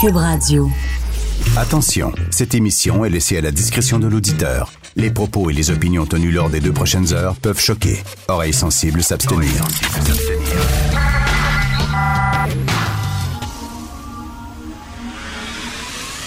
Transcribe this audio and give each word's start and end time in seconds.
Cube 0.00 0.16
Radio. 0.16 0.70
Attention, 1.56 2.12
cette 2.30 2.54
émission 2.54 3.04
est 3.04 3.10
laissée 3.10 3.38
à 3.38 3.40
la 3.40 3.50
discrétion 3.50 3.98
de 3.98 4.06
l'auditeur. 4.08 4.72
Les 4.96 5.10
propos 5.10 5.50
et 5.50 5.52
les 5.52 5.70
opinions 5.70 6.04
tenues 6.06 6.32
lors 6.32 6.50
des 6.50 6.60
deux 6.60 6.72
prochaines 6.72 7.12
heures 7.12 7.36
peuvent 7.36 7.60
choquer. 7.60 8.02
Oreilles 8.28 8.52
sensibles 8.52 9.02
s'abstenir. 9.02 9.50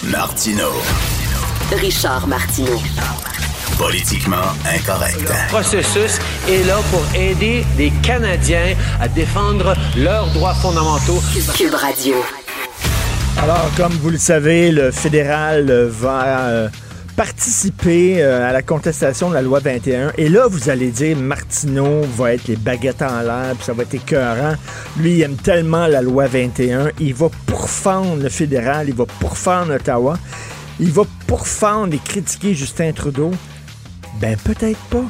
Martino. 0.04 0.70
Richard 1.72 2.26
Martineau. 2.26 2.80
Politiquement 3.76 4.36
incorrect. 4.64 5.30
processus 5.48 6.18
est 6.48 6.64
là 6.66 6.78
pour 6.90 7.02
aider 7.14 7.64
les 7.76 7.90
Canadiens 8.02 8.74
à 9.00 9.08
défendre 9.08 9.74
leurs 9.96 10.28
droits 10.32 10.54
fondamentaux. 10.54 11.22
Cube 11.56 11.74
Radio. 11.74 12.14
Alors, 13.42 13.70
comme 13.76 13.92
vous 13.92 14.10
le 14.10 14.18
savez, 14.18 14.72
le 14.72 14.90
fédéral 14.90 15.70
euh, 15.70 15.88
va 15.88 16.48
euh, 16.48 16.68
participer 17.16 18.20
euh, 18.20 18.48
à 18.48 18.52
la 18.52 18.62
contestation 18.62 19.28
de 19.30 19.34
la 19.34 19.42
loi 19.42 19.60
21. 19.60 20.12
Et 20.18 20.28
là, 20.28 20.48
vous 20.48 20.68
allez 20.68 20.90
dire, 20.90 21.16
Martineau 21.16 22.02
va 22.16 22.34
être 22.34 22.48
les 22.48 22.56
baguettes 22.56 23.00
en 23.00 23.20
l'air, 23.22 23.54
puis 23.54 23.64
ça 23.64 23.72
va 23.72 23.84
être 23.84 23.94
écœurant. 23.94 24.54
Lui, 24.98 25.12
il 25.12 25.22
aime 25.22 25.36
tellement 25.36 25.86
la 25.86 26.02
loi 26.02 26.26
21. 26.26 26.90
Il 26.98 27.14
va 27.14 27.28
pourfendre 27.46 28.16
le 28.20 28.28
fédéral, 28.28 28.88
il 28.88 28.94
va 28.94 29.06
pourfendre 29.06 29.72
Ottawa. 29.72 30.18
Il 30.80 30.90
va 30.90 31.02
pourfendre 31.26 31.94
et 31.94 31.98
critiquer 31.98 32.54
Justin 32.54 32.92
Trudeau. 32.92 33.30
Ben, 34.20 34.36
peut-être 34.36 34.80
pas. 34.90 35.04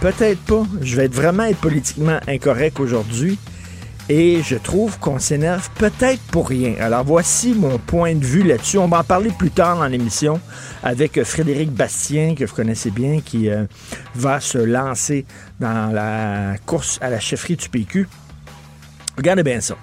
Peut-être 0.00 0.40
pas. 0.40 0.62
Je 0.80 0.96
vais 0.96 1.06
être 1.06 1.14
vraiment 1.14 1.44
être 1.44 1.60
politiquement 1.60 2.20
incorrect 2.28 2.78
aujourd'hui. 2.78 3.38
Et 4.10 4.42
je 4.42 4.56
trouve 4.56 4.98
qu'on 4.98 5.18
s'énerve 5.18 5.70
peut-être 5.76 6.20
pour 6.30 6.50
rien. 6.50 6.74
Alors 6.78 7.04
voici 7.04 7.54
mon 7.54 7.78
point 7.78 8.14
de 8.14 8.24
vue 8.24 8.42
là-dessus. 8.42 8.76
On 8.76 8.86
va 8.86 8.98
en 8.98 9.04
parler 9.04 9.30
plus 9.38 9.50
tard 9.50 9.78
dans 9.78 9.86
l'émission 9.86 10.40
avec 10.82 11.22
Frédéric 11.24 11.70
Bastien, 11.70 12.34
que 12.34 12.44
vous 12.44 12.54
connaissez 12.54 12.90
bien, 12.90 13.20
qui 13.24 13.48
euh, 13.48 13.64
va 14.14 14.40
se 14.40 14.58
lancer 14.58 15.24
dans 15.58 15.90
la 15.90 16.56
course 16.66 16.98
à 17.00 17.08
la 17.08 17.18
chefferie 17.18 17.56
du 17.56 17.70
PQ. 17.70 18.06
Regardez 19.16 19.42
bien 19.42 19.60
ça. 19.60 19.76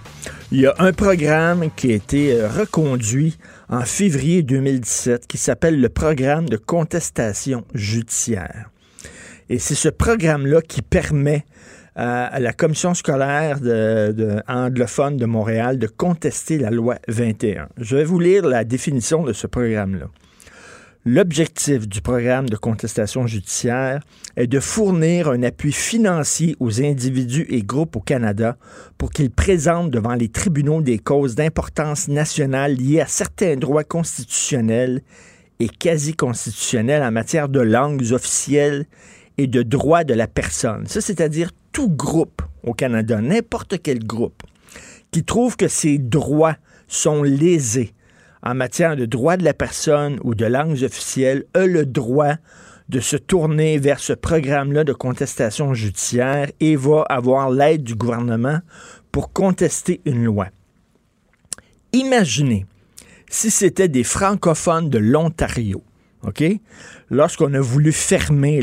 Il 0.52 0.59
y 0.59 0.67
a 0.67 0.75
un 0.77 0.94
programme 0.94 1.72
qui 1.75 1.92
a 1.92 1.95
été 1.95 2.33
euh, 2.33 2.47
reconduit 2.47 3.39
en 3.69 3.81
février 3.81 4.44
2017 4.44 5.25
qui 5.25 5.39
s'appelle 5.39 5.81
le 5.81 5.89
programme 5.89 6.47
de 6.47 6.58
contestation 6.58 7.64
judiciaire. 7.73 8.69
Et 9.49 9.58
c'est 9.58 9.75
ce 9.75 9.89
programme-là 9.89 10.61
qui 10.61 10.83
permet 10.83 11.44
à 11.95 12.39
la 12.39 12.53
commission 12.53 12.94
scolaire 12.94 13.59
anglophone 14.47 15.17
de 15.17 15.25
Montréal 15.25 15.78
de 15.78 15.88
contester 15.88 16.58
la 16.58 16.72
loi 16.72 16.98
21. 17.08 17.67
Je 17.78 17.98
vais 17.98 18.06
vous 18.06 18.20
lire 18.20 18.48
la 18.48 18.64
définition 18.64 19.23
de 19.23 19.33
ce 19.33 19.48
programme-là. 19.48 20.08
L'objectif 21.03 21.88
du 21.88 22.00
programme 22.00 22.48
de 22.48 22.56
contestation 22.56 23.26
judiciaire 23.26 24.04
est 24.36 24.45
de 24.45 24.60
fournir 24.60 25.30
un 25.30 25.42
appui 25.42 25.71
financier 25.71 26.55
aux 26.60 26.80
individus 26.80 27.48
et 27.49 27.64
groupes 27.64 27.95
au 27.95 28.02
Canada 28.02 28.55
pour 28.99 29.10
qu'ils 29.10 29.32
présentent 29.32 29.89
devant 29.89 30.14
les 30.14 30.30
tribunaux 30.30 30.82
des 30.82 30.99
causes 30.99 31.33
d'importance 31.33 32.08
nationale 32.08 32.76
liées 32.76 33.02
à 33.02 33.08
certains 33.08 33.55
droits 33.55 33.83
constitutionnels 33.83 35.02
et 35.60 35.70
quasi-constitutionnels 35.70 37.02
en 37.02 37.11
matière 37.11 37.49
de 37.49 37.61
langues 37.61 38.11
officielles 38.11 38.86
de 39.47 39.63
droits 39.63 40.03
de 40.03 40.13
la 40.13 40.27
personne. 40.27 40.85
Ça, 40.87 41.02
c'est-à-dire 41.02 41.52
tout 41.71 41.89
groupe 41.89 42.41
au 42.63 42.73
Canada, 42.73 43.21
n'importe 43.21 43.81
quel 43.81 44.05
groupe, 44.05 44.43
qui 45.11 45.23
trouve 45.23 45.57
que 45.57 45.67
ses 45.67 45.97
droits 45.97 46.57
sont 46.87 47.23
lésés 47.23 47.93
en 48.43 48.55
matière 48.55 48.95
de 48.95 49.05
droits 49.05 49.37
de 49.37 49.43
la 49.43 49.53
personne 49.53 50.19
ou 50.23 50.33
de 50.33 50.45
langues 50.45 50.83
officielles, 50.83 51.45
a 51.53 51.65
le 51.65 51.85
droit 51.85 52.35
de 52.89 52.99
se 52.99 53.15
tourner 53.15 53.77
vers 53.77 53.99
ce 53.99 54.13
programme-là 54.13 54.83
de 54.83 54.93
contestation 54.93 55.73
judiciaire 55.73 56.52
et 56.59 56.75
va 56.75 57.03
avoir 57.03 57.49
l'aide 57.49 57.83
du 57.83 57.95
gouvernement 57.95 58.59
pour 59.11 59.31
contester 59.31 60.02
une 60.05 60.23
loi. 60.23 60.47
Imaginez 61.93 62.65
si 63.29 63.49
c'était 63.49 63.87
des 63.87 64.03
francophones 64.03 64.89
de 64.89 64.97
l'Ontario, 64.97 65.83
OK? 66.26 66.43
Lorsqu'on 67.09 67.54
a 67.54 67.59
voulu 67.59 67.92
fermer 67.92 68.61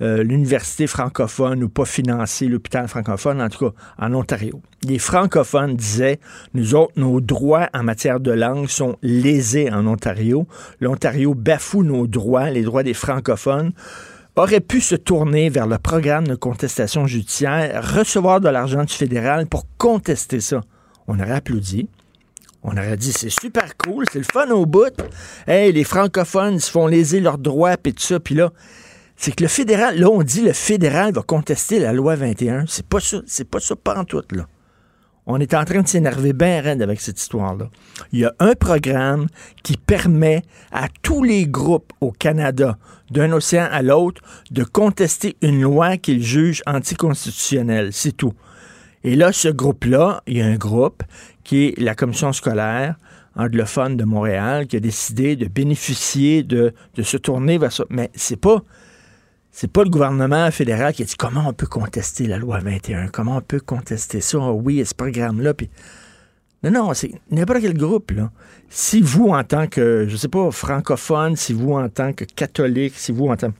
euh, 0.00 0.22
l'université 0.22 0.86
francophone 0.86 1.64
ou 1.64 1.68
pas 1.68 1.84
financer 1.84 2.46
l'hôpital 2.46 2.88
francophone, 2.88 3.40
en 3.40 3.48
tout 3.48 3.70
cas 3.70 3.74
en 3.98 4.12
Ontario, 4.14 4.60
les 4.82 4.98
francophones 4.98 5.76
disaient, 5.76 6.20
nous 6.54 6.74
autres, 6.74 6.92
nos 6.96 7.20
droits 7.20 7.68
en 7.74 7.82
matière 7.82 8.20
de 8.20 8.32
langue 8.32 8.68
sont 8.68 8.96
lésés 9.02 9.70
en 9.70 9.86
Ontario. 9.86 10.46
L'Ontario 10.80 11.34
bafoue 11.34 11.82
nos 11.82 12.06
droits, 12.06 12.50
les 12.50 12.62
droits 12.62 12.82
des 12.82 12.94
francophones 12.94 13.72
aurait 14.36 14.60
pu 14.60 14.80
se 14.80 14.94
tourner 14.94 15.50
vers 15.50 15.66
le 15.66 15.78
programme 15.78 16.26
de 16.26 16.34
contestation 16.34 17.06
judiciaire, 17.06 17.94
recevoir 17.94 18.40
de 18.40 18.48
l'argent 18.48 18.84
du 18.84 18.94
fédéral 18.94 19.46
pour 19.46 19.66
contester 19.76 20.40
ça. 20.40 20.60
On 21.08 21.18
aurait 21.18 21.32
applaudi. 21.32 21.88
On 22.62 22.72
aurait 22.72 22.96
dit, 22.96 23.12
c'est 23.12 23.30
super 23.30 23.76
cool, 23.76 24.04
c'est 24.12 24.18
le 24.18 24.24
fun 24.24 24.50
au 24.50 24.66
bout. 24.66 24.94
Hey, 25.46 25.72
les 25.72 25.84
francophones, 25.84 26.58
se 26.58 26.70
font 26.70 26.86
léser 26.86 27.20
leurs 27.20 27.38
droits, 27.38 27.76
puis 27.76 27.94
tout 27.94 28.02
ça. 28.02 28.20
Puis 28.20 28.34
là, 28.34 28.52
c'est 29.16 29.32
que 29.32 29.42
le 29.42 29.48
fédéral, 29.48 29.98
là, 29.98 30.08
on 30.10 30.22
dit 30.22 30.42
le 30.42 30.52
fédéral 30.52 31.12
va 31.12 31.22
contester 31.22 31.78
la 31.78 31.92
loi 31.92 32.16
21. 32.16 32.64
C'est 32.66 32.86
pas 32.86 33.00
ça, 33.00 33.18
c'est 33.26 33.48
pas 33.48 33.60
ça, 33.60 33.76
pas 33.76 33.98
en 33.98 34.04
tout, 34.04 34.22
là. 34.32 34.46
On 35.26 35.38
est 35.38 35.54
en 35.54 35.64
train 35.64 35.82
de 35.82 35.86
s'énerver 35.86 36.32
bien 36.32 36.60
raide 36.60 36.82
avec 36.82 37.00
cette 37.00 37.20
histoire-là. 37.20 37.68
Il 38.12 38.20
y 38.20 38.24
a 38.24 38.34
un 38.40 38.54
programme 38.54 39.26
qui 39.62 39.76
permet 39.76 40.42
à 40.72 40.88
tous 41.02 41.22
les 41.22 41.46
groupes 41.46 41.92
au 42.00 42.10
Canada, 42.10 42.78
d'un 43.10 43.30
océan 43.32 43.68
à 43.70 43.82
l'autre, 43.82 44.22
de 44.50 44.64
contester 44.64 45.36
une 45.42 45.60
loi 45.60 45.98
qu'ils 45.98 46.24
jugent 46.24 46.62
anticonstitutionnelle. 46.66 47.92
C'est 47.92 48.16
tout. 48.16 48.32
Et 49.04 49.14
là, 49.14 49.32
ce 49.32 49.48
groupe-là, 49.48 50.22
il 50.26 50.38
y 50.38 50.42
a 50.42 50.46
un 50.46 50.56
groupe 50.56 51.02
qui 51.44 51.66
est 51.66 51.80
la 51.80 51.94
commission 51.94 52.32
scolaire 52.32 52.96
anglophone 53.36 53.96
de 53.96 54.04
Montréal 54.04 54.66
qui 54.66 54.76
a 54.76 54.80
décidé 54.80 55.36
de 55.36 55.46
bénéficier 55.46 56.42
de, 56.42 56.72
se 57.02 57.16
tourner 57.16 57.58
vers 57.58 57.72
ça. 57.72 57.84
Mais 57.90 58.10
c'est 58.14 58.36
pas 58.36 58.62
pas 59.72 59.82
le 59.82 59.90
gouvernement 59.90 60.50
fédéral 60.50 60.94
qui 60.94 61.02
a 61.02 61.04
dit 61.04 61.16
comment 61.16 61.44
on 61.46 61.52
peut 61.52 61.66
contester 61.66 62.26
la 62.26 62.38
loi 62.38 62.60
21, 62.60 63.08
comment 63.08 63.36
on 63.36 63.40
peut 63.40 63.60
contester 63.60 64.20
ça, 64.20 64.38
Ah 64.40 64.52
oui, 64.52 64.84
ce 64.84 64.94
programme-là. 64.94 65.54
Puis... 65.54 65.68
Non, 66.62 66.70
non, 66.70 66.94
c'est 66.94 67.10
n'importe 67.30 67.60
quel 67.60 67.76
groupe. 67.76 68.10
Là. 68.12 68.30
Si 68.68 69.00
vous, 69.00 69.28
en 69.30 69.42
tant 69.44 69.66
que, 69.66 70.06
je 70.08 70.16
sais 70.16 70.28
pas, 70.28 70.50
francophone, 70.50 71.36
si 71.36 71.52
vous, 71.52 71.72
en 71.72 71.88
tant 71.88 72.12
que 72.12 72.24
catholique, 72.24 72.94
si 72.96 73.12
vous, 73.12 73.28
en 73.28 73.36
tant 73.36 73.52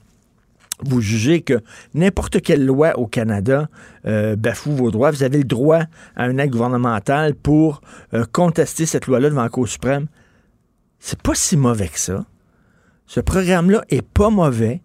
vous 0.85 1.01
jugez 1.01 1.43
que 1.43 1.61
n'importe 1.95 2.41
quelle 2.41 2.65
loi 2.65 2.99
au 2.99 3.07
Canada 3.07 3.69
euh, 4.07 4.37
bafoue 4.37 4.73
vos 4.73 4.91
droits, 4.91 5.11
vous 5.11 5.23
avez 5.23 5.39
le 5.39 5.45
droit 5.45 5.83
à 6.17 6.25
un 6.25 6.39
aide 6.39 6.51
gouvernementale 6.51 7.35
pour 7.35 7.81
euh, 8.15 8.25
contester 8.31 8.87
cette 8.87 9.07
loi-là 9.07 9.31
devant 9.31 9.43
la 9.43 9.49
Cour 9.49 9.69
suprême. 9.69 10.07
C'est 10.99 11.21
pas 11.21 11.35
si 11.35 11.57
mauvais 11.57 11.89
que 11.89 11.99
ça. 11.99 12.25
Ce 13.07 13.21
programme-là 13.21 13.83
est 13.89 14.07
pas 14.07 14.31
mauvais 14.31 14.83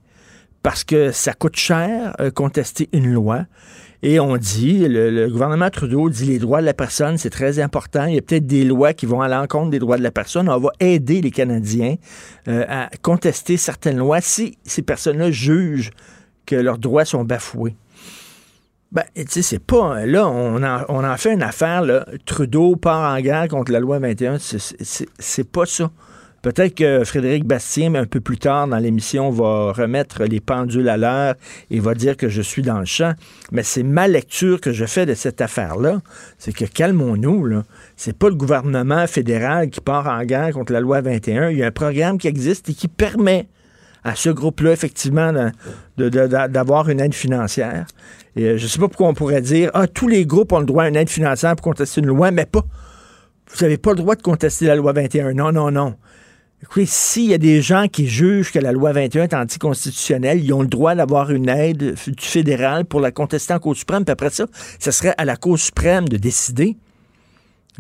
parce 0.64 0.84
que 0.84 1.12
ça 1.12 1.34
coûte 1.34 1.58
cher 1.58 2.16
euh, 2.20 2.32
contester 2.32 2.90
une 2.92 3.12
loi. 3.12 3.46
Et 4.08 4.20
on 4.20 4.38
dit, 4.38 4.88
le, 4.88 5.28
gouvernement 5.30 5.72
Trudeau 5.72 6.12
dit 6.12 6.26
les 6.26 6.38
droits 6.38 6.62
de 6.62 6.66
la 6.68 6.76
personne, 6.76 7.18
c'est 7.18 7.32
très 7.32 7.58
important. 7.58 8.06
Il 8.06 8.14
y 8.14 8.18
a 8.20 8.22
peut-être 8.22 8.46
des 8.46 8.64
lois 8.64 8.94
qui 8.94 9.08
vont 9.08 9.20
à 9.22 9.28
l'encontre 9.28 9.72
des 9.72 9.80
droits 9.80 9.98
de 9.98 10.04
la 10.04 10.12
personne. 10.12 10.48
On 10.48 10.60
va 10.60 10.70
aider 10.80 11.22
les 11.22 11.32
Canadiens 11.32 11.96
euh, 12.48 12.66
à 12.70 12.92
contester 13.02 13.58
certaines 13.58 13.98
lois 13.98 14.22
si 14.22 14.60
ces 14.64 14.84
personnes-là 14.84 15.32
jugent 15.32 15.90
que 16.46 16.56
leurs 16.56 16.78
droits 16.78 17.04
sont 17.04 17.24
bafoués. 17.24 17.76
Ben, 18.92 19.06
tu 19.16 19.24
sais, 19.28 19.42
c'est 19.42 19.58
pas. 19.58 20.06
Là, 20.06 20.28
on 20.30 20.64
en, 20.64 21.18
fait 21.18 21.34
une 21.34 21.42
affaire. 21.42 22.06
Trudeau 22.28 22.76
part 22.76 23.12
en 23.12 23.20
guerre 23.20 23.48
contre 23.48 23.72
la 23.72 23.80
loi 23.80 23.98
21. 23.98 24.38
C'est- 24.38 24.84
C'est 24.84 25.10
c'est 25.18 25.50
pas 25.50 25.66
ça. 25.66 25.90
Peut-être 26.46 26.76
que 26.76 27.04
Frédéric 27.04 27.44
Bastien, 27.44 27.96
un 27.96 28.06
peu 28.06 28.22
plus 28.22 28.38
tard 28.38 28.68
dans 28.68 28.78
l'émission, 28.78 29.32
va 29.32 29.72
remettre 29.72 30.26
les 30.26 30.40
pendules 30.40 30.88
à 30.90 30.96
l'heure 30.96 31.34
et 31.72 31.80
va 31.80 31.96
dire 31.96 32.16
que 32.16 32.30
je 32.30 32.44
suis 32.44 32.62
dans 32.62 32.78
le 32.78 32.86
champ. 32.86 33.16
Mais 33.52 33.64
c'est 33.64 33.82
ma 33.82 34.08
lecture 34.08 34.62
que 34.62 34.72
je 34.72 34.86
fais 34.86 35.08
de 35.08 35.16
cette 35.16 35.42
affaire-là. 35.42 36.04
C'est 36.38 36.54
que 36.54 36.66
calmons-nous, 36.66 37.48
là. 37.48 37.64
C'est 37.96 38.16
pas 38.16 38.30
le 38.30 38.36
gouvernement 38.36 39.08
fédéral 39.08 39.72
qui 39.72 39.82
part 39.82 40.06
en 40.06 40.24
guerre 40.24 40.52
contre 40.52 40.72
la 40.72 40.82
loi 40.82 41.02
21. 41.02 41.50
Il 41.50 41.58
y 41.58 41.64
a 41.64 41.66
un 41.66 41.72
programme 41.72 42.20
qui 42.20 42.28
existe 42.28 42.70
et 42.70 42.76
qui 42.76 42.90
permet 42.90 43.48
à 44.04 44.14
ce 44.14 44.30
groupe-là, 44.30 44.72
effectivement, 44.72 45.34
d'avoir 45.98 46.90
une 46.90 47.00
aide 47.00 47.16
financière. 47.16 47.88
Et 48.36 48.44
euh, 48.44 48.58
je 48.60 48.68
sais 48.68 48.78
pas 48.78 48.88
pourquoi 48.88 49.08
on 49.08 49.16
pourrait 49.16 49.42
dire, 49.42 49.72
ah, 49.74 49.88
tous 49.88 50.08
les 50.08 50.28
groupes 50.28 50.52
ont 50.52 50.60
le 50.60 50.68
droit 50.68 50.84
à 50.84 50.90
une 50.90 50.96
aide 50.96 51.10
financière 51.10 51.56
pour 51.56 51.64
contester 51.64 52.02
une 52.02 52.08
loi, 52.08 52.30
mais 52.30 52.46
pas. 52.46 52.64
Vous 53.50 53.64
n'avez 53.64 53.80
pas 53.80 53.94
le 53.94 53.98
droit 53.98 54.14
de 54.14 54.22
contester 54.22 54.68
la 54.68 54.76
loi 54.76 54.94
21. 54.94 55.34
Non, 55.34 55.52
non, 55.52 55.72
non. 55.72 55.96
Écoutez, 56.64 56.86
s'il 56.88 57.26
y 57.26 57.34
a 57.34 57.38
des 57.38 57.62
gens 57.62 57.88
qui 57.88 58.08
jugent 58.08 58.52
que 58.52 58.60
la 58.60 58.72
loi 58.72 58.92
21 58.92 59.24
est 59.24 59.34
anticonstitutionnelle, 59.34 60.44
ils 60.44 60.52
ont 60.54 60.62
le 60.62 60.68
droit 60.68 60.96
d'avoir 60.96 61.32
une 61.32 61.50
aide 61.50 61.96
du 62.08 62.26
fédéral 62.26 62.86
pour 62.86 63.02
la 63.02 63.12
contester 63.12 63.54
en 63.54 63.60
Cour 63.60 63.76
suprême. 63.76 64.04
Puis 64.04 64.12
après 64.14 64.30
ça, 64.30 64.46
ce 64.80 64.92
serait 64.92 65.14
à 65.18 65.26
la 65.26 65.36
Cour 65.36 65.60
suprême 65.60 66.08
de 66.08 66.18
décider. 66.18 66.76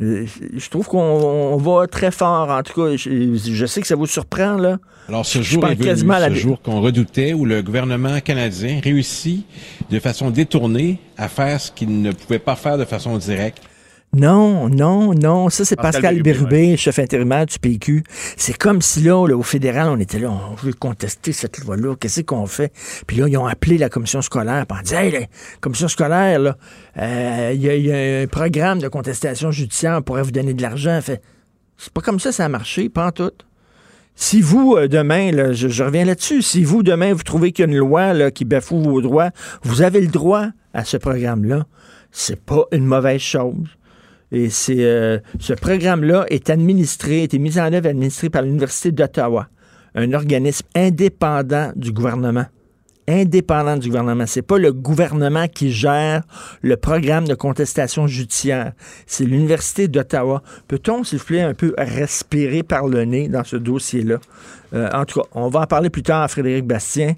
Euh, 0.01 0.25
Je 0.55 0.69
trouve 0.69 0.87
qu'on 0.87 0.99
on 0.99 1.57
va 1.57 1.87
très 1.87 2.11
fort. 2.11 2.49
En 2.49 2.61
tout 2.63 2.73
cas, 2.73 2.95
je, 2.97 3.33
je 3.35 3.65
sais 3.65 3.81
que 3.81 3.87
ça 3.87 3.95
vous 3.95 4.05
surprend, 4.05 4.55
là. 4.57 4.77
Alors, 5.07 5.25
ce 5.25 5.41
jour 5.41 5.65
est 5.67 5.75
venu, 5.75 6.07
la 6.07 6.29
ce 6.29 6.33
jour 6.35 6.61
qu'on 6.61 6.81
redoutait, 6.81 7.33
où 7.33 7.45
le 7.45 7.61
gouvernement 7.61 8.19
canadien 8.19 8.81
réussit 8.83 9.45
de 9.89 9.99
façon 9.99 10.31
détournée 10.31 10.99
à 11.17 11.29
faire 11.29 11.61
ce 11.61 11.71
qu'il 11.71 12.01
ne 12.01 12.11
pouvait 12.11 12.39
pas 12.39 12.55
faire 12.55 12.77
de 12.77 12.85
façon 12.85 13.17
directe. 13.17 13.61
Non, 14.15 14.69
non, 14.69 15.13
non. 15.13 15.49
Ça, 15.49 15.65
c'est 15.65 15.75
Pascal 15.75 16.01
Pascal 16.01 16.77
chef 16.77 16.99
intérimaire 16.99 17.45
du 17.45 17.59
PQ. 17.59 18.03
C'est 18.37 18.57
comme 18.57 18.81
si 18.81 19.01
là, 19.01 19.27
là, 19.27 19.35
au 19.35 19.43
fédéral, 19.43 19.89
on 19.89 19.99
était 19.99 20.19
là, 20.19 20.31
on 20.31 20.55
veut 20.55 20.71
contester 20.73 21.33
cette 21.33 21.59
loi-là. 21.59 21.95
Qu'est-ce 21.99 22.21
qu'on 22.21 22.45
fait? 22.45 22.71
Puis 23.07 23.17
là, 23.17 23.27
ils 23.27 23.37
ont 23.37 23.45
appelé 23.45 23.77
la 23.77 23.89
commission 23.89 24.21
scolaire. 24.21 24.65
Puis 24.67 24.77
on 24.79 24.83
dit, 24.83 24.93
hey, 24.93 25.11
la 25.11 25.19
commission 25.59 25.87
scolaire, 25.89 26.39
là, 26.39 26.57
euh, 26.97 27.51
il 27.53 27.61
y, 27.61 27.69
a- 27.69 27.75
il 27.75 27.85
y 27.85 27.91
a 27.91 28.21
un 28.21 28.27
programme 28.27 28.79
de 28.79 28.87
contestation 28.87 29.51
judiciaire, 29.51 29.97
on 29.97 30.01
pourrait 30.01 30.23
vous 30.23 30.31
donner 30.31 30.53
de 30.53 30.61
l'argent. 30.61 30.97
Fait, 31.01 31.21
c'est 31.77 31.91
pas 31.91 32.01
comme 32.01 32.19
ça, 32.21 32.31
ça 32.31 32.45
a 32.45 32.49
marché, 32.49 32.87
pas 32.87 33.07
en 33.07 33.11
tout. 33.11 33.31
Si 34.15 34.39
vous, 34.39 34.75
euh, 34.77 34.87
demain, 34.87 35.31
là, 35.33 35.51
je, 35.51 35.67
je 35.67 35.83
reviens 35.83 36.05
là-dessus, 36.05 36.41
si 36.41 36.63
vous, 36.63 36.83
demain, 36.83 37.13
vous 37.13 37.23
trouvez 37.23 37.51
qu'il 37.51 37.65
y 37.65 37.67
a 37.67 37.71
une 37.71 37.77
loi 37.77 38.13
là, 38.13 38.31
qui 38.31 38.45
bafoue 38.45 38.79
vos 38.81 39.01
droits, 39.01 39.31
vous 39.63 39.81
avez 39.81 39.99
le 39.99 40.07
droit 40.07 40.47
à 40.73 40.85
ce 40.85 40.95
programme-là. 40.95 41.65
C'est 42.11 42.39
pas 42.39 42.63
une 42.71 42.85
mauvaise 42.85 43.19
chose. 43.19 43.67
Et 44.35 44.49
euh, 44.69 45.19
ce 45.39 45.53
programme-là 45.53 46.25
est 46.29 46.49
administré, 46.49 47.21
a 47.21 47.23
été 47.23 47.39
mis 47.39 47.57
en 47.57 47.71
œuvre 47.71 47.87
administré 47.87 48.29
par 48.29 48.41
l'Université 48.41 48.91
d'Ottawa, 48.91 49.47
un 49.95 50.11
organisme 50.11 50.67
indépendant 50.75 51.71
du 51.77 51.93
gouvernement. 51.93 52.45
Indépendant 53.07 53.77
du 53.77 53.87
gouvernement. 53.87 54.25
C'est 54.25 54.41
pas 54.41 54.57
le 54.57 54.73
gouvernement 54.73 55.47
qui 55.47 55.71
gère 55.71 56.23
le 56.61 56.75
programme 56.75 57.27
de 57.27 57.33
contestation 57.33 58.07
judiciaire. 58.07 58.73
C'est 59.05 59.23
l'Université 59.23 59.87
d'Ottawa. 59.87 60.43
Peut-on, 60.67 61.05
s'il 61.05 61.19
vous 61.19 61.25
plaît, 61.25 61.41
un 61.41 61.53
peu 61.53 61.73
respirer 61.77 62.63
par 62.63 62.87
le 62.87 63.05
nez 63.05 63.29
dans 63.29 63.45
ce 63.45 63.55
dossier-là? 63.55 64.17
Euh, 64.73 64.89
en 64.91 65.05
tout 65.05 65.21
cas, 65.21 65.27
on 65.33 65.47
va 65.47 65.61
en 65.61 65.67
parler 65.67 65.89
plus 65.89 66.03
tard 66.03 66.23
à 66.23 66.27
Frédéric 66.27 66.65
Bastien. 66.65 67.13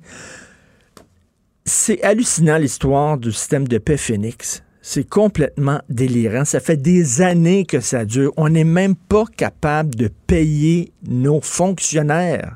C'est 1.65 2.03
hallucinant 2.03 2.57
l'histoire 2.57 3.17
du 3.17 3.31
système 3.31 3.67
de 3.67 3.79
paix 3.79 3.97
Phoenix. 3.97 4.61
C'est 4.89 5.03
complètement 5.03 5.81
délirant. 5.89 6.45
Ça 6.45 6.61
fait 6.61 6.77
des 6.77 7.21
années 7.21 7.65
que 7.65 7.81
ça 7.81 8.05
dure. 8.05 8.31
On 8.37 8.47
n'est 8.47 8.63
même 8.63 8.95
pas 8.95 9.25
capable 9.35 9.93
de 9.95 10.09
payer 10.27 10.93
nos 11.05 11.41
fonctionnaires. 11.41 12.55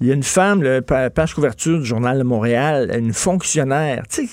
Il 0.00 0.08
y 0.08 0.10
a 0.10 0.14
une 0.14 0.24
femme, 0.24 0.64
pa- 0.84 1.10
page 1.10 1.32
couverture 1.32 1.78
du 1.78 1.84
Journal 1.84 2.18
de 2.18 2.24
Montréal, 2.24 2.90
une 2.98 3.12
fonctionnaire. 3.12 4.02
Tu 4.10 4.28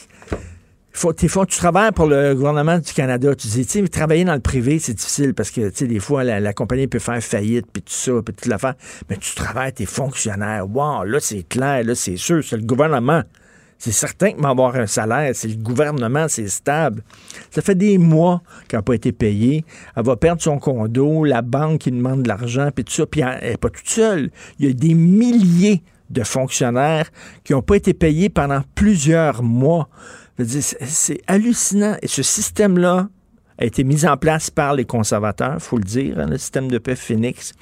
faut, 0.94 1.14
faut- 1.28 1.46
tu 1.46 1.58
travailles 1.60 1.92
pour 1.92 2.08
le 2.08 2.34
gouvernement 2.34 2.80
du 2.80 2.92
Canada. 2.92 3.36
Tu 3.36 3.48
dis, 3.50 3.68
tu 3.68 3.88
travailler 3.88 4.26
dans 4.26 4.34
le 4.34 4.40
privé, 4.40 4.80
c'est 4.80 4.96
difficile 4.96 5.36
parce 5.36 5.52
que, 5.52 5.70
tu 5.70 5.88
des 5.88 6.00
fois, 6.00 6.24
la, 6.24 6.40
la 6.40 6.54
compagnie 6.54 6.88
peut 6.88 6.98
faire 6.98 7.22
faillite, 7.22 7.68
puis 7.72 7.84
tout 7.84 7.94
ça, 7.94 8.14
puis 8.26 8.34
toute 8.34 8.48
l'affaire. 8.48 8.74
Mais 9.12 9.18
tu 9.18 9.36
travailles, 9.36 9.74
t'es 9.74 9.86
fonctionnaire. 9.86 10.66
Wow, 10.68 11.04
là, 11.04 11.20
c'est 11.20 11.44
clair, 11.44 11.84
là, 11.84 11.94
c'est 11.94 12.18
sûr, 12.18 12.44
c'est 12.44 12.58
le 12.58 12.64
gouvernement. 12.64 13.22
C'est 13.84 13.92
certain 13.92 14.34
que 14.34 14.40
m'avoir 14.40 14.76
un 14.76 14.86
salaire, 14.86 15.32
c'est 15.34 15.48
le 15.48 15.56
gouvernement, 15.56 16.28
c'est 16.28 16.48
stable. 16.50 17.02
Ça 17.50 17.64
fait 17.64 17.74
des 17.74 17.98
mois 17.98 18.44
qu'elle 18.68 18.78
n'a 18.78 18.84
pas 18.84 18.94
été 18.94 19.12
payée. 19.12 19.66
Elle 19.96 20.04
va 20.04 20.16
perdre 20.18 20.40
son 20.40 20.60
condo, 20.60 21.24
la 21.24 21.42
banque 21.42 21.80
qui 21.80 21.92
demande 21.92 22.22
de 22.22 22.28
l'argent, 22.28 22.70
puis 22.76 22.84
tout 22.84 22.94
ça. 22.94 23.08
Puis 23.08 23.22
elle 23.22 23.50
n'est 23.50 23.58
pas 23.58 23.72
toute 23.72 23.90
seule. 23.90 24.30
Il 24.60 24.68
y 24.68 24.70
a 24.70 24.74
des 24.74 24.94
milliers 24.94 25.82
de 26.12 26.22
fonctionnaires 26.24 27.10
qui 27.44 27.54
n'ont 27.54 27.64
pas 27.64 27.76
été 27.76 27.96
payés 27.96 28.30
pendant 28.30 28.62
plusieurs 28.76 29.42
mois. 29.42 29.90
C'est 30.38 31.22
hallucinant. 31.26 31.98
Et 32.04 32.08
ce 32.08 32.22
système-là 32.22 33.10
a 33.58 33.66
été 33.66 33.84
mis 33.84 34.06
en 34.06 34.16
place 34.16 34.52
par 34.52 34.76
les 34.76 34.86
conservateurs, 34.86 35.56
il 35.56 35.60
faut 35.60 35.78
le 35.78 35.84
dire, 35.86 36.20
hein, 36.20 36.28
le 36.28 36.38
système 36.38 36.70
de 36.70 36.78
paix 36.78 36.96
Phoenix. 36.96 37.54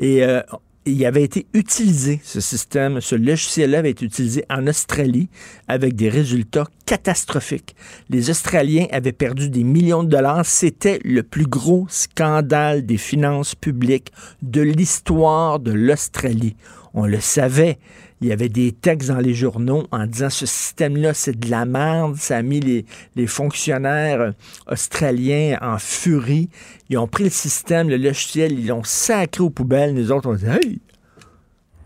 Et 0.00 0.24
euh, 0.24 0.42
il 0.86 1.04
avait 1.06 1.22
été 1.22 1.46
utilisé, 1.54 2.20
ce 2.22 2.40
système, 2.40 3.00
ce 3.00 3.14
logiciel-là 3.14 3.78
avait 3.78 3.90
été 3.90 4.04
utilisé 4.04 4.44
en 4.50 4.66
Australie 4.66 5.28
avec 5.66 5.96
des 5.96 6.08
résultats 6.08 6.66
catastrophiques. 6.84 7.74
Les 8.10 8.30
Australiens 8.30 8.86
avaient 8.92 9.12
perdu 9.12 9.48
des 9.48 9.64
millions 9.64 10.02
de 10.02 10.10
dollars. 10.10 10.44
C'était 10.44 11.00
le 11.04 11.22
plus 11.22 11.46
gros 11.46 11.86
scandale 11.88 12.84
des 12.84 12.98
finances 12.98 13.54
publiques 13.54 14.12
de 14.42 14.60
l'histoire 14.60 15.58
de 15.58 15.72
l'Australie. 15.72 16.56
On 16.92 17.06
le 17.06 17.20
savait. 17.20 17.78
Il 18.24 18.28
y 18.28 18.32
avait 18.32 18.48
des 18.48 18.72
textes 18.72 19.08
dans 19.10 19.18
les 19.18 19.34
journaux 19.34 19.86
en 19.92 20.06
disant 20.06 20.30
ce 20.30 20.46
système-là, 20.46 21.12
c'est 21.14 21.38
de 21.38 21.50
la 21.50 21.66
merde. 21.66 22.16
Ça 22.16 22.38
a 22.38 22.42
mis 22.42 22.58
les, 22.58 22.86
les 23.16 23.26
fonctionnaires 23.26 24.20
euh, 24.20 24.30
australiens 24.70 25.58
en 25.60 25.78
furie. 25.78 26.48
Ils 26.88 26.96
ont 26.98 27.06
pris 27.06 27.24
le 27.24 27.30
système, 27.30 27.88
le 27.88 27.96
logiciel, 27.98 28.52
ils 28.58 28.66
l'ont 28.66 28.82
sacré 28.84 29.42
aux 29.42 29.50
poubelles. 29.50 29.94
Nous 29.94 30.10
autres, 30.10 30.28
on 30.30 30.34
dit 30.34 30.46
Hey, 30.46 30.80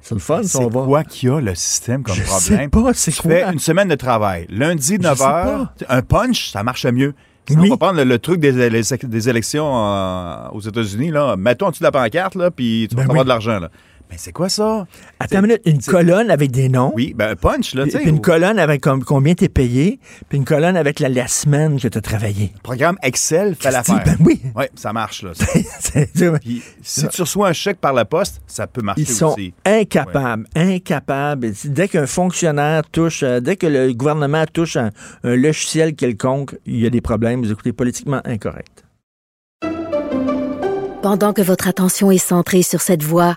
c'est 0.01 0.15
le 0.15 0.21
fun, 0.21 0.43
ça, 0.43 0.49
C'est 0.61 0.65
on 0.65 0.69
va. 0.69 0.85
quoi 0.85 1.05
qu'il 1.05 1.29
y 1.29 1.33
a, 1.33 1.41
le 1.41 1.55
système, 1.55 2.03
comme 2.03 2.15
Je 2.15 2.23
problème? 2.23 2.59
sais 2.63 2.69
pas, 2.69 2.95
c'est 2.95 3.17
quoi? 3.17 3.31
fais 3.31 3.43
une 3.53 3.59
semaine 3.59 3.89
de 3.89 3.95
travail. 3.97 4.47
Lundi, 4.49 4.95
Je 4.97 5.03
9 5.03 5.19
sais 5.19 5.25
h, 5.25 5.67
un 5.89 6.03
punch, 6.03 6.51
ça 6.53 6.63
marche 6.63 6.87
mieux. 6.87 7.15
Oui. 7.51 7.57
On 7.59 7.69
va 7.71 7.77
prendre 7.79 7.97
le, 7.97 8.05
le 8.05 8.19
truc 8.19 8.41
des, 8.41 8.53
élec- 8.71 9.07
des 9.07 9.29
élections 9.29 9.67
euh, 9.75 10.49
aux 10.53 10.61
États-Unis. 10.61 11.11
Là. 11.11 11.35
Mettons 11.37 11.67
en 11.67 11.71
dessous 11.71 11.81
de 11.81 11.85
la 11.87 11.93
pancarte, 11.93 12.35
là, 12.35 12.51
puis 12.51 12.87
tu 12.91 12.95
vas 12.97 13.03
Ben 13.03 13.11
avoir 13.11 13.19
oui. 13.21 13.25
de 13.25 13.29
l'argent. 13.29 13.61
Mais 14.11 14.17
c'est 14.17 14.33
quoi 14.33 14.49
ça? 14.49 14.87
Attends 15.21 15.37
une 15.41 15.43
minute, 15.49 15.61
une 15.67 15.83
colonne 15.83 16.31
avec 16.31 16.51
des 16.51 16.69
noms? 16.71 16.93
Oui, 16.95 17.13
ben 17.15 17.31
un 17.31 17.37
punch, 17.37 17.75
là, 17.75 17.83
tu 17.85 17.91
Puis 17.91 17.93
sais. 17.93 17.99
puis 18.01 18.09
une 18.11 18.21
colonne 18.23 18.59
avec 18.59 18.81
com- 18.83 19.05
combien 19.05 19.35
t'es 19.35 19.49
payé, 19.51 20.01
puis 20.31 20.39
une 20.39 20.45
colonne 20.47 20.77
avec 20.79 20.99
la, 20.99 21.09
la 21.11 21.29
semaine 21.29 21.79
que 21.79 21.89
tu 21.89 21.99
as 21.99 22.01
travaillé. 22.01 22.53
programme 22.63 22.97
Excel 23.03 23.55
fait 23.55 23.71
l'affaire. 23.71 24.03
ben 24.05 24.17
oui. 24.25 24.41
Oui, 24.57 24.65
ça 24.75 24.93
marche. 24.95 25.23
Là. 25.23 25.33
Puis, 26.41 26.63
si 26.83 27.07
tu 27.09 27.21
reçois 27.23 27.49
un 27.49 27.53
chèque 27.53 27.79
par 27.81 27.93
la 27.93 28.05
poste, 28.07 28.41
ça 28.47 28.67
peut 28.67 28.81
marcher 28.83 29.03
Ils 29.03 29.09
sont 29.09 29.33
aussi. 29.33 29.53
incapables, 29.67 30.47
incapables. 30.57 31.53
Dès 31.65 31.89
qu'un 31.89 32.07
fonctionnaire 32.07 32.83
touche, 32.91 33.23
euh, 33.23 33.41
dès 33.41 33.57
que 33.57 33.67
le 33.67 33.93
gouvernement 33.93 34.45
touche 34.51 34.77
un, 34.77 34.91
un 35.25 35.37
logiciel 35.37 35.95
quelconque, 35.95 36.57
il 36.67 36.79
y 36.81 36.87
a 36.87 36.91
des 36.91 37.01
problèmes. 37.03 37.43
Vous 37.43 37.53
écoutez 37.53 37.73
politiquement 37.73 38.21
incorrect. 38.25 38.85
Pendant 41.03 41.33
que 41.33 41.43
votre 41.43 41.69
attention 41.69 42.11
est 42.11 42.19
centrée 42.19 42.63
sur 42.63 42.81
cette 42.81 43.03
voix 43.03 43.37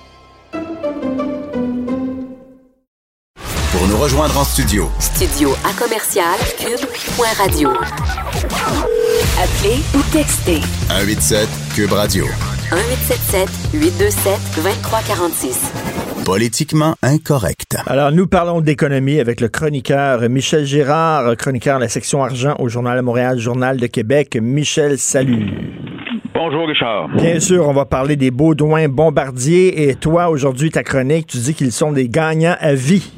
Pour 3.71 3.87
nous 3.87 3.97
rejoindre 3.97 4.37
en 4.37 4.43
studio, 4.43 4.89
Studio 4.99 5.53
à 5.63 5.71
commercial 5.81 6.37
cube.radio. 6.57 7.69
Appelez 9.39 9.79
ou 9.95 10.01
textez 10.11 10.59
187 10.89 11.47
Cube 11.73 11.93
Radio. 11.93 12.25
1877 12.25 13.49
827 13.73 14.39
2346. 14.57 15.71
Politiquement 16.25 16.95
incorrect. 17.01 17.77
Alors, 17.87 18.11
nous 18.11 18.27
parlons 18.27 18.59
d'économie 18.59 19.21
avec 19.21 19.39
le 19.39 19.47
chroniqueur 19.47 20.27
Michel 20.29 20.65
Girard, 20.65 21.37
chroniqueur 21.37 21.77
de 21.77 21.83
la 21.83 21.89
section 21.89 22.23
argent 22.23 22.55
au 22.59 22.67
Journal 22.67 22.97
de 22.97 23.01
Montréal, 23.03 23.39
Journal 23.39 23.77
de 23.77 23.87
Québec. 23.87 24.37
Michel, 24.41 24.97
salut. 24.97 25.47
Bonjour 26.33 26.67
Richard. 26.67 27.07
Bien 27.15 27.39
sûr, 27.39 27.67
on 27.67 27.73
va 27.73 27.85
parler 27.85 28.17
des 28.17 28.31
Baudouins 28.31 28.89
bombardiers. 28.89 29.89
Et 29.89 29.95
toi, 29.95 30.29
aujourd'hui, 30.29 30.71
ta 30.71 30.83
chronique, 30.83 31.27
tu 31.27 31.37
dis 31.37 31.53
qu'ils 31.53 31.71
sont 31.71 31.93
des 31.93 32.09
gagnants 32.09 32.57
à 32.59 32.73
vie. 32.73 33.09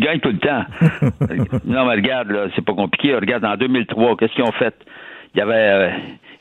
Ils 0.00 0.06
gagnent 0.06 0.20
tout 0.20 0.30
le 0.30 0.38
temps. 0.38 0.64
non, 1.66 1.84
mais 1.86 1.96
regarde, 1.96 2.30
là, 2.30 2.46
c'est 2.56 2.64
pas 2.64 2.72
compliqué. 2.72 3.14
Regarde, 3.14 3.44
en 3.44 3.56
2003, 3.56 4.16
qu'est-ce 4.16 4.32
qu'ils 4.32 4.44
ont 4.44 4.52
fait? 4.52 4.74
Il 5.34 5.38
y 5.38 5.42
avait, 5.42 5.54
euh, 5.54 5.90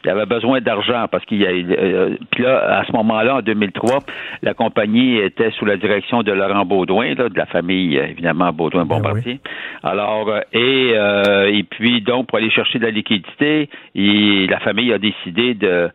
il 0.04 0.08
y 0.08 0.10
avait 0.10 0.26
besoin 0.26 0.62
d'argent 0.62 1.08
parce 1.12 1.26
qu'il 1.26 1.40
y 1.40 1.46
a, 1.46 1.50
euh, 1.50 2.16
puis 2.32 2.44
là, 2.44 2.80
à 2.80 2.86
ce 2.86 2.94
moment-là, 2.94 3.36
en 3.36 3.42
2003, 3.42 4.00
la 4.44 4.54
compagnie 4.54 5.18
était 5.18 5.52
sous 5.52 5.66
la 5.66 5.76
direction 5.76 6.24
de 6.24 6.32
Laurent 6.32 6.64
Baudouin, 6.64 7.16
là, 7.16 7.28
de 7.28 7.38
la 7.38 7.46
famille, 7.48 7.98
euh, 7.98 8.08
évidemment, 8.08 8.54
Baudouin-Bombardier. 8.54 9.42
Alors, 9.84 10.30
euh, 10.30 10.40
et, 10.54 10.94
euh, 10.94 11.52
et 11.52 11.64
puis, 11.64 12.02
donc, 12.02 12.28
pour 12.28 12.38
aller 12.38 12.52
chercher 12.52 12.80
de 12.80 12.86
la 12.86 12.92
liquidité, 12.92 13.70
la 13.94 14.60
famille 14.60 14.94
a 14.94 15.00
décidé 15.00 15.54
de 15.54 15.90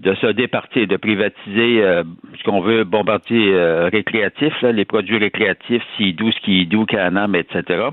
de 0.00 0.14
se 0.14 0.26
départir, 0.28 0.86
de 0.86 0.96
privatiser 0.96 1.82
euh, 1.82 2.02
ce 2.38 2.44
qu'on 2.44 2.60
veut, 2.60 2.84
bombardier 2.84 3.52
euh, 3.52 3.88
récréatif, 3.92 4.52
là, 4.62 4.72
les 4.72 4.86
produits 4.86 5.18
récréatifs, 5.18 5.82
Sidou, 5.96 6.32
Skidoo, 6.32 6.86
Canam, 6.86 7.34
etc. 7.34 7.88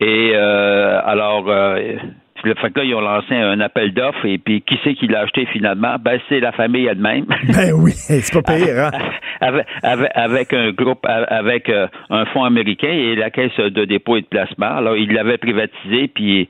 Et 0.00 0.32
euh, 0.34 1.00
alors, 1.04 1.48
euh, 1.48 1.96
le 2.44 2.54
fait 2.54 2.70
que 2.70 2.78
là, 2.78 2.84
ils 2.84 2.94
ont 2.94 3.00
lancé 3.00 3.34
un 3.34 3.60
appel 3.60 3.92
d'offres 3.92 4.24
et 4.24 4.38
puis 4.38 4.62
qui 4.62 4.78
c'est 4.84 4.94
qui 4.94 5.08
l'a 5.08 5.20
acheté 5.20 5.46
finalement? 5.46 5.96
Ben, 6.00 6.20
c'est 6.28 6.40
la 6.40 6.52
famille 6.52 6.86
elle-même. 6.86 7.26
Ben 7.48 7.72
oui, 7.74 7.92
c'est 7.92 8.42
pas 8.42 8.54
pire, 8.54 8.78
hein? 8.78 8.90
avec, 9.40 9.66
avec, 9.82 10.10
avec 10.14 10.52
un 10.52 10.70
groupe, 10.70 11.04
avec 11.04 11.68
euh, 11.68 11.88
un 12.10 12.26
fonds 12.26 12.44
américain 12.44 12.92
et 12.92 13.16
la 13.16 13.30
caisse 13.30 13.56
de 13.56 13.84
dépôt 13.84 14.16
et 14.16 14.22
de 14.22 14.26
placement. 14.26 14.76
Alors, 14.76 14.96
ils 14.96 15.12
l'avaient 15.12 15.38
privatisé, 15.38 16.08
puis 16.08 16.48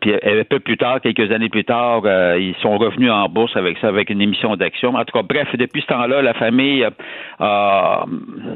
puis 0.00 0.14
un 0.14 0.44
peu 0.44 0.60
plus 0.60 0.76
tard, 0.76 1.00
quelques 1.00 1.30
années 1.32 1.48
plus 1.48 1.64
tard, 1.64 2.02
euh, 2.04 2.38
ils 2.38 2.54
sont 2.62 2.78
revenus 2.78 3.10
en 3.10 3.28
bourse 3.28 3.56
avec 3.56 3.78
ça, 3.78 3.88
avec 3.88 4.10
une 4.10 4.20
émission 4.20 4.56
d'actions. 4.56 4.94
En 4.94 5.04
tout 5.04 5.16
cas, 5.16 5.22
bref, 5.22 5.48
depuis 5.54 5.82
ce 5.82 5.86
temps-là, 5.86 6.22
la 6.22 6.34
famille 6.34 6.84
euh, 6.84 6.90
a, 7.38 8.04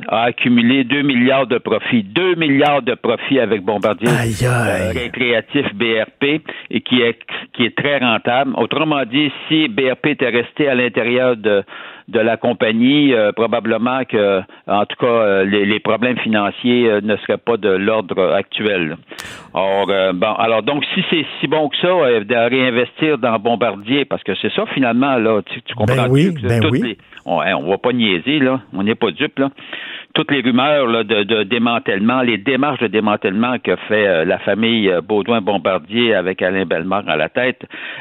a 0.09 0.23
accumulé 0.23 0.85
2 0.85 1.02
milliards 1.02 1.47
de 1.47 1.59
profits. 1.59 2.02
2 2.02 2.37
milliards 2.37 2.82
de 2.82 2.94
profits 2.94 3.40
avec 3.40 3.62
Bombardier 3.62 4.09
euh, 4.09 4.92
récréatif 4.92 5.66
BRP 5.75 6.42
et 6.71 6.80
qui 6.80 7.00
est 7.00 7.18
qui 7.52 7.64
est 7.64 7.76
très 7.76 7.99
rentable. 7.99 8.52
Autrement 8.56 9.04
dit, 9.04 9.30
si 9.49 9.68
BRP 9.68 10.06
était 10.06 10.28
resté 10.28 10.68
à 10.68 10.75
l'intérieur 10.75 11.37
de 11.37 11.62
de 12.09 12.18
la 12.21 12.37
compagnie, 12.37 13.14
euh, 13.14 13.32
probablement 13.32 14.04
que, 14.04 14.40
en 14.66 14.85
tout 14.87 14.97
cas, 14.99 15.06
euh, 15.06 15.44
les, 15.44 15.64
les 15.64 15.80
problèmes 15.80 16.18
financiers 16.18 16.88
euh, 16.90 17.00
ne 17.02 17.16
seraient 17.18 17.38
pas 17.38 17.56
de 17.56 17.68
l'ordre 17.68 18.32
actuel. 18.35 18.97
Or, 19.54 19.87
bon, 20.14 20.32
alors 20.35 20.62
donc, 20.62 20.85
si 20.94 21.04
c'est 21.11 21.26
si 21.40 21.47
bon 21.47 21.68
que 21.68 21.76
ça, 21.76 21.88
de 21.88 22.49
réinvestir 22.50 23.18
dans 23.18 23.38
Bombardier, 23.38 24.04
parce 24.04 24.23
que 24.23 24.32
c'est 24.40 24.52
ça 24.52 24.64
finalement 24.75 25.16
là, 25.16 25.42
tu, 25.42 25.61
tu 25.62 25.75
comprends 25.75 25.94
Ben 25.97 26.09
oui, 26.11 26.35
que 26.35 26.47
ben 26.49 26.61
oui. 26.71 26.80
les- 26.82 26.99
on, 27.26 27.37
on 27.40 27.71
va 27.71 27.78
pas 27.78 27.92
niaiser 27.92 28.38
là, 28.38 28.61
on 28.73 28.82
n'est 28.82 28.94
pas 28.94 29.11
dupe 29.11 29.38
là. 29.38 29.50
Toutes 30.14 30.31
les 30.31 30.40
rumeurs 30.42 30.87
là, 30.87 31.04
de, 31.04 31.23
de 31.25 31.42
démantèlement, 31.45 32.23
les 32.23 32.38
démarches 32.38 32.81
de 32.81 32.87
démantèlement 32.88 33.57
que 33.59 33.75
fait 33.88 34.07
euh, 34.07 34.25
la 34.25 34.38
famille 34.40 34.88
euh, 34.90 35.00
Baudouin-Bombardier 35.00 36.14
avec 36.14 36.42
Alain 36.42 36.64
Bellemare 36.66 37.09
à 37.09 37.16
la 37.16 37.28
tête, 37.28 37.61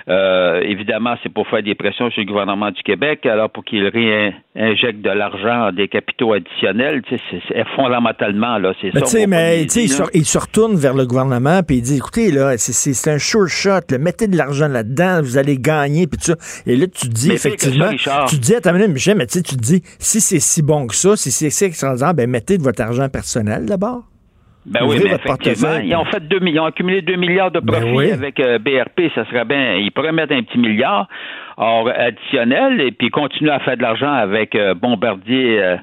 euh, 0.09 0.61
évidemment, 0.61 1.15
c'est 1.23 1.31
pour 1.31 1.47
faire 1.47 1.63
des 1.63 1.75
pressions 1.75 2.09
sur 2.11 2.21
le 2.21 2.27
gouvernement 2.27 2.71
du 2.71 2.81
Québec, 2.83 3.25
alors 3.25 3.49
pour 3.49 3.63
qu'il 3.63 3.87
réinjecte 3.87 5.01
de 5.01 5.09
l'argent, 5.09 5.71
des 5.71 5.87
capitaux 5.87 6.33
additionnels, 6.33 7.01
c'est, 7.09 7.19
c'est 7.47 7.63
fondamentalement 7.75 8.57
là, 8.57 8.73
c'est 8.81 8.91
ça. 8.99 9.05
mais 9.27 9.57
niaiser, 9.57 9.67
tu 9.67 9.69
sais, 9.73 9.83
il, 9.83 9.89
se, 9.89 10.03
il 10.13 10.25
se 10.25 10.37
retourne 10.37 10.75
vers 10.75 10.93
le 10.93 11.05
gouvernement 11.05 11.61
puis 11.63 11.77
il 11.77 11.81
dit 11.81 11.97
écoutez 11.97 12.31
là, 12.31 12.57
c'est- 12.57 12.73
c'est 12.73 12.93
c'est 12.93 13.11
un 13.11 13.19
sure 13.19 13.47
shot, 13.47 13.69
là, 13.89 13.97
mettez 13.97 14.27
de 14.27 14.37
l'argent 14.37 14.67
là-dedans, 14.67 15.21
vous 15.21 15.37
allez 15.37 15.57
gagner 15.57 16.07
puis 16.07 16.19
ça. 16.21 16.35
Et 16.65 16.75
là 16.75 16.87
tu 16.87 17.07
dis 17.07 17.29
Mais 17.29 17.37
ça, 17.37 17.49
effectivement, 17.49 17.85
tu 18.27 18.37
dis 18.37 18.55
attends 18.55 18.71
une 18.71 18.77
minute, 18.77 18.93
Michel, 18.93 19.17
mais 19.17 19.27
tu 19.27 19.33
sais, 19.39 19.43
tu 19.43 19.55
te 19.55 19.61
dis 19.61 19.81
si 19.99 20.19
c'est 20.19 20.39
si 20.39 20.61
bon 20.61 20.87
que 20.87 20.95
ça, 20.95 21.15
si 21.15 21.31
c'est 21.31 21.49
si 21.49 21.65
extraordinaire, 21.65 22.00
ben 22.13 22.29
mettez 22.29 22.57
de 22.57 22.63
votre 22.63 22.81
argent 22.81 23.09
personnel 23.09 23.65
d'abord. 23.65 24.03
Ben 24.65 24.81
oui, 24.83 24.97
Ouvrez 24.97 25.03
mais 25.05 25.09
votre 25.11 25.25
effectivement, 25.25 25.77
ils 25.77 25.95
ont 25.95 26.05
fait 26.05 26.19
2 26.19 26.39
millions, 26.39 26.53
ils 26.53 26.59
ont 26.59 26.65
accumulé 26.65 27.01
2 27.01 27.15
milliards 27.15 27.49
de 27.51 27.59
Ben 27.59 27.71
profits 27.79 27.95
oui. 27.95 28.11
avec 28.11 28.39
euh, 28.39 28.59
BRP, 28.59 29.11
ça 29.15 29.25
serait 29.25 29.45
bien, 29.45 29.75
ils 29.75 29.91
pourraient 29.91 30.11
mettre 30.11 30.33
un 30.33 30.43
petit 30.43 30.59
milliard 30.59 31.07
or, 31.61 31.89
additionnel 31.89 32.81
et 32.81 32.91
puis 32.91 33.09
continuer 33.09 33.51
à 33.51 33.59
faire 33.59 33.77
de 33.77 33.81
l'argent 33.83 34.11
avec 34.11 34.55
euh, 34.55 34.73
Bombardier, 34.73 35.61
euh, 35.61 35.77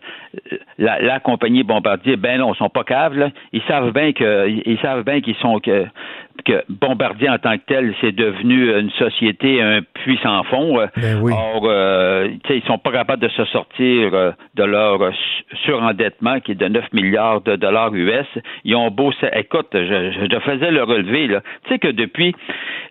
la, 0.78 1.00
la 1.00 1.20
compagnie 1.20 1.62
Bombardier, 1.62 2.16
ben 2.16 2.38
non, 2.38 2.52
ils 2.52 2.56
sont 2.56 2.68
pas 2.68 2.84
caves, 2.84 3.16
là. 3.16 3.30
Ils 3.52 3.62
savent 3.62 3.92
bien 3.92 4.12
que 4.12 4.48
ils 4.48 4.78
savent 4.80 5.04
bien 5.04 5.20
qu'ils 5.20 5.36
sont 5.36 5.60
que 5.60 5.86
que 6.44 6.62
Bombardier 6.68 7.28
en 7.28 7.38
tant 7.38 7.56
que 7.58 7.64
tel, 7.66 7.94
c'est 8.00 8.12
devenu 8.14 8.78
une 8.78 8.90
société, 8.92 9.60
un 9.60 9.80
puits 9.82 10.20
sans 10.22 10.44
fond. 10.44 10.78
euh. 10.80 10.86
Ben 10.96 11.18
oui. 11.20 11.32
Or, 11.34 11.62
euh, 11.64 12.28
tu 12.44 12.48
sais, 12.48 12.58
ils 12.58 12.66
sont 12.66 12.78
pas 12.78 12.92
capables 12.92 13.20
de 13.22 13.28
se 13.28 13.44
sortir 13.46 14.14
euh, 14.14 14.30
de 14.54 14.62
leur 14.62 15.02
euh, 15.02 15.10
su- 15.10 15.56
surendettement 15.64 16.38
qui 16.38 16.52
est 16.52 16.54
de 16.54 16.68
9 16.68 16.92
milliards 16.92 17.40
de 17.40 17.56
dollars 17.56 17.92
US. 17.92 18.26
Ils 18.64 18.76
ont 18.76 18.88
beau... 18.92 19.10
Écoute, 19.32 19.66
je, 19.72 20.12
je, 20.12 20.28
je 20.32 20.38
faisais 20.40 20.70
le 20.70 20.84
relevé. 20.84 21.26
là. 21.26 21.40
Tu 21.64 21.70
sais 21.72 21.78
que 21.80 21.88
depuis 21.88 22.36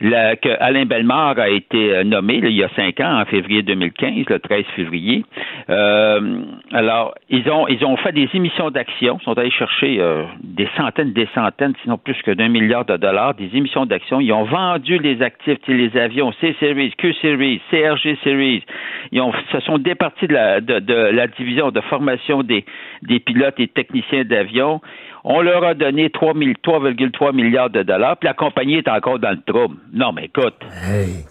la, 0.02 0.36
que 0.36 0.50
Alain 0.60 0.86
Bellemare 0.86 1.40
a 1.40 1.50
été 1.50 1.96
euh, 1.96 2.04
nommé 2.04 2.40
là, 2.42 2.50
il 2.50 2.56
y 2.56 2.64
a 2.64 2.70
cinq 2.76 3.00
ans, 3.00 3.22
en 3.22 3.26
février 3.26 3.64
2015, 3.64 4.26
le 4.30 4.40
13 4.40 4.66
février, 4.76 5.26
euh, 5.70 6.42
alors, 6.74 7.16
ils 7.30 7.50
ont, 7.50 7.68
ils 7.68 7.84
ont 7.84 7.98
fait 7.98 8.12
des 8.12 8.30
émissions 8.34 8.70
d'actions, 8.70 9.18
ils 9.22 9.24
sont 9.24 9.38
allés 9.38 9.52
chercher 9.52 9.98
euh, 10.00 10.24
des 10.44 10.68
centaines, 10.78 11.14
des 11.14 11.28
centaines, 11.34 11.74
sinon 11.84 11.98
plus 11.98 12.22
que 12.22 12.32
d'un 12.32 12.50
milliard 12.50 12.86
de 12.86 12.98
dollars, 12.98 13.34
des 13.34 13.50
émissions 13.56 13.86
d'actions. 13.86 14.20
Ils 14.20 14.32
ont 14.34 14.44
vendu 14.44 14.98
les 15.00 15.22
actifs, 15.22 15.60
les 15.68 15.98
avions 15.98 16.32
C-Series, 16.40 16.94
Q-Series, 16.98 17.62
CRG 17.72 18.18
Series. 18.24 18.64
Ils 19.12 19.22
ont, 19.22 19.34
se 19.52 19.60
sont 19.62 19.78
départis 19.78 20.28
de 20.28 20.34
la, 20.34 20.62
de, 20.62 20.80
de 20.80 20.94
la 20.94 21.28
division 21.28 21.72
de 21.72 21.82
formation 21.82 22.44
des, 22.44 22.66
des 23.02 23.20
pilotes 23.20 23.60
et 23.60 23.68
techniciens 23.68 24.24
d'avions. 24.24 24.82
On 25.24 25.42
leur 25.42 25.64
a 25.64 25.74
donné 25.74 26.10
3 26.10 26.34
000 26.34 26.52
3,3 26.64 27.34
milliards 27.34 27.70
de 27.70 27.84
dollars, 27.84 28.18
puis 28.18 28.28
la 28.28 28.34
compagnie 28.34 28.76
est 28.76 28.88
encore 28.88 29.20
dans 29.20 29.32
le 29.32 29.42
trouble. 29.42 29.78
Non, 29.94 30.12
mais 30.14 30.26
écoute, 30.26 30.56
Hey. 30.86 31.26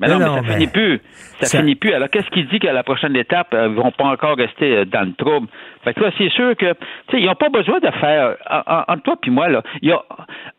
mais 0.00 0.08
non, 0.08 0.18
Mais 0.18 0.24
ça 0.24 0.40
mais- 0.42 0.52
finit 0.54 0.66
plus. 0.66 1.00
Ça, 1.40 1.46
Ça- 1.46 1.58
finit 1.60 1.76
plus. 1.76 1.92
Alors, 1.92 2.10
qu'est-ce 2.10 2.28
qu'il 2.30 2.48
dit 2.48 2.58
qu'à 2.58 2.72
la 2.72 2.82
prochaine 2.82 3.14
étape, 3.14 3.54
euh, 3.54 3.68
ils 3.70 3.74
vont 3.76 3.92
pas 3.92 4.06
encore 4.06 4.36
rester 4.36 4.78
euh, 4.78 4.84
dans 4.84 5.02
le 5.06 5.12
trouble? 5.14 5.46
Fait 5.84 5.94
que 5.94 6.00
là, 6.00 6.10
c'est 6.18 6.30
sûr 6.30 6.56
que, 6.56 6.72
tu 6.72 6.78
sais, 7.12 7.20
ils 7.20 7.26
n'ont 7.26 7.36
pas 7.36 7.48
besoin 7.48 7.78
de 7.78 7.90
faire, 7.92 8.36
en- 8.50 8.62
en- 8.74 8.84
entre 8.88 9.02
toi 9.04 9.16
puis 9.22 9.30
moi, 9.30 9.48
là, 9.48 9.62
ils 9.80 9.92
ont, 9.94 10.02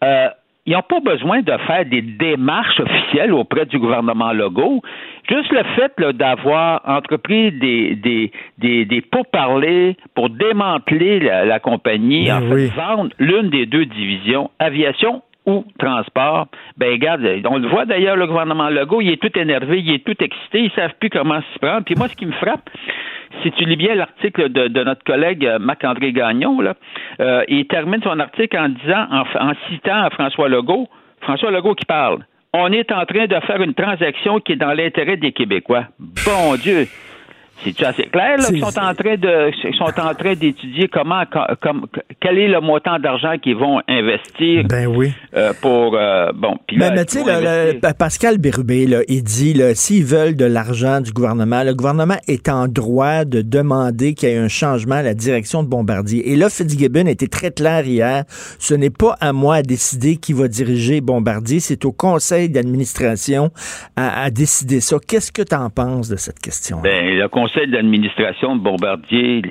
euh, 0.04 0.30
ils 0.66 0.74
n'ont 0.74 0.82
pas 0.82 1.00
besoin 1.00 1.42
de 1.42 1.58
faire 1.66 1.86
des 1.86 2.02
démarches 2.02 2.80
officielles 2.80 3.34
auprès 3.34 3.66
du 3.66 3.80
gouvernement 3.80 4.34
Legault. 4.34 4.82
Juste 5.28 5.52
le 5.52 5.64
fait 5.76 5.94
d'avoir 6.16 6.82
entrepris 6.88 7.52
des, 7.52 7.96
des, 7.96 8.32
des, 8.58 8.86
des 8.86 9.02
pourparlers 9.02 9.96
pour 10.16 10.30
démanteler 10.30 11.20
la, 11.20 11.46
la 11.46 11.60
compagnie, 11.60 12.28
Ben 12.28 12.44
en 12.44 12.50
fait, 12.50 12.68
vendre 12.68 13.10
l'une 13.20 13.50
des 13.50 13.66
deux 13.66 13.86
divisions, 13.86 14.52
aviation 14.60 15.22
ou 15.50 15.66
transport, 15.78 16.48
ben 16.78 16.92
regarde, 16.92 17.22
on 17.50 17.58
le 17.58 17.68
voit 17.68 17.86
d'ailleurs, 17.86 18.16
le 18.16 18.28
gouvernement 18.28 18.70
Legault, 18.70 19.02
il 19.02 19.10
est 19.10 19.22
tout 19.22 19.38
énervé, 19.38 19.80
il 19.80 19.94
est 19.94 20.06
tout 20.06 20.16
excité, 20.24 20.62
ils 20.62 20.72
savent 20.72 20.94
plus 21.00 21.10
comment 21.10 21.42
s'y 21.42 21.60
prendre. 21.60 21.84
Puis 21.84 21.96
moi, 21.96 22.08
ce 22.08 22.16
qui 22.16 22.26
me 22.26 22.32
frappe, 22.34 22.70
si 23.42 23.52
tu 23.52 23.66
lis 23.66 23.76
bien 23.76 23.96
l'article 23.96 24.50
de, 24.50 24.84
notre 24.84 25.04
collègue 25.04 25.46
euh, 25.46 25.60
Marc-André 25.60 26.12
Gagnon, 26.12 26.62
là, 26.62 26.76
euh, 27.20 27.44
il 27.48 27.66
termine 27.68 28.02
son 28.04 28.20
article 28.20 28.58
en 28.58 28.70
disant, 28.70 29.06
en, 29.12 29.50
en 29.50 29.54
citant 29.70 30.10
François 30.12 30.50
Legault, 30.50 30.88
François 31.22 31.52
Legault 31.52 31.76
qui 31.76 31.86
parle, 31.86 32.20
on 32.54 32.72
est 32.72 32.92
en 32.92 33.06
train 33.06 33.28
de 33.28 33.40
faire 33.46 33.62
une 33.62 33.74
transaction 33.74 34.40
qui 34.40 34.54
est 34.54 34.56
dans 34.56 34.74
l'intérêt 34.74 35.18
des 35.18 35.32
Québécois. 35.32 35.86
Bon 36.00 36.56
Dieu! 36.62 36.88
C'est 37.64 37.84
assez 37.84 38.04
clair 38.04 38.38
là 38.38 38.44
C'est- 38.44 38.54
qu'ils 38.54 38.62
sont 38.66 38.80
en 38.80 38.94
train 38.94 39.16
de 39.18 39.52
ils 39.68 39.76
sont 39.76 40.00
en 40.00 40.14
train 40.14 40.34
d'étudier 40.36 40.88
comment 40.88 41.24
co- 41.26 41.40
comme 41.62 41.88
quel 42.22 42.38
est 42.38 42.48
le 42.48 42.62
montant 42.62 43.00
d'argent 43.00 43.38
qu'ils 43.42 43.56
vont 43.58 43.82
investir 43.88 44.64
Ben 44.70 44.88
oui. 44.88 45.12
euh, 45.36 45.52
pour 45.62 45.96
euh, 45.96 46.32
bon 46.34 46.56
puis 46.68 46.78
Mais, 46.78 47.06
tu 47.06 47.20
sais, 47.20 47.80
Pascal 47.98 48.38
Bérubé, 48.38 48.86
là, 48.88 49.00
il 49.08 49.24
dit, 49.24 49.54
là, 49.54 49.76
s'ils 49.76 50.06
veulent 50.06 50.36
de 50.36 50.46
l'argent 50.46 51.02
du 51.02 51.12
gouvernement, 51.12 51.64
le 51.64 51.74
gouvernement 51.74 52.18
est 52.28 52.48
en 52.50 52.68
droit 52.68 53.26
de 53.26 53.42
demander 53.42 54.14
qu'il 54.14 54.30
y 54.30 54.32
ait 54.34 54.38
un 54.38 54.48
changement 54.48 54.96
à 54.96 55.02
la 55.02 55.14
direction 55.14 55.64
de 55.64 55.68
Bombardier. 55.68 56.32
Et 56.32 56.36
là, 56.36 56.50
Fitzgibbon 56.50 57.08
était 57.08 57.28
très 57.28 57.52
clair 57.52 57.86
hier. 57.86 58.24
Ce 58.60 58.74
n'est 58.74 58.90
pas 58.90 59.16
à 59.20 59.34
moi 59.34 59.56
à 59.56 59.62
décider 59.64 60.18
qui 60.18 60.34
va 60.34 60.48
diriger 60.48 61.02
Bombardier. 61.02 61.60
C'est 61.60 61.84
au 61.86 61.92
conseil 61.92 62.50
d'administration 62.50 63.52
à, 63.96 64.24
à 64.24 64.30
décider 64.30 64.80
ça. 64.80 64.98
Qu'est-ce 65.06 65.32
que 65.32 65.42
tu 65.42 65.56
en 65.56 65.70
penses 65.70 66.10
de 66.10 66.16
cette 66.16 66.40
question? 66.40 66.80
Ben, 66.82 67.18
le 67.18 67.28
conseil 67.50 67.68
d'administration 67.70 68.56
de 68.56 68.62
Bombardier, 68.62 69.42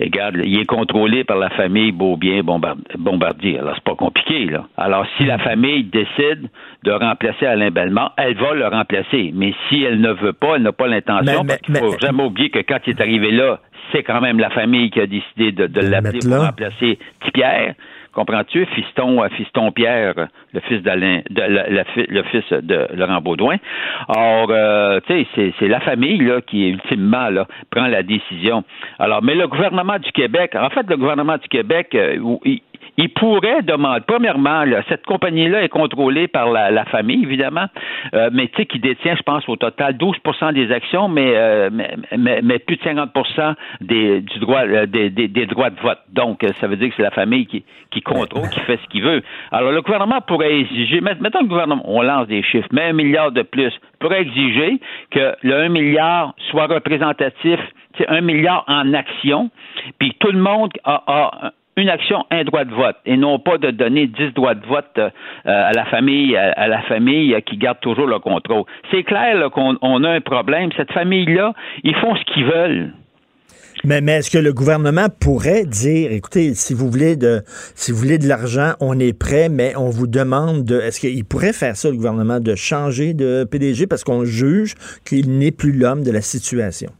regarde, 0.00 0.36
il 0.44 0.60
est 0.60 0.64
contrôlé 0.66 1.24
par 1.24 1.36
la 1.38 1.50
famille 1.50 1.92
Beaubien 1.92 2.42
Bombard- 2.42 2.76
Bombardier. 2.98 3.58
Alors, 3.58 3.74
c'est 3.74 3.84
pas 3.84 3.96
compliqué, 3.96 4.46
là. 4.46 4.66
Alors, 4.76 5.06
si 5.16 5.24
la 5.24 5.38
famille 5.38 5.84
décide 5.84 6.48
de 6.84 6.92
remplacer 6.92 7.46
Alain 7.46 7.70
Bellemare, 7.70 8.14
elle 8.16 8.34
va 8.36 8.54
le 8.54 8.66
remplacer. 8.68 9.32
Mais 9.34 9.52
si 9.68 9.82
elle 9.82 10.00
ne 10.00 10.12
veut 10.12 10.32
pas, 10.32 10.56
elle 10.56 10.62
n'a 10.62 10.72
pas 10.72 10.86
l'intention, 10.86 11.44
parce 11.44 11.60
qu'il 11.60 11.76
faut 11.76 11.90
mais- 11.92 11.98
jamais 12.00 12.22
oublier 12.22 12.50
que 12.50 12.60
quand 12.60 12.78
il 12.86 12.90
est 12.90 13.00
arrivé 13.00 13.30
là, 13.32 13.58
c'est 13.92 14.02
quand 14.02 14.20
même 14.20 14.38
la 14.38 14.50
famille 14.50 14.90
qui 14.90 15.00
a 15.00 15.06
décidé 15.06 15.50
de, 15.52 15.66
de 15.66 15.80
De 15.80 15.80
le 15.80 15.88
l'appeler 15.90 16.18
pour 16.20 16.38
remplacer 16.44 16.98
Pierre. 17.32 17.74
Comprends-tu? 18.12 18.66
Fiston, 18.66 19.22
euh, 19.22 19.28
Fiston 19.30 19.70
Pierre, 19.72 20.14
le 20.52 20.60
fils 20.60 20.82
d'Alain, 20.82 21.20
de, 21.30 21.40
la- 21.42 21.84
le 21.96 22.22
fils 22.24 22.44
de 22.52 22.88
Laurent 22.94 23.20
Baudouin. 23.20 23.56
Or, 24.08 24.48
euh, 24.50 25.00
tu 25.06 25.24
sais, 25.34 25.52
c'est, 25.58 25.68
la 25.68 25.80
famille 25.80 26.18
là 26.18 26.40
qui 26.40 26.68
ultimement 26.70 27.28
là 27.28 27.46
prend 27.70 27.86
la 27.86 28.02
décision. 28.02 28.64
Alors, 28.98 29.22
mais 29.22 29.34
le 29.34 29.46
gouvernement 29.46 29.98
du 29.98 30.10
Québec, 30.12 30.54
en 30.54 30.70
fait, 30.70 30.86
le 30.88 30.96
gouvernement 30.96 31.36
du 31.36 31.48
Québec, 31.48 31.88
euh, 31.94 32.36
il 32.98 33.10
pourrait 33.10 33.62
demander, 33.62 34.02
premièrement, 34.04 34.64
là, 34.64 34.82
cette 34.88 35.06
compagnie-là 35.06 35.62
est 35.62 35.68
contrôlée 35.68 36.26
par 36.26 36.50
la, 36.50 36.72
la 36.72 36.84
famille, 36.84 37.22
évidemment, 37.22 37.66
euh, 38.12 38.28
mais 38.32 38.48
tu 38.48 38.56
sais, 38.56 38.66
qui 38.66 38.80
détient, 38.80 39.14
je 39.14 39.22
pense, 39.22 39.48
au 39.48 39.54
total 39.54 39.96
12% 39.96 40.52
des 40.52 40.72
actions, 40.72 41.08
mais, 41.08 41.32
euh, 41.36 41.70
mais, 41.70 42.40
mais, 42.42 42.58
plus 42.58 42.76
de 42.76 42.82
50 42.82 43.10
des, 43.82 44.20
du 44.20 44.40
droit, 44.40 44.62
euh, 44.66 44.86
des, 44.86 45.10
des, 45.10 45.46
droits 45.46 45.70
de 45.70 45.80
vote. 45.80 46.00
Donc, 46.12 46.44
ça 46.60 46.66
veut 46.66 46.74
dire 46.74 46.88
que 46.88 46.96
c'est 46.96 47.04
la 47.04 47.12
famille 47.12 47.46
qui, 47.46 47.64
qui 47.92 48.00
contrôle, 48.00 48.48
qui 48.48 48.60
fait 48.60 48.80
ce 48.82 48.88
qu'il 48.88 49.04
veut. 49.04 49.22
Alors, 49.52 49.70
le 49.70 49.80
gouvernement 49.80 50.20
pourrait 50.20 50.58
exiger, 50.58 51.00
mettons 51.00 51.42
le 51.42 51.46
gouvernement, 51.46 51.84
on 51.84 52.02
lance 52.02 52.26
des 52.26 52.42
chiffres, 52.42 52.68
mais 52.72 52.86
un 52.86 52.94
milliard 52.94 53.30
de 53.30 53.42
plus, 53.42 53.72
pourrait 54.00 54.22
exiger 54.22 54.80
que 55.12 55.36
le 55.42 55.54
1 55.54 55.68
milliard 55.68 56.34
soit 56.50 56.66
représentatif, 56.66 57.60
c'est 57.96 58.08
un 58.08 58.22
milliard 58.22 58.64
en 58.66 58.92
actions, 58.92 59.50
puis 60.00 60.16
tout 60.18 60.32
le 60.32 60.40
monde 60.40 60.70
a, 60.84 61.02
a 61.06 61.52
une 61.78 61.88
action, 61.88 62.24
un 62.30 62.44
droit 62.44 62.64
de 62.64 62.74
vote, 62.74 62.96
et 63.06 63.16
non 63.16 63.38
pas 63.38 63.56
de 63.56 63.70
donner 63.70 64.06
dix 64.08 64.32
droits 64.34 64.54
de 64.54 64.66
vote 64.66 64.98
euh, 64.98 65.10
à 65.44 65.72
la 65.72 65.84
famille, 65.86 66.36
à, 66.36 66.66
la 66.66 66.82
famille 66.82 67.36
qui 67.46 67.56
garde 67.56 67.78
toujours 67.80 68.06
le 68.06 68.18
contrôle. 68.18 68.64
C'est 68.90 69.04
clair 69.04 69.50
qu'on 69.50 70.04
a 70.04 70.10
un 70.10 70.20
problème. 70.20 70.70
Cette 70.76 70.92
famille-là, 70.92 71.54
ils 71.84 71.94
font 71.96 72.16
ce 72.16 72.24
qu'ils 72.32 72.44
veulent. 72.44 72.92
Mais, 73.84 74.00
mais 74.00 74.12
est-ce 74.16 74.30
que 74.30 74.42
le 74.42 74.52
gouvernement 74.52 75.06
pourrait 75.20 75.64
dire, 75.64 76.10
écoutez, 76.10 76.54
si 76.54 76.74
vous 76.74 76.90
voulez 76.90 77.14
de, 77.14 77.42
si 77.46 77.92
vous 77.92 77.98
voulez 77.98 78.18
de 78.18 78.26
l'argent, 78.26 78.72
on 78.80 78.98
est 78.98 79.16
prêt, 79.16 79.48
mais 79.48 79.74
on 79.76 79.88
vous 79.88 80.08
demande 80.08 80.64
de, 80.64 80.80
est-ce 80.80 80.98
qu'il 80.98 81.24
pourrait 81.24 81.52
faire 81.52 81.76
ça, 81.76 81.88
le 81.88 81.96
gouvernement, 81.96 82.40
de 82.40 82.56
changer 82.56 83.14
de 83.14 83.44
PDG 83.44 83.86
parce 83.86 84.02
qu'on 84.02 84.24
juge 84.24 84.74
qu'il 85.06 85.38
n'est 85.38 85.52
plus 85.52 85.72
l'homme 85.72 86.02
de 86.02 86.10
la 86.10 86.22
situation? 86.22 86.90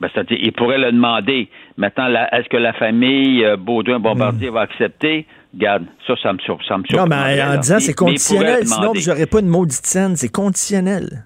Ben, 0.00 0.08
c'est-à-dire, 0.12 0.38
il 0.40 0.52
pourrait 0.52 0.78
le 0.78 0.92
demander. 0.92 1.48
Maintenant, 1.76 2.06
est-ce 2.32 2.48
que 2.48 2.56
la 2.56 2.72
famille 2.72 3.44
euh, 3.44 3.56
Baudouin-Bombardier 3.56 4.50
va 4.50 4.62
accepter? 4.62 5.26
Regarde, 5.52 5.84
ça, 6.06 6.14
ça 6.22 6.32
me, 6.32 6.38
ça 6.66 6.78
me 6.78 6.96
Non, 6.96 7.06
mais 7.06 7.42
en 7.42 7.58
disant 7.58 7.78
c'est 7.80 7.94
conditionnel, 7.94 8.66
sinon 8.66 8.92
vous 8.92 9.08
n'aurez 9.08 9.26
pas 9.26 9.40
une 9.40 9.48
maudite 9.48 9.86
scène, 9.86 10.16
c'est 10.16 10.32
conditionnel. 10.32 11.24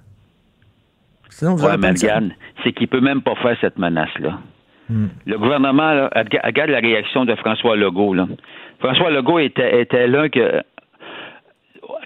Sinon 1.31 1.55
vous 1.55 1.63
n'aurez 1.63 1.79
pas 1.79 1.93
de 1.93 2.31
c'est 2.65 2.73
qu'il 2.73 2.89
peut 2.89 3.01
même 3.01 3.23
pas 3.23 3.35
faire 3.37 3.57
cette 3.61 3.79
menace-là. 3.79 4.39
Hmm. 4.89 5.09
Le 5.27 5.39
gouvernement, 5.39 5.93
là, 5.93 6.11
regarde 6.45 6.71
la 6.71 6.81
réaction 6.81 7.25
de 7.25 7.35
François 7.37 7.77
Legault. 7.77 8.15
Là. 8.15 8.27
François 8.81 9.11
Legault 9.11 9.39
était, 9.39 9.83
était 9.83 10.09
l'un 10.09 10.29
que 10.29 10.63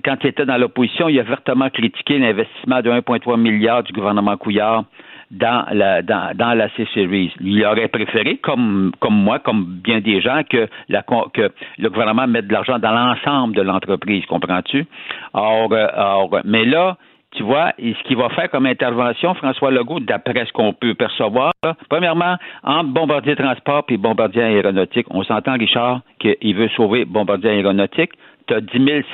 quand 0.04 0.16
il 0.22 0.28
était 0.28 0.44
dans 0.44 0.58
l'opposition, 0.58 1.08
il 1.08 1.18
a 1.18 1.22
vertement 1.22 1.70
critiqué 1.70 2.18
l'investissement 2.18 2.82
de 2.82 2.90
1,3 2.90 3.40
milliard 3.40 3.82
du 3.82 3.92
gouvernement 3.92 4.36
Couillard 4.36 4.84
dans 5.32 5.64
la, 5.72 6.02
dans, 6.02 6.36
dans 6.36 6.54
la 6.54 6.68
C-Series. 6.70 7.32
Il 7.40 7.64
aurait 7.64 7.88
préféré, 7.88 8.36
comme, 8.36 8.92
comme 9.00 9.14
moi, 9.14 9.38
comme 9.38 9.80
bien 9.82 10.00
des 10.00 10.20
gens, 10.20 10.42
que, 10.48 10.68
la, 10.88 11.02
que 11.02 11.50
le 11.78 11.88
gouvernement 11.88 12.26
mette 12.26 12.46
de 12.46 12.52
l'argent 12.52 12.78
dans 12.78 12.92
l'ensemble 12.92 13.54
de 13.56 13.62
l'entreprise, 13.62 14.24
comprends-tu? 14.26 14.86
Or, 15.32 15.72
euh, 15.72 15.86
or, 15.96 16.30
mais 16.44 16.66
là, 16.66 16.96
tu 17.34 17.42
vois, 17.44 17.72
ce 17.78 18.02
qu'il 18.06 18.18
va 18.18 18.28
faire 18.28 18.50
comme 18.50 18.66
intervention, 18.66 19.32
François 19.34 19.70
Legault, 19.70 20.00
d'après 20.00 20.44
ce 20.44 20.52
qu'on 20.52 20.74
peut 20.74 20.94
percevoir, 20.94 21.52
premièrement, 21.88 22.36
entre 22.62 22.90
Bombardier 22.90 23.36
Transport 23.36 23.84
et 23.88 23.96
Bombardier 23.96 24.42
Aéronautique, 24.42 25.06
on 25.08 25.22
s'entend, 25.22 25.54
Richard, 25.54 26.02
qu'il 26.18 26.54
veut 26.54 26.68
sauver 26.76 27.06
Bombardier 27.06 27.50
Aéronautique. 27.50 28.12
Tu 28.46 28.54
as 28.54 28.60
10, 28.60 29.04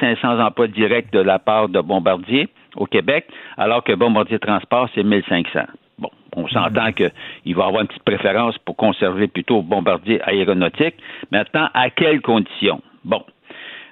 500 0.00 0.40
emplois 0.40 0.68
directs 0.68 1.12
de 1.12 1.20
la 1.20 1.38
part 1.38 1.68
de 1.68 1.80
Bombardier 1.80 2.48
au 2.76 2.86
Québec, 2.86 3.26
alors 3.56 3.82
que 3.82 3.92
Bombardier 3.92 4.38
Transport, 4.38 4.88
c'est 4.94 5.02
1500. 5.02 5.60
Bon, 5.98 6.10
on 6.36 6.46
s'entend 6.48 6.86
mhm. 6.86 6.92
qu'il 6.92 7.56
va 7.56 7.66
avoir 7.66 7.82
une 7.82 7.88
petite 7.88 8.04
préférence 8.04 8.56
pour 8.58 8.76
conserver 8.76 9.28
plutôt 9.28 9.62
Bombardier 9.62 10.20
aéronautique. 10.22 10.96
Maintenant, 11.30 11.68
à 11.72 11.90
quelles 11.90 12.20
conditions? 12.20 12.82
Bon. 13.04 13.22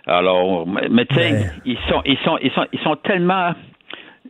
Alors, 0.06 0.66
mais 0.66 1.06
tu 1.06 1.14
sais, 1.14 1.46
ils 1.64 1.78
sont, 1.88 2.02
ils 2.04 2.18
sont, 2.18 2.38
ils 2.42 2.50
sont, 2.52 2.66
ils 2.72 2.80
sont 2.80 2.96
tellement. 2.96 3.52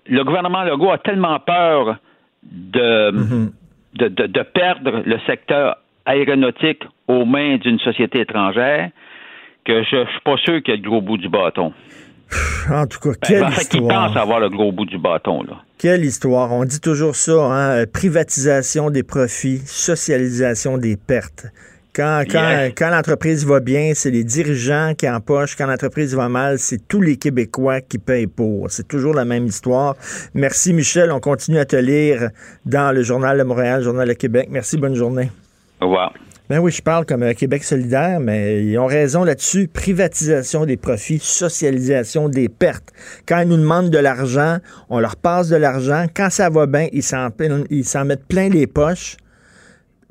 Le 0.06 0.22
gouvernement 0.22 0.62
Legault 0.62 0.92
a 0.92 0.98
tellement 0.98 1.40
peur 1.40 1.96
de, 2.44 3.10
mhm. 3.10 3.52
de, 3.94 4.08
de, 4.08 4.26
de 4.26 4.42
perdre 4.42 5.02
le 5.04 5.18
secteur 5.26 5.78
aéronautique 6.06 6.84
aux 7.08 7.24
mains 7.24 7.56
d'une 7.56 7.78
société 7.80 8.20
étrangère 8.20 8.90
que 9.64 9.83
je 9.85 9.97
ne 9.97 10.06
suis 10.06 10.21
pas 10.25 10.37
sûr 10.37 10.62
qu'il 10.62 10.75
y 10.75 10.78
a 10.78 10.80
le 10.80 10.88
gros 10.88 11.00
bout 11.00 11.16
du 11.16 11.28
bâton. 11.28 11.73
En 12.71 12.86
tout 12.86 12.99
cas, 12.99 13.10
ben, 13.10 13.17
quelle 13.23 13.41
ben, 13.41 13.47
en 13.47 13.50
fait, 13.50 13.62
histoire. 13.62 14.08
pense 14.08 14.17
avoir 14.17 14.41
le 14.41 14.49
gros 14.49 14.73
bout 14.73 14.86
du 14.86 14.99
bâton, 14.99 15.43
là. 15.43 15.62
Quelle 15.78 16.04
histoire. 16.04 16.52
On 16.52 16.65
dit 16.65 16.80
toujours 16.80 17.15
ça, 17.15 17.32
hein? 17.32 17.71
Euh, 17.71 17.86
privatisation 17.86 18.91
des 18.91 19.02
profits, 19.02 19.58
socialisation 19.58 20.78
des 20.78 20.97
pertes. 20.97 21.47
Quand, 21.95 22.25
quand, 22.28 22.71
quand 22.76 22.91
l'entreprise 22.91 23.47
va 23.47 23.60
bien, 23.60 23.93
c'est 23.95 24.10
les 24.10 24.25
dirigeants 24.25 24.95
qui 24.99 25.08
empochent. 25.08 25.54
Quand 25.54 25.67
l'entreprise 25.67 26.17
va 26.17 26.28
mal, 26.28 26.58
c'est 26.58 26.88
tous 26.88 27.00
les 27.00 27.17
Québécois 27.17 27.80
qui 27.80 27.99
payent 27.99 28.26
pour. 28.26 28.69
C'est 28.71 28.88
toujours 28.88 29.15
la 29.15 29.25
même 29.25 29.47
histoire. 29.47 29.95
Merci, 30.34 30.73
Michel. 30.73 31.12
On 31.12 31.21
continue 31.21 31.58
à 31.58 31.65
te 31.67 31.76
lire 31.76 32.30
dans 32.67 32.93
le 32.93 33.02
Journal 33.02 33.38
de 33.38 33.45
Montréal, 33.45 33.78
le 33.78 33.84
Journal 33.84 34.08
de 34.08 34.15
Québec. 34.15 34.49
Merci, 34.50 34.76
bonne 34.76 34.97
journée. 34.97 35.30
Au 35.80 35.84
revoir. 35.84 36.12
Ben 36.50 36.59
oui, 36.59 36.71
je 36.71 36.83
parle 36.83 37.07
comme 37.07 37.33
Québec 37.33 37.65
solidaire, 37.65 38.21
mais 38.21 38.63
ils 38.63 38.78
ont 38.78 38.85
raison 38.85 39.25
là-dessus. 39.25 39.67
Privatisation 39.67 40.67
des 40.67 40.76
profits, 40.76 41.19
socialisation 41.19 42.28
des 42.28 42.50
pertes. 42.50 42.93
Quand 43.26 43.41
ils 43.41 43.49
nous 43.49 43.57
demandent 43.57 43.89
de 43.89 43.97
l'argent, 43.97 44.59
on 44.91 45.00
leur 45.00 45.17
passe 45.17 45.49
de 45.49 45.57
l'argent. 45.57 46.04
Quand 46.15 46.28
ça 46.28 46.50
va 46.50 46.67
bien, 46.67 46.89
ils 46.93 47.02
s'en 47.02 48.04
mettent 48.04 48.26
plein 48.28 48.50
les 48.50 48.67
poches. 48.67 49.17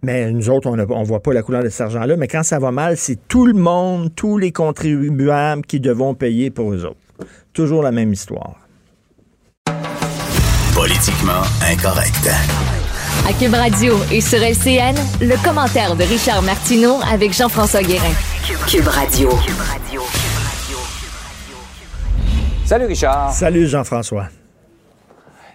Mais 0.02 0.32
nous 0.32 0.50
autres, 0.50 0.68
on 0.68 0.76
ne 0.76 1.06
voit 1.06 1.22
pas 1.22 1.34
la 1.34 1.44
couleur 1.44 1.64
de 1.64 1.70
cet 1.70 1.82
argent-là. 1.82 2.18
Mais 2.18 2.28
quand 2.28 2.44
ça 2.44 2.58
va 2.58 2.72
mal, 2.72 2.98
c'est 2.98 3.28
tout 3.28 3.46
le 3.46 3.54
monde, 3.54 4.10
tous 4.16 4.40
les 4.40 4.52
contribuables 4.52 5.62
qui 5.62 5.80
devront 5.80 6.16
payer 6.16 6.50
pour 6.50 6.74
eux 6.74 6.84
autres. 6.84 6.98
Toujours 7.54 7.84
la 7.84 7.92
même 7.92 8.12
histoire. 8.12 8.58
Politiquement 10.74 11.44
incorrect. 11.72 12.28
À 13.28 13.32
Cube 13.32 13.54
Radio 13.54 13.96
et 14.12 14.20
sur 14.20 14.40
LCN, 14.40 14.96
le 15.22 15.42
commentaire 15.44 15.96
de 15.96 16.04
Richard 16.04 16.42
Martineau 16.42 16.98
avec 17.10 17.32
Jean-François 17.34 17.82
Guérin. 17.82 18.14
Cube 18.68 18.88
Radio. 18.88 19.30
Salut 22.66 22.86
Richard. 22.86 23.32
Salut 23.32 23.68
Jean-François. 23.68 24.26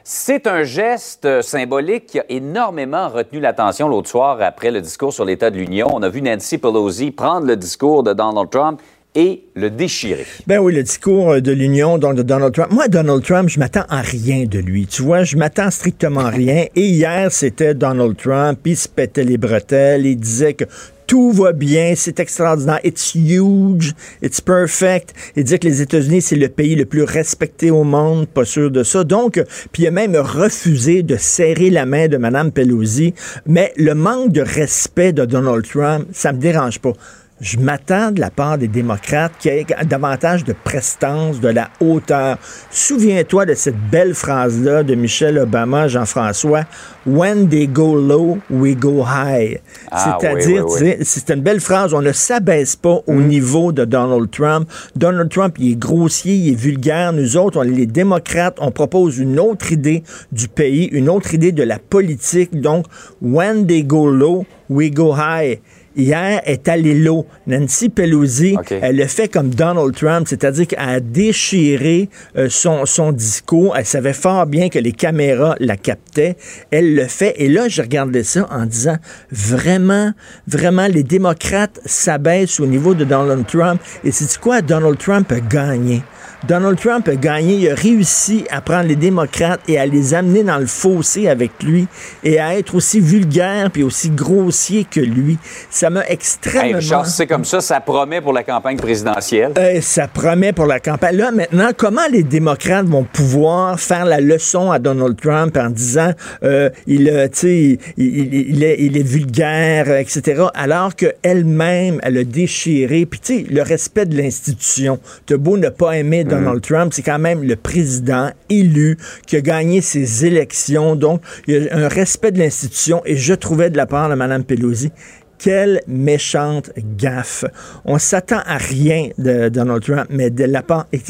C'est 0.03 0.47
un 0.47 0.63
geste 0.63 1.43
symbolique 1.43 2.07
qui 2.07 2.21
a 2.21 2.25
énormément 2.31 3.11
retenu 3.11 3.41
l'attention 3.41 3.89
l'autre 3.89 4.09
soir 4.09 4.39
après 4.41 4.71
le 4.71 4.81
discours 4.81 5.13
sur 5.13 5.27
l'état 5.27 5.51
de 5.51 5.59
l'Union. 5.59 5.89
On 5.93 6.03
a 6.03 6.09
vu 6.09 6.23
Nancy 6.23 6.57
Pelosi 6.57 7.11
prendre 7.11 7.47
le 7.47 7.57
discours 7.57 8.03
de 8.03 8.15
Donald 8.15 8.49
Trump 8.49 8.81
et 9.15 9.45
le 9.55 9.71
déchirer. 9.71 10.27
Ben 10.47 10.59
oui, 10.59 10.75
le 10.75 10.83
discours 10.83 11.41
de 11.41 11.53
l'Union, 11.53 11.99
donc 11.99 12.17
de 12.17 12.23
Donald 12.23 12.53
Trump. 12.53 12.71
Moi, 12.73 12.89
Donald 12.89 13.23
Trump, 13.23 13.49
je 13.49 13.59
m'attends 13.59 13.87
à 13.89 14.01
rien 14.01 14.45
de 14.45 14.59
lui. 14.59 14.87
Tu 14.87 15.03
vois, 15.03 15.25
je 15.25 15.37
m'attends 15.37 15.71
strictement 15.71 16.27
à 16.27 16.31
rien. 16.31 16.67
Et 16.75 16.87
hier, 16.87 17.33
c'était 17.33 17.75
Donald 17.75 18.17
Trump, 18.17 18.61
il 18.65 18.77
se 18.77 18.89
pétait 18.89 19.25
les 19.25 19.39
bretelles, 19.39 20.07
il 20.07 20.17
disait 20.17 20.55
que 20.55 20.65
tout 21.09 21.33
va 21.33 21.53
bien, 21.53 21.95
c'est 21.97 22.21
extraordinaire, 22.21 22.81
it's 22.85 23.15
huge, 23.15 23.95
it's 24.23 24.43
perfect. 24.43 25.15
Il 25.37 25.45
dit 25.45 25.59
que 25.59 25.67
les 25.67 25.81
États-Unis, 25.81 26.21
c'est 26.21 26.37
le 26.37 26.51
pays 26.51 26.77
le 26.77 26.85
plus 26.85 27.03
respecté 27.03 27.71
au 27.71 27.83
monde, 27.83 28.29
pas 28.29 28.45
sûr 28.45 28.71
de 28.71 28.83
ça. 28.83 29.05
Donc, 29.05 29.43
puis 29.73 29.85
il 29.85 29.87
a 29.87 29.91
même 29.91 30.15
refusé 30.17 31.03
de 31.03 31.17
serrer 31.17 31.71
la 31.71 31.87
main 31.87 32.09
de 32.09 32.19
Mme 32.19 32.53
Pelosi. 32.53 33.15
Mais 33.47 33.73
le 33.77 33.95
manque 33.95 34.33
de 34.33 34.43
respect 34.43 35.15
de 35.15 35.25
Donald 35.25 35.67
Trump, 35.67 36.07
ça 36.13 36.35
me 36.35 36.39
dérange 36.39 36.79
pas 36.79 36.93
je 37.41 37.59
m'attends 37.59 38.11
de 38.11 38.21
la 38.21 38.31
part 38.31 38.59
des 38.59 38.69
démocrates 38.69 39.33
qu'il 39.39 39.53
y 39.53 39.59
ait 39.59 39.67
davantage 39.85 40.45
de 40.45 40.53
prestance, 40.53 41.41
de 41.41 41.49
la 41.49 41.71
hauteur. 41.81 42.39
Souviens-toi 42.71 43.47
de 43.47 43.55
cette 43.55 43.79
belle 43.91 44.15
phrase-là 44.15 44.83
de 44.83 44.95
Michel 44.95 45.39
Obama, 45.39 45.89
Jean-François, 45.89 46.65
When 47.07 47.49
they 47.49 47.67
go 47.67 47.95
low, 47.95 48.39
we 48.51 48.77
go 48.77 49.03
high. 49.03 49.61
Ah, 49.91 50.19
C'est-à-dire, 50.21 50.67
c'est 51.03 51.31
une 51.31 51.41
belle 51.41 51.61
phrase, 51.61 51.95
on 51.95 52.03
ne 52.03 52.13
s'abaisse 52.13 52.77
pas 52.77 53.01
au 53.07 53.15
mm. 53.15 53.27
niveau 53.27 53.73
de 53.73 53.85
Donald 53.85 54.31
Trump. 54.31 54.69
Donald 54.95 55.31
Trump, 55.31 55.57
il 55.59 55.73
est 55.73 55.77
grossier, 55.77 56.35
il 56.35 56.53
est 56.53 56.57
vulgaire. 56.57 57.13
Nous 57.13 57.37
autres, 57.37 57.61
on, 57.61 57.63
les 57.63 57.87
démocrates, 57.87 58.59
on 58.61 58.71
propose 58.73 59.19
une 59.19 59.39
autre 59.39 59.73
idée 59.73 60.03
du 60.33 60.49
pays, 60.49 60.87
une 60.93 61.09
autre 61.09 61.33
idée 61.33 61.53
de 61.53 61.63
la 61.63 61.79
politique. 61.79 62.61
Donc, 62.61 62.87
when 63.23 63.67
they 63.67 63.85
go 63.85 64.07
low, 64.11 64.45
we 64.69 64.91
go 64.91 65.15
high 65.15 65.61
hier 65.97 66.41
est 66.45 66.69
allée 66.69 66.95
l'eau. 66.95 67.27
Nancy 67.47 67.89
Pelosi, 67.89 68.57
elle 68.71 68.97
le 68.97 69.07
fait 69.07 69.29
comme 69.29 69.51
Donald 69.51 69.95
Trump, 69.95 70.27
c'est-à-dire 70.29 70.67
qu'elle 70.67 70.79
a 70.79 71.01
déchiré 71.01 72.09
euh, 72.37 72.49
son, 72.49 72.87
son 72.87 73.13
discours. 73.13 73.77
Elle 73.77 73.87
savait 73.87 74.13
fort 74.13 74.47
bien 74.47 74.69
que 74.69 74.79
les 74.79 74.93
caméras 74.93 75.55
la 75.61 75.77
captaient. 75.77 76.37
Elle 76.71 76.95
le 76.95 77.07
fait. 77.07 77.35
Et 77.37 77.49
là, 77.49 77.69
je 77.69 77.83
regardais 77.83 78.25
ça 78.25 78.47
en 78.51 78.67
disant, 78.67 78.97
vraiment, 79.31 80.13
vraiment, 80.47 80.87
les 80.87 81.03
démocrates 81.03 81.81
s'abaissent 81.85 82.61
au 82.61 82.67
niveau 82.67 82.95
de 82.95 83.05
Donald 83.05 83.47
Trump. 83.47 83.81
Et 84.05 84.13
c'est 84.13 84.39
quoi? 84.39 84.63
Donald 84.63 84.99
Trump 84.99 85.31
a 85.33 85.41
gagné? 85.41 86.03
Donald 86.47 86.79
Trump 86.79 87.09
a 87.09 87.17
gagné, 87.17 87.55
il 87.57 87.69
a 87.71 87.75
réussi 87.75 88.45
à 88.51 88.61
prendre 88.61 88.87
les 88.87 88.95
démocrates 88.97 89.61
et 89.67 89.77
à 89.79 89.87
les 89.87 90.15
amener 90.15 90.45
dans 90.45 90.59
le 90.59 90.67
fossé 90.67 91.29
avec 91.29 91.51
lui 91.65 91.89
et 92.23 92.39
à 92.39 92.57
être 92.57 92.77
aussi 92.77 93.01
vulgaire 93.01 93.71
puis 93.73 93.83
aussi 93.83 94.11
grossier 94.11 94.87
que 94.89 95.01
lui. 95.01 95.37
Ça 95.69 95.91
m'a 95.91 96.07
extrêmement... 96.07 96.65
Hey, 96.69 96.75
Richard, 96.75 97.07
c'est 97.07 97.27
comme 97.27 97.45
ça, 97.45 97.61
ça 97.61 97.81
promet 97.81 98.21
pour 98.21 98.33
la 98.33 98.45
campagne 98.45 98.77
présidentielle. 98.77 99.53
Euh, 99.59 99.81
ça 99.81 100.07
promet 100.07 100.53
pour 100.53 100.67
la 100.67 100.79
campagne. 100.79 101.17
Là, 101.17 101.33
maintenant, 101.33 101.71
comment 101.77 102.07
les 102.13 102.23
démocrates 102.23 102.87
vont 102.87 103.05
pouvoir 103.05 103.81
faire 103.81 104.05
la 104.05 104.21
leçon 104.21 104.71
à 104.71 104.79
Donald 104.79 105.21
Trump 105.21 105.57
en 105.57 105.71
disant 105.71 106.13
euh, 106.45 106.71
il, 106.87 107.09
euh, 107.09 107.27
il, 107.43 107.79
il- 107.97 108.35
il 108.51 108.63
est, 108.63 108.77
il 108.79 108.97
est 108.97 109.03
vulgaire, 109.03 109.91
etc., 109.97 110.45
alors 110.55 110.95
qu'elle-même, 110.95 111.99
elle 112.03 112.19
a 112.19 112.25
déchiré. 112.25 113.07
Puis, 113.07 113.21
tu 113.21 113.39
sais, 113.39 113.47
le 113.51 113.63
respect 113.63 114.07
de 114.07 114.17
l'institution. 114.17 115.01
T'as 115.27 115.37
beau 115.37 115.57
ne 115.57 115.69
pas 115.69 115.97
aimer 115.97 116.25
Donald 116.29 116.61
Trump, 116.61 116.93
c'est 116.95 117.03
quand 117.03 117.19
même 117.19 117.43
le 117.43 117.57
président 117.57 118.31
élu 118.49 118.97
qui 119.27 119.37
a 119.37 119.41
gagné 119.41 119.81
ses 119.81 120.27
élections. 120.27 120.97
Donc, 120.97 121.23
il 121.47 121.63
y 121.63 121.69
a 121.69 121.77
un 121.77 121.89
respect 121.89 122.33
de 122.33 122.39
l'institution. 122.39 123.03
Et 123.05 123.17
je 123.17 123.35
trouvais 123.35 123.71
de 123.71 123.77
la 123.77 123.87
part 123.87 124.09
de 124.09 124.15
Mme 124.15 124.45
Pelosi 124.45 124.93
quelle 125.39 125.81
méchante 125.87 126.71
gaffe. 126.99 127.45
On 127.85 127.99
s'attend 127.99 128.41
à 128.47 128.57
rien 128.57 129.09
de 129.19 129.49
Donald 129.49 129.83
Trump, 129.83 130.07
mais 130.11 130.31
de 130.31 130.45
la 130.45 130.63
part... 130.63 130.87
Et, 130.93 131.01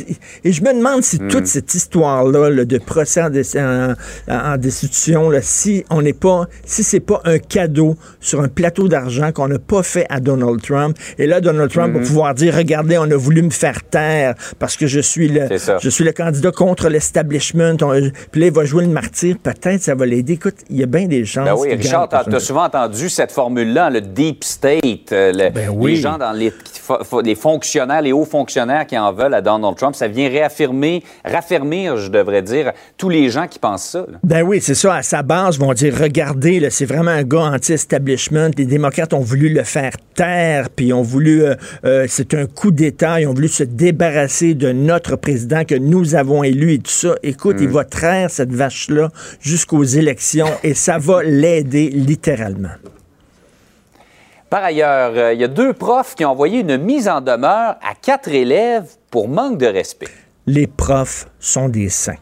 et 0.44 0.52
je 0.52 0.62
me 0.62 0.72
demande 0.74 1.02
si 1.02 1.18
toute 1.18 1.46
cette 1.46 1.74
histoire-là 1.74 2.50
là, 2.50 2.64
de 2.64 2.78
procès 2.78 3.22
en, 3.22 3.30
dé- 3.30 3.42
en- 3.56 3.94
en 4.28 4.56
destitution, 4.56 5.30
là, 5.30 5.40
si 5.42 5.84
on 5.90 6.02
n'est 6.02 6.12
pas... 6.12 6.46
Si 6.64 6.82
c'est 6.82 7.00
pas 7.00 7.20
un 7.24 7.38
cadeau 7.38 7.96
sur 8.20 8.40
un 8.40 8.48
plateau 8.48 8.88
d'argent 8.88 9.32
qu'on 9.32 9.48
n'a 9.48 9.58
pas 9.58 9.82
fait 9.82 10.06
à 10.10 10.20
Donald 10.20 10.60
Trump, 10.62 10.96
et 11.18 11.26
là, 11.26 11.40
Donald 11.40 11.70
Trump 11.70 11.94
va 11.94 12.00
pouvoir 12.00 12.34
dire, 12.34 12.54
regardez, 12.54 12.98
on 12.98 13.10
a 13.10 13.16
voulu 13.16 13.42
me 13.42 13.50
faire 13.50 13.82
taire 13.84 14.34
parce 14.58 14.76
que 14.76 14.86
je 14.86 15.00
suis 15.00 15.28
le, 15.28 15.46
C'est 15.48 15.58
ça. 15.58 15.78
je 15.80 15.88
suis 15.88 16.04
le 16.04 16.12
candidat 16.12 16.50
contre 16.52 16.88
l'establishment. 16.88 17.76
Puis 18.30 18.40
là, 18.40 18.46
il 18.46 18.52
va 18.52 18.64
jouer 18.64 18.84
le 18.84 18.90
martyr. 18.90 19.36
Peut-être 19.42 19.82
ça 19.82 19.94
va 19.94 20.04
l'aider. 20.06 20.34
Écoute, 20.34 20.56
il 20.70 20.76
y 20.76 20.82
a 20.82 20.86
bien 20.86 21.06
des 21.06 21.24
chances 21.24 21.44
Ben 21.46 21.54
oui, 21.56 21.74
Richard, 21.74 22.08
t'as 22.08 22.24
as 22.30 22.40
souvent 22.40 22.64
entendu 22.64 23.08
cette 23.08 23.32
formule-là, 23.32 23.90
le 23.90 24.00
deep 24.18 24.42
state, 24.42 25.12
euh, 25.12 25.30
le- 25.32 25.50
Ben 25.50 25.68
oui. 25.72 25.92
les 25.94 26.00
gens 26.00 26.18
dans 26.18 26.32
les, 26.32 27.34
fonctionnaires, 27.36 28.02
les 28.02 28.12
hauts 28.12 28.24
fonctionnaires 28.24 28.84
qui 28.86 28.98
en 28.98 29.12
veulent 29.12 29.34
à 29.34 29.40
Donald 29.40 29.76
Trump. 29.76 29.94
Ça 29.94 30.08
vient 30.08 30.28
réaffirmer, 30.28 31.04
raffermir, 31.24 31.96
je 31.98 32.10
devrais 32.10 32.42
dire, 32.42 32.72
tous 32.96 33.08
les 33.08 33.30
gens 33.30 33.46
qui 33.46 33.58
pensent 33.60 33.84
ça. 33.90 34.00
là. 34.00 34.18
Ben 34.24 34.42
oui, 34.42 34.60
c'est 34.60 34.74
ça. 34.74 34.94
À 34.96 35.02
sa 35.02 35.22
base, 35.22 35.58
vont 35.58 35.72
dire 35.72 35.94
regardez, 35.96 36.68
c'est 36.70 36.84
vraiment 36.84 37.12
un 37.12 37.22
gars 37.22 37.52
anti-establishment. 37.54 38.50
Les 38.56 38.66
démocrates 38.66 39.12
ont 39.12 39.20
voulu 39.20 39.50
le 39.50 39.62
faire 39.62 39.92
taire, 40.14 40.68
puis 40.70 40.92
ont 40.92 41.02
voulu. 41.02 41.44
euh, 41.44 41.54
euh, 41.84 42.06
c'est 42.08 42.34
un 42.34 42.46
coup 42.46 42.72
d'État. 42.72 43.20
Ils 43.20 43.26
ont 43.28 43.34
voulu 43.34 43.48
se 43.48 43.62
débarrasser 43.64 44.54
de 44.54 44.72
notre 44.72 45.14
président 45.16 45.62
que 45.64 45.76
nous 45.76 46.16
avons 46.16 46.42
élu 46.42 46.72
et 46.74 46.78
tout 46.78 46.90
ça. 46.90 47.14
Écoute, 47.22 47.56
il 47.60 47.68
va 47.68 47.84
traire 47.84 48.30
cette 48.30 48.52
vache-là 48.52 49.10
jusqu'aux 49.40 49.84
élections 49.84 50.48
et 50.64 50.74
ça 50.74 50.98
va 50.98 51.22
l'aider 51.22 51.90
littéralement. 51.90 52.70
Par 54.50 54.64
ailleurs, 54.64 55.12
euh, 55.14 55.34
il 55.34 55.40
y 55.40 55.44
a 55.44 55.48
deux 55.48 55.74
profs 55.74 56.14
qui 56.14 56.24
ont 56.24 56.30
envoyé 56.30 56.60
une 56.60 56.78
mise 56.78 57.08
en 57.08 57.20
demeure 57.20 57.76
à 57.82 57.94
quatre 58.00 58.28
élèves 58.28 58.88
pour 59.10 59.28
manque 59.28 59.58
de 59.58 59.66
respect. 59.66 60.08
les 60.46 60.66
profs 60.66 61.26
sont 61.38 61.68
des 61.68 61.90
saints. 61.90 62.16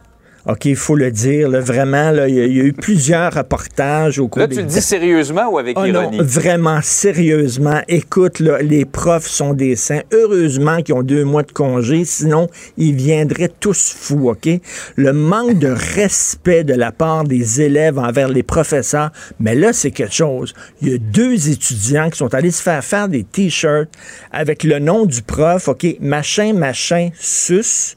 OK, 0.48 0.64
il 0.66 0.76
faut 0.76 0.94
le 0.94 1.10
dire. 1.10 1.48
là, 1.48 1.58
vraiment, 1.60 2.10
là, 2.12 2.28
il 2.28 2.34
y, 2.36 2.40
a- 2.40 2.44
il 2.46 2.56
y 2.56 2.60
a 2.60 2.64
eu 2.64 2.72
plusieurs 2.72 3.32
reportages 3.34 4.18
au 4.20 4.28
cours 4.28 4.40
Là, 4.40 4.46
des 4.46 4.56
tu 4.56 4.60
le 4.62 4.66
dis 4.68 4.80
sérieusement 4.80 5.48
ou 5.50 5.58
avec 5.58 5.76
Oh 5.78 5.86
non, 5.86 6.02
ironie? 6.02 6.18
vraiment, 6.22 6.80
sérieusement. 6.82 7.80
Écoute, 7.88 8.38
là, 8.40 8.62
les 8.62 8.84
profs 8.84 9.26
sont 9.26 9.54
des 9.54 9.74
saints. 9.76 10.02
Heureusement 10.12 10.82
qu'ils 10.82 10.94
ont 10.94 11.02
deux 11.02 11.24
mois 11.24 11.42
de 11.42 11.50
congé, 11.52 12.04
sinon 12.04 12.48
ils 12.76 12.94
viendraient 12.94 13.50
tous 13.60 13.92
fous, 13.96 14.28
OK? 14.30 14.48
Le 14.96 15.12
manque 15.12 15.58
de 15.58 15.68
respect 15.94 16.62
de 16.64 16.74
la 16.74 16.92
part 16.92 17.24
des 17.24 17.60
élèves 17.62 17.98
envers 17.98 18.28
les 18.28 18.42
professeurs, 18.42 19.10
mais 19.40 19.54
là, 19.54 19.72
c'est 19.72 19.90
quelque 19.90 20.14
chose. 20.14 20.54
Il 20.80 20.88
y 20.88 20.94
a 20.94 20.98
deux 20.98 21.48
étudiants 21.50 22.08
qui 22.10 22.18
sont 22.18 22.32
allés 22.34 22.50
se 22.52 22.62
faire 22.62 22.84
faire 22.84 23.08
des 23.08 23.24
T-shirts 23.24 23.88
avec 24.30 24.62
le 24.64 24.78
nom 24.78 25.06
du 25.06 25.22
prof, 25.22 25.68
OK? 25.68 25.86
Machin, 26.00 26.52
machin, 26.52 27.10
sus 27.18 27.96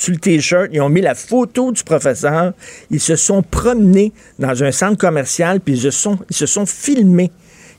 sur 0.00 0.14
le 0.14 0.18
T-shirt, 0.18 0.70
ils 0.72 0.80
ont 0.80 0.88
mis 0.88 1.02
la 1.02 1.14
photo 1.14 1.72
du 1.72 1.84
professeur, 1.84 2.54
ils 2.90 3.00
se 3.00 3.16
sont 3.16 3.42
promenés 3.42 4.14
dans 4.38 4.64
un 4.64 4.72
centre 4.72 4.96
commercial, 4.96 5.60
puis 5.60 5.74
ils 5.74 5.92
se 5.92 6.46
sont, 6.46 6.66
filmés. 6.66 7.30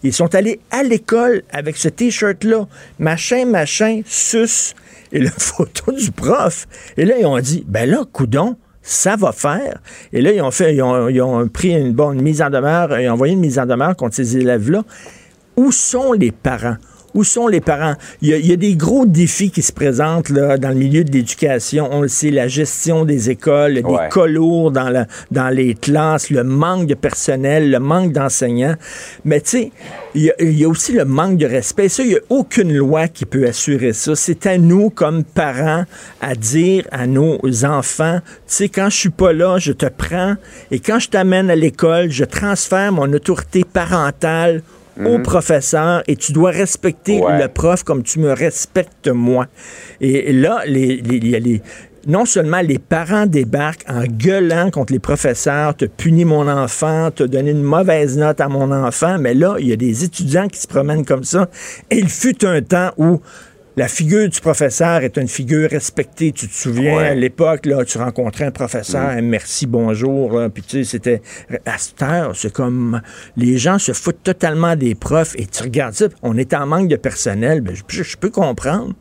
Ils 0.04 0.14
sont 0.14 0.34
allés 0.36 0.60
à 0.70 0.84
l'école 0.84 1.42
avec 1.52 1.78
ce 1.78 1.90
T-shirt-là, 1.90 2.68
machin, 3.00 3.46
machin, 3.46 4.02
sus, 4.06 4.76
et 5.12 5.20
la 5.20 5.32
photo 5.38 5.92
du 5.92 6.12
prof. 6.12 6.68
Et 6.96 7.06
là, 7.06 7.16
ils 7.20 7.26
ont 7.26 7.40
dit, 7.40 7.66
ben 7.68 7.90
là, 7.90 8.04
coudon, 8.12 8.56
ça 8.84 9.16
va 9.16 9.32
faire. 9.32 9.82
Et 10.14 10.22
là, 10.22 10.32
ils 10.32 10.44
ont 10.44 10.52
fait, 10.52 10.76
ils 10.76 10.84
ils 11.10 11.22
ont 11.24 11.48
pris 11.48 11.70
une 11.70 11.92
bonne 11.92 12.22
mise 12.22 12.44
en 12.44 12.52
demeure, 12.52 13.00
ils 13.00 13.10
ont 13.10 13.14
envoyé 13.14 13.34
une 13.34 13.40
mise 13.40 13.58
en 13.58 13.66
demeure 13.66 13.96
contre 13.96 14.16
ces 14.16 14.38
élèves-là. 14.38 14.84
Où 15.58 15.72
sont 15.72 16.14
les 16.14 16.32
parents? 16.32 16.78
Où 17.14 17.24
sont 17.24 17.48
les 17.48 17.62
parents? 17.62 17.96
Il 18.22 18.30
y, 18.30 18.34
a, 18.34 18.38
il 18.38 18.46
y 18.46 18.54
a 18.54 18.56
des 18.56 18.76
gros 18.76 19.06
défis 19.06 19.52
qui 19.52 19.62
se 19.62 19.72
présentent 19.72 20.30
là, 20.30 20.58
dans 20.58 20.70
le 20.70 20.76
milieu 20.76 21.04
de 21.04 21.12
l'éducation. 21.12 21.90
On 21.92 22.02
le 22.02 22.08
sait, 22.08 22.32
la 22.32 22.48
gestion 22.48 23.04
des 23.06 23.30
écoles, 23.30 23.76
des 23.76 23.82
Ouais. 23.84 24.10
lourds 24.28 24.72
dans, 24.72 24.90
la- 24.90 25.08
dans 25.30 25.50
les 25.50 25.74
classes, 25.74 26.30
le 26.30 26.44
manque 26.44 26.88
de 26.88 26.94
personnel, 26.94 27.70
le 27.72 27.80
manque 27.80 28.14
d'enseignants. 28.14 28.76
Mais 29.26 29.42
tu 29.42 29.50
sais, 29.50 29.72
il 30.16 30.24
y, 30.24 30.30
a- 30.30 30.36
il 30.40 30.58
y 30.58 30.64
a 30.64 30.70
aussi 30.70 30.94
le 30.94 31.06
manque 31.06 31.38
de 31.38 31.46
respect. 31.46 31.90
Ça, 31.90 32.04
il 32.04 32.10
n'y 32.10 32.16
a 32.16 32.20
aucune 32.30 32.74
loi 32.74 33.08
qui 33.08 33.26
peut 33.26 33.46
assurer 33.48 33.94
ça. 33.94 34.16
C'est 34.16 34.46
à 34.48 34.58
nous, 34.58 34.90
comme 34.90 35.24
parents, 35.24 35.84
à 36.22 36.36
dire 36.36 36.86
à 36.92 37.08
nos 37.08 37.40
enfants, 37.66 38.20
tu 38.26 38.32
sais, 38.48 38.70
quand 38.70 38.90
je 38.90 38.98
suis 38.98 39.10
pas 39.10 39.34
là, 39.34 39.58
je 39.58 39.72
te 39.74 39.86
prends 39.86 40.36
et 40.72 40.80
quand 40.80 41.00
je 41.00 41.10
t'amène 41.10 41.50
à 41.50 41.56
l'école, 41.56 42.10
je 42.12 42.24
transfère 42.24 42.92
mon 42.92 43.12
autorité 43.14 43.64
parentale 43.64 44.62
au 45.06 45.20
professeur 45.20 46.04
et 46.08 46.16
tu 46.16 46.32
dois 46.32 46.52
respecter 46.52 47.20
Ouais. 47.22 47.42
le 47.42 47.48
prof 47.48 47.84
comme 47.84 48.04
tu 48.04 48.20
me 48.20 48.32
respectes 48.32 49.08
moi. 49.08 49.48
Et 50.00 50.32
là, 50.34 50.62
les- 50.66 51.62
non 52.08 52.26
seulement 52.26 52.62
les 52.62 52.80
parents 52.80 53.28
débarquent 53.28 53.86
en 53.88 54.04
gueulant 54.06 54.72
contre 54.72 54.92
les 54.92 55.00
professeurs, 55.00 55.76
te 55.76 55.86
punis 55.86 56.26
mon 56.26 56.48
enfant, 56.48 57.12
te 57.12 57.24
donné 57.24 57.52
une 57.52 57.62
mauvaise 57.62 58.18
note 58.18 58.42
à 58.42 58.48
mon 58.50 58.72
enfant, 58.72 59.18
mais 59.20 59.36
là, 59.36 59.58
il 59.60 59.68
y 59.68 59.74
a 59.74 59.76
des 59.76 60.04
étudiants 60.04 60.48
qui 60.48 60.60
se 60.60 60.68
promènent 60.68 61.06
comme 61.06 61.24
ça. 61.24 61.48
Et 61.92 61.98
il 62.00 62.10
fut 62.10 62.44
un 62.44 62.62
temps 62.64 62.92
où 62.98 63.22
la 63.78 63.88
figure 63.88 64.28
du 64.28 64.40
professeur 64.42 65.02
est 65.02 65.18
une 65.18 65.28
figure 65.28 65.70
respectée. 65.70 66.32
Tu 66.32 66.48
te 66.48 66.54
souviens, 66.54 66.98
Ouais. 66.98 67.08
à 67.08 67.16
l'époque, 67.16 67.66
là, 67.66 67.86
tu 67.86 67.98
rencontrais 67.98 68.46
un 68.46 68.52
professeur, 68.52 69.02
un 69.02 69.22
merci, 69.22 69.66
bonjour, 69.66 70.40
là, 70.40 70.50
puis 70.50 70.62
tu 70.64 70.84
sais, 70.84 70.84
c'était... 70.84 71.22
À 71.66 71.78
cette 71.78 72.02
heure, 72.02 72.36
c'est 72.36 72.52
comme... 72.52 73.02
Les 73.38 73.58
gens 73.58 73.80
se 73.80 73.94
foutent 73.94 74.24
totalement 74.24 74.76
des 74.76 74.94
profs, 74.96 75.36
et 75.38 75.46
tu 75.46 75.64
regardes 75.64 75.94
ça, 75.94 76.08
on 76.22 76.38
est 76.38 76.54
en 76.54 76.66
manque 76.68 76.90
de 76.90 76.98
personnel, 76.98 77.62
ben, 77.62 77.74
je, 77.76 78.04
je 78.04 78.18
peux 78.18 78.30
comprendre. 78.30 78.94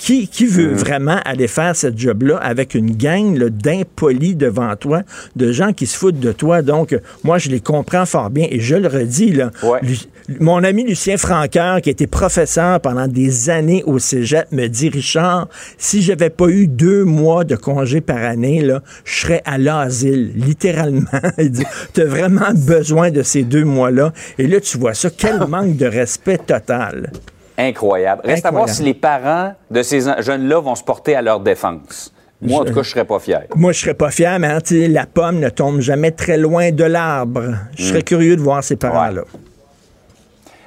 Qui, 0.00 0.28
qui 0.28 0.46
veut 0.46 0.72
vraiment 0.72 1.18
aller 1.26 1.46
faire 1.46 1.76
ce 1.76 1.88
job-là 1.94 2.38
avec 2.38 2.74
une 2.74 2.96
gang 2.96 3.36
d'impolis 3.50 4.34
devant 4.34 4.74
toi, 4.74 5.02
de 5.36 5.52
gens 5.52 5.74
qui 5.74 5.86
se 5.86 5.94
foutent 5.98 6.18
de 6.18 6.32
toi? 6.32 6.62
Donc, 6.62 6.94
euh, 6.94 7.00
moi, 7.22 7.36
je 7.36 7.50
les 7.50 7.60
comprends 7.60 8.06
fort 8.06 8.30
bien. 8.30 8.46
Et 8.50 8.60
je 8.60 8.76
le 8.76 8.88
redis, 8.88 9.32
là, 9.32 9.50
Ouais. 9.62 9.78
Lu- 9.82 9.98
mon 10.40 10.64
ami 10.64 10.84
Lucien 10.84 11.18
Franqueur, 11.18 11.82
qui 11.82 11.90
été 11.90 12.06
professeur 12.06 12.80
pendant 12.80 13.08
des 13.08 13.50
années 13.50 13.82
au 13.84 13.98
cégep, 13.98 14.50
me 14.52 14.68
dit 14.68 14.88
Richard, 14.88 15.48
si 15.76 16.00
j'avais 16.00 16.30
pas 16.30 16.48
eu 16.48 16.66
deux 16.66 17.04
mois 17.04 17.44
de 17.44 17.56
congé 17.56 18.00
par 18.00 18.18
année, 18.22 18.62
là, 18.62 18.82
je 19.04 19.20
serais 19.20 19.42
à 19.44 19.58
l'asile, 19.58 20.32
littéralement. 20.34 21.02
Il 21.38 21.50
dit 21.50 21.64
Tu 21.92 22.00
as 22.00 22.06
vraiment 22.06 22.52
besoin 22.54 23.10
de 23.10 23.22
ces 23.22 23.42
deux 23.42 23.64
mois-là. 23.64 24.14
Et 24.38 24.46
là, 24.46 24.60
tu 24.60 24.78
vois 24.78 24.94
ça, 24.94 25.10
quel 25.14 25.38
manque 25.48 25.76
de 25.76 25.84
respect 25.86 26.38
total. 26.38 27.12
Incroyable. 27.60 28.22
Reste 28.24 28.46
à 28.46 28.50
voir 28.50 28.68
si 28.68 28.82
les 28.82 28.94
parents 28.94 29.54
de 29.70 29.82
ces 29.82 30.00
jeunes-là 30.00 30.60
vont 30.60 30.74
se 30.74 30.82
porter 30.82 31.14
à 31.14 31.22
leur 31.22 31.40
défense. 31.40 32.12
Moi, 32.40 32.62
en 32.62 32.64
tout 32.64 32.72
cas, 32.72 32.82
je 32.82 32.90
serais 32.90 33.04
pas 33.04 33.18
fier. 33.18 33.42
Moi, 33.54 33.72
je 33.72 33.80
serais 33.80 33.94
pas 33.94 34.10
fier, 34.10 34.38
mais 34.38 34.46
hein, 34.46 34.60
la 34.70 35.04
pomme 35.04 35.40
ne 35.40 35.50
tombe 35.50 35.80
jamais 35.80 36.10
très 36.10 36.38
loin 36.38 36.70
de 36.70 36.84
l'arbre. 36.84 37.54
Je 37.76 37.84
serais 37.84 38.02
curieux 38.02 38.36
de 38.36 38.40
voir 38.40 38.64
ces 38.64 38.76
parents-là. 38.76 39.22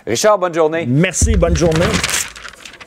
Richard, 0.05 0.37
bonne 0.37 0.53
journée. 0.53 0.85
Merci, 0.87 1.35
bonne 1.35 1.55
journée. 1.55 1.85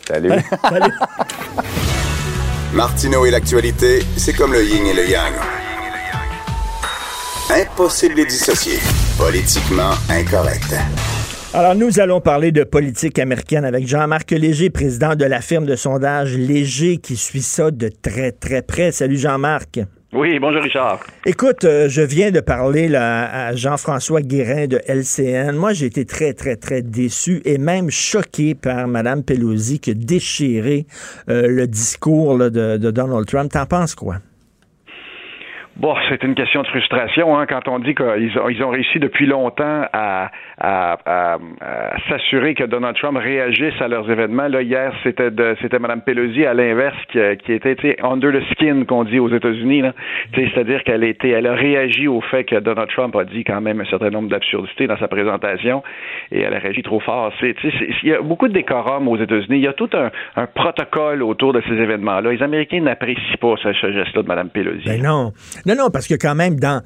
Salut. 0.07 0.31
Salut. 0.63 0.93
Martineau 2.75 3.25
et 3.27 3.31
l'actualité, 3.31 4.05
c'est 4.17 4.35
comme 4.35 4.53
le 4.53 4.63
yin 4.63 4.87
et 4.87 4.93
le 4.93 5.09
yang. 5.09 5.33
Impossible 7.51 8.15
de 8.15 8.21
les 8.21 8.27
dissocier. 8.27 8.79
Politiquement 9.19 9.93
incorrect. 10.11 10.75
Alors, 11.59 11.75
nous 11.75 12.01
allons 12.01 12.21
parler 12.21 12.53
de 12.53 12.65
politique 12.65 13.19
américaine 13.19 13.65
avec 13.65 13.87
Jean-Marc 13.87 14.31
Léger, 14.31 14.69
président 14.69 15.15
de 15.15 15.25
la 15.25 15.41
firme 15.41 15.65
de 15.65 15.75
sondage 15.75 16.37
Léger, 16.37 16.99
qui 16.99 17.17
suit 17.17 17.41
ça 17.41 17.71
de 17.71 17.89
très, 17.89 18.31
très 18.31 18.61
près. 18.61 18.93
Salut 18.93 19.17
Jean-Marc. 19.17 19.81
Oui, 20.13 20.39
bonjour 20.39 20.61
Richard. 20.63 21.01
Écoute, 21.25 21.65
euh, 21.65 21.89
je 21.89 22.03
viens 22.03 22.31
de 22.31 22.41
parler 22.41 22.89
là, 22.89 23.47
à 23.47 23.55
Jean-François 23.55 24.21
Guérin 24.21 24.67
de 24.67 24.83
LCN. 24.87 25.53
Moi, 25.57 25.73
j'ai 25.73 25.87
été 25.87 26.05
très, 26.05 26.35
très, 26.35 26.57
très 26.57 26.83
déçu 26.83 27.41
et 27.47 27.57
même 27.57 27.89
choqué 27.91 28.55
par 28.55 28.87
Mme 28.87 29.25
Pelosi 29.25 29.81
qui 29.81 29.93
a 29.93 29.95
déchiré 29.95 30.85
euh, 31.31 31.49
le 31.49 31.67
discours 31.67 32.37
là, 32.37 32.51
de, 32.51 32.77
de 32.77 32.91
Donald 32.91 33.25
Trump. 33.25 33.51
T'en 33.51 33.65
penses 33.65 33.95
quoi? 33.95 34.17
Bon, 35.79 35.95
c'est 36.09 36.23
une 36.23 36.35
question 36.35 36.63
de 36.63 36.69
frustration 36.69 37.39
hein, 37.39 37.45
quand 37.47 37.69
on 37.69 37.79
dit 37.79 37.95
qu'ils 37.95 38.39
ont, 38.39 38.49
ils 38.49 38.63
ont 38.63 38.71
réussi 38.71 38.99
depuis 38.99 39.27
longtemps 39.27 39.83
à, 39.93 40.31
s'assurer 42.09 42.55
que 42.55 42.65
Donald 42.65 42.97
Trump 42.97 43.19
réagisse 43.19 43.75
à 43.81 43.89
leurs 43.89 44.11
événements. 44.11 44.49
Là, 44.49 44.63
hier, 44.63 44.95
c'était 45.03 45.31
c'était 45.61 45.79
Mme 45.79 46.01
Pelosi 46.01 46.47
à 46.47 46.55
l'inverse 46.55 46.97
qui, 47.13 47.19
qui 47.45 47.53
était 47.53 47.97
under 48.03 48.33
the 48.33 48.43
skin 48.53 48.85
qu'on 48.85 49.05
dit 49.05 49.19
aux 49.19 49.29
États-Unis. 49.29 49.83
C'est-à-dire 50.35 50.83
qu'elle 50.85 51.05
était, 51.05 51.31
elle 51.31 51.47
a 51.47 51.55
réagi 51.55 52.09
au 52.09 52.23
fait 52.23 52.45
que 52.45 52.59
Donald 52.59 52.89
Trump 52.89 53.15
a 53.15 53.25
dit 53.25 53.45
quand 53.45 53.61
même 53.61 53.79
un 53.81 53.85
certain 53.85 54.09
nombre 54.09 54.31
d'absurdités 54.31 54.87
dans 54.87 54.97
sa 54.97 55.09
présentation 55.09 55.83
et 56.33 56.41
elle 56.41 56.55
a 56.55 56.59
réagi 56.59 56.83
trop 56.83 57.01
fort. 57.01 57.35
C'est, 57.39 57.55
il 58.03 58.09
y 58.09 58.15
a 58.15 58.23
beaucoup 58.23 58.49
de 58.49 58.55
décorum 58.55 59.09
aux 59.09 59.19
États-Unis. 59.19 59.59
Il 59.59 59.65
y 59.65 59.69
a 59.69 59.75
tout 59.75 59.91
un, 59.93 60.11
un 60.37 60.47
protocole 60.47 61.23
autour 61.23 61.53
de 61.53 61.61
ces 61.69 61.75
événements-là. 61.75 62.33
Les 62.33 62.43
Américains 62.43 62.81
n'apprécient 62.81 63.37
pas 63.41 63.57
ce, 63.63 63.75
ce 63.75 63.93
geste-là 63.93 64.23
de 64.23 64.29
Mme 64.29 64.49
Pelosi. 64.49 64.87
Ben 64.87 65.03
non. 65.03 65.33
Non, 65.67 65.75
non, 65.75 65.91
parce 65.91 66.07
que 66.07 66.15
quand 66.15 66.37
même, 66.37 66.61
dans, 66.61 66.83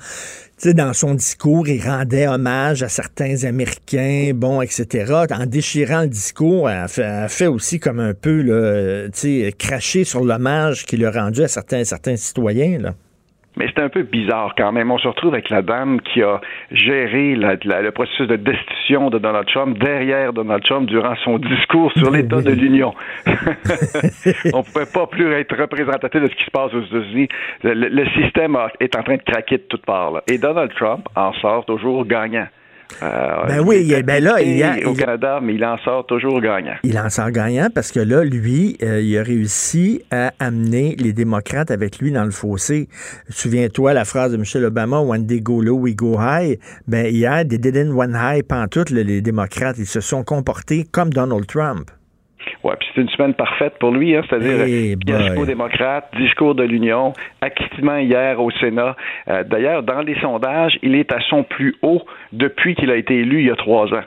dans 0.65 0.93
son 0.95 1.15
discours, 1.15 1.69
il 1.69 1.83
rendait 1.87 2.27
hommage 2.27 2.83
à 2.83 2.89
certains 2.89 3.45
Américains, 3.45 4.33
bon, 4.35 4.63
etc. 4.63 5.13
En 5.31 5.45
déchirant 5.45 6.03
le 6.03 6.09
discours, 6.09 6.71
elle 6.71 6.89
fait, 6.89 7.29
fait 7.29 7.47
aussi 7.47 7.79
comme 7.79 8.01
un 8.01 8.15
peu, 8.15 9.11
cracher 9.59 10.05
sur 10.05 10.25
l'hommage 10.25 10.87
qu'il 10.87 11.05
a 11.05 11.11
rendu 11.11 11.43
à 11.43 11.49
certains, 11.49 11.85
certains 11.85 12.17
citoyens, 12.17 12.79
là. 12.79 12.95
Mais 13.61 13.67
c'est 13.75 13.83
un 13.83 13.91
peu 13.91 14.05
bizarre 14.05 14.55
quand 14.57 14.73
même. 14.73 14.91
On 14.91 14.97
se 14.97 15.07
retrouve 15.07 15.35
avec 15.35 15.51
la 15.51 15.61
dame 15.61 16.01
qui 16.01 16.23
a 16.23 16.41
géré 16.71 17.37
la, 17.37 17.57
la, 17.65 17.83
le 17.83 17.91
processus 17.91 18.27
de 18.27 18.37
destitution 18.37 19.11
de 19.11 19.19
Donald 19.19 19.47
Trump 19.49 19.79
derrière 19.79 20.33
Donald 20.33 20.65
Trump 20.65 20.89
durant 20.89 21.15
son 21.25 21.39
discours 21.39 21.93
sur 21.93 22.11
l'état 22.11 22.41
de 22.41 22.51
l'Union. 22.61 22.95
On 23.27 24.61
ne 24.61 24.63
pouvait 24.63 24.91
pas 24.91 25.07
plus 25.09 25.31
être 25.35 25.55
représentatif 25.55 26.23
de 26.23 26.29
ce 26.29 26.35
qui 26.37 26.45
se 26.45 26.51
passe 26.51 26.73
aux 26.73 26.81
États-Unis. 26.81 27.29
Le, 27.63 27.75
le, 27.75 28.07
système 28.23 28.57
a, 28.57 28.71
est 28.81 28.97
en 28.97 29.03
train 29.03 29.17
de 29.17 29.23
craquer 29.23 29.59
de 29.59 29.65
toutes 29.69 29.85
parts. 29.85 30.13
Là. 30.13 30.23
Et 30.27 30.39
Donald 30.39 30.73
Trump 30.75 31.07
en 31.15 31.35
sort 31.35 31.67
toujours 31.67 32.07
gagnant. 32.07 32.47
Euh, 33.03 33.47
ben 33.47 33.61
oui, 33.61 33.87
il, 33.87 34.03
ben 34.03 34.23
là, 34.23 34.41
il 34.41 34.63
a, 34.63 34.89
au 34.89 34.95
Canada, 34.95 35.41
mais 35.43 35.55
il 35.55 35.65
en 35.65 35.79
sort 35.79 36.07
toujours 36.07 36.41
gagnant. 36.41 36.75
Il 36.83 36.99
en 36.99 37.09
sort 37.09 37.31
gagnant 37.31 37.69
parce 37.75 37.93
que 37.93 38.01
là, 38.01 38.25
lui, 38.25 38.77
euh, 38.83 39.01
il 39.01 39.17
a 39.19 39.23
réussi 39.23 40.03
à 40.11 40.33
amener 40.39 40.97
les 40.99 41.13
démocrates 41.13 41.71
avec 41.71 41.99
lui 41.99 42.13
dans 42.13 42.25
le 42.25 42.31
fossé. 42.31 42.89
Souviens-toi 43.29 43.95
la 43.95 44.05
phrase 44.05 44.33
de 44.33 44.37
Michel 44.37 44.65
Obama, 44.65 44.99
One 45.01 45.27
day 45.27 45.41
go 45.41 45.61
low, 45.61 45.77
we 45.77 45.95
go 45.95 46.19
high. 46.19 46.59
Ben 46.89 47.07
hier, 47.07 47.45
they 47.47 47.59
didn't 47.59 47.93
one 47.93 48.15
high 48.15 48.43
pantoute, 48.43 48.91
les 48.91 49.23
démocrates. 49.23 49.79
Ils 49.79 49.87
se 49.87 50.01
sont 50.01 50.25
comportés 50.25 50.85
comme 50.91 51.11
Donald 51.11 51.47
Trump. 51.47 51.91
Ouais, 52.63 52.75
puis 52.79 52.89
c'est 52.95 53.01
une 53.01 53.09
semaine 53.09 53.35
parfaite 53.35 53.75
pour 53.79 53.91
lui, 53.91 54.15
hein, 54.15 54.23
c'est-à-dire 54.29 54.61
hey 54.63 54.97
fiasco 55.07 55.45
démocrate, 55.47 56.09
discours 56.17 56.55
de 56.55 56.63
l'Union, 56.63 57.13
acquittement 57.41 57.97
hier 57.97 58.41
au 58.41 58.51
Sénat. 58.51 58.97
Euh, 59.29 59.45
D'ailleurs, 59.45 59.83
dans 59.83 60.01
les 60.01 60.19
sondages, 60.21 60.79
il 60.83 60.95
est 60.95 61.13
à 61.13 61.21
son 61.29 61.43
plus 61.43 61.77
haut 61.83 62.03
depuis 62.33 62.75
qu'il 62.75 62.91
a 62.91 62.97
été 62.97 63.15
élu 63.15 63.41
il 63.41 63.47
y 63.47 63.51
a 63.51 63.57
trois 63.57 63.93
ans. 63.95 64.05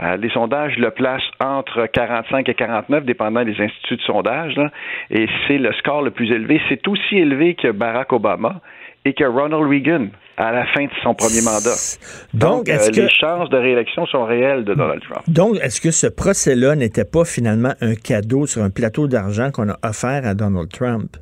Euh, 0.00 0.16
les 0.18 0.28
sondages 0.30 0.76
le 0.76 0.90
placent 0.90 1.30
entre 1.40 1.86
45 1.86 2.48
et 2.48 2.54
49, 2.54 3.04
dépendant 3.04 3.44
des 3.44 3.58
instituts 3.60 3.96
de 3.96 4.02
sondage, 4.02 4.54
là, 4.56 4.70
et 5.10 5.26
c'est 5.46 5.58
le 5.58 5.72
score 5.72 6.02
le 6.02 6.10
plus 6.10 6.30
élevé. 6.30 6.60
C'est 6.68 6.86
aussi 6.86 7.16
élevé 7.16 7.54
que 7.54 7.68
Barack 7.68 8.12
Obama 8.12 8.60
et 9.04 9.14
que 9.14 9.24
Ronald 9.24 9.66
Reagan 9.68 10.08
à 10.36 10.52
la 10.52 10.66
fin 10.66 10.84
de 10.84 10.90
son 11.02 11.14
premier 11.14 11.40
mandat. 11.42 11.76
Donc, 12.34 12.68
est-ce 12.68 12.90
que... 12.90 13.00
les 13.00 13.08
chances 13.08 13.48
de 13.50 13.56
réélection 13.56 14.06
sont 14.06 14.24
réelles 14.24 14.64
de 14.64 14.74
Donald 14.74 15.02
Trump. 15.02 15.22
Donc, 15.28 15.56
est-ce 15.62 15.80
que 15.80 15.90
ce 15.90 16.06
procès-là 16.06 16.76
n'était 16.76 17.04
pas 17.04 17.24
finalement 17.24 17.72
un 17.80 17.94
cadeau 17.94 18.46
sur 18.46 18.62
un 18.62 18.70
plateau 18.70 19.08
d'argent 19.08 19.50
qu'on 19.50 19.68
a 19.68 19.78
offert 19.82 20.26
à 20.26 20.34
Donald 20.34 20.70
Trump? 20.70 21.16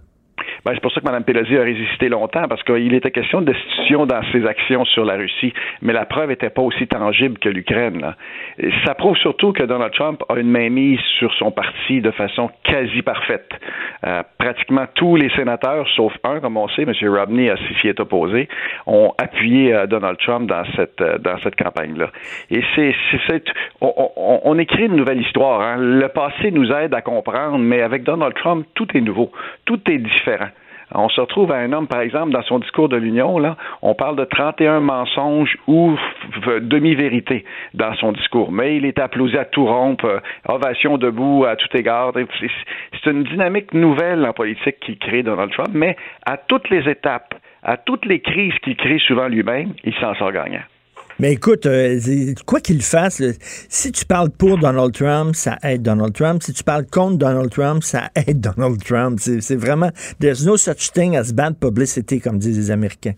Ben, 0.65 0.73
c'est 0.73 0.81
pour 0.81 0.93
ça 0.93 1.01
que 1.01 1.05
Mme 1.05 1.25
Pelosi 1.25 1.59
a 1.59 1.63
résisté 1.63 2.09
longtemps, 2.09 2.49
parce 2.49 2.63
qu'il 2.63 2.95
était 2.95 3.11
question 3.11 3.43
de 3.43 3.53
destitution 3.53 4.07
dans 4.07 4.23
ses 4.33 4.47
actions 4.47 4.87
sur 4.87 5.05
la 5.05 5.15
Russie, 5.15 5.53
mais 5.83 5.93
la 5.93 6.07
preuve 6.07 6.31
n'était 6.31 6.49
pas 6.49 6.63
aussi 6.63 6.87
tangible 6.87 7.39
que 7.39 7.51
l'Ukraine. 7.51 8.15
Ça 8.87 8.95
prouve 8.95 9.17
surtout 9.19 9.53
que 9.53 9.63
Donald 9.63 9.93
Trump 9.93 10.23
a 10.31 10.39
une 10.39 10.51
mainmise 10.51 11.01
sur 11.19 11.33
son 11.35 11.51
parti 11.51 12.01
de 12.01 12.11
façon 12.11 12.51
quasi 12.63 13.03
parfaite. 13.03 13.51
Euh, 14.07 14.23
pratiquement 14.39 14.87
tous 14.95 15.17
les 15.17 15.29
sénateurs, 15.31 15.87
sauf 15.97 16.13
un, 16.25 16.41
comme 16.41 16.57
on 16.57 16.69
sait, 16.69 16.83
M. 16.83 16.93
Romney 17.09 17.53
s'y 17.81 17.89
est 17.89 18.01
opposé, 18.01 18.49
ont 18.87 19.13
appuyé 19.19 19.75
euh, 19.75 19.87
Donald 19.87 20.19
Trump 20.19 20.49
dans 20.49 20.65
cette 20.77 21.01
euh, 21.01 21.19
dans 21.19 21.39
cette 21.39 21.57
campagne-là. 21.57 22.11
Et 22.51 22.63
c'est 22.75 22.95
on, 23.81 23.93
on, 24.17 24.41
on, 24.45 24.59
écrit 24.59 24.87
une 24.87 24.97
nouvelle 24.97 25.21
histoire. 25.21 25.61
Hein. 25.61 25.77
Le 25.79 26.09
passé 26.09 26.51
nous 26.51 26.71
aide 26.73 26.95
à 26.95 27.03
comprendre, 27.03 27.59
mais 27.59 27.83
avec 27.83 28.03
Donald 28.03 28.35
Trump, 28.35 28.67
tout 28.75 28.89
est 28.95 29.01
nouveau, 29.01 29.31
tout 29.65 29.81
est 29.91 29.99
différent. 29.99 30.49
On 30.95 31.09
se 31.09 31.21
retrouve 31.21 31.51
à 31.51 31.57
un 31.57 31.73
homme, 31.73 31.89
par 31.89 32.01
exemple, 32.01 32.33
dans 32.33 32.43
son 32.43 32.61
discours 32.61 32.89
de 32.89 32.97
l'Union, 32.97 33.39
là, 33.39 33.57
on 33.83 33.95
parle 33.95 34.17
de 34.17 34.25
31 34.25 34.81
mensonges 34.81 35.57
ou 35.67 35.97
demi-vérités 36.61 37.45
dans 37.75 37.95
son 37.95 38.13
discours. 38.13 38.53
Mais 38.53 38.77
il 38.77 38.85
est 38.85 38.99
applaudi 38.99 39.37
à 39.37 39.45
tout 39.45 39.67
rompre, 39.67 40.05
euh, 40.05 40.21
ovation 40.49 40.97
debout 40.97 41.45
à 41.45 41.57
tout 41.57 41.77
égard. 41.77 42.13
C'est 42.15 43.11
une 43.11 43.25
dynamique 43.25 43.75
nouvelle 43.75 44.25
en 44.25 44.33
politique 44.33 44.79
qui 44.81 44.97
crée 44.97 45.23
Donald 45.23 45.51
Trump, 45.53 45.71
mais 45.73 45.97
à 46.25 46.37
toutes 46.37 46.71
les 46.71 46.89
étapes, 46.89 47.35
à 47.63 47.77
toutes 47.77 48.07
les 48.07 48.21
crises 48.21 48.55
qu'il 48.63 48.77
crée 48.77 48.99
souvent 48.99 49.27
lui-même, 49.27 49.73
il 49.85 49.95
s'en 49.95 50.15
sort 50.15 50.33
gagnant. 50.33 50.63
Mais 51.21 51.33
écoute, 51.33 51.67
euh, 51.67 51.99
quoi 52.45 52.59
qu'il 52.61 52.83
fasse, 52.83 53.23
si 53.69 53.93
tu 53.93 54.05
parles 54.05 54.31
pour 54.31 54.59
Donald 54.59 54.93
Trump, 54.93 55.35
ça 55.35 55.57
aide 55.63 55.83
Donald 55.83 56.13
Trump. 56.13 56.43
Si 56.43 56.53
tu 56.53 56.65
parles 56.65 56.87
contre 56.87 57.19
Donald 57.19 57.51
Trump, 57.51 57.83
ça 57.83 58.09
aide 58.27 58.41
Donald 58.41 58.83
Trump. 58.83 59.19
C'est 59.19 59.57
vraiment, 59.57 59.91
there's 60.21 60.45
no 60.45 60.57
such 60.57 60.91
thing 60.93 61.17
as 61.17 61.33
bad 61.33 61.59
publicity, 61.61 62.21
comme 62.21 62.39
disent 62.39 62.59
les 62.59 62.71
Américains. 62.73 63.15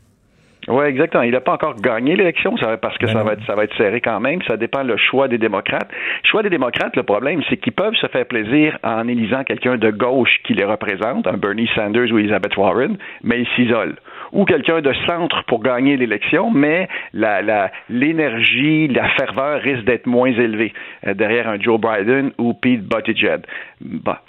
Oui, 0.68 0.84
exactement. 0.86 1.22
Il 1.22 1.30
n'a 1.30 1.40
pas 1.40 1.52
encore 1.52 1.76
gagné 1.76 2.16
l'élection, 2.16 2.56
parce 2.82 2.98
que 2.98 3.06
ben 3.06 3.12
ça 3.12 3.22
va, 3.22 3.32
être, 3.34 3.46
ça 3.46 3.54
va 3.54 3.64
être 3.64 3.76
serré 3.76 4.00
quand 4.00 4.18
même. 4.20 4.42
Ça 4.42 4.56
dépend 4.56 4.82
le 4.82 4.96
choix 4.96 5.28
des 5.28 5.38
démocrates. 5.38 5.88
Le 6.24 6.28
choix 6.28 6.42
des 6.42 6.50
démocrates, 6.50 6.96
le 6.96 7.04
problème, 7.04 7.40
c'est 7.48 7.56
qu'ils 7.56 7.72
peuvent 7.72 7.94
se 7.94 8.08
faire 8.08 8.26
plaisir 8.26 8.76
en 8.82 9.06
élisant 9.06 9.44
quelqu'un 9.44 9.76
de 9.76 9.90
gauche 9.90 10.40
qui 10.44 10.54
les 10.54 10.64
représente, 10.64 11.26
un 11.28 11.36
Bernie 11.36 11.70
Sanders 11.74 12.12
ou 12.12 12.18
Elizabeth 12.18 12.56
Warren, 12.56 12.96
mais 13.22 13.42
ils 13.42 13.48
s'isolent 13.54 13.96
ou 14.32 14.44
quelqu'un 14.44 14.80
de 14.80 14.92
centre 15.06 15.44
pour 15.44 15.62
gagner 15.62 15.96
l'élection, 15.96 16.50
mais 16.50 16.88
la, 17.12 17.42
la, 17.42 17.70
l'énergie, 17.88 18.88
la 18.88 19.08
ferveur 19.10 19.60
risque 19.60 19.84
d'être 19.84 20.06
moins 20.06 20.32
élevée 20.32 20.72
euh, 21.06 21.14
derrière 21.14 21.48
un 21.48 21.60
Joe 21.60 21.80
Biden 21.80 22.32
ou 22.38 22.54
Pete 22.54 22.82
Buttigieg. 22.82 23.42
Bah, 23.80 24.22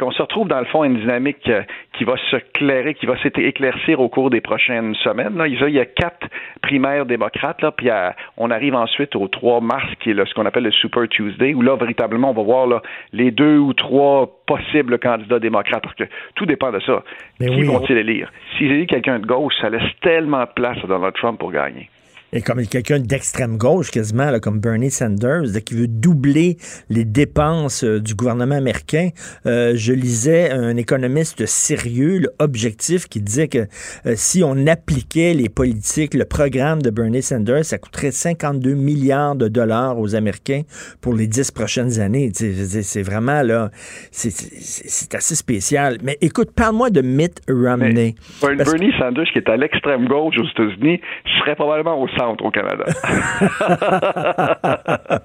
on 0.00 0.10
se 0.10 0.22
retrouve 0.22 0.48
dans 0.48 0.60
le 0.60 0.66
fond 0.66 0.84
une 0.84 0.98
dynamique 0.98 1.48
euh, 1.48 1.62
qui 1.92 2.04
va 2.04 2.14
se 2.30 2.36
clairer, 2.54 2.94
qui 2.94 3.06
va 3.06 3.16
s'éclaircir 3.22 4.00
au 4.00 4.08
cours 4.08 4.30
des 4.30 4.40
prochaines 4.40 4.94
semaines. 4.96 5.36
Là. 5.36 5.46
Il 5.46 5.74
y 5.74 5.80
a 5.80 5.84
quatre 5.84 6.26
primaires 6.62 7.06
démocrates, 7.06 7.62
là, 7.62 7.70
puis 7.70 7.88
on 8.36 8.50
arrive 8.50 8.74
ensuite 8.74 9.14
au 9.16 9.28
3 9.28 9.60
mars, 9.60 9.86
qui 10.00 10.10
est 10.10 10.24
ce 10.24 10.34
qu'on 10.34 10.46
appelle 10.46 10.64
le 10.64 10.72
Super 10.72 11.08
Tuesday, 11.08 11.54
où 11.54 11.62
là, 11.62 11.76
véritablement, 11.76 12.30
on 12.30 12.34
va 12.34 12.42
voir 12.42 12.66
là, 12.66 12.82
les 13.12 13.30
deux 13.30 13.58
ou 13.58 13.72
trois 13.72 14.30
possibles 14.46 14.98
candidats 14.98 15.38
démocrates, 15.38 15.82
parce 15.82 15.94
que 15.94 16.04
tout 16.34 16.46
dépend 16.46 16.72
de 16.72 16.80
ça. 16.80 17.02
qui 17.38 17.62
vont-ils 17.62 17.96
élire? 17.96 18.30
S'ils 18.56 18.86
quelqu'un 18.86 19.18
de 19.18 19.26
gauche, 19.26 19.53
ça 19.60 19.70
laisse 19.70 19.90
tellement 20.00 20.42
de 20.42 20.52
place 20.54 20.78
à 20.82 20.86
Donald 20.86 21.14
Trump 21.14 21.38
pour 21.38 21.52
gagner 21.52 21.88
et 22.34 22.42
comme 22.42 22.66
quelqu'un 22.66 22.98
d'extrême 22.98 23.56
gauche 23.56 23.90
quasiment, 23.92 24.38
comme 24.40 24.58
Bernie 24.58 24.90
Sanders, 24.90 25.62
qui 25.64 25.74
veut 25.74 25.86
doubler 25.86 26.56
les 26.90 27.04
dépenses 27.04 27.84
euh, 27.84 28.00
du 28.00 28.14
gouvernement 28.14 28.56
américain. 28.56 29.10
Euh, 29.46 29.74
je 29.76 29.92
lisais 29.92 30.50
un 30.50 30.76
économiste 30.76 31.46
sérieux, 31.46 32.22
objectif, 32.40 33.08
qui 33.08 33.20
disait 33.20 33.46
que 33.46 33.58
euh, 33.58 34.14
si 34.16 34.42
on 34.42 34.66
appliquait 34.66 35.32
les 35.32 35.48
politiques, 35.48 36.14
le 36.14 36.24
programme 36.24 36.82
de 36.82 36.90
Bernie 36.90 37.22
Sanders, 37.22 37.64
ça 37.64 37.78
coûterait 37.78 38.10
52 38.10 38.74
milliards 38.74 39.36
de 39.36 39.46
dollars 39.46 39.98
aux 40.00 40.16
Américains 40.16 40.62
pour 41.00 41.14
les 41.14 41.28
dix 41.28 41.52
prochaines 41.52 42.00
années. 42.00 42.32
C'est 42.34 43.02
vraiment 43.02 43.42
là, 43.42 43.70
c'est 44.10 45.14
assez 45.14 45.36
spécial. 45.36 45.98
Mais 46.02 46.18
écoute, 46.20 46.50
parle-moi 46.50 46.90
de 46.90 47.00
Mitt 47.00 47.40
Romney. 47.48 48.16
Bernie 48.42 48.92
Sanders, 48.98 49.30
qui 49.32 49.38
est 49.38 49.48
à 49.48 49.56
l'extrême 49.56 50.08
gauche 50.08 50.34
aux 50.36 50.48
États-Unis, 50.48 51.00
serait 51.38 51.54
probablement 51.54 52.00
au 52.00 52.08
centre 52.08 52.23
au 52.28 52.50
Canada. 52.50 52.84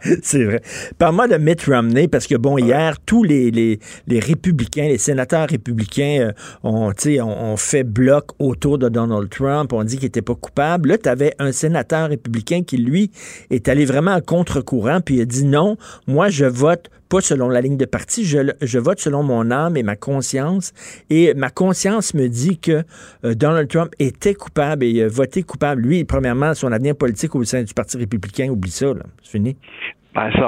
c'est 0.21 0.43
vrai. 0.43 0.61
Parle-moi 0.97 1.27
de 1.27 1.37
Mitt 1.37 1.63
Romney, 1.65 2.07
parce 2.07 2.27
que, 2.27 2.35
bon, 2.35 2.57
hier, 2.57 2.95
tous 3.05 3.23
les, 3.23 3.51
les, 3.51 3.79
les, 4.07 4.19
républicains, 4.19 4.87
les 4.87 4.97
sénateurs 4.97 5.47
républicains 5.49 6.29
euh, 6.29 6.31
ont, 6.63 6.91
ont, 7.21 7.57
fait 7.57 7.83
bloc 7.83 8.31
autour 8.39 8.77
de 8.77 8.89
Donald 8.89 9.29
Trump, 9.29 9.73
on 9.73 9.83
dit 9.83 9.97
qu'il 9.97 10.05
n'était 10.05 10.21
pas 10.21 10.35
coupable. 10.35 10.89
Là, 10.89 10.97
tu 10.97 11.09
avais 11.09 11.33
un 11.39 11.51
sénateur 11.51 12.09
républicain 12.09 12.63
qui, 12.63 12.77
lui, 12.77 13.11
est 13.49 13.67
allé 13.67 13.85
vraiment 13.85 14.11
à 14.11 14.21
contre-courant, 14.21 15.01
puis 15.01 15.15
il 15.15 15.21
a 15.21 15.25
dit 15.25 15.45
non, 15.45 15.77
moi, 16.07 16.29
je 16.29 16.45
vote 16.45 16.89
pas 17.09 17.21
selon 17.21 17.49
la 17.49 17.61
ligne 17.61 17.77
de 17.77 17.85
parti, 17.85 18.23
je, 18.23 18.77
vote 18.77 18.99
selon 18.99 19.23
mon 19.23 19.51
âme 19.51 19.75
et 19.75 19.83
ma 19.83 19.95
conscience. 19.95 20.73
Et 21.09 21.33
ma 21.33 21.49
conscience 21.49 22.13
me 22.13 22.27
dit 22.27 22.59
que 22.59 22.83
euh, 23.25 23.33
Donald 23.33 23.67
Trump 23.67 23.93
était 23.99 24.35
coupable 24.35 24.85
et 24.85 25.03
a 25.03 25.07
voté 25.07 25.43
coupable. 25.43 25.81
Lui, 25.81 26.03
premièrement, 26.05 26.53
son 26.53 26.71
avenir 26.71 26.95
politique 26.95 27.35
au 27.35 27.43
sein 27.43 27.63
du 27.63 27.73
Parti 27.73 27.97
républicain, 27.97 28.49
oublie 28.49 28.71
ça, 28.71 28.93
c'est 29.23 29.31
fini. 29.31 29.57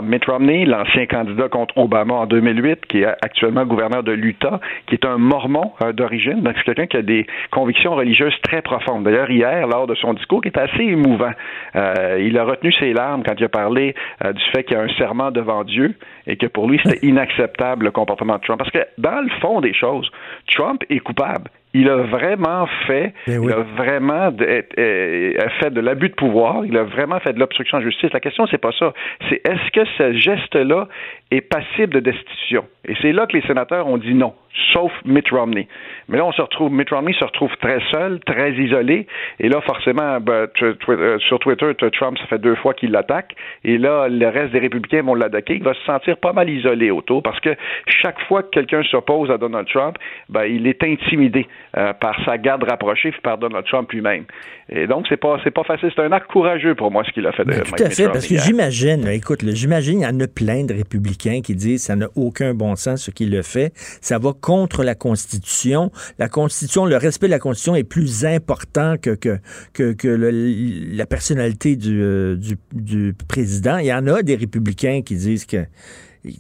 Mitt 0.04 0.26
Romney, 0.26 0.66
l'ancien 0.66 1.06
candidat 1.06 1.48
contre 1.50 1.78
Obama 1.78 2.14
en 2.14 2.26
2008, 2.26 2.86
qui 2.88 3.02
est 3.02 3.06
actuellement 3.06 3.66
gouverneur 3.66 4.04
de 4.04 4.12
l'Utah, 4.12 4.60
qui 4.88 4.96
est 4.96 5.06
un 5.06 5.18
mormon 5.18 5.72
euh, 5.82 5.94
d'origine, 5.94 6.42
donc 6.42 6.56
c'est 6.58 6.64
quelqu'un 6.64 6.88
qui 6.88 6.98
a 6.98 7.02
des 7.02 7.26
convictions 7.52 7.96
religieuses 7.96 8.34
très 8.44 8.62
profondes. 8.62 9.04
D'ailleurs, 9.04 9.30
hier, 9.30 9.68
lors 9.68 9.88
de 9.88 9.96
son 9.96 10.14
discours, 10.14 10.42
qui 10.42 10.50
est 10.50 10.58
assez 10.58 10.84
émouvant, 10.84 11.32
euh, 11.76 12.20
il 12.22 12.38
a 12.38 12.44
retenu 12.44 12.74
ses 12.74 12.94
larmes 12.94 13.24
quand 13.26 13.36
il 13.38 13.46
a 13.46 13.50
parlé 13.50 13.96
euh, 14.26 14.34
du 14.34 14.44
fait 14.52 14.64
qu'il 14.64 14.76
y 14.76 14.80
a 14.80 14.84
un 14.84 14.94
serment 14.98 15.32
devant 15.32 15.64
Dieu 15.64 15.96
et 16.28 16.36
que 16.36 16.48
pour 16.48 16.68
lui, 16.68 16.80
c'était 16.84 17.06
inacceptable 17.06 17.86
le 17.86 17.92
comportement 17.92 18.36
de 18.36 18.42
Trump. 18.42 18.60
Parce 18.60 18.72
que 18.72 18.86
dans 18.98 19.22
le 19.22 19.30
fond 19.42 19.62
des 19.62 19.74
choses, 19.74 20.10
Trump 20.48 20.84
est 20.90 21.00
coupable 21.00 21.50
il 21.74 21.90
a 21.90 21.96
vraiment 21.98 22.68
fait, 22.88 23.14
Ben 23.28 23.44
il 23.44 23.52
a 23.52 23.62
vraiment 23.78 24.32
de- 24.32 24.64
euh, 24.78 25.34
fait 25.60 25.70
de 25.72 25.80
l'abus 25.82 26.10
de 26.10 26.16
pouvoir, 26.16 26.66
il 26.66 26.76
a 26.78 26.84
vraiment 26.84 27.20
fait 27.20 27.34
de 27.34 27.40
l'obstruction 27.40 27.80
de 27.80 27.84
justice. 27.86 28.12
La 28.14 28.20
question, 28.20 28.46
c'est 28.48 28.58
pas 28.58 28.72
ça. 28.78 28.94
C'est 29.30 29.42
est-ce 29.48 29.72
que 29.72 29.86
ce 29.98 30.14
geste-là 30.20 30.88
est 31.32 31.42
passible 31.42 31.94
de 31.94 32.00
destitution? 32.00 32.66
Et 32.88 32.96
c'est 33.02 33.12
là 33.14 33.26
que 33.28 33.38
les 33.38 33.44
sénateurs 33.44 33.88
ont 33.88 33.98
dit 33.98 34.14
non, 34.14 34.34
sauf 34.74 34.92
Mitt 35.06 35.30
Romney. 35.30 35.68
Mais 36.10 36.18
là, 36.18 36.26
on 36.26 36.32
se 36.34 36.42
retrouve, 36.42 36.72
Mitt 36.74 36.90
Romney 36.90 37.14
se 37.14 37.24
retrouve 37.24 37.56
très 37.62 37.80
seul, 37.92 38.20
très 38.26 38.52
isolé. 38.54 39.08
Et 39.40 39.48
là, 39.48 39.62
forcément, 39.62 40.20
ben, 40.20 40.48
euh, 40.90 41.20
sur 41.20 41.40
Twitter, 41.40 41.72
Trump, 41.94 42.18
ça 42.18 42.26
fait 42.26 42.40
deux 42.40 42.56
fois 42.56 42.74
qu'il 42.74 42.92
l'attaque. 42.92 43.34
Et 43.64 43.78
là, 43.78 44.08
le 44.10 44.28
reste 44.28 44.52
des 44.52 44.60
républicains 44.60 45.04
vont 45.04 45.16
l'attaquer. 45.16 45.56
Il 45.56 45.64
va 45.64 45.74
se 45.74 45.84
sentir 45.86 46.18
pas 46.18 46.34
mal 46.34 46.50
isolé 46.50 46.92
autour 46.92 47.24
parce 47.24 47.40
que 47.40 47.56
chaque 47.88 48.20
fois 48.28 48.44
que 48.44 48.50
quelqu'un 48.50 48.84
s'oppose 48.84 49.30
à 49.32 49.38
Donald 49.38 49.68
Trump, 49.68 49.96
ben, 50.28 50.44
il 50.46 50.68
est 50.68 50.84
intimidé 50.84 51.48
euh, 51.78 51.94
par 51.94 52.16
sa 52.26 52.38
garde 52.38 52.64
rapprochée 52.64 53.12
puis 53.12 53.22
par 53.22 53.38
Donald 53.38 53.66
Trump 53.66 53.92
lui-même. 53.92 54.26
Et 54.70 54.88
donc, 54.88 55.06
c'est 55.10 55.18
pas, 55.18 55.38
c'est 55.44 55.52
pas 55.52 55.64
facile. 55.64 55.90
C'est 55.96 56.02
un 56.02 56.12
acte 56.12 56.28
courageux 56.32 56.76
pour 56.76 56.92
moi, 56.92 57.04
ce 57.06 57.12
qu'il 57.12 57.26
a 57.28 57.32
fait 57.32 57.44
de 57.46 57.50
Ben, 57.52 57.58
Mike 57.60 57.76
tout 57.76 57.84
à 57.84 57.90
fait, 57.90 58.08
parce 58.10 58.28
que 58.28 58.38
j'imagine, 58.38 59.08
écoute, 59.08 59.40
j'imagine, 59.50 60.00
il 60.00 60.04
y 60.04 60.08
en 60.08 60.20
a 60.20 60.28
plein 60.28 60.64
de 60.66 60.74
républicains 60.74 61.42
qui 61.42 61.56
disent 61.56 61.84
ça 61.84 61.96
n'a 61.96 62.08
aucun 62.16 62.54
bon 62.54 62.76
sens 62.76 63.04
ce 63.04 63.12
qu'il 63.12 63.32
le 63.32 63.42
fait. 63.42 63.72
Ça 64.02 64.18
va 64.20 64.32
contre 64.34 64.84
la 64.84 64.96
Constitution. 64.96 65.92
La 66.20 66.30
Constitution, 66.30 66.86
le 66.86 66.98
respect 66.98 67.28
de 67.28 67.32
la 67.32 67.40
Constitution 67.40 67.76
est 67.76 67.84
plus 67.84 68.26
important 68.26 68.96
que, 69.02 69.12
que, 69.16 69.40
que, 69.74 69.94
que 69.94 70.08
le- 70.08 70.96
la 70.96 71.06
personnalité 71.06 71.76
du, 71.76 72.02
euh, 72.02 72.36
du, 72.36 72.56
du 72.74 73.14
président. 73.28 73.78
Il 73.78 73.86
y 73.86 73.94
en 73.94 74.08
a 74.08 74.22
des 74.24 74.36
républicains 74.36 75.02
qui 75.06 75.16
disent 75.16 75.46
que 75.46 75.66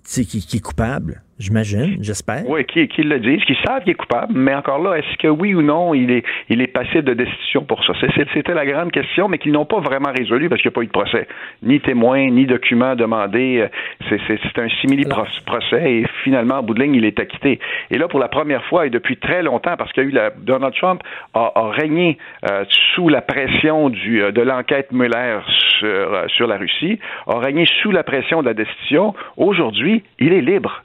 qui, 0.06 0.26
qui 0.26 0.58
est 0.58 0.60
coupable, 0.60 1.24
j'imagine, 1.42 1.98
j'espère. 2.02 2.44
Oui, 2.48 2.64
qui, 2.66 2.88
qui 2.88 3.04
le 3.04 3.20
disent, 3.20 3.44
qui 3.46 3.58
savent 3.66 3.82
qu'il 3.84 3.92
est 3.92 3.96
coupable, 3.96 4.34
mais 4.36 4.54
encore 4.54 4.82
là, 4.82 4.98
est-ce 4.98 5.18
que 5.18 5.28
oui 5.28 5.54
ou 5.54 5.62
non, 5.62 5.94
il 5.94 6.10
est, 6.12 6.24
il 6.50 6.62
est 6.62 6.68
passible 6.68 7.04
de 7.04 7.14
destitution 7.14 7.64
pour 7.66 7.84
ça? 7.84 7.94
C'était 8.34 8.54
la 8.54 8.66
grande 8.66 8.92
question, 8.92 9.28
mais 9.28 9.38
qu'ils 9.38 9.52
n'ont 9.52 9.66
pas 9.66 9.80
vraiment 9.80 10.12
résolu 10.16 10.48
parce 10.48 10.62
qu'il 10.62 10.70
n'y 10.70 10.74
a 10.74 10.78
pas 10.78 10.84
eu 10.84 10.88
de 10.88 10.92
procès. 10.92 11.28
Ni 11.64 11.80
témoin, 11.82 12.30
ni 12.30 12.46
document 12.46 12.96
demandé. 12.96 13.68
C'est 14.10 14.20
c'est- 14.28 14.40
un 14.62 14.70
simili-procès 14.82 15.92
et 15.92 16.06
finalement, 16.24 16.56
en 16.60 16.64
bout 16.64 16.74
de 16.74 16.82
ligne, 16.84 16.96
il 16.96 17.06
est 17.06 17.20
acquitté. 17.20 17.60
Et 17.90 17.98
là, 17.98 18.08
pour 18.08 18.20
la 18.20 18.28
première 18.28 18.64
fois 18.66 18.86
et 18.86 18.90
depuis 18.90 19.18
très 19.18 19.42
longtemps, 19.42 19.76
parce 19.78 19.92
qu'il 19.94 20.04
y 20.04 20.06
a 20.06 20.10
eu 20.10 20.12
la, 20.12 20.30
Donald 20.30 20.74
Trump 20.76 21.02
a, 21.34 21.52
a 21.56 21.70
régné 21.72 22.18
euh, 22.50 22.64
sous 22.94 23.10
la 23.10 23.22
pression 23.22 23.90
du, 23.90 24.22
euh, 24.22 24.32
de 24.32 24.42
l'enquête 24.42 24.92
Mueller 24.92 25.40
sur, 25.80 25.88
euh, 25.88 26.28
sur 26.28 26.48
la 26.48 26.58
Russie, 26.58 27.00
a 27.28 27.40
régné 27.40 27.66
sous 27.82 27.92
la 27.92 28.04
pression 28.04 28.42
de 28.42 28.48
la 28.48 28.54
destitution. 28.54 29.14
Aujourd'hui, 29.38 30.04
il 30.20 30.34
est 30.34 30.42
libre. 30.42 30.84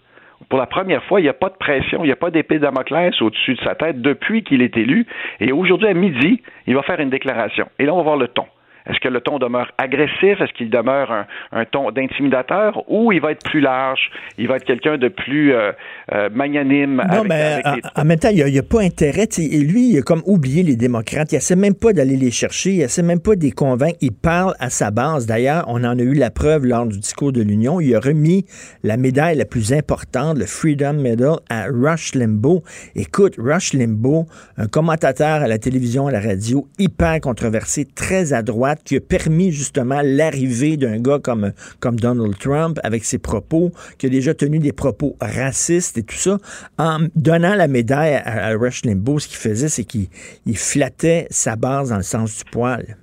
Pour 0.48 0.58
la 0.58 0.66
première 0.66 1.02
fois, 1.04 1.20
il 1.20 1.24
n'y 1.24 1.28
a 1.28 1.34
pas 1.34 1.48
de 1.48 1.56
pression, 1.56 2.04
il 2.04 2.06
n'y 2.06 2.12
a 2.12 2.16
pas 2.16 2.30
d'épée 2.30 2.58
Damoclès 2.58 3.20
au-dessus 3.20 3.54
de 3.54 3.60
sa 3.60 3.74
tête 3.74 4.00
depuis 4.00 4.42
qu'il 4.42 4.62
est 4.62 4.76
élu. 4.76 5.06
Et 5.40 5.52
aujourd'hui, 5.52 5.88
à 5.88 5.94
midi, 5.94 6.42
il 6.66 6.74
va 6.74 6.82
faire 6.82 7.00
une 7.00 7.10
déclaration. 7.10 7.68
Et 7.78 7.86
là, 7.86 7.94
on 7.94 7.98
va 7.98 8.02
voir 8.02 8.16
le 8.16 8.28
ton. 8.28 8.46
Est-ce 8.88 9.00
que 9.00 9.08
le 9.08 9.20
ton 9.20 9.38
demeure 9.38 9.70
agressif? 9.78 10.40
Est-ce 10.40 10.52
qu'il 10.52 10.70
demeure 10.70 11.10
un, 11.10 11.26
un 11.52 11.64
ton 11.64 11.90
d'intimidateur? 11.90 12.82
Ou 12.90 13.12
il 13.12 13.20
va 13.20 13.32
être 13.32 13.44
plus 13.44 13.60
large? 13.60 14.10
Il 14.38 14.48
va 14.48 14.56
être 14.56 14.64
quelqu'un 14.64 14.96
de 14.98 15.08
plus 15.08 15.52
euh, 15.52 15.72
euh, 16.12 16.28
magnanime? 16.32 16.96
Non, 16.96 17.02
avec- 17.20 17.28
mais 17.28 17.42
avec 17.42 17.66
en, 17.66 17.74
les- 17.74 17.82
en 17.96 18.04
même 18.04 18.18
temps, 18.18 18.28
il 18.32 18.44
n'y 18.44 18.58
a, 18.58 18.62
pas 18.62 18.80
intérêt. 18.82 19.26
Et 19.38 19.58
lui, 19.58 19.90
il 19.90 19.98
a 19.98 20.02
comme 20.02 20.22
oublié 20.26 20.62
les 20.62 20.76
démocrates. 20.76 21.32
Il 21.32 21.36
essaie 21.36 21.56
même 21.56 21.74
pas 21.74 21.92
d'aller 21.92 22.16
les 22.16 22.30
chercher. 22.30 22.70
Il 22.74 22.82
essaie 22.82 23.02
même 23.02 23.20
pas 23.20 23.34
de 23.34 23.42
les 23.42 23.50
convaincre. 23.50 23.96
Il 24.00 24.12
parle 24.12 24.54
à 24.60 24.70
sa 24.70 24.90
base. 24.90 25.26
D'ailleurs, 25.26 25.64
on 25.68 25.82
en 25.84 25.98
a 25.98 26.02
eu 26.02 26.14
la 26.14 26.30
preuve 26.30 26.64
lors 26.66 26.86
du 26.86 26.98
discours 26.98 27.32
de 27.32 27.42
l'Union. 27.42 27.80
Il 27.80 27.94
a 27.94 28.00
remis 28.00 28.44
la 28.84 28.96
médaille 28.96 29.36
la 29.36 29.44
plus 29.44 29.72
importante, 29.72 30.38
le 30.38 30.46
Freedom 30.46 30.92
Medal, 30.94 31.36
à 31.50 31.66
Rush 31.66 32.14
Limbaugh. 32.14 32.62
Écoute, 32.94 33.34
Rush 33.38 33.72
Limbaugh, 33.72 34.26
un 34.56 34.66
commentateur 34.68 35.42
à 35.42 35.48
la 35.48 35.58
télévision, 35.58 36.06
à 36.06 36.12
la 36.12 36.20
radio, 36.20 36.66
hyper 36.78 37.20
controversé, 37.20 37.84
très 37.84 38.32
à 38.32 38.42
droite, 38.42 38.75
qui 38.84 38.96
a 38.96 39.00
permis 39.00 39.50
justement 39.52 40.00
l'arrivée 40.02 40.76
d'un 40.76 40.98
gars 41.00 41.18
comme, 41.22 41.52
comme 41.80 41.96
Donald 41.96 42.36
Trump 42.38 42.78
avec 42.82 43.04
ses 43.04 43.18
propos, 43.18 43.70
qui 43.98 44.06
a 44.06 44.08
déjà 44.08 44.34
tenu 44.34 44.58
des 44.58 44.72
propos 44.72 45.16
racistes 45.20 45.98
et 45.98 46.02
tout 46.02 46.14
ça. 46.16 46.38
En 46.78 46.98
donnant 47.14 47.54
la 47.54 47.68
médaille 47.68 48.14
à, 48.14 48.46
à 48.48 48.56
Rush 48.56 48.84
Limbaugh, 48.84 49.20
ce 49.20 49.28
qu'il 49.28 49.38
faisait, 49.38 49.68
c'est 49.68 49.84
qu'il 49.84 50.06
il 50.46 50.56
flattait 50.56 51.26
sa 51.30 51.56
base 51.56 51.90
dans 51.90 51.96
le 51.96 52.02
sens 52.02 52.44
du 52.44 52.50
poil. 52.50 52.96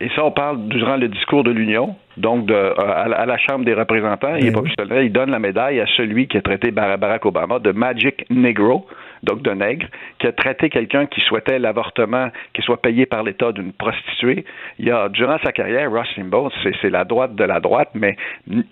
Et 0.00 0.08
ça, 0.14 0.24
on 0.26 0.30
parle 0.32 0.68
durant 0.68 0.96
le 0.98 1.08
discours 1.08 1.42
de 1.42 1.50
l'Union, 1.50 1.96
donc 2.18 2.44
de, 2.46 2.52
euh, 2.52 2.74
à, 2.76 3.24
la- 3.24 3.38
Chambre 3.38 3.64
des 3.64 3.72
représentants. 3.72 4.34
il 4.36 4.48
est 4.48 4.52
pas 4.52 4.60
oui. 4.60 4.70
Il 5.06 5.10
donne 5.10 5.30
la 5.30 5.38
médaille 5.38 5.80
à 5.80 5.86
celui 5.96 6.28
qui 6.28 6.36
a 6.36 6.42
traité 6.42 6.70
Bar- 6.70 6.98
Barack 6.98 7.24
Obama 7.24 7.58
de 7.60 7.72
Magic 7.72 8.26
Negro, 8.28 8.84
donc 9.22 9.42
de 9.42 9.50
nègre, 9.50 9.86
qui 10.18 10.26
a 10.26 10.32
traité 10.32 10.70
quelqu'un 10.70 11.06
qui 11.06 11.20
souhaitait 11.20 11.58
l'avortement, 11.58 12.30
qui 12.54 12.62
soit 12.62 12.80
payé 12.80 13.06
par 13.06 13.22
l'État 13.22 13.52
d'une 13.52 13.72
prostituée. 13.72 14.44
Il 14.78 14.86
y 14.86 14.90
a, 14.90 15.08
durant 15.08 15.38
sa 15.42 15.52
carrière, 15.52 15.90
Ross 15.90 16.08
Limbaugh, 16.16 16.50
c'est 16.80 16.90
la 16.90 17.04
droite 17.04 17.34
de 17.34 17.44
la 17.44 17.60
droite, 17.60 17.90
mais 17.94 18.16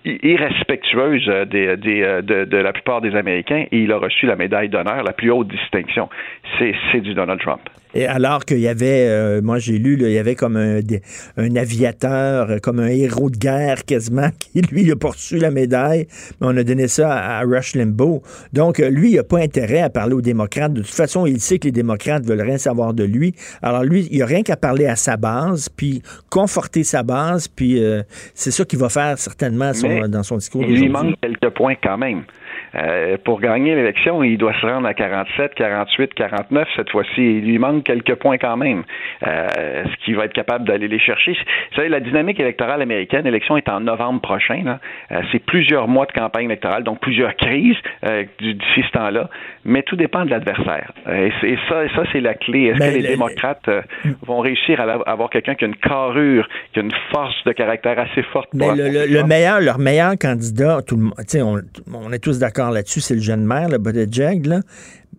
irrespectueuse 0.05 1.27
des, 1.47 1.77
des, 1.77 2.21
de, 2.23 2.45
de 2.45 2.57
la 2.57 2.73
plupart 2.73 3.01
des 3.01 3.15
Américains, 3.15 3.65
et 3.71 3.77
il 3.79 3.91
a 3.91 3.97
reçu 3.97 4.25
la 4.25 4.35
médaille 4.35 4.69
d'honneur, 4.69 5.03
la 5.03 5.13
plus 5.13 5.31
haute 5.31 5.47
distinction. 5.47 6.09
C'est 6.57 7.01
du 7.01 7.13
Donald 7.13 7.39
Trump. 7.39 7.61
Et 7.95 8.05
alors 8.05 8.45
qu'il 8.45 8.59
y 8.59 8.67
avait, 8.67 9.07
euh, 9.07 9.41
moi 9.41 9.57
j'ai 9.57 9.77
lu, 9.79 9.95
là, 9.95 10.07
il 10.09 10.13
y 10.13 10.17
avait 10.19 10.35
comme 10.35 10.57
un, 10.57 10.79
un 11.37 11.55
aviateur, 11.55 12.49
euh, 12.51 12.57
comme 12.61 12.79
un 12.79 12.87
héros 12.87 13.29
de 13.31 13.37
guerre 13.37 13.83
quasiment, 13.85 14.29
qui 14.39 14.61
lui 14.61 14.91
a 14.91 14.95
poursu 14.95 15.37
la 15.37 15.49
médaille, 15.51 16.07
mais 16.39 16.47
on 16.47 16.55
a 16.57 16.63
donné 16.63 16.87
ça 16.87 17.11
à, 17.11 17.39
à 17.39 17.41
Rush 17.41 17.75
Limbaugh. 17.75 18.21
Donc 18.53 18.79
euh, 18.79 18.89
lui, 18.89 19.11
il 19.11 19.15
n'a 19.15 19.23
pas 19.23 19.39
intérêt 19.39 19.79
à 19.81 19.89
parler 19.89 20.13
aux 20.13 20.21
démocrates. 20.21 20.73
De 20.73 20.81
toute 20.81 20.91
façon, 20.93 21.25
il 21.25 21.39
sait 21.39 21.57
que 21.57 21.65
les 21.65 21.71
démocrates 21.71 22.23
veulent 22.25 22.41
rien 22.41 22.57
savoir 22.59 22.93
de 22.93 23.03
lui. 23.03 23.33
Alors 23.61 23.83
lui, 23.83 24.07
il 24.11 24.19
n'a 24.19 24.25
rien 24.25 24.43
qu'à 24.43 24.55
parler 24.57 24.85
à 24.85 24.95
sa 24.95 25.17
base, 25.17 25.67
puis 25.69 26.01
conforter 26.29 26.83
sa 26.83 27.01
base, 27.03 27.47
puis 27.47 27.83
euh, 27.83 28.03
c'est 28.35 28.51
ça 28.51 28.65
qu'il 28.65 28.79
va 28.79 28.89
faire 28.89 29.17
certainement 29.17 29.73
son- 29.73 29.87
Mais 29.89 30.07
dans 30.07 30.23
son 30.23 30.37
discours 30.37 30.63
Il 30.67 30.79
lui 30.79 30.89
manque 30.89 31.15
quelques 31.21 31.49
points 31.55 31.75
quand 31.81 31.97
même. 31.97 32.21
Euh, 32.75 33.17
pour 33.23 33.39
gagner 33.41 33.75
l'élection, 33.75 34.23
il 34.23 34.37
doit 34.37 34.53
se 34.61 34.65
rendre 34.65 34.87
à 34.87 34.93
47, 34.93 35.53
48, 35.55 36.13
49 36.13 36.67
cette 36.75 36.89
fois-ci. 36.91 37.11
Il 37.17 37.45
lui 37.45 37.57
manque 37.59 37.83
quelques 37.83 38.15
points 38.15 38.37
quand 38.37 38.57
même. 38.57 38.83
Euh, 39.25 39.83
Est-ce 39.83 40.05
qu'il 40.05 40.15
va 40.15 40.25
être 40.25 40.33
capable 40.33 40.65
d'aller 40.67 40.87
les 40.87 40.99
chercher? 40.99 41.31
Vous 41.31 41.75
savez, 41.75 41.89
la 41.89 41.99
dynamique 41.99 42.39
électorale 42.39 42.81
américaine, 42.81 43.23
l'élection 43.25 43.57
est 43.57 43.67
en 43.69 43.79
novembre 43.79 44.21
prochain. 44.21 44.77
Euh, 45.11 45.21
C'est 45.31 45.39
plusieurs 45.43 45.87
mois 45.87 46.05
de 46.05 46.11
campagne 46.11 46.45
électorale, 46.45 46.83
donc 46.83 46.99
plusieurs 46.99 47.35
crises 47.35 47.75
du- 48.39 48.53
d'ici 48.53 48.83
ce 48.87 48.91
temps-là. 48.91 49.29
Mais 49.65 49.83
tout 49.83 49.95
dépend 49.95 50.25
de 50.25 50.29
l'adversaire. 50.29 50.91
Et, 51.11 51.31
ça, 51.69 51.83
et 51.85 51.89
ça 51.95 52.03
c'est 52.11 52.21
la 52.21 52.33
clé. 52.33 52.65
Est-ce 52.67 52.79
que 52.79 52.95
les 52.95 53.01
le- 53.01 53.07
démocrates 53.09 53.69
vont 54.25 54.39
réussir 54.39 54.79
à 54.81 54.85
la- 54.85 54.99
avoir 55.05 55.29
quelqu'un 55.29 55.55
qui 55.55 55.65
a 55.65 55.67
une 55.67 55.75
carrure, 55.75 56.47
qui 56.73 56.79
a 56.79 56.83
une 56.83 56.91
force 57.11 57.35
de 57.45 57.51
caractère 57.51 57.99
assez 57.99 58.23
forte 58.23 58.49
pour 58.57 58.59
Mais 58.75 58.89
le, 58.89 59.05
le- 59.05 59.23
meilleur, 59.23 59.59
leur 59.61 59.79
meilleur 59.79 60.13
candidat, 60.19 60.79
tout 60.87 60.95
le 60.97 61.09
on 61.93 62.11
est 62.13 62.19
tous 62.23 62.39
d'accord 62.39 62.58
là-dessus, 62.67 63.01
c'est 63.01 63.15
le 63.15 63.21
jeune 63.21 63.45
maire, 63.45 63.69
le 63.69 63.77
Buttigieg, 63.77 64.45
là. 64.45 64.61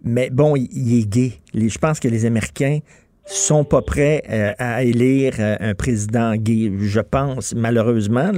Mais 0.03 0.31
bon, 0.31 0.57
il, 0.57 0.99
est 0.99 1.09
gay. 1.09 1.33
Je 1.55 1.79
pense 1.79 2.01
que 2.01 2.09
les 2.09 2.25
Américains 2.25 2.79
sont 3.27 3.65
pas 3.65 3.83
prêts 3.83 4.23
euh, 4.31 4.53
à 4.59 4.83
élire 4.83 5.35
euh, 5.39 5.57
un 5.61 5.75
président 5.75 6.35
gay, 6.35 6.73
je 6.81 7.01
pense, 7.01 7.55
malheureusement. 7.55 8.33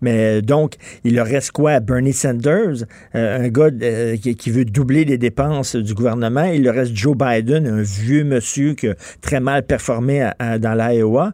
Mais 0.00 0.38
euh, 0.38 0.40
donc, 0.42 0.74
il 1.04 1.14
leur 1.14 1.26
reste 1.26 1.52
quoi? 1.52 1.80
Bernie 1.80 2.12
Sanders, 2.12 2.84
un 3.14 3.48
gars 3.48 3.70
qui, 3.70 4.50
veut 4.50 4.64
doubler 4.64 5.04
les 5.04 5.18
dépenses 5.18 5.76
du 5.76 5.94
gouvernement. 5.94 6.44
Il 6.44 6.62
leur 6.62 6.74
reste 6.74 6.94
Joe 6.94 7.16
Biden, 7.16 7.66
un 7.66 7.82
vieux 7.82 8.24
monsieur 8.24 8.74
qui 8.74 8.88
a 8.88 8.94
très 9.20 9.40
mal 9.40 9.64
performé 9.64 10.30
dans 10.60 10.74
l'Iowa. 10.74 11.32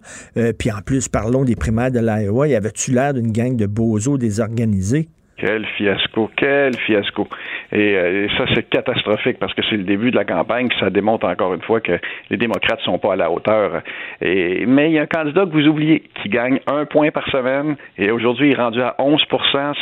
Puis 0.59 0.71
en 0.71 0.81
plus, 0.85 1.09
parlons 1.09 1.45
des 1.45 1.57
primaires 1.57 1.91
de 1.91 2.01
l'Iowa. 2.01 2.49
Il 2.49 2.55
avait-tu 2.55 2.93
l'air 2.93 3.15
d'une 3.15 3.33
gang 3.33 3.57
de 3.57 3.67
bozos 3.67 4.19
désorganisés? 4.19 5.09
Quel 5.37 5.67
fiasco, 5.67 6.31
quel 6.37 6.77
fiasco. 6.79 7.27
Et, 7.73 7.97
euh, 7.97 8.27
et 8.27 8.29
ça, 8.39 8.45
c'est 8.55 8.69
catastrophique 8.69 9.39
parce 9.39 9.53
que 9.55 9.63
c'est 9.69 9.77
le 9.77 9.83
début 9.83 10.11
de 10.11 10.17
la 10.17 10.25
campagne, 10.25 10.69
ça 10.79 10.91
démontre 10.91 11.27
encore 11.27 11.55
une 11.55 11.63
fois 11.63 11.81
que 11.81 11.99
les 12.31 12.37
démocrates 12.37 12.81
sont 12.81 12.99
pas 12.99 13.15
à 13.15 13.17
la 13.17 13.31
hauteur. 13.31 13.83
Mais 14.21 14.91
il 14.91 14.93
y 14.93 14.99
a 14.99 15.03
un 15.03 15.07
candidat 15.07 15.45
que 15.45 15.51
vous 15.51 15.67
oubliez 15.67 16.05
qui 16.23 16.29
gagne 16.29 16.61
un 16.67 16.85
point 16.85 17.11
par 17.11 17.29
semaine 17.31 17.77
et 17.99 18.11
aujourd'hui 18.11 18.51
il 18.51 18.53
est 18.53 18.63
rendu 18.63 18.81
à 18.81 18.95
11 18.99 19.23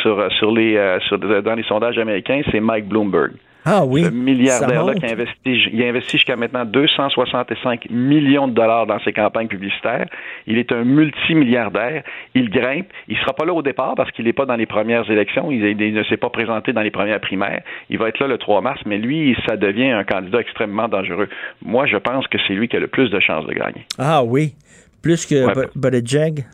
sur, 0.03 0.33
sur 0.33 0.53
les, 0.53 0.77
euh, 0.77 0.99
sur, 1.01 1.19
dans 1.19 1.55
les 1.55 1.63
sondages 1.65 1.99
américains, 1.99 2.43
c'est 2.51 2.61
Mike 2.61 2.87
Bloomberg. 2.87 3.33
Ah 3.65 3.85
oui. 3.85 4.03
Ce 4.05 4.11
milliardaire-là 4.11 4.95
qui 4.95 5.07
a 5.07 5.11
investi, 5.13 5.69
il 5.73 5.83
a 5.85 5.87
investi 5.89 6.19
jusqu'à 6.19 6.35
maintenant 6.37 6.65
265 6.65 7.89
millions 7.91 8.49
de 8.49 8.55
dollars 8.55 8.87
dans 8.87 8.99
ses 9.01 9.13
campagnes 9.13 9.47
publicitaires. 9.47 10.07
Il 10.47 10.59
est 10.59 10.73
un 10.73 10.83
multimilliardaire. 10.85 12.03
Il 12.35 12.51
grimpe. 12.51 12.87
Il 13.09 13.17
sera 13.19 13.33
pas 13.35 13.45
là 13.45 13.53
au 13.53 13.63
départ 13.63 13.95
parce 13.97 14.11
qu'il 14.11 14.25
n'est 14.25 14.33
pas 14.33 14.47
dans 14.47 14.57
les 14.57 14.67
premières 14.67 15.09
élections. 15.11 15.51
Il, 15.51 15.65
il 15.65 15.95
ne 15.95 16.03
s'est 16.05 16.17
pas 16.17 16.31
présenté 16.31 16.73
dans 16.73 16.83
les 16.83 16.91
premières 16.91 17.21
primaires. 17.21 17.63
Il 17.91 17.99
va 17.99 18.09
être 18.09 18.19
là 18.21 18.27
le 18.27 18.39
3 18.39 18.61
mars, 18.63 18.81
mais 18.87 18.99
lui, 18.99 19.37
ça 19.47 19.57
devient 19.57 19.91
un 19.91 20.05
candidat 20.05 20.41
extrêmement 20.41 20.89
dangereux. 20.89 21.29
Moi, 21.65 21.87
je 21.87 21.97
pense 21.97 22.27
que 22.27 22.39
c'est 22.47 22.55
lui 22.55 22.69
qui 22.69 22.77
a 22.77 22.81
le 22.81 22.89
plus 22.89 23.11
de 23.11 23.21
chances 23.21 23.47
de 23.47 23.53
gagner. 23.55 23.87
Ah 23.99 24.25
oui. 24.25 24.55
Plus 25.03 25.27
que 25.27 25.47
Ouais. 25.47 25.53
Bu- 25.55 25.69
Buttigieg. 25.91 26.45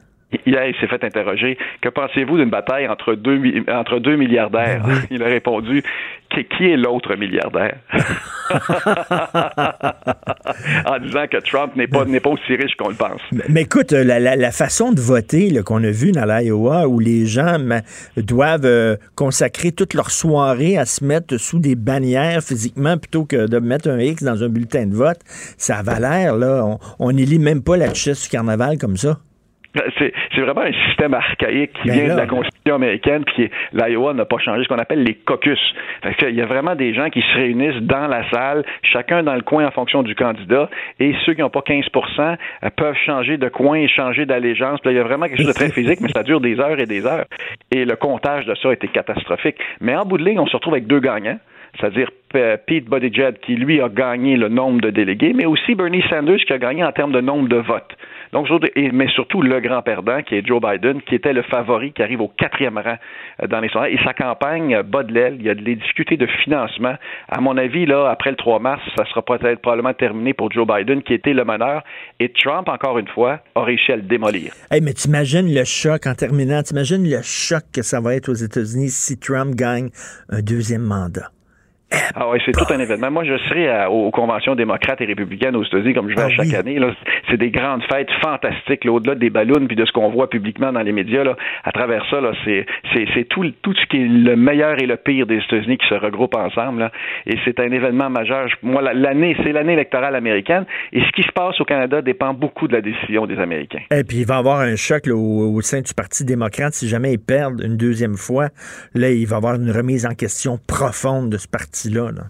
Hier, 0.45 0.67
il 0.69 0.75
s'est 0.77 0.87
fait 0.89 1.03
interroger. 1.05 1.57
Que 1.81 1.89
pensez-vous 1.89 2.37
d'une 2.37 2.51
bataille 2.51 2.87
entre 2.87 3.15
deux, 3.15 3.39
mi- 3.39 3.63
entre 3.67 3.99
deux 3.99 4.17
milliardaires? 4.17 4.85
Il 5.11 5.23
a 5.23 5.27
répondu 5.27 5.83
qui, 6.31 6.65
est 6.65 6.77
l'autre 6.77 7.15
milliardaire? 7.17 7.77
en 10.87 10.99
disant 11.01 11.27
que 11.31 11.39
Trump 11.39 11.77
n'est 11.77 11.87
pas, 11.87 12.05
pas 12.05 12.31
aussi 12.31 12.55
riche 12.55 12.75
qu'on 12.77 12.89
le 12.89 12.95
pense. 12.95 13.21
Mais, 13.49 13.63
écoute, 13.63 13.93
euh, 13.93 14.05
la, 14.05 14.51
façon 14.51 14.93
de 14.93 15.01
voter 15.01 15.53
qu'on 15.65 15.83
a 15.85 15.91
vu 15.91 16.13
dans 16.13 16.25
l'Iowa, 16.25 16.89
où 16.89 16.99
les 16.99 17.27
gens 17.27 17.59
doivent 18.17 18.65
euh, 18.65 18.97
consacrer 19.15 19.73
toute 19.73 19.95
leur 19.95 20.11
soirée 20.11 20.79
à 20.79 20.87
se 20.87 21.05
mettre 21.05 21.37
sous 21.37 21.59
des 21.59 21.75
bannières 21.75 22.43
physiquement 22.43 22.97
plutôt 22.99 23.25
que 23.25 23.47
de 23.47 23.59
mettre 23.59 23.89
un 23.91 23.99
X 23.99 24.23
dans 24.23 24.43
un 24.43 24.49
bulletin 24.49 24.87
de 24.87 24.95
vote, 24.95 25.19
ça 25.57 25.83
a 25.87 26.01
l'air, 26.01 26.37
là. 26.37 26.65
On- 26.65 26.79
On 26.99 27.13
n'élit 27.13 27.39
même 27.39 27.63
pas 27.63 27.77
la 27.77 27.89
duchesse 27.89 28.23
du 28.25 28.29
carnaval 28.29 28.79
comme 28.79 28.97
ça. 28.97 29.19
C'est, 29.99 30.41
vraiment 30.41 30.63
un 30.63 30.73
système 30.89 31.15
archaïque 31.15 31.73
qui 31.83 31.89
Ben 31.89 31.95
vient 31.95 32.07
là. 32.09 32.15
de 32.15 32.21
la 32.21 32.27
Constitution 32.27 32.75
américaine, 32.75 33.25
puis 33.25 33.51
l'Iowa 33.73 34.15
n'a 34.15 34.25
pas 34.25 34.39
changé, 34.39 34.63
ce 34.65 34.69
qu'on 34.69 34.79
appelle 34.79 35.03
les 35.03 35.15
caucus. 35.15 35.59
Il 36.23 36.35
y 36.35 36.41
a 36.43 36.47
vraiment 36.47 36.75
des 36.75 36.95
gens 36.95 37.11
qui 37.11 37.21
se 37.21 37.35
réunissent 37.35 37.83
dans 37.83 38.07
la 38.07 38.29
salle, 38.31 38.65
chacun 38.83 39.23
dans 39.23 39.35
le 39.35 39.43
coin 39.43 39.67
en 39.67 39.71
fonction 39.71 40.03
du 40.03 40.15
candidat, 40.15 40.69
et 41.01 41.15
ceux 41.25 41.35
qui 41.35 41.41
n'ont 41.41 41.51
pas 41.51 41.61
15% 41.61 41.89
euh, 42.21 42.71
peuvent 42.77 42.97
changer 43.05 43.37
de 43.37 43.49
coin 43.49 43.79
et 43.79 43.89
changer 43.89 44.27
d'allégeance. 44.27 44.81
Il 44.85 44.93
y 44.93 44.99
a 44.99 45.03
vraiment 45.05 45.27
quelque 45.27 45.39
chose 45.39 45.49
de 45.49 45.53
très 45.53 45.71
physique, 45.71 46.01
mais 46.01 46.09
ça 46.09 46.23
dure 46.23 46.41
des 46.41 46.59
heures 46.61 46.79
et 46.79 46.87
des 46.87 47.07
heures. 47.07 47.27
Et 47.71 47.85
le 47.85 47.97
comptage 47.97 48.47
de 48.47 48.55
ça 48.55 48.71
a 48.71 48.73
été 48.73 48.89
catastrophique. 48.89 49.57
Mais 49.81 49.95
en 49.95 50.05
bout 50.05 50.19
de 50.19 50.25
ligne, 50.25 50.39
on 50.39 50.47
se 50.47 50.57
retrouve 50.57 50.75
avec 50.75 50.87
deux 50.87 51.01
gagnants 51.01 51.39
c'est-à-dire 51.79 52.11
P- 52.33 52.57
Pete 52.67 52.89
Buttigieg 52.89 53.41
qui 53.41 53.55
lui 53.55 53.81
a 53.81 53.89
gagné 53.89 54.37
le 54.37 54.49
nombre 54.49 54.81
de 54.81 54.91
délégués, 54.91 55.33
mais 55.35 55.47
aussi 55.47 55.75
Bernie 55.75 56.03
Sanders 56.09 56.39
qui 56.39 56.53
a 56.53 56.59
gagné 56.59 56.85
en 56.85 56.93
termes 56.93 57.13
de 57.13 57.21
nombre 57.21 57.49
de 57.49 57.57
votes. 57.57 57.97
Donc, 58.33 58.49
mais 58.93 59.09
surtout 59.09 59.43
le 59.43 59.61
grand 59.61 59.83
perdant 59.83 60.23
qui 60.23 60.35
est 60.35 60.47
Joe 60.47 60.61
Biden, 60.61 61.01
qui 61.03 61.15
était 61.15 61.33
le 61.33 61.43
favori, 61.43 61.93
qui 61.93 62.03
arrive 62.03 62.21
au 62.21 62.29
quatrième 62.29 62.79
rang 62.79 62.97
euh, 63.43 63.47
dans 63.47 63.61
les 63.61 63.69
sondages. 63.69 63.93
Et 63.93 63.99
sa 64.05 64.15
campagne 64.15 64.75
euh, 64.75 64.83
bat 64.83 65.03
de 65.03 65.13
l'aile. 65.13 65.37
Il 65.39 65.47
y 65.47 65.51
a 65.51 65.55
des 65.55 65.77
difficultés 65.77 66.17
de 66.17 66.27
financement. 66.45 66.95
À 67.29 67.41
mon 67.41 67.57
avis, 67.57 67.87
là, 67.87 68.09
après 68.11 68.31
le 68.31 68.37
3 68.37 68.59
mars, 68.59 68.83
ça 68.97 69.05
sera 69.07 69.23
peut-être 69.23 69.61
probablement 69.61 69.95
terminé 69.95 70.35
pour 70.35 70.51
Joe 70.51 70.67
Biden, 70.67 71.03
qui 71.03 71.15
était 71.15 71.33
le 71.33 71.45
meneur. 71.45 71.83
Et 72.21 72.33
Trump, 72.33 72.69
encore 72.69 72.99
une 72.99 73.09
fois, 73.09 73.41
a 73.55 73.63
réussi 73.63 73.93
à 73.93 73.97
le 73.97 74.03
démolir. 74.03 74.53
Hey, 74.71 74.81
mais 74.81 74.93
t'imagines 74.93 75.53
le 75.53 75.65
choc 75.65 76.07
en 76.07 76.15
terminant, 76.15 76.63
t'imagines 76.63 77.09
le 77.09 77.23
choc 77.23 77.63
que 77.73 77.83
ça 77.83 78.01
va 78.01 78.15
être 78.15 78.29
aux 78.29 78.35
États-Unis 78.35 78.91
si 78.91 79.19
Trump 79.19 79.55
gagne 79.55 79.91
un 80.29 80.41
deuxième 80.41 80.83
mandat. 80.83 81.31
Ah 82.15 82.29
oui, 82.31 82.39
c'est 82.45 82.53
tout 82.53 82.71
un 82.71 82.79
événement. 82.79 83.11
Moi, 83.11 83.25
je 83.25 83.39
serai 83.49 83.69
à- 83.71 83.91
aux 83.91 84.11
conventions 84.11 84.55
démocrates 84.55 85.01
et 85.01 85.07
républicaines 85.07 85.57
aux 85.57 85.65
États-Unis, 85.65 85.95
comme 85.95 86.11
je 86.11 86.15
vais 86.17 86.23
Ah 86.23 86.27
à 86.27 86.31
chaque 86.31 86.47
oui. 86.47 86.55
année. 86.55 86.79
Là. 86.79 86.95
C'est 87.31 87.39
des 87.39 87.51
grandes 87.51 87.83
fêtes 87.85 88.11
fantastiques, 88.21 88.85
là, 88.85 88.93
au-delà 88.93 89.15
des 89.15 89.31
ballons 89.31 89.67
puis 89.67 89.75
de 89.77 89.85
ce 89.87 89.93
qu'on 89.93 90.11
voit 90.11 90.29
publiquement 90.29 90.71
dans 90.73 90.83
les 90.83 90.93
médias. 90.93 91.25
Là. 91.25 91.35
À 91.65 91.73
travers 91.73 92.05
ça, 92.11 92.21
là, 92.21 92.33
c'est, 92.45 92.67
c'est, 92.93 93.07
c'est 93.15 93.25
tout, 93.25 93.45
tout 93.63 93.73
ce 93.75 93.87
qui 93.87 94.03
est 94.03 94.07
le 94.07 94.37
meilleur 94.37 94.79
et 94.83 94.87
le 94.87 94.97
pire 94.97 95.27
des 95.27 95.37
États-Unis 95.39 95.79
qui 95.79 95.87
se 95.89 95.95
regroupent 95.95 96.35
ensemble. 96.37 96.81
Là. 96.81 96.93
Et 97.27 97.37
c'est 97.45 97.59
un 97.59 97.71
événement 97.73 98.11
majeur. 98.11 98.49
Je- 98.49 98.57
Moi, 98.63 98.83
la- 98.83 98.93
l'année, 98.95 99.35
c'est 99.43 99.53
l'année 99.53 99.73
électorale 99.73 100.15
américaine. 100.15 100.67
Et 100.93 101.01
ce 101.01 101.11
qui 101.13 101.23
se 101.23 101.33
passe 101.33 101.59
au 101.61 101.65
Canada 101.65 102.03
dépend 102.03 102.35
beaucoup 102.35 102.69
de 102.69 102.75
la 102.75 102.83
décision 102.83 103.27
des 103.27 103.39
Américains. 103.39 103.83
Et 103.91 104.05
puis, 104.05 104.19
il 104.19 104.27
va 104.27 104.35
y 104.37 104.39
avoir 104.39 104.61
un 104.61 104.77
choc 104.77 105.07
là, 105.07 105.15
au, 105.15 105.55
au 105.55 105.61
sein 105.63 105.81
du 105.81 105.95
Parti 105.95 106.25
démocrate. 106.25 106.75
Si 106.75 106.87
jamais 106.89 107.13
ils 107.15 107.19
perdent 107.19 107.63
une 107.65 107.77
deuxième 107.79 108.17
fois, 108.17 108.49
là, 108.95 109.11
il 109.11 109.27
va 109.27 109.37
y 109.37 109.39
avoir 109.39 109.55
une 109.55 109.71
remise 109.71 110.05
en 110.05 110.15
question 110.15 110.59
profonde 110.67 111.31
de 111.31 111.39
ce 111.39 111.49
parti-là. 111.79 112.11
là. 112.13 112.23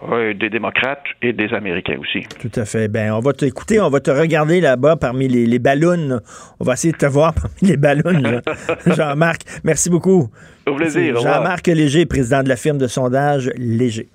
Oui, 0.00 0.32
des 0.36 0.48
démocrates 0.48 1.02
et 1.22 1.32
des 1.32 1.52
Américains 1.52 1.98
aussi. 2.00 2.24
Tout 2.40 2.52
à 2.60 2.64
fait. 2.64 2.86
Ben, 2.86 3.12
on 3.12 3.18
va 3.18 3.32
t'écouter, 3.32 3.80
on 3.80 3.90
va 3.90 3.98
te 3.98 4.12
regarder 4.12 4.60
là-bas 4.60 4.94
parmi 4.94 5.26
les, 5.26 5.44
les 5.44 5.58
ballons. 5.58 6.20
On 6.60 6.64
va 6.64 6.74
essayer 6.74 6.92
de 6.92 6.98
te 6.98 7.06
voir 7.06 7.34
parmi 7.34 7.56
les 7.62 7.76
ballons. 7.76 8.40
Jean-Marc, 8.86 9.42
merci 9.64 9.90
beaucoup. 9.90 10.28
Au 10.68 10.76
plaisir. 10.76 11.16
Jean-Marc 11.20 11.66
Léger, 11.66 12.06
président 12.06 12.44
de 12.44 12.48
la 12.48 12.56
firme 12.56 12.78
de 12.78 12.86
sondage 12.86 13.50
Léger. 13.56 14.08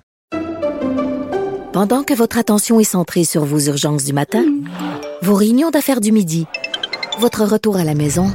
Pendant 1.74 2.02
que 2.02 2.14
votre 2.14 2.38
attention 2.38 2.80
est 2.80 2.84
centrée 2.84 3.24
sur 3.24 3.44
vos 3.44 3.58
urgences 3.58 4.04
du 4.04 4.14
matin, 4.14 4.44
vos 5.20 5.34
réunions 5.34 5.70
d'affaires 5.70 6.00
du 6.00 6.12
midi, 6.12 6.46
votre 7.18 7.44
retour 7.44 7.76
à 7.76 7.84
la 7.84 7.94
maison 7.94 8.28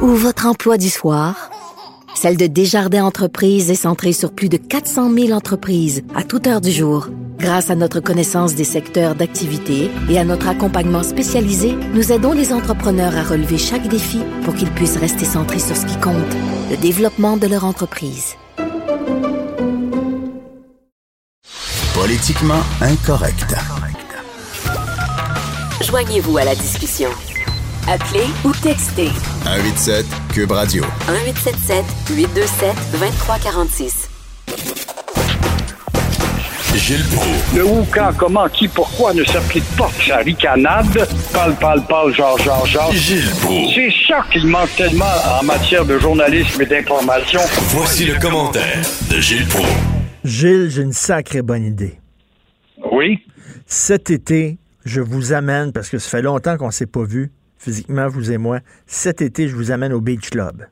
ou 0.00 0.08
votre 0.08 0.46
emploi 0.46 0.76
du 0.76 0.90
soir, 0.90 1.50
celle 2.16 2.36
de 2.36 2.46
Desjardins 2.46 3.04
Entreprises 3.04 3.70
est 3.70 3.74
centrée 3.74 4.12
sur 4.12 4.32
plus 4.32 4.48
de 4.48 4.56
400 4.56 5.12
000 5.12 5.30
entreprises 5.32 6.02
à 6.14 6.24
toute 6.24 6.46
heure 6.46 6.62
du 6.62 6.70
jour. 6.70 7.08
Grâce 7.38 7.68
à 7.68 7.74
notre 7.74 8.00
connaissance 8.00 8.54
des 8.54 8.64
secteurs 8.64 9.14
d'activité 9.14 9.90
et 10.08 10.18
à 10.18 10.24
notre 10.24 10.48
accompagnement 10.48 11.02
spécialisé, 11.02 11.76
nous 11.92 12.12
aidons 12.12 12.32
les 12.32 12.54
entrepreneurs 12.54 13.14
à 13.14 13.22
relever 13.22 13.58
chaque 13.58 13.86
défi 13.88 14.20
pour 14.44 14.54
qu'ils 14.54 14.70
puissent 14.70 14.96
rester 14.96 15.26
centrés 15.26 15.58
sur 15.58 15.76
ce 15.76 15.84
qui 15.84 15.96
compte, 16.00 16.16
le 16.70 16.78
développement 16.78 17.36
de 17.36 17.46
leur 17.46 17.64
entreprise. 17.64 18.34
Politiquement 21.94 22.62
incorrect. 22.80 23.54
Joignez-vous 25.82 26.38
à 26.38 26.44
la 26.44 26.54
discussion. 26.54 27.10
Appelez 27.88 28.26
ou 28.44 28.52
textez 28.52 29.10
187 29.44 30.04
Cube 30.32 30.50
Radio. 30.50 30.82
1877 31.08 31.84
827 32.16 32.74
2346. 32.92 34.10
Gilles 36.74 37.04
Proulx. 37.14 37.54
Le 37.54 37.64
où, 37.64 37.86
quand, 37.92 38.10
comment, 38.16 38.48
qui, 38.48 38.66
pourquoi 38.66 39.14
ne 39.14 39.22
s'applique 39.24 39.64
pas 39.76 39.88
sa 40.04 40.16
ricanade. 40.18 41.08
Parle, 41.32 41.54
parle, 41.54 41.86
parle, 41.86 42.12
genre, 42.12 42.36
genre, 42.38 42.66
genre. 42.66 42.92
Gilles 42.92 43.30
Proulx. 43.40 43.74
C'est 43.74 43.92
ça 44.08 44.24
qu'il 44.32 44.46
manque 44.48 44.74
tellement 44.76 45.04
en 45.40 45.44
matière 45.44 45.84
de 45.84 45.96
journalisme 45.98 46.62
et 46.62 46.66
d'information. 46.66 47.40
Voici 47.68 48.04
le 48.04 48.18
commentaire 48.20 48.82
de 49.10 49.20
Gilles 49.20 49.46
Proulx. 49.46 49.68
Gilles, 50.24 50.70
j'ai 50.70 50.82
une 50.82 50.92
sacrée 50.92 51.42
bonne 51.42 51.64
idée. 51.64 52.00
Oui. 52.92 53.20
Cet 53.66 54.10
été, 54.10 54.58
je 54.84 55.00
vous 55.00 55.32
amène, 55.32 55.72
parce 55.72 55.88
que 55.88 55.98
ça 55.98 56.10
fait 56.10 56.22
longtemps 56.22 56.56
qu'on 56.56 56.66
ne 56.66 56.72
s'est 56.72 56.86
pas 56.86 57.04
vu, 57.04 57.32
physiquement, 57.58 58.08
vous 58.08 58.30
et 58.30 58.38
moi. 58.38 58.58
Cet 58.86 59.22
été, 59.22 59.48
je 59.48 59.56
vous 59.56 59.70
amène 59.70 59.92
au 59.92 60.00
Beach 60.00 60.30
Club. 60.30 60.66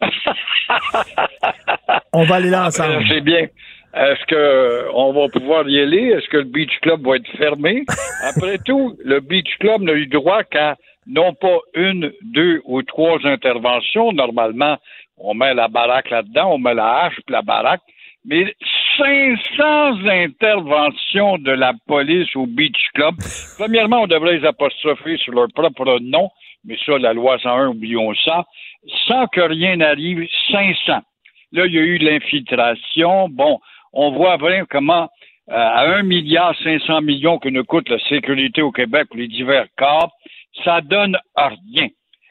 On 2.12 2.24
va 2.24 2.36
aller 2.36 2.50
là 2.50 2.66
ensemble. 2.66 2.96
Euh, 2.96 3.04
C'est 3.08 3.20
bien. 3.20 3.46
Est-ce 3.94 4.24
que 4.26 4.34
euh, 4.34 4.90
on 4.94 5.12
va 5.12 5.28
pouvoir 5.28 5.68
y 5.68 5.78
aller? 5.78 6.14
Est-ce 6.16 6.26
que 6.30 6.38
le 6.38 6.44
Beach 6.44 6.72
Club 6.80 7.06
va 7.06 7.16
être 7.16 7.30
fermé? 7.36 7.84
Après 8.24 8.56
tout, 8.64 8.96
le 9.04 9.20
Beach 9.20 9.58
Club 9.60 9.82
n'a 9.82 9.92
eu 9.92 10.06
droit 10.06 10.44
qu'à 10.44 10.76
non 11.06 11.34
pas 11.34 11.58
une, 11.74 12.10
deux 12.22 12.62
ou 12.64 12.82
trois 12.82 13.18
interventions. 13.24 14.12
Normalement, 14.12 14.78
on 15.18 15.34
met 15.34 15.52
la 15.52 15.68
baraque 15.68 16.08
là-dedans, 16.08 16.54
on 16.54 16.58
met 16.58 16.74
la 16.74 17.02
hache 17.02 17.16
puis 17.26 17.34
la 17.34 17.42
baraque. 17.42 17.82
Mais 18.24 18.54
500 19.02 20.06
interventions 20.06 21.36
de 21.38 21.50
la 21.50 21.72
police 21.88 22.36
au 22.36 22.46
Beach 22.46 22.78
Club. 22.94 23.16
Premièrement, 23.58 24.02
on 24.02 24.06
devrait 24.06 24.38
les 24.38 24.46
apostropher 24.46 25.16
sur 25.16 25.32
leur 25.32 25.48
propre 25.52 25.98
nom, 26.00 26.30
mais 26.64 26.76
ça, 26.86 26.98
la 26.98 27.12
loi 27.12 27.36
101, 27.40 27.68
oublions 27.68 28.14
ça. 28.24 28.44
Sans 29.08 29.26
que 29.26 29.40
rien 29.40 29.76
n'arrive, 29.76 30.24
500. 30.52 31.00
Là, 31.50 31.66
il 31.66 31.72
y 31.72 31.78
a 31.78 31.82
eu 31.82 31.98
l'infiltration. 31.98 33.28
Bon, 33.28 33.58
on 33.92 34.12
voit 34.12 34.36
vraiment 34.36 34.66
comment, 34.70 35.10
euh, 35.50 35.54
à 35.54 35.96
1 35.96 36.04
milliard 36.04 36.54
500 36.62 37.02
millions 37.02 37.38
que 37.38 37.48
nous 37.48 37.64
coûte 37.64 37.88
la 37.88 37.98
sécurité 38.08 38.62
au 38.62 38.70
Québec 38.70 39.08
pour 39.08 39.18
les 39.18 39.26
divers 39.26 39.66
cas, 39.76 40.06
ça 40.64 40.80
donne 40.80 41.18
rien. 41.34 41.88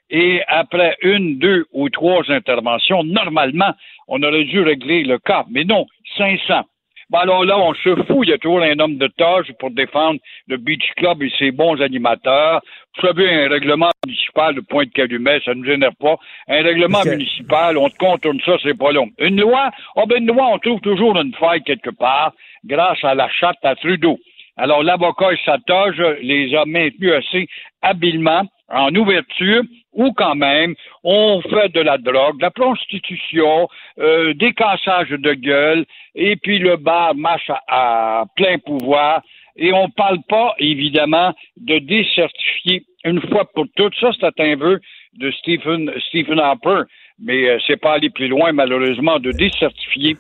Et 0.10 0.42
après 0.48 0.98
une, 1.02 1.38
deux 1.38 1.66
ou 1.74 1.90
trois 1.90 2.30
interventions, 2.30 3.04
normalement, 3.04 3.74
on 4.08 4.22
aurait 4.24 4.44
dû 4.44 4.62
régler 4.62 5.04
le 5.04 5.18
cas. 5.20 5.46
Mais 5.50 5.64
non, 5.64 5.86
500. 6.18 6.64
Ben 7.12 7.20
alors 7.20 7.44
là, 7.44 7.60
on 7.60 7.74
se 7.74 7.94
fout, 8.04 8.20
il 8.24 8.30
y 8.30 8.34
a 8.34 8.38
toujours 8.38 8.62
un 8.62 8.80
homme 8.80 8.98
de 8.98 9.08
tâche 9.08 9.52
pour 9.60 9.70
défendre 9.72 10.18
le 10.48 10.56
Beach 10.56 10.94
Club 10.96 11.22
et 11.22 11.32
ses 11.38 11.52
bons 11.52 11.82
animateurs. 11.82 12.62
Vous 12.96 13.06
savez, 13.06 13.30
un 13.30 13.50
règlement 13.50 13.90
municipal 14.06 14.56
de 14.56 14.62
Pointe-Calumet, 14.62 15.42
ça 15.44 15.54
ne 15.54 15.60
nous 15.60 15.66
génère 15.66 15.96
pas. 16.00 16.16
Un 16.48 16.64
règlement 16.64 17.04
municipal, 17.04 17.78
on 17.78 17.90
te 17.90 17.98
contourne 17.98 18.40
ça, 18.46 18.54
c'est 18.64 18.78
pas 18.78 18.94
long. 18.94 19.10
Une 19.20 19.42
loi, 19.42 19.72
oh 19.98 20.06
ben 20.08 20.20
une 20.20 20.28
loi, 20.28 20.48
on 20.54 20.60
trouve 20.60 20.80
toujours 20.80 21.20
une 21.20 21.34
faille 21.34 21.64
quelque 21.64 21.90
part 21.90 22.32
grâce 22.64 23.04
à 23.04 23.14
la 23.14 23.28
charte 23.30 23.60
à 23.64 23.76
Trudeau. 23.76 24.18
Alors, 24.56 24.82
l'avocat 24.82 25.34
et 25.34 25.40
sa 25.44 25.58
toge 25.58 26.02
les 26.22 26.56
a 26.56 26.66
maintenus 26.66 27.14
assez 27.14 27.48
habilement 27.82 28.44
en 28.70 28.94
ouverture 28.96 29.64
ou 29.94 30.14
quand 30.14 30.36
même 30.36 30.76
on 31.04 31.42
fait 31.42 31.70
de 31.70 31.82
la 31.82 31.98
drogue, 31.98 32.38
de 32.38 32.44
la 32.44 32.52
prostitution, 32.52 33.68
euh, 34.00 34.34
des 34.34 34.54
cassages 34.54 35.10
de 35.10 35.34
gueule 35.34 35.86
et 36.16 36.36
puis 36.36 36.60
le 36.60 36.78
bar 36.78 37.16
marche 37.16 37.52
à, 37.68 38.26
plein 38.36 38.58
pouvoir 38.60 39.22
et 39.56 39.74
on 39.74 39.90
parle 39.90 40.20
pas 40.28 40.56
évidemment 40.60 41.34
de 41.58 41.80
décertifier 41.80 42.84
une 43.04 43.22
fois 43.22 43.46
pour 43.54 43.66
toutes. 43.76 43.96
Ça, 44.00 44.12
c'est 44.20 44.40
un 44.40 44.56
vœu 44.56 44.80
de 45.14 45.32
Stephen, 45.32 45.92
Stephen 46.08 46.40
Harper, 46.40 46.84
mais 47.20 47.50
euh, 47.50 47.60
c'est 47.68 47.80
pas 47.80 47.94
aller 47.94 48.10
plus 48.10 48.28
loin 48.28 48.52
malheureusement 48.54 49.20
de 49.20 49.32
décertifier 49.32 50.16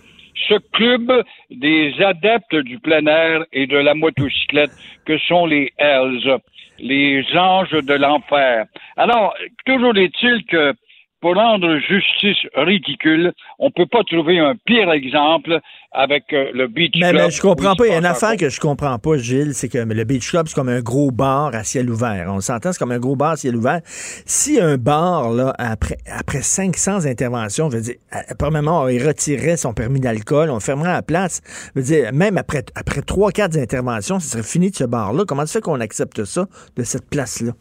ce 0.47 0.55
club 0.73 1.23
des 1.49 1.93
adeptes 2.01 2.55
du 2.55 2.79
plein 2.79 3.05
air 3.05 3.45
et 3.53 3.67
de 3.67 3.77
la 3.77 3.93
motocyclette 3.93 4.71
que 5.05 5.17
sont 5.19 5.45
les 5.45 5.71
Hells, 5.77 6.39
les 6.81 7.25
anges 7.35 7.71
de 7.71 7.93
l'enfer. 7.93 8.65
Alors, 8.97 9.35
toujours 9.65 9.95
est-il 9.97 10.45
que 10.45 10.73
pour 11.21 11.35
rendre 11.35 11.77
justice 11.77 12.37
ridicule, 12.55 13.31
on 13.59 13.69
peut 13.69 13.85
pas 13.85 14.03
trouver 14.03 14.39
un 14.39 14.55
pire 14.65 14.91
exemple 14.91 15.59
avec 15.91 16.33
euh, 16.33 16.49
le 16.53 16.67
Beach 16.67 16.93
Mais, 16.95 17.11
Club. 17.11 17.21
mais 17.21 17.31
je 17.31 17.41
comprends 17.41 17.75
pas. 17.75 17.85
Il 17.85 17.91
y 17.91 17.93
a 17.93 17.99
une 17.99 18.05
affaire 18.05 18.35
que 18.37 18.49
je 18.49 18.59
comprends 18.59 18.97
pas, 18.97 19.17
Gilles, 19.17 19.53
c'est 19.53 19.69
que 19.69 19.77
le 19.77 20.03
Beach 20.03 20.29
Club, 20.31 20.47
c'est 20.47 20.55
comme 20.55 20.69
un 20.69 20.81
gros 20.81 21.11
bar 21.11 21.53
à 21.53 21.63
ciel 21.63 21.89
ouvert. 21.89 22.25
On 22.29 22.39
s'entend, 22.39 22.71
c'est 22.73 22.79
comme 22.79 22.91
un 22.91 22.99
gros 22.99 23.15
bar 23.15 23.31
à 23.31 23.35
ciel 23.37 23.55
ouvert. 23.55 23.81
Si 24.25 24.59
un 24.59 24.77
bar, 24.77 25.31
là, 25.31 25.53
après, 25.59 25.97
après 26.11 26.41
500 26.41 27.05
interventions, 27.05 27.69
je 27.69 27.77
veux 27.77 27.83
dire, 27.83 27.95
premièrement, 28.39 28.87
il 28.87 29.05
retirerait 29.05 29.57
son 29.57 29.73
permis 29.73 29.99
d'alcool, 29.99 30.49
on 30.49 30.59
fermerait 30.59 30.93
la 30.93 31.03
place. 31.03 31.41
Je 31.75 31.81
veux 31.81 31.85
dire, 31.85 32.13
même 32.13 32.37
après, 32.37 32.63
après 32.75 33.01
3-4 33.01 33.61
interventions, 33.61 34.19
ce 34.19 34.29
serait 34.29 34.43
fini 34.43 34.71
de 34.71 34.75
ce 34.75 34.85
bar-là. 34.85 35.23
Comment 35.27 35.45
ça 35.45 35.53
fait 35.53 35.61
qu'on 35.61 35.79
accepte 35.81 36.23
ça, 36.23 36.47
de 36.75 36.83
cette 36.83 37.09
place-là? 37.09 37.51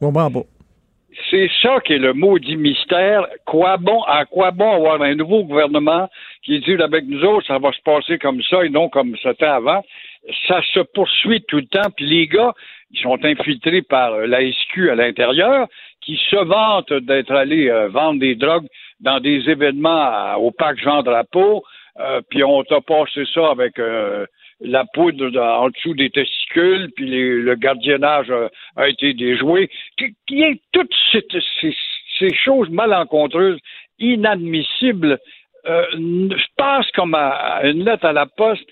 Je 0.00 0.06
comprends 0.06 0.30
pas. 0.30 0.42
C'est 1.30 1.50
ça 1.60 1.78
qui 1.80 1.94
est 1.94 1.98
le 1.98 2.14
maudit 2.14 2.56
mystère. 2.56 3.26
Quoi 3.44 3.76
bon, 3.76 4.02
à 4.04 4.24
quoi 4.24 4.50
bon 4.50 4.72
avoir 4.72 5.02
un 5.02 5.14
nouveau 5.14 5.44
gouvernement 5.44 6.08
qui 6.42 6.58
dit 6.60 6.80
avec 6.82 7.04
nous 7.06 7.22
autres, 7.24 7.46
ça 7.46 7.58
va 7.58 7.70
se 7.72 7.80
passer 7.82 8.18
comme 8.18 8.42
ça 8.42 8.64
et 8.64 8.70
non 8.70 8.88
comme 8.88 9.14
c'était 9.22 9.44
avant? 9.44 9.84
Ça 10.48 10.62
se 10.72 10.80
poursuit 10.80 11.42
tout 11.42 11.56
le 11.56 11.66
temps. 11.66 11.90
Puis 11.96 12.06
les 12.06 12.26
gars, 12.28 12.52
ils 12.92 13.00
sont 13.00 13.22
infiltrés 13.24 13.82
par 13.82 14.12
euh, 14.14 14.26
la 14.26 14.40
SQ 14.50 14.90
à 14.90 14.94
l'intérieur, 14.94 15.66
qui 16.00 16.16
se 16.30 16.36
vantent 16.36 16.92
d'être 16.92 17.32
allés 17.32 17.68
euh, 17.68 17.88
vendre 17.88 18.20
des 18.20 18.34
drogues 18.34 18.66
dans 19.00 19.20
des 19.20 19.48
événements 19.50 20.02
à- 20.02 20.36
au 20.38 20.50
parc 20.50 20.78
Jean 20.78 21.02
Drapeau. 21.02 21.62
Euh, 22.00 22.20
puis 22.30 22.42
on 22.42 22.62
t'a 22.64 22.80
passé 22.80 23.24
ça 23.34 23.50
avec 23.50 23.78
euh, 23.78 24.24
la 24.64 24.84
poudre 24.94 25.36
en 25.40 25.68
dessous 25.70 25.94
des 25.94 26.10
testicules, 26.10 26.90
puis 26.96 27.08
le 27.08 27.54
gardiennage 27.54 28.32
a 28.76 28.88
été 28.88 29.14
déjoué. 29.14 29.70
Est 30.00 30.60
toutes 30.72 30.94
ces, 31.12 32.34
choses 32.44 32.70
malencontreuses, 32.70 33.58
inadmissibles, 33.98 35.18
euh, 35.66 35.84
n- 35.94 36.34
je 36.36 36.44
passe 36.56 36.90
comme 36.92 37.14
une 37.14 37.84
lettre 37.84 38.04
à 38.06 38.12
la 38.12 38.26
poste 38.26 38.64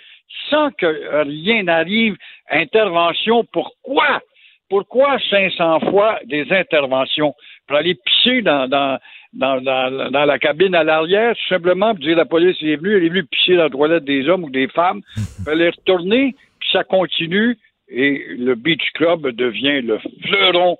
sans 0.48 0.70
que 0.72 1.22
rien 1.24 1.64
n'arrive. 1.64 2.16
Intervention, 2.50 3.44
pourquoi? 3.52 4.20
Pourquoi 4.68 5.18
500 5.30 5.80
fois 5.90 6.20
des 6.26 6.46
interventions? 6.52 7.34
Pour 7.70 7.78
aller 7.78 7.94
pisser 7.94 8.42
dans, 8.42 8.66
dans, 8.66 8.98
dans, 9.32 9.60
dans, 9.60 10.10
dans 10.10 10.24
la 10.24 10.38
cabine 10.40 10.74
à 10.74 10.82
l'arrière, 10.82 11.36
tout 11.36 11.54
simplement, 11.54 11.94
pour 11.94 12.02
dire 12.02 12.16
la 12.16 12.24
police 12.24 12.56
est 12.62 12.74
venue, 12.74 12.96
elle 12.96 13.04
est 13.04 13.08
venue 13.10 13.24
pisser 13.26 13.54
dans 13.54 13.62
la 13.62 13.70
toilette 13.70 14.04
des 14.04 14.28
hommes 14.28 14.42
ou 14.42 14.50
des 14.50 14.66
femmes, 14.66 15.02
puis 15.14 15.24
elle 15.52 15.60
est 15.62 15.70
retournée, 15.70 16.34
puis 16.58 16.68
ça 16.72 16.82
continue, 16.82 17.56
et 17.88 18.24
le 18.36 18.56
Beach 18.56 18.82
Club 18.94 19.28
devient 19.28 19.82
le 19.82 20.00
fleuron 20.26 20.78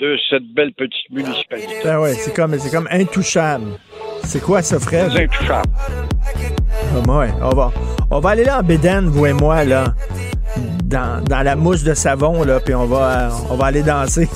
de 0.00 0.18
cette 0.28 0.52
belle 0.52 0.72
petite 0.72 1.10
municipalité. 1.10 1.74
Ben 1.84 2.00
ouais, 2.00 2.14
c'est 2.14 2.34
comme, 2.34 2.58
c'est 2.58 2.76
comme 2.76 2.88
intouchable. 2.90 3.78
C'est 4.24 4.42
quoi 4.42 4.62
ça, 4.62 4.80
Fred? 4.80 5.12
C'est 5.12 5.22
intouchable. 5.22 5.70
Ah, 6.74 7.18
ouais, 7.18 7.28
on 7.40 7.50
va, 7.50 7.70
on 8.10 8.18
va 8.18 8.30
aller 8.30 8.44
là 8.44 8.58
en 8.58 8.62
Bédane, 8.64 9.06
vous 9.06 9.26
et 9.26 9.32
moi, 9.32 9.64
là. 9.64 9.94
Dans, 10.86 11.22
dans 11.24 11.42
la 11.42 11.54
mousse 11.54 11.84
de 11.84 11.94
savon, 11.94 12.42
là, 12.42 12.58
puis 12.58 12.74
on 12.74 12.86
va, 12.86 13.30
on 13.48 13.54
va 13.54 13.66
aller 13.66 13.82
danser. 13.82 14.28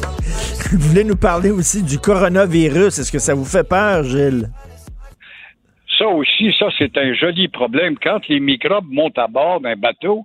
Vous 0.74 0.88
voulez 0.88 1.04
nous 1.04 1.16
parler 1.16 1.50
aussi 1.50 1.82
du 1.82 1.98
coronavirus. 1.98 2.98
Est-ce 2.98 3.12
que 3.12 3.18
ça 3.18 3.34
vous 3.34 3.44
fait 3.44 3.68
peur, 3.68 4.02
Gilles? 4.02 4.48
Ça 5.98 6.08
aussi, 6.08 6.54
ça, 6.58 6.66
c'est 6.76 6.96
un 6.98 7.14
joli 7.14 7.48
problème. 7.48 7.96
Quand 8.02 8.26
les 8.28 8.40
microbes 8.40 8.90
montent 8.90 9.18
à 9.18 9.28
bord 9.28 9.60
d'un 9.60 9.76
bateau, 9.76 10.24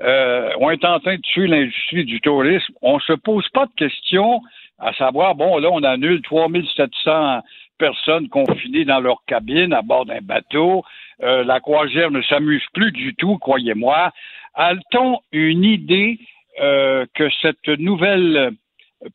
euh, 0.00 0.50
on 0.60 0.70
est 0.70 0.84
en 0.84 1.00
train 1.00 1.16
de 1.16 1.22
tuer 1.22 1.46
l'industrie 1.46 2.04
du 2.04 2.20
tourisme. 2.20 2.72
On 2.82 3.00
se 3.00 3.14
pose 3.14 3.48
pas 3.48 3.66
de 3.66 3.72
questions 3.76 4.40
à 4.78 4.92
savoir, 4.94 5.34
bon, 5.34 5.58
là, 5.58 5.70
on 5.72 5.82
annule 5.82 6.22
3700 6.22 7.40
personnes 7.78 8.28
confinées 8.28 8.84
dans 8.84 9.00
leur 9.00 9.24
cabine 9.26 9.72
à 9.72 9.82
bord 9.82 10.06
d'un 10.06 10.20
bateau. 10.20 10.84
Euh, 11.22 11.42
la 11.44 11.60
croisière 11.60 12.10
ne 12.10 12.22
s'amuse 12.22 12.64
plus 12.74 12.92
du 12.92 13.14
tout, 13.14 13.38
croyez-moi. 13.38 14.12
A-t-on 14.54 15.18
une 15.32 15.64
idée 15.64 16.18
euh, 16.60 17.06
que 17.14 17.28
cette 17.42 17.68
nouvelle 17.68 18.52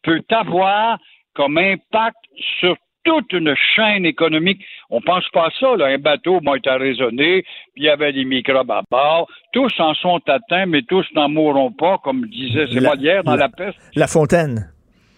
peut 0.04 0.22
avoir 0.30 0.98
comme 1.34 1.58
impact 1.58 2.18
sur 2.60 2.76
toute 3.04 3.34
une 3.34 3.54
chaîne 3.76 4.06
économique. 4.06 4.64
On 4.90 5.02
pense 5.02 5.28
pas 5.34 5.48
à 5.48 5.50
ça, 5.60 5.76
là. 5.76 5.88
Un 5.88 5.98
bateau 5.98 6.40
m'a 6.40 6.56
été 6.56 6.70
raisonné, 6.70 7.42
puis 7.74 7.84
il 7.84 7.84
y 7.84 7.90
avait 7.90 8.14
des 8.14 8.24
microbes 8.24 8.72
à 8.72 8.82
bord. 8.90 9.28
Tous 9.52 9.78
en 9.80 9.94
sont 9.96 10.22
atteints, 10.28 10.68
mais 10.68 10.84
tous 10.84 11.06
n'en 11.14 11.28
mourront 11.28 11.72
pas, 11.72 11.98
comme 11.98 12.26
disait, 12.28 12.66
Molière 12.80 13.24
dans 13.26 13.32
la- 13.32 13.38
La 13.48 13.50
Peste. 13.50 13.78
La 13.96 14.08
Fontaine. 14.08 14.70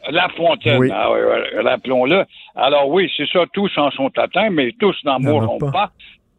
La 0.09 0.29
Fontaine, 0.29 0.79
Oui. 0.79 0.89
ah 0.91 1.11
oui, 1.11 1.19
rappelons-le. 1.63 2.25
Alors 2.55 2.89
oui, 2.89 3.11
c'est 3.17 3.27
ça, 3.29 3.43
tous 3.53 3.71
en 3.77 3.91
sont 3.91 4.11
atteints, 4.17 4.49
mais 4.49 4.71
tous 4.79 4.95
n'en 5.03 5.19
mourront 5.19 5.59
pas. 5.71 5.91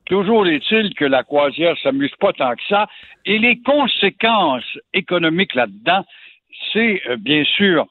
Toujours 0.07 0.47
est-il 0.47 0.95
que 0.95 1.05
la 1.05 1.23
croisière 1.25 1.77
s'amuse 1.83 2.15
pas 2.21 2.33
tant 2.33 2.55
que 2.55 2.63
ça. 2.69 2.87
Et 3.25 3.39
les 3.39 3.61
conséquences 3.63 4.79
économiques 4.95 5.55
là-dedans, 5.55 6.05
c'est 6.73 7.03
euh, 7.09 7.17
bien 7.19 7.43
sûr 7.45 7.87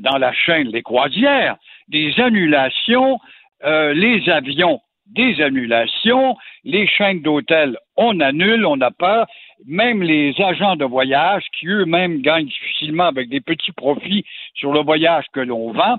dans 0.00 0.18
la 0.18 0.32
chaîne 0.32 0.68
les 0.68 0.82
croisières, 0.82 1.56
des 1.88 2.18
annulations, 2.20 3.18
euh, 3.64 3.92
les 3.94 4.28
avions, 4.28 4.80
des 5.06 5.40
annulations, 5.42 6.36
les 6.64 6.86
chaînes 6.86 7.22
d'hôtels, 7.22 7.76
on 7.96 8.20
annule, 8.20 8.64
on 8.64 8.80
a 8.80 8.90
peur, 8.90 9.26
même 9.66 10.02
les 10.02 10.34
agents 10.40 10.76
de 10.76 10.84
voyage 10.84 11.42
qui 11.58 11.66
eux-mêmes 11.66 12.22
gagnent 12.22 12.46
difficilement 12.46 13.06
avec 13.06 13.28
des 13.28 13.40
petits 13.40 13.72
profits 13.72 14.24
sur 14.54 14.72
le 14.72 14.80
voyage 14.80 15.24
que 15.32 15.40
l'on 15.40 15.72
vend, 15.72 15.98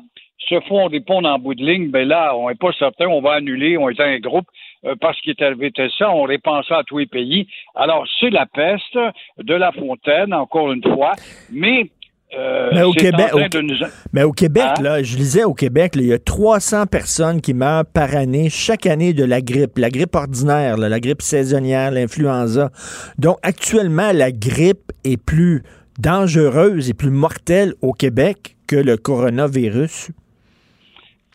se 0.50 0.60
font 0.62 0.88
répondre 0.88 1.30
en 1.30 1.38
bout 1.38 1.54
de 1.54 1.64
ligne, 1.64 1.92
ben 1.92 2.08
là, 2.08 2.36
on 2.36 2.50
n'est 2.50 2.56
pas 2.56 2.72
certain, 2.74 3.08
on 3.08 3.22
va 3.22 3.34
annuler, 3.34 3.78
on 3.78 3.90
est 3.90 4.00
un 4.00 4.18
groupe, 4.20 4.48
euh, 4.86 4.96
parce 5.00 5.20
qu'il 5.22 5.32
est 5.32 5.42
arrivé 5.44 5.72
ça, 5.98 6.12
on 6.12 6.24
répand 6.24 6.64
ça 6.66 6.80
à 6.80 6.84
tous 6.84 6.98
les 6.98 7.06
pays. 7.06 7.48
Alors, 7.76 8.08
c'est 8.20 8.32
la 8.32 8.46
peste 8.46 8.98
de 9.38 9.54
la 9.54 9.72
fontaine, 9.72 10.34
encore 10.34 10.72
une 10.72 10.84
fois, 10.84 11.14
mais, 11.52 11.92
euh, 12.38 12.70
Mais 12.74 12.84
au 12.84 12.92
Québec, 12.94 13.28
train 13.30 13.46
au- 13.46 13.50
de 13.50 13.62
nous... 13.62 13.74
Mais 14.14 14.24
au 14.24 14.32
Québec, 14.32 14.64
Hein? 14.78 14.82
là, 14.84 15.04
je 15.04 15.18
lisais 15.18 15.44
au 15.44 15.54
Québec, 15.54 15.96
là, 15.96 16.02
il 16.02 16.08
y 16.08 16.14
a 16.14 16.20
300 16.20 16.86
personnes 16.86 17.42
qui 17.42 17.54
meurent 17.54 17.86
par 17.86 18.16
année, 18.16 18.50
chaque 18.50 18.86
année, 18.86 19.14
de 19.14 19.24
la 19.26 19.42
grippe. 19.42 19.78
La 19.78 19.90
grippe 19.90 20.16
ordinaire, 20.16 20.78
là, 20.78 20.88
la 20.90 21.00
grippe 21.00 21.22
saisonnière, 21.22 21.92
l'influenza. 21.92 22.72
Donc, 23.18 23.38
actuellement, 23.44 24.12
la 24.14 24.32
grippe 24.32 24.92
est 25.04 25.18
plus 25.18 25.64
dangereuse 26.00 26.90
et 26.90 26.94
plus 26.94 27.10
mortelle 27.12 27.74
au 27.82 27.92
Québec 27.94 28.56
que 28.68 28.76
le 28.78 28.96
coronavirus. 28.98 30.10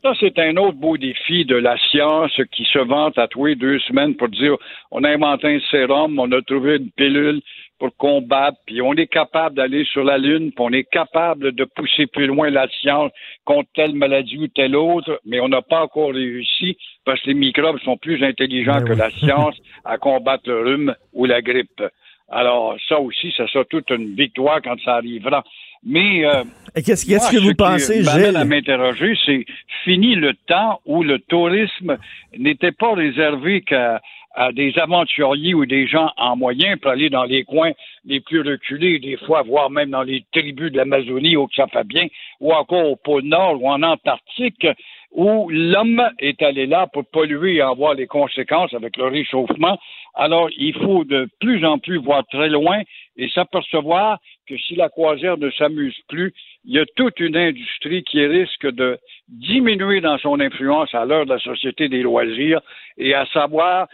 Ça, 0.03 0.13
c'est 0.19 0.37
un 0.37 0.55
autre 0.57 0.77
beau 0.77 0.95
défi 0.95 1.43
de 1.43 1.55
la 1.55 1.75
science 1.89 2.31
qui 2.51 2.65
se 2.65 2.77
vante 2.77 3.17
à 3.17 3.27
tous 3.27 3.47
les 3.47 3.55
deux 3.55 3.79
semaines 3.79 4.15
pour 4.15 4.29
dire 4.29 4.55
on 4.91 5.03
a 5.03 5.09
inventé 5.09 5.55
un 5.55 5.59
sérum, 5.71 6.19
on 6.19 6.31
a 6.31 6.41
trouvé 6.43 6.77
une 6.77 6.91
pilule 6.91 7.41
pour 7.79 7.95
combattre, 7.97 8.57
puis 8.65 8.81
on 8.81 8.93
est 8.93 9.07
capable 9.07 9.55
d'aller 9.55 9.85
sur 9.85 10.03
la 10.03 10.17
Lune, 10.17 10.51
puis 10.51 10.65
on 10.65 10.71
est 10.71 10.89
capable 10.89 11.51
de 11.51 11.63
pousser 11.63 12.05
plus 12.07 12.27
loin 12.27 12.49
la 12.49 12.67
science 12.79 13.11
contre 13.43 13.69
telle 13.73 13.93
maladie 13.93 14.37
ou 14.37 14.47
telle 14.47 14.75
autre, 14.75 15.19
mais 15.25 15.39
on 15.39 15.47
n'a 15.47 15.61
pas 15.61 15.81
encore 15.81 16.13
réussi 16.13 16.77
parce 17.05 17.19
que 17.21 17.29
les 17.29 17.35
microbes 17.35 17.79
sont 17.79 17.97
plus 17.97 18.23
intelligents 18.23 18.83
que 18.83 18.93
la 18.93 19.09
science 19.19 19.55
à 19.83 19.97
combattre 19.97 20.47
le 20.47 20.61
rhume 20.61 20.95
ou 21.13 21.25
la 21.25 21.41
grippe. 21.41 21.83
Alors, 22.29 22.75
ça 22.89 22.99
aussi, 22.99 23.31
ça 23.35 23.47
sera 23.47 23.63
toute 23.65 23.89
une 23.89 24.13
victoire 24.15 24.61
quand 24.61 24.79
ça 24.83 24.95
arrivera. 24.95 25.43
Mais 25.87 26.25
euh, 26.25 26.43
qu'est-ce 26.75 27.05
que 27.05 27.17
ce 27.17 27.37
vous 27.37 27.49
qui 27.49 27.55
pensez, 27.55 28.03
m'amène 28.03 28.25
Gilles? 28.25 28.37
à 28.37 28.45
m'interroger, 28.45 29.17
c'est 29.25 29.45
fini 29.85 30.15
le 30.15 30.33
temps 30.47 30.81
où 30.85 31.01
le 31.01 31.19
tourisme 31.19 31.97
n'était 32.37 32.73
pas 32.73 32.93
réservé 32.93 33.61
qu'à 33.61 34.01
à 34.37 34.51
des 34.51 34.77
aventuriers 34.77 35.55
ou 35.55 35.65
des 35.65 35.87
gens 35.87 36.11
en 36.15 36.37
moyen 36.37 36.77
pour 36.77 36.91
aller 36.91 37.09
dans 37.09 37.23
les 37.23 37.43
coins 37.43 37.71
les 38.05 38.19
plus 38.19 38.41
reculés, 38.41 38.99
des 38.99 39.17
fois, 39.17 39.41
voire 39.41 39.71
même 39.71 39.89
dans 39.89 40.03
les 40.03 40.23
tribus 40.31 40.71
de 40.71 40.77
l'Amazonie 40.77 41.35
où 41.35 41.47
ça 41.55 41.65
fait 41.67 41.87
bien, 41.87 42.05
ou 42.39 42.53
encore 42.53 42.91
au 42.91 42.95
pôle 42.95 43.23
Nord 43.23 43.59
ou 43.59 43.67
en 43.67 43.81
Antarctique, 43.81 44.67
où 45.11 45.49
l'homme 45.49 46.03
est 46.19 46.39
allé 46.43 46.67
là 46.67 46.85
pour 46.85 47.03
polluer 47.05 47.55
et 47.55 47.63
en 47.63 47.73
voir 47.73 47.95
les 47.95 48.05
conséquences 48.05 48.75
avec 48.75 48.95
le 48.97 49.05
réchauffement. 49.05 49.79
Alors, 50.13 50.49
il 50.55 50.75
faut 50.75 51.03
de 51.03 51.27
plus 51.39 51.65
en 51.65 51.79
plus 51.79 51.97
voir 51.97 52.23
très 52.27 52.49
loin 52.49 52.81
et 53.17 53.29
s'apercevoir 53.29 54.19
que 54.47 54.57
si 54.57 54.75
la 54.75 54.89
croisière 54.89 55.37
ne 55.37 55.51
s'amuse 55.51 55.97
plus, 56.07 56.33
il 56.65 56.75
y 56.75 56.79
a 56.79 56.85
toute 56.95 57.19
une 57.19 57.35
industrie 57.35 58.03
qui 58.03 58.25
risque 58.25 58.67
de 58.71 58.97
diminuer 59.27 60.01
dans 60.01 60.17
son 60.17 60.39
influence 60.39 60.93
à 60.93 61.05
l'heure 61.05 61.25
de 61.25 61.31
la 61.31 61.39
société 61.39 61.89
des 61.89 62.01
loisirs 62.01 62.61
et 62.97 63.13
à 63.13 63.25
savoir 63.27 63.87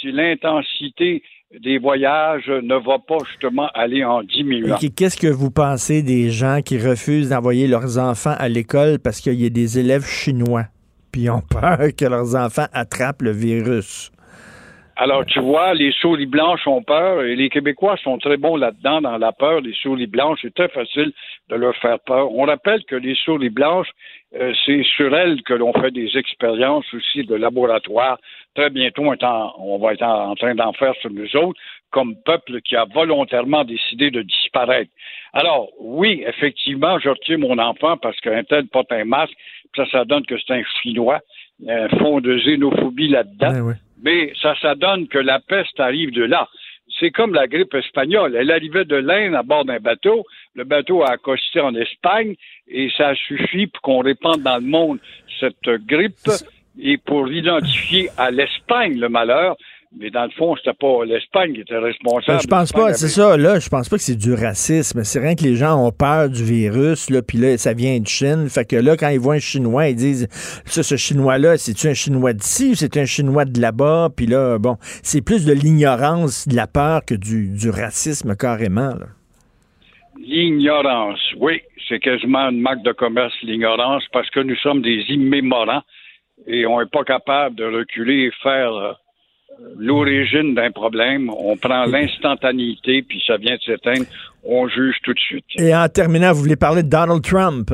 si 0.00 0.12
l'intensité 0.12 1.22
des 1.58 1.78
voyages 1.78 2.48
ne 2.48 2.74
va 2.74 2.98
pas 2.98 3.18
justement 3.28 3.68
aller 3.74 4.04
en 4.04 4.22
diminuant. 4.22 4.76
Qu'est-ce 4.96 5.16
que 5.16 5.26
vous 5.26 5.50
pensez 5.50 6.02
des 6.02 6.30
gens 6.30 6.60
qui 6.64 6.78
refusent 6.78 7.30
d'envoyer 7.30 7.66
leurs 7.66 7.98
enfants 7.98 8.34
à 8.38 8.48
l'école 8.48 8.98
parce 9.02 9.20
qu'il 9.20 9.40
y 9.40 9.46
a 9.46 9.50
des 9.50 9.78
élèves 9.78 10.06
chinois, 10.06 10.66
puis 11.10 11.28
ont 11.28 11.42
peur 11.42 11.78
que 11.96 12.04
leurs 12.04 12.36
enfants 12.36 12.66
attrapent 12.72 13.22
le 13.22 13.32
virus? 13.32 14.12
Alors, 15.02 15.24
tu 15.24 15.40
vois, 15.40 15.72
les 15.72 15.92
souris 15.92 16.26
blanches 16.26 16.66
ont 16.66 16.82
peur 16.82 17.22
et 17.22 17.34
les 17.34 17.48
Québécois 17.48 17.96
sont 18.04 18.18
très 18.18 18.36
bons 18.36 18.56
là-dedans, 18.56 19.00
dans 19.00 19.16
la 19.16 19.32
peur. 19.32 19.62
Les 19.62 19.72
souris 19.72 20.06
blanches, 20.06 20.40
c'est 20.42 20.52
très 20.52 20.68
facile 20.68 21.10
de 21.48 21.56
leur 21.56 21.74
faire 21.76 21.98
peur. 22.00 22.30
On 22.30 22.42
rappelle 22.44 22.84
que 22.84 22.96
les 22.96 23.14
souris 23.14 23.48
blanches, 23.48 23.88
euh, 24.38 24.52
c'est 24.66 24.82
sur 24.82 25.16
elles 25.16 25.40
que 25.42 25.54
l'on 25.54 25.72
fait 25.72 25.90
des 25.90 26.18
expériences 26.18 26.84
aussi 26.92 27.24
de 27.24 27.34
laboratoire. 27.34 28.18
Très 28.54 28.68
bientôt, 28.68 29.04
on, 29.06 29.16
en- 29.24 29.54
on 29.58 29.78
va 29.78 29.94
être 29.94 30.02
en, 30.02 30.34
train 30.34 30.54
d'en 30.54 30.74
faire 30.74 30.94
sur 31.00 31.10
nous 31.10 31.34
autres, 31.34 31.58
comme 31.90 32.14
peuple 32.26 32.60
qui 32.60 32.76
a 32.76 32.84
volontairement 32.84 33.64
décidé 33.64 34.10
de 34.10 34.20
disparaître. 34.20 34.90
Alors, 35.32 35.70
oui, 35.80 36.22
effectivement, 36.26 36.98
je 36.98 37.08
retire 37.08 37.38
mon 37.38 37.56
enfant 37.58 37.96
parce 37.96 38.20
qu'un 38.20 38.44
tel 38.44 38.66
porte 38.66 38.92
un 38.92 39.06
masque, 39.06 39.32
ça, 39.74 39.86
ça 39.90 40.04
donne 40.04 40.26
que 40.26 40.34
c'est 40.38 40.52
un 40.52 40.62
Chinois. 40.82 41.20
Un 41.66 41.88
fond 41.88 42.20
de 42.20 42.36
xénophobie 42.38 43.08
là-dedans. 43.08 43.52
Mais 44.02 44.32
ça, 44.40 44.54
ça 44.60 44.74
donne 44.74 45.08
que 45.08 45.18
la 45.18 45.40
peste 45.40 45.78
arrive 45.78 46.12
de 46.12 46.22
là. 46.22 46.48
C'est 46.98 47.10
comme 47.10 47.34
la 47.34 47.46
grippe 47.46 47.74
espagnole. 47.74 48.34
Elle 48.34 48.50
arrivait 48.50 48.84
de 48.84 48.96
l'Inde 48.96 49.34
à 49.34 49.42
bord 49.42 49.64
d'un 49.64 49.78
bateau. 49.78 50.24
Le 50.54 50.64
bateau 50.64 51.02
a 51.02 51.12
accosté 51.12 51.60
en 51.60 51.74
Espagne 51.74 52.34
et 52.68 52.90
ça 52.96 53.08
a 53.08 53.14
suffi 53.14 53.68
pour 53.68 53.80
qu'on 53.82 54.00
répande 54.00 54.42
dans 54.42 54.56
le 54.56 54.66
monde 54.66 54.98
cette 55.38 55.68
grippe 55.86 56.16
et 56.80 56.98
pour 56.98 57.30
identifier 57.30 58.08
à 58.16 58.30
l'Espagne 58.30 58.98
le 58.98 59.08
malheur. 59.08 59.56
Mais 59.98 60.10
dans 60.10 60.22
le 60.24 60.30
fond, 60.30 60.54
c'était 60.56 60.76
pas 60.76 61.04
l'Espagne 61.04 61.52
qui 61.52 61.62
était 61.62 61.76
responsable. 61.76 62.38
Ben, 62.38 62.40
je 62.40 62.46
pense 62.46 62.72
pas, 62.72 62.92
c'est 62.94 63.08
ça, 63.08 63.36
là, 63.36 63.58
je 63.58 63.68
pense 63.68 63.88
pas 63.88 63.96
que 63.96 64.02
c'est 64.02 64.16
du 64.16 64.34
racisme. 64.34 65.02
C'est 65.02 65.18
rien 65.18 65.34
que 65.34 65.42
les 65.42 65.56
gens 65.56 65.84
ont 65.84 65.90
peur 65.90 66.28
du 66.28 66.44
virus, 66.44 67.10
là, 67.10 67.22
puis 67.22 67.38
là, 67.38 67.58
ça 67.58 67.72
vient 67.72 67.98
de 67.98 68.06
Chine. 68.06 68.48
Fait 68.48 68.64
que 68.64 68.76
là, 68.76 68.96
quand 68.96 69.08
ils 69.08 69.18
voient 69.18 69.34
un 69.34 69.40
Chinois, 69.40 69.88
ils 69.88 69.96
disent, 69.96 70.28
ça, 70.64 70.84
ce 70.84 70.96
Chinois-là, 70.96 71.56
c'est-tu 71.56 71.88
un 71.88 71.94
Chinois 71.94 72.32
d'ici 72.32 72.70
ou 72.70 72.74
c'est 72.76 72.96
un 72.98 73.04
Chinois 73.04 73.44
de 73.44 73.60
là-bas? 73.60 74.10
Puis 74.16 74.26
là, 74.26 74.58
bon, 74.58 74.76
c'est 74.80 75.24
plus 75.24 75.44
de 75.44 75.52
l'ignorance, 75.52 76.46
de 76.46 76.54
la 76.54 76.68
peur 76.68 77.04
que 77.04 77.16
du, 77.16 77.48
du 77.48 77.70
racisme 77.70 78.36
carrément, 78.36 78.94
là. 78.94 79.06
L'ignorance, 80.22 81.18
oui, 81.38 81.62
c'est 81.88 81.98
quasiment 81.98 82.50
une 82.50 82.60
marque 82.60 82.82
de 82.82 82.92
commerce, 82.92 83.34
l'ignorance, 83.42 84.04
parce 84.12 84.30
que 84.30 84.40
nous 84.40 84.54
sommes 84.56 84.82
des 84.82 85.02
immémorants 85.08 85.82
et 86.46 86.66
on 86.66 86.78
n'est 86.78 86.86
pas 86.86 87.02
capable 87.04 87.56
de 87.56 87.64
reculer 87.64 88.26
et 88.26 88.30
faire 88.42 88.72
euh, 88.72 88.92
l'origine 89.76 90.54
d'un 90.54 90.70
problème. 90.70 91.30
On 91.30 91.56
prend 91.56 91.86
l'instantanéité, 91.86 93.02
puis 93.02 93.22
ça 93.26 93.36
vient 93.36 93.56
de 93.56 93.60
s'éteindre, 93.62 94.06
on 94.44 94.68
juge 94.68 94.96
tout 95.02 95.12
de 95.12 95.18
suite. 95.18 95.44
Et 95.58 95.74
en 95.74 95.88
terminant, 95.88 96.32
vous 96.32 96.42
voulez 96.42 96.56
parler 96.56 96.82
de 96.82 96.88
Donald 96.88 97.22
Trump? 97.22 97.70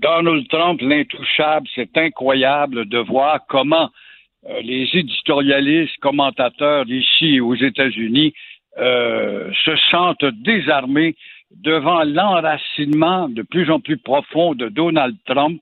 Donald 0.00 0.48
Trump, 0.48 0.80
l'intouchable, 0.80 1.66
c'est 1.74 1.96
incroyable 1.96 2.86
de 2.88 2.98
voir 2.98 3.40
comment 3.48 3.90
euh, 4.48 4.60
les 4.62 4.88
éditorialistes, 4.94 5.98
commentateurs 6.00 6.86
ici 6.88 7.40
aux 7.40 7.54
États-Unis 7.54 8.32
euh, 8.78 9.50
se 9.64 9.76
sentent 9.90 10.24
désarmés 10.42 11.16
devant 11.50 12.04
l'enracinement 12.04 13.28
de 13.28 13.42
plus 13.42 13.70
en 13.70 13.80
plus 13.80 13.98
profond 13.98 14.54
de 14.54 14.68
Donald 14.68 15.16
Trump. 15.26 15.60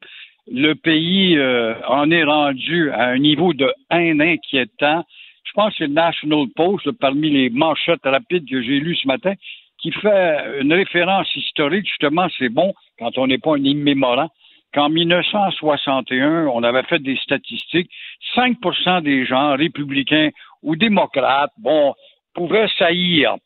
Le 0.50 0.74
pays 0.74 1.36
euh, 1.36 1.74
en 1.86 2.10
est 2.10 2.24
rendu 2.24 2.90
à 2.90 3.08
un 3.08 3.18
niveau 3.18 3.52
de 3.52 3.72
haine 3.90 4.22
inquiétant. 4.22 5.04
Je 5.44 5.52
pense 5.52 5.70
que 5.76 5.84
c'est 5.84 5.92
National 5.92 6.46
Post, 6.56 6.90
parmi 6.92 7.30
les 7.30 7.50
manchettes 7.50 8.04
rapides 8.04 8.48
que 8.48 8.62
j'ai 8.62 8.80
lues 8.80 8.96
ce 8.96 9.06
matin, 9.06 9.34
qui 9.78 9.92
fait 9.92 10.60
une 10.60 10.72
référence 10.72 11.34
historique. 11.36 11.86
Justement, 11.86 12.28
c'est 12.38 12.48
bon 12.48 12.74
quand 12.98 13.18
on 13.18 13.26
n'est 13.26 13.38
pas 13.38 13.56
un 13.56 13.64
immémorant 13.64 14.28
qu'en 14.74 14.88
1961, 14.88 16.46
on 16.46 16.62
avait 16.62 16.82
fait 16.84 16.98
des 16.98 17.16
statistiques, 17.16 17.90
5% 18.36 19.02
des 19.02 19.24
gens, 19.24 19.56
républicains 19.56 20.30
ou 20.62 20.76
démocrates, 20.76 21.52
bon, 21.58 21.94
pouvaient 22.34 22.68
saillir. 22.78 23.36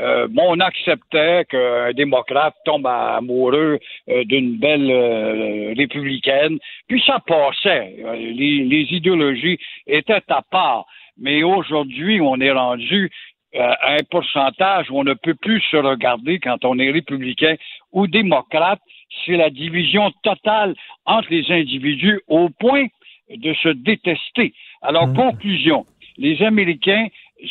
Euh, 0.00 0.28
bon, 0.28 0.56
on 0.56 0.60
acceptait 0.60 1.44
qu'un 1.44 1.92
démocrate 1.92 2.54
tombe 2.64 2.86
amoureux 2.86 3.78
euh, 4.08 4.24
d'une 4.24 4.56
belle 4.56 4.90
euh, 4.90 5.74
républicaine, 5.76 6.58
puis 6.88 7.02
ça 7.06 7.18
passait. 7.26 7.96
Les, 8.16 8.64
les 8.64 8.86
idéologies 8.90 9.58
étaient 9.86 10.22
à 10.28 10.42
part. 10.42 10.86
Mais 11.18 11.42
aujourd'hui, 11.42 12.20
on 12.20 12.40
est 12.40 12.50
rendu 12.50 13.10
à 13.54 13.94
un 13.94 14.04
pourcentage 14.10 14.90
où 14.90 15.00
on 15.00 15.04
ne 15.04 15.12
peut 15.12 15.34
plus 15.34 15.60
se 15.70 15.76
regarder 15.76 16.38
quand 16.38 16.64
on 16.64 16.78
est 16.78 16.90
républicain 16.90 17.56
ou 17.92 18.06
démocrate. 18.06 18.80
C'est 19.26 19.36
la 19.36 19.50
division 19.50 20.12
totale 20.22 20.74
entre 21.04 21.28
les 21.30 21.50
individus 21.50 22.20
au 22.28 22.48
point 22.48 22.86
de 23.28 23.52
se 23.54 23.68
détester. 23.68 24.54
Alors, 24.82 25.12
conclusion, 25.12 25.84
les 26.16 26.40
Américains 26.42 27.08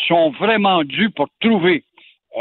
sont 0.07 0.31
vraiment 0.31 0.83
dus 0.83 1.09
pour 1.09 1.27
trouver 1.41 1.83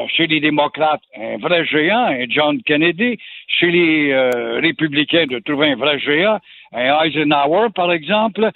chez 0.09 0.27
les 0.27 0.41
démocrates 0.41 1.03
un 1.17 1.39
vrai 1.39 1.65
géant, 1.67 2.07
un 2.07 2.27
John 2.29 2.63
Kennedy, 2.63 3.19
chez 3.47 3.71
les 3.71 4.13
euh, 4.13 4.61
républicains 4.61 5.27
de 5.27 5.39
trouver 5.41 5.71
un 5.71 5.77
vrai 5.77 5.99
géant, 5.99 6.39
un 6.73 7.05
Eisenhower 7.05 7.69
par 7.75 7.93
exemple. 7.93 8.51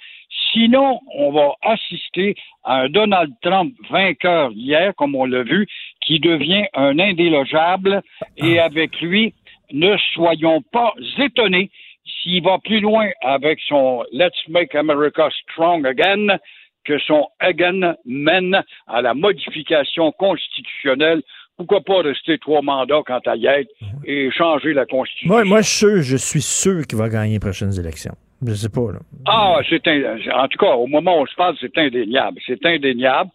Sinon, 0.51 0.99
on 1.15 1.31
va 1.31 1.53
assister 1.63 2.35
à 2.63 2.81
un 2.81 2.89
Donald 2.89 3.33
Trump 3.41 3.73
vainqueur 3.89 4.51
hier, 4.53 4.93
comme 4.95 5.15
on 5.15 5.25
l'a 5.25 5.43
vu, 5.43 5.67
qui 6.01 6.19
devient 6.19 6.65
un 6.73 6.99
indélogeable. 6.99 8.01
Et 8.37 8.59
avec 8.59 8.99
lui, 9.01 9.33
ne 9.71 9.97
soyons 10.13 10.61
pas 10.61 10.93
étonnés 11.17 11.71
s'il 12.05 12.43
va 12.43 12.59
plus 12.59 12.79
loin 12.79 13.09
avec 13.21 13.59
son 13.67 14.03
Let's 14.11 14.47
Make 14.47 14.75
America 14.75 15.29
Strong 15.43 15.85
Again 15.85 16.37
que 16.85 16.99
son 16.99 17.27
Again 17.39 17.95
mène 18.05 18.61
à 18.87 19.01
la 19.01 19.13
modification 19.13 20.11
constitutionnelle. 20.11 21.21
Pourquoi 21.57 21.81
pas 21.81 22.01
rester 22.01 22.37
trois 22.39 22.61
mandats 22.61 23.01
quant 23.05 23.21
à 23.25 23.35
y 23.35 23.45
être 23.45 23.69
et 24.05 24.31
changer 24.31 24.73
la 24.73 24.85
Constitution? 24.85 25.29
Moi, 25.29 25.43
moi 25.45 25.61
je, 25.61 25.67
suis 25.67 25.77
sûr, 25.77 26.01
je 26.01 26.17
suis 26.17 26.41
sûr 26.41 26.87
qu'il 26.87 26.97
va 26.97 27.09
gagner 27.09 27.33
les 27.33 27.39
prochaines 27.39 27.77
élections. 27.79 28.15
Je 28.45 28.53
sais 28.53 28.69
pas, 28.69 28.91
là. 28.91 28.99
Ah, 29.25 29.59
c'est 29.69 29.87
en 29.87 30.47
tout 30.47 30.57
cas, 30.57 30.73
au 30.73 30.87
moment 30.87 31.19
où 31.19 31.21
on 31.21 31.25
se 31.25 31.35
parle, 31.35 31.55
c'est 31.61 31.77
indéniable. 31.77 32.39
C'est 32.45 32.65
indéniable 32.65 33.29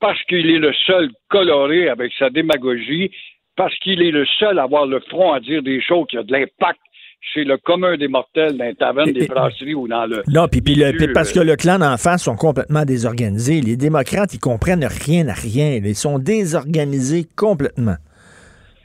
parce 0.00 0.22
qu'il 0.24 0.50
est 0.50 0.58
le 0.58 0.72
seul 0.86 1.10
coloré 1.28 1.88
avec 1.88 2.12
sa 2.18 2.30
démagogie, 2.30 3.10
parce 3.56 3.74
qu'il 3.78 4.02
est 4.02 4.10
le 4.10 4.24
seul 4.38 4.58
à 4.58 4.64
avoir 4.64 4.86
le 4.86 5.00
front 5.00 5.32
à 5.32 5.40
dire 5.40 5.62
des 5.62 5.80
choses 5.82 6.06
qui 6.08 6.18
ont 6.18 6.24
de 6.24 6.32
l'impact 6.32 6.80
chez 7.32 7.44
le 7.44 7.56
commun 7.56 7.96
des 7.96 8.08
mortels 8.08 8.56
dans 8.56 8.64
les 8.64 8.74
tavernes, 8.74 9.12
des 9.12 9.26
brasseries 9.26 9.74
ou 9.74 9.88
dans 9.88 10.06
le. 10.06 10.22
Non, 10.28 10.46
puis, 10.48 10.60
parce 11.12 11.32
que 11.32 11.40
euh, 11.40 11.44
le 11.44 11.56
clan 11.56 11.78
d'en 11.78 11.96
face 11.96 12.24
sont 12.24 12.36
complètement 12.36 12.84
désorganisés. 12.84 13.60
Les 13.60 13.76
démocrates, 13.76 14.34
ils 14.34 14.38
comprennent 14.38 14.84
rien 14.84 15.28
à 15.28 15.34
rien. 15.34 15.80
Ils 15.82 15.94
sont 15.94 16.18
désorganisés 16.18 17.26
complètement. 17.36 17.96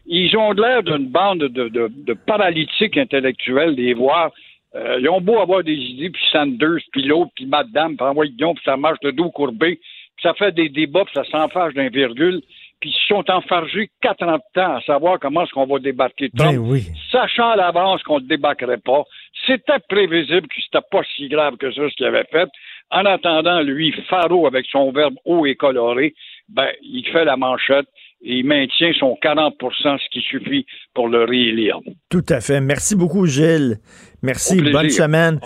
Ils 0.05 0.35
ont 0.37 0.51
l'air 0.53 0.81
d'une 0.83 1.07
bande 1.07 1.39
de, 1.39 1.69
de, 1.69 1.91
de 1.93 2.13
paralytiques 2.13 2.97
intellectuels, 2.97 3.75
les 3.75 3.93
voir. 3.93 4.31
Euh, 4.75 4.97
ils 4.99 5.09
ont 5.09 5.21
beau 5.21 5.39
avoir 5.39 5.63
des 5.63 5.73
idées, 5.75 6.09
puis 6.09 6.21
Sanders, 6.31 6.81
puis 6.91 7.03
l'autre, 7.03 7.31
puis 7.35 7.45
Madame, 7.45 7.95
puis 7.95 8.05
envoie 8.05 8.25
donc, 8.37 8.55
puis 8.57 8.65
ça 8.65 8.77
marche 8.77 8.99
le 9.03 9.11
dos 9.11 9.29
courbé, 9.31 9.75
puis 9.75 10.23
ça 10.23 10.33
fait 10.33 10.51
des 10.51 10.69
débats, 10.69 11.05
puis 11.05 11.13
ça 11.15 11.23
s'enfarge 11.25 11.73
d'un 11.73 11.89
virgule, 11.89 12.41
puis 12.79 12.91
ils 12.91 13.07
sont 13.07 13.23
enfargés 13.29 13.89
quatre 14.01 14.23
ans 14.23 14.37
de 14.37 14.41
temps 14.53 14.75
à 14.77 14.81
savoir 14.81 15.19
comment 15.19 15.43
est-ce 15.43 15.51
qu'on 15.51 15.65
va 15.65 15.79
débarquer 15.79 16.29
Trump, 16.35 16.51
Ben 16.53 16.57
oui. 16.59 16.87
sachant 17.11 17.51
à 17.51 17.55
l'avance 17.55 18.01
qu'on 18.03 18.19
ne 18.19 18.25
débarquerait 18.25 18.77
pas. 18.77 19.03
C'était 19.45 19.79
prévisible 19.89 20.47
que 20.47 20.61
c'était 20.63 20.85
pas 20.91 21.01
si 21.15 21.27
grave 21.27 21.57
que 21.57 21.71
ça 21.71 21.81
ce 21.89 21.95
qu'il 21.95 22.05
avait 22.05 22.27
fait. 22.31 22.47
En 22.91 23.05
attendant, 23.05 23.61
lui, 23.61 23.93
Faro, 24.09 24.47
avec 24.47 24.65
son 24.71 24.91
verbe 24.91 25.15
haut 25.25 25.45
et 25.45 25.55
coloré, 25.55 26.13
ben, 26.47 26.69
il 26.81 27.05
fait 27.11 27.25
la 27.25 27.37
manchette 27.37 27.85
et 28.21 28.39
il 28.39 28.45
maintient 28.45 28.91
son 28.99 29.17
40% 29.21 29.53
ce 29.99 30.09
qui 30.11 30.21
suffit 30.21 30.65
pour 30.93 31.07
le 31.07 31.23
réélire. 31.25 31.77
Tout 32.09 32.25
à 32.29 32.41
fait. 32.41 32.59
Merci 32.61 32.95
beaucoup, 32.95 33.25
Gilles. 33.27 33.77
Merci. 34.23 34.61
Bonne 34.61 34.89
semaine. 34.89 35.39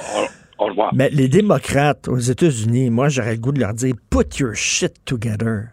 Au 0.57 0.65
revoir. 0.65 0.93
Mais 0.93 1.09
les 1.09 1.27
démocrates 1.27 2.07
aux 2.07 2.17
États-Unis, 2.17 2.89
moi, 2.89 3.09
j'aurais 3.09 3.33
le 3.35 3.39
goût 3.41 3.51
de 3.51 3.59
leur 3.59 3.73
dire 3.73 3.95
put 4.09 4.37
your 4.39 4.55
shit 4.55 4.93
together. 5.05 5.72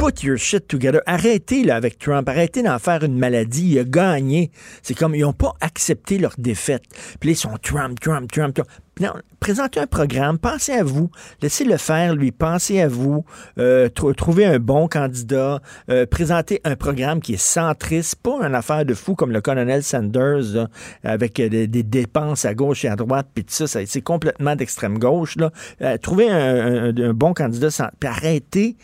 Put 0.00 0.22
your 0.22 0.38
shit 0.38 0.66
together. 0.66 1.02
Arrêtez 1.04 1.62
là, 1.62 1.76
avec 1.76 1.98
Trump. 1.98 2.26
Arrêtez 2.26 2.62
d'en 2.62 2.78
faire 2.78 3.04
une 3.04 3.18
maladie. 3.18 3.76
Il. 3.76 4.48
C'est 4.82 4.94
comme 4.94 5.14
ils 5.14 5.20
n'ont 5.20 5.34
pas 5.34 5.52
accepté 5.60 6.16
leur 6.16 6.32
défaite. 6.38 6.84
Puis 7.20 7.32
ils 7.32 7.36
sont 7.36 7.58
Trump, 7.62 8.00
Trump, 8.00 8.32
Trump, 8.32 8.54
Trump. 8.54 8.70
Non, 8.98 9.12
présentez 9.40 9.80
un 9.80 9.86
programme. 9.86 10.38
Pensez 10.38 10.72
à 10.72 10.82
vous. 10.82 11.10
Laissez-le 11.40 11.78
faire, 11.78 12.14
lui. 12.14 12.32
Pensez 12.32 12.80
à 12.80 12.88
vous. 12.88 13.24
Euh, 13.58 13.88
tr- 13.88 14.14
trouvez 14.14 14.44
un 14.44 14.58
bon 14.58 14.88
candidat. 14.88 15.60
Euh, 15.90 16.04
présentez 16.04 16.60
un 16.64 16.76
programme 16.76 17.20
qui 17.20 17.34
est 17.34 17.42
centriste. 17.42 18.16
Pas 18.16 18.46
une 18.46 18.54
affaire 18.54 18.84
de 18.84 18.92
fou 18.92 19.14
comme 19.14 19.32
le 19.32 19.40
colonel 19.40 19.82
Sanders, 19.82 20.68
avec 21.02 21.40
euh, 21.40 21.48
des, 21.48 21.66
dépenses 21.82 22.44
à 22.44 22.52
gauche 22.52 22.84
et 22.84 22.88
à 22.88 22.96
droite. 22.96 23.28
Puis 23.34 23.44
tout 23.44 23.66
ça, 23.66 23.66
c'est 23.66 24.02
complètement 24.02 24.54
d'extrême 24.54 24.98
gauche. 24.98 25.36
Là. 25.36 25.50
Euh, 25.80 25.96
trouvez 25.96 26.28
un, 26.30 27.14
bon 27.14 27.32
candidat. 27.32 27.68
Puis 27.98 28.08
arrêtez 28.08 28.76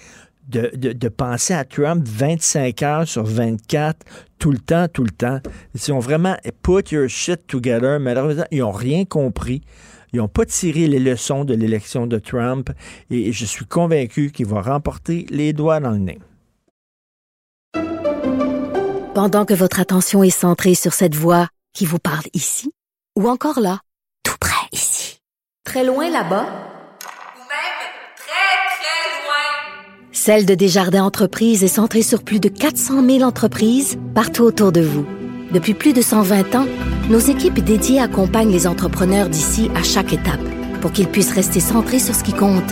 de, 0.48 0.70
de- 0.74 1.08
penser 1.08 1.54
à 1.54 1.64
Trump 1.64 2.02
25 2.06 2.82
heures 2.82 3.08
sur 3.08 3.24
24, 3.24 3.96
tout 4.38 4.50
le 4.52 4.58
temps, 4.58 4.86
tout 4.88 5.02
le 5.04 5.10
temps. 5.10 5.40
Ils 5.74 5.92
ont 5.92 5.98
vraiment 5.98 6.36
put 6.62 6.92
your 6.92 7.08
shit 7.08 7.46
together. 7.46 7.98
Malheureusement, 7.98 8.44
ils 8.50 8.60
n'ont 8.60 8.70
rien 8.72 9.04
compris. 9.04 9.62
Ils 10.12 10.18
n'ont 10.18 10.28
pas 10.28 10.44
tiré 10.46 10.86
les 10.86 10.98
leçons 11.00 11.44
de 11.44 11.54
l'élection 11.54 12.06
de 12.06 12.18
Trump 12.18 12.70
et 13.10 13.32
je 13.32 13.44
suis 13.44 13.66
convaincu 13.66 14.30
qu'il 14.30 14.46
va 14.46 14.62
remporter 14.62 15.26
les 15.30 15.52
doigts 15.52 15.80
dans 15.80 15.90
le 15.90 15.98
nez. 15.98 16.18
Pendant 19.14 19.44
que 19.46 19.54
votre 19.54 19.80
attention 19.80 20.22
est 20.22 20.30
centrée 20.30 20.74
sur 20.74 20.92
cette 20.92 21.14
voix 21.14 21.48
qui 21.72 21.86
vous 21.86 21.98
parle 21.98 22.24
ici, 22.34 22.70
ou 23.18 23.28
encore 23.28 23.60
là, 23.60 23.80
tout 24.22 24.36
près 24.38 24.66
ici, 24.72 25.20
très 25.64 25.84
loin 25.84 26.10
là-bas, 26.10 26.44
Ou 26.44 27.40
même 27.40 27.78
très, 28.16 28.56
très 28.76 29.24
loin. 29.24 30.05
Celle 30.18 30.46
de 30.46 30.54
Desjardins 30.54 31.04
Entreprises 31.04 31.62
est 31.62 31.68
centrée 31.68 32.00
sur 32.00 32.22
plus 32.22 32.40
de 32.40 32.48
400 32.48 33.06
000 33.06 33.20
entreprises 33.20 33.98
partout 34.14 34.44
autour 34.44 34.72
de 34.72 34.80
vous. 34.80 35.04
Depuis 35.52 35.74
plus 35.74 35.92
de 35.92 36.00
120 36.00 36.54
ans, 36.54 36.66
nos 37.10 37.18
équipes 37.18 37.62
dédiées 37.62 38.00
accompagnent 38.00 38.50
les 38.50 38.66
entrepreneurs 38.66 39.28
d'ici 39.28 39.70
à 39.74 39.82
chaque 39.82 40.14
étape 40.14 40.40
pour 40.80 40.90
qu'ils 40.90 41.06
puissent 41.08 41.34
rester 41.34 41.60
centrés 41.60 41.98
sur 41.98 42.14
ce 42.14 42.24
qui 42.24 42.32
compte, 42.32 42.64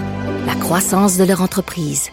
la 0.47 0.55
croissance 0.55 1.19
de 1.19 1.25
leur 1.25 1.43
entreprise. 1.43 2.09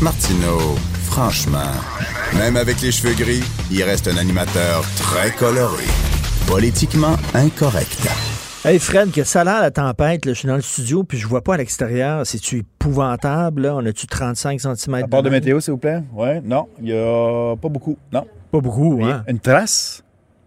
Martineau, 0.00 0.76
franchement, 1.04 1.74
même 2.38 2.56
avec 2.56 2.80
les 2.80 2.90
cheveux 2.90 3.14
gris, 3.14 3.44
il 3.70 3.82
reste 3.82 4.08
un 4.08 4.16
animateur 4.16 4.82
très 4.96 5.30
coloré. 5.30 5.84
Politiquement 6.46 7.16
incorrect. 7.34 8.08
Hey 8.64 8.78
Fred, 8.78 9.10
que 9.10 9.24
ça 9.24 9.40
a 9.40 9.44
l'air 9.44 9.60
la 9.60 9.70
tempête, 9.72 10.24
là, 10.24 10.32
je 10.34 10.38
suis 10.38 10.46
dans 10.48 10.54
le 10.54 10.62
studio 10.62 11.02
puis 11.02 11.18
je 11.18 11.26
vois 11.26 11.42
pas 11.42 11.54
à 11.54 11.56
l'extérieur. 11.56 12.24
C'est-tu 12.24 12.58
épouvantable? 12.58 13.62
Là? 13.62 13.74
On 13.74 13.84
a-tu 13.84 14.06
35 14.06 14.60
cm 14.60 14.94
À 14.94 15.08
part 15.08 15.22
de 15.24 15.30
météo, 15.30 15.58
s'il 15.58 15.72
vous 15.72 15.78
plaît? 15.78 16.02
Ouais, 16.12 16.40
non, 16.44 16.68
il 16.80 16.90
y 16.90 16.92
a 16.96 17.56
pas 17.56 17.68
beaucoup. 17.68 17.98
Non. 18.12 18.24
Pas 18.52 18.60
beaucoup, 18.60 19.00
hein? 19.02 19.24
Une 19.26 19.40
trace? 19.40 20.04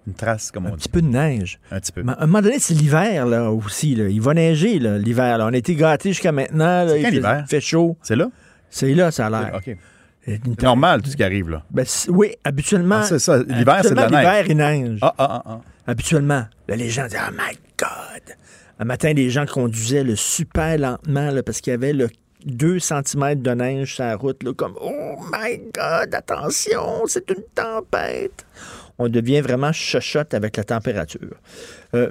Une 0.07 0.13
trace, 0.13 0.49
comme 0.51 0.65
on 0.65 0.69
Un 0.69 0.71
dit. 0.71 0.77
petit 0.77 0.89
peu 0.89 1.01
de 1.01 1.07
neige. 1.07 1.59
Un 1.71 1.79
petit 1.81 1.91
peu. 1.91 2.03
Mais 2.03 2.13
à 2.13 2.23
un 2.23 2.25
moment 2.27 2.41
donné, 2.41 2.59
c'est 2.59 2.73
l'hiver 2.75 3.25
là 3.25 3.51
aussi. 3.51 3.95
Là. 3.95 4.07
Il 4.07 4.21
va 4.21 4.33
neiger 4.33 4.79
là, 4.79 4.97
l'hiver. 4.97 5.37
On 5.41 5.47
a 5.53 5.57
été 5.57 5.75
gâtés 5.75 6.09
jusqu'à 6.09 6.31
maintenant. 6.31 6.85
là. 6.85 6.89
C'est 6.89 6.99
Il 6.99 7.03
quand 7.03 7.09
fait- 7.09 7.15
l'hiver? 7.15 7.39
Il 7.45 7.49
fait 7.49 7.61
chaud. 7.61 7.97
C'est 8.01 8.15
là? 8.15 8.29
C'est 8.69 8.93
là, 8.93 9.11
ça 9.11 9.25
a 9.25 9.29
l'air. 9.29 9.51
OK. 9.55 9.75
C'est 10.25 10.61
normal, 10.63 11.01
tout 11.01 11.11
ce 11.11 11.15
qui 11.15 11.23
arrive, 11.23 11.49
là. 11.49 11.63
Ben, 11.69 11.85
oui, 12.09 12.33
habituellement. 12.43 13.01
Ah, 13.01 13.03
c'est 13.03 13.19
ça. 13.19 13.37
L'hiver, 13.43 13.79
c'est 13.83 13.91
de 13.91 13.95
la 13.95 14.09
neige. 14.09 14.19
L'hiver, 14.19 14.45
il 14.47 14.57
neige. 14.57 14.99
Ah, 15.01 15.13
ah, 15.17 15.27
ah, 15.29 15.43
ah. 15.45 15.61
Habituellement. 15.87 16.45
Là, 16.67 16.75
les 16.75 16.89
gens 16.89 17.05
disent 17.05 17.19
Oh 17.27 17.31
my 17.31 17.55
God! 17.77 18.35
Un 18.79 18.85
matin, 18.85 19.13
les 19.13 19.29
gens 19.29 19.45
conduisaient 19.45 20.03
le 20.03 20.15
super 20.15 20.77
lentement 20.77 21.29
là, 21.29 21.43
parce 21.43 21.61
qu'il 21.61 21.71
y 21.71 21.73
avait 21.75 21.93
le 21.93 22.09
2 22.45 22.79
cm 22.79 23.41
de 23.41 23.51
neige 23.51 23.95
sur 23.95 24.03
la 24.03 24.15
route, 24.15 24.41
là, 24.43 24.53
comme 24.53 24.73
Oh 24.81 25.15
my 25.31 25.57
God, 25.73 26.13
attention, 26.13 27.05
c'est 27.05 27.29
une 27.29 27.43
tempête. 27.53 28.45
On 28.97 29.09
devient 29.09 29.41
vraiment 29.41 29.73
chochotte 29.73 30.33
avec 30.33 30.57
la 30.57 30.63
température. 30.63 31.35
Euh, 31.93 32.09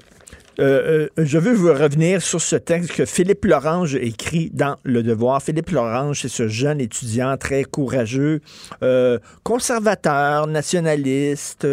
euh, 0.60 1.08
euh, 1.18 1.24
je 1.24 1.38
veux 1.38 1.52
vous 1.52 1.72
revenir 1.72 2.22
sur 2.22 2.40
ce 2.40 2.56
texte 2.56 2.92
que 2.92 3.04
Philippe 3.04 3.44
Lorange 3.44 3.96
écrit 3.96 4.50
dans 4.52 4.76
Le 4.84 5.02
Devoir. 5.02 5.42
Philippe 5.42 5.70
Lorange, 5.70 6.20
c'est 6.22 6.28
ce 6.28 6.48
jeune 6.48 6.80
étudiant 6.80 7.36
très 7.36 7.64
courageux, 7.64 8.40
euh, 8.82 9.18
conservateur, 9.42 10.46
nationaliste, 10.46 11.66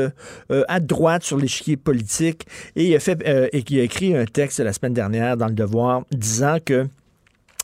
à 0.67 0.79
droite 0.79 1.23
sur 1.23 1.37
l'échiquier 1.37 1.77
politique, 1.77 2.45
et 2.75 2.97
qui 3.63 3.79
a 3.79 3.83
écrit 3.83 4.15
un 4.15 4.25
texte 4.25 4.59
la 4.59 4.73
semaine 4.73 4.93
dernière 4.93 5.37
dans 5.37 5.47
Le 5.47 5.53
Devoir 5.53 6.03
disant 6.11 6.57
que 6.63 6.87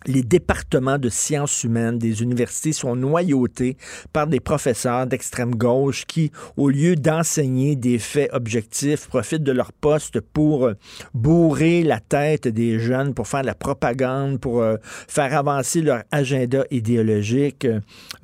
les 0.08 0.24
départements 0.24 0.97
de 0.97 1.10
sciences 1.10 1.64
humaines 1.64 1.99
des 1.99 2.24
universités 2.24 2.72
sont 2.72 2.95
noyautés 2.95 3.78
par 4.14 4.28
des 4.28 4.39
professeurs 4.39 5.05
d'extrême 5.05 5.53
gauche 5.53 6.05
qui, 6.05 6.32
au 6.55 6.70
lieu 6.70 6.95
d'enseigner 6.95 7.76
des 7.76 7.99
faits 7.99 8.30
objectifs, 8.34 9.08
profitent 9.08 9.43
de 9.43 9.51
leur 9.51 9.74
poste 9.74 10.22
pour 10.22 10.66
euh, 10.66 10.74
bourrer 11.14 11.84
la 11.84 11.99
tête 11.99 12.47
des 12.47 12.80
jeunes, 12.80 13.14
pour 13.14 13.28
faire 13.28 13.41
de 13.41 13.47
la 13.47 13.55
propagande, 13.55 14.39
pour 14.39 14.62
euh, 14.62 14.78
faire 14.84 15.38
avancer 15.38 15.82
leur 15.82 16.03
agenda 16.12 16.64
idéologique. 16.72 17.68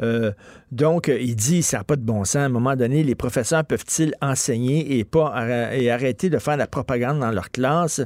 Euh, 0.01 0.31
donc, 0.71 1.07
il 1.07 1.35
dit, 1.35 1.61
ça 1.61 1.79
n'a 1.79 1.83
pas 1.83 1.95
de 1.95 2.01
bon 2.01 2.23
sens. 2.23 2.37
À 2.37 2.45
un 2.45 2.49
moment 2.49 2.75
donné, 2.75 3.03
les 3.03 3.13
professeurs 3.13 3.63
peuvent-ils 3.63 4.13
enseigner 4.21 4.97
et 4.97 5.03
pas 5.03 5.71
et 5.71 5.91
arrêter 5.91 6.31
de 6.31 6.39
faire 6.39 6.55
de 6.55 6.59
la 6.59 6.67
propagande 6.67 7.19
dans 7.19 7.29
leur 7.29 7.51
classe? 7.51 8.01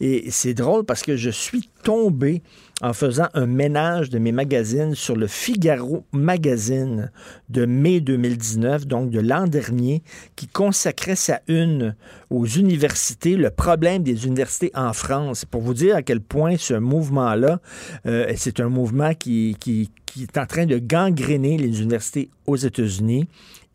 Et 0.00 0.28
c'est 0.30 0.54
drôle 0.54 0.84
parce 0.84 1.02
que 1.02 1.16
je 1.16 1.30
suis 1.30 1.70
tombé 1.84 2.42
en 2.80 2.92
faisant 2.92 3.26
un 3.34 3.46
ménage 3.46 4.08
de 4.10 4.18
mes 4.18 4.32
magazines 4.32 4.94
sur 4.94 5.16
le 5.16 5.26
Figaro 5.26 6.04
Magazine 6.12 7.10
de 7.48 7.66
mai 7.66 8.00
2019, 8.00 8.86
donc 8.86 9.10
de 9.10 9.20
l'an 9.20 9.46
dernier, 9.46 10.02
qui 10.36 10.46
consacrait 10.46 11.16
sa 11.16 11.40
une 11.48 11.96
aux 12.30 12.46
universités, 12.46 13.36
le 13.36 13.50
problème 13.50 14.02
des 14.02 14.26
universités 14.26 14.70
en 14.74 14.92
France. 14.92 15.44
Pour 15.44 15.62
vous 15.62 15.74
dire 15.74 15.96
à 15.96 16.02
quel 16.02 16.20
point 16.20 16.56
ce 16.56 16.74
mouvement-là, 16.74 17.60
euh, 18.06 18.32
c'est 18.36 18.60
un 18.60 18.68
mouvement 18.68 19.14
qui, 19.14 19.56
qui, 19.58 19.90
qui 20.06 20.22
est 20.22 20.38
en 20.38 20.46
train 20.46 20.66
de 20.66 20.78
gangréner 20.78 21.58
les 21.58 21.82
universités 21.82 22.30
aux 22.46 22.56
États-Unis, 22.56 23.28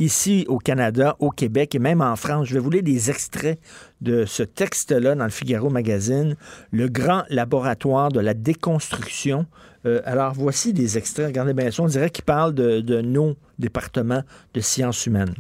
ici 0.03 0.45
au 0.47 0.57
Canada, 0.57 1.15
au 1.19 1.29
Québec 1.29 1.75
et 1.75 1.79
même 1.79 2.01
en 2.01 2.15
France. 2.15 2.47
Je 2.47 2.53
vais 2.53 2.59
vous 2.59 2.69
lire 2.69 2.83
des 2.83 3.09
extraits 3.09 3.59
de 4.01 4.25
ce 4.25 4.43
texte-là 4.43 5.15
dans 5.15 5.23
le 5.23 5.29
Figaro 5.29 5.69
Magazine, 5.69 6.35
le 6.71 6.87
grand 6.87 7.23
laboratoire 7.29 8.09
de 8.09 8.19
la 8.19 8.33
déconstruction. 8.33 9.45
Euh, 9.85 10.01
alors 10.05 10.33
voici 10.33 10.73
des 10.73 10.97
extraits, 10.97 11.27
regardez 11.27 11.53
bien 11.53 11.71
ça, 11.71 11.83
on 11.83 11.87
dirait 11.87 12.09
qu'il 12.09 12.25
parle 12.25 12.53
de, 12.53 12.81
de 12.81 13.01
nos 13.01 13.35
départements 13.59 14.23
de 14.53 14.61
sciences 14.61 15.05
humaines. 15.05 15.35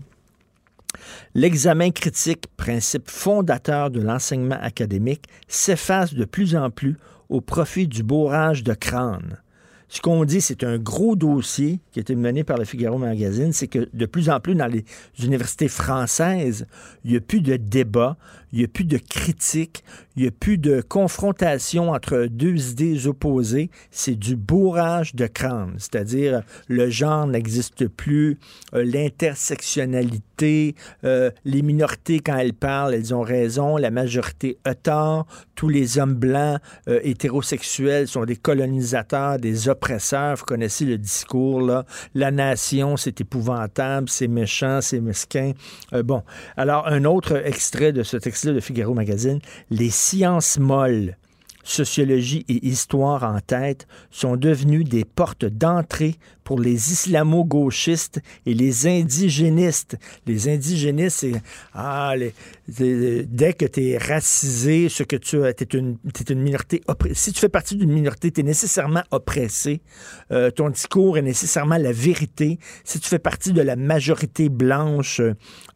L'examen 1.33 1.91
critique, 1.91 2.45
principe 2.55 3.09
fondateur 3.09 3.89
de 3.89 4.01
l'enseignement 4.01 4.59
académique, 4.61 5.25
s'efface 5.47 6.13
de 6.13 6.25
plus 6.25 6.55
en 6.55 6.69
plus 6.69 6.97
au 7.29 7.41
profit 7.41 7.87
du 7.87 8.03
bourrage 8.03 8.63
de 8.63 8.73
crâne. 8.73 9.37
Ce 9.93 10.01
qu'on 10.01 10.25
dit, 10.25 10.41
c'est 10.41 10.63
un 10.63 10.79
gros 10.79 11.15
dossier 11.15 11.79
qui 11.91 11.99
a 11.99 12.01
été 12.01 12.15
mené 12.15 12.43
par 12.43 12.57
le 12.57 12.65
Figaro 12.65 12.97
Magazine, 12.97 13.53
c'est 13.53 13.67
que 13.67 13.87
de 13.93 14.05
plus 14.07 14.27
en 14.27 14.39
plus 14.39 14.55
dans 14.55 14.65
les 14.65 14.85
universités 15.23 15.67
françaises, 15.67 16.65
il 17.05 17.11
n'y 17.11 17.17
a 17.17 17.21
plus 17.21 17.41
de 17.41 17.57
débat, 17.57 18.17
il 18.53 18.59
n'y 18.59 18.65
a 18.65 18.67
plus 18.67 18.85
de 18.85 18.99
critique, 18.99 19.83
il 20.15 20.21
n'y 20.21 20.27
a 20.27 20.31
plus 20.31 20.59
de 20.59 20.79
confrontation 20.81 21.89
entre 21.89 22.27
deux 22.29 22.69
idées 22.69 23.07
opposées. 23.07 23.71
C'est 23.89 24.13
du 24.13 24.35
bourrage 24.35 25.15
de 25.15 25.25
crâne, 25.25 25.73
c'est-à-dire 25.79 26.43
le 26.67 26.87
genre 26.91 27.25
n'existe 27.25 27.87
plus, 27.87 28.37
euh, 28.75 28.85
l'intersectionnalité, 28.85 30.75
euh, 31.03 31.31
les 31.45 31.63
minorités, 31.63 32.19
quand 32.19 32.37
elles 32.37 32.53
parlent, 32.53 32.93
elles 32.93 33.15
ont 33.15 33.23
raison, 33.23 33.77
la 33.77 33.89
majorité 33.89 34.59
a 34.65 34.75
tort, 34.75 35.25
tous 35.55 35.69
les 35.69 35.97
hommes 35.97 36.13
blancs 36.13 36.59
euh, 36.87 36.99
hétérosexuels 37.01 38.07
sont 38.07 38.25
des 38.25 38.35
colonisateurs, 38.35 39.39
des 39.39 39.67
oppresseurs. 39.67 40.35
Vous 40.35 40.45
connaissez 40.45 40.85
le 40.85 40.99
discours, 40.99 41.61
là. 41.61 41.85
La 42.13 42.29
nation, 42.29 42.97
c'est 42.97 43.19
épouvantable, 43.19 44.09
c'est 44.09 44.27
méchant, 44.27 44.79
c'est 44.81 45.01
mesquin. 45.01 45.53
Bon. 46.03 46.21
Alors, 46.55 46.87
un 46.87 47.03
autre 47.05 47.41
extrait 47.45 47.91
de 47.91 48.03
ce 48.03 48.17
de 48.51 48.59
Figaro 48.59 48.93
Magazine. 48.93 49.39
Les 49.69 49.89
sciences 49.89 50.57
molles, 50.59 51.17
sociologie 51.63 52.45
et 52.49 52.65
histoire 52.67 53.23
en 53.23 53.39
tête, 53.39 53.87
sont 54.11 54.35
devenues 54.35 54.83
des 54.83 55.05
portes 55.05 55.45
d'entrée 55.45 56.15
pour 56.43 56.59
les 56.59 56.91
islamo-gauchistes 56.91 58.19
et 58.45 58.53
les 58.53 58.87
indigénistes. 58.87 59.97
Les 60.25 60.49
indigénistes, 60.49 61.19
c'est 61.19 61.41
ah, 61.73 62.13
dès 62.67 63.53
que 63.53 63.65
tu 63.65 63.89
es 63.89 63.97
racisé, 63.97 64.89
ce 64.89 65.03
que 65.03 65.15
tu 65.15 65.43
es 65.43 65.51
une, 65.73 65.97
une 66.29 66.41
minorité. 66.41 66.81
Si 67.13 67.31
tu 67.31 67.39
fais 67.39 67.49
partie 67.49 67.75
d'une 67.75 67.91
minorité, 67.91 68.31
tu 68.31 68.41
es 68.41 68.43
nécessairement 68.43 69.03
oppressé. 69.11 69.81
Euh, 70.31 70.51
ton 70.51 70.69
discours 70.69 71.17
est 71.17 71.21
nécessairement 71.21 71.77
la 71.77 71.91
vérité. 71.91 72.59
Si 72.83 72.99
tu 72.99 73.07
fais 73.07 73.19
partie 73.19 73.53
de 73.53 73.61
la 73.61 73.75
majorité 73.75 74.49
blanche 74.49 75.21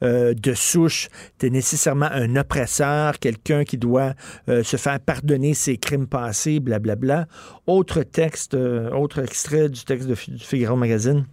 euh, 0.04 0.34
de 0.34 0.54
souche, 0.54 1.10
tu 1.40 1.48
es 1.48 1.50
nécessairement 1.50 2.10
un 2.12 2.36
oppresseur, 2.36 3.20
quelqu'un 3.20 3.64
qui 3.64 3.78
doit 3.78 4.14
euh, 4.50 4.64
se 4.64 4.78
faire 4.78 5.00
pardonner 5.00 5.54
ses 5.54 5.78
crimes 5.78 6.08
passés, 6.08 6.60
blablabla. 6.60 7.28
Autre 7.68 8.04
texte, 8.04 8.54
autre 8.56 9.20
extrait 9.20 9.70
du 9.70 9.84
texte 9.84 10.08
de, 10.08 10.16
Fi- 10.16 10.32
du 10.58 10.64
Figaro 10.64 10.76
Magazine. 10.76 11.26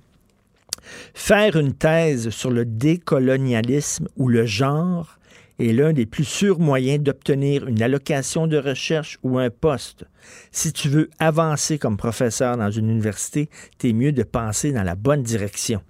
Faire 1.14 1.56
une 1.56 1.72
thèse 1.72 2.28
sur 2.28 2.50
le 2.50 2.66
décolonialisme 2.66 4.08
ou 4.16 4.28
le 4.28 4.44
genre 4.44 5.18
est 5.58 5.72
l'un 5.72 5.94
des 5.94 6.04
plus 6.04 6.24
sûrs 6.24 6.58
moyens 6.58 7.02
d'obtenir 7.02 7.66
une 7.66 7.80
allocation 7.82 8.46
de 8.46 8.58
recherche 8.58 9.18
ou 9.22 9.38
un 9.38 9.48
poste. 9.48 10.04
Si 10.52 10.72
tu 10.72 10.88
veux 10.88 11.08
avancer 11.18 11.78
comme 11.78 11.96
professeur 11.96 12.58
dans 12.58 12.70
une 12.70 12.90
université, 12.90 13.48
t'es 13.78 13.94
mieux 13.94 14.12
de 14.12 14.24
penser 14.24 14.72
dans 14.72 14.82
la 14.82 14.94
bonne 14.94 15.22
direction. 15.22 15.80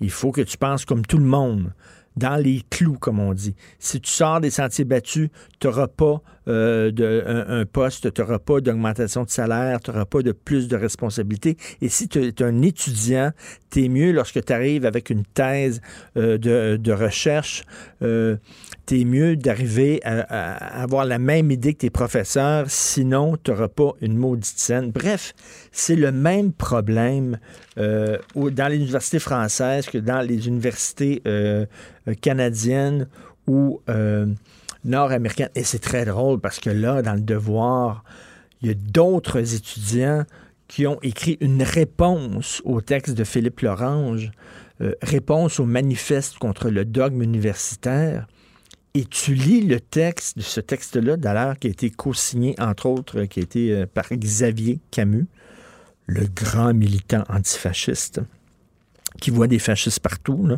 Il 0.00 0.10
faut 0.10 0.32
que 0.32 0.40
tu 0.40 0.58
penses 0.58 0.84
comme 0.84 1.06
tout 1.06 1.18
le 1.18 1.24
monde, 1.24 1.72
dans 2.16 2.36
les 2.36 2.62
clous, 2.68 2.98
comme 2.98 3.20
on 3.20 3.32
dit. 3.32 3.54
Si 3.78 4.00
tu 4.00 4.10
sors 4.10 4.40
des 4.40 4.50
sentiers 4.50 4.84
battus, 4.84 5.28
tu 5.60 5.68
n'auras 5.68 5.88
pas 5.88 6.20
euh, 6.48 6.90
de, 6.90 7.24
un, 7.26 7.64
poste, 7.64 8.12
tu 8.12 8.20
n'auras 8.20 8.38
pas 8.38 8.60
d'augmentation 8.60 9.22
de 9.22 9.30
salaire, 9.30 9.80
tu 9.80 9.90
n'auras 9.90 10.04
pas 10.04 10.22
de 10.22 10.32
plus 10.32 10.68
de 10.68 10.76
responsabilités. 10.76 11.56
Et 11.80 11.88
si 11.88 12.08
tu 12.08 12.24
es 12.24 12.42
un 12.42 12.62
étudiant, 12.62 13.30
tu 13.70 13.84
es 13.84 13.88
mieux 13.88 14.12
lorsque 14.12 14.44
tu 14.44 14.52
arrives 14.52 14.84
avec 14.84 15.10
une 15.10 15.24
thèse 15.24 15.80
euh, 16.16 16.38
de, 16.38 16.92
recherche, 16.92 17.64
euh, 18.02 18.36
tu 18.86 19.00
es 19.00 19.04
mieux 19.04 19.36
d'arriver 19.36 20.00
à, 20.04 20.82
avoir 20.82 21.04
la 21.04 21.18
même 21.18 21.50
idée 21.50 21.74
que 21.74 21.78
tes 21.78 21.90
professeurs, 21.90 22.66
sinon 22.68 23.36
tu 23.42 23.50
n'auras 23.50 23.68
pas 23.68 23.92
une 24.00 24.16
maudite 24.16 24.58
scène. 24.58 24.90
Bref, 24.90 25.34
c'est 25.70 25.96
le 25.96 26.10
même 26.10 26.52
problème 26.52 27.38
dans 27.76 28.68
les 28.68 28.76
universités 28.76 29.18
françaises 29.18 29.86
que 29.86 29.98
dans 29.98 30.20
les 30.20 30.46
universités 30.48 31.22
canadiennes 32.20 33.06
ou 33.46 33.80
nord-américaines. 34.84 35.50
Et 35.54 35.64
c'est 35.64 35.78
très 35.78 36.04
drôle 36.04 36.40
parce 36.40 36.60
que 36.60 36.70
là, 36.70 37.02
dans 37.02 37.14
le 37.14 37.20
devoir, 37.20 38.04
il 38.60 38.68
y 38.68 38.70
a 38.70 38.74
d'autres 38.74 39.54
étudiants 39.54 40.24
qui 40.68 40.86
ont 40.86 40.98
écrit 41.02 41.36
une 41.40 41.62
réponse 41.62 42.62
au 42.64 42.80
texte 42.80 43.14
de 43.14 43.24
Philippe 43.24 43.60
Lorange, 43.60 44.30
euh, 44.80 44.94
réponse 45.02 45.60
au 45.60 45.66
manifeste 45.66 46.38
contre 46.38 46.70
le 46.70 46.84
dogme 46.86 47.22
universitaire. 47.22 48.26
Et 48.94 49.04
tu 49.04 49.34
lis 49.34 49.62
le 49.62 49.80
texte 49.80 50.38
de 50.38 50.42
ce 50.42 50.60
texte-là, 50.60 51.16
d'ailleurs, 51.16 51.58
qui 51.58 51.66
a 51.66 51.70
été 51.70 51.90
co-signé, 51.90 52.54
entre 52.58 52.86
autres, 52.86 53.24
qui 53.24 53.40
a 53.40 53.42
été 53.42 53.72
euh, 53.72 53.86
par 53.86 54.08
Xavier 54.10 54.80
Camus, 54.90 55.26
le 56.06 56.26
grand 56.26 56.72
militant 56.72 57.24
antifasciste, 57.28 58.20
qui 59.20 59.30
voit 59.30 59.48
des 59.48 59.58
fascistes 59.58 60.00
partout. 60.00 60.48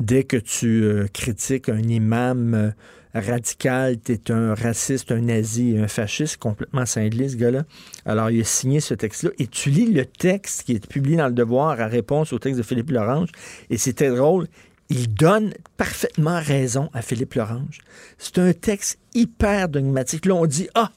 Dès 0.00 0.24
que 0.24 0.36
tu 0.36 0.82
euh, 0.82 1.06
critiques 1.12 1.68
un 1.68 1.82
imam 1.82 2.72
radical, 3.14 3.98
tu 4.00 4.12
es 4.12 4.30
un 4.30 4.54
raciste, 4.54 5.12
un 5.12 5.20
nazi, 5.20 5.76
un 5.78 5.88
fasciste, 5.88 6.38
complètement 6.38 6.84
cinglé, 6.84 7.28
ce 7.28 7.36
gars-là. 7.36 7.64
Alors, 8.04 8.30
il 8.30 8.40
a 8.40 8.44
signé 8.44 8.80
ce 8.80 8.94
texte-là. 8.94 9.30
Et 9.38 9.46
tu 9.46 9.70
lis 9.70 9.86
le 9.86 10.04
texte 10.04 10.64
qui 10.64 10.72
est 10.72 10.86
publié 10.86 11.16
dans 11.16 11.28
le 11.28 11.32
Devoir 11.32 11.80
à 11.80 11.86
réponse 11.86 12.32
au 12.32 12.38
texte 12.38 12.58
de 12.58 12.64
Philippe 12.64 12.90
Lorange. 12.90 13.30
Et 13.70 13.78
c'était 13.78 14.10
drôle. 14.10 14.48
Il 14.90 15.14
donne 15.14 15.54
parfaitement 15.76 16.40
raison 16.40 16.90
à 16.92 17.02
Philippe 17.02 17.34
Lorange. 17.34 17.78
C'est 18.18 18.38
un 18.38 18.52
texte 18.52 18.98
hyper 19.14 19.68
dogmatique. 19.68 20.26
Là, 20.26 20.34
on 20.34 20.46
dit, 20.46 20.68
ah, 20.74 20.90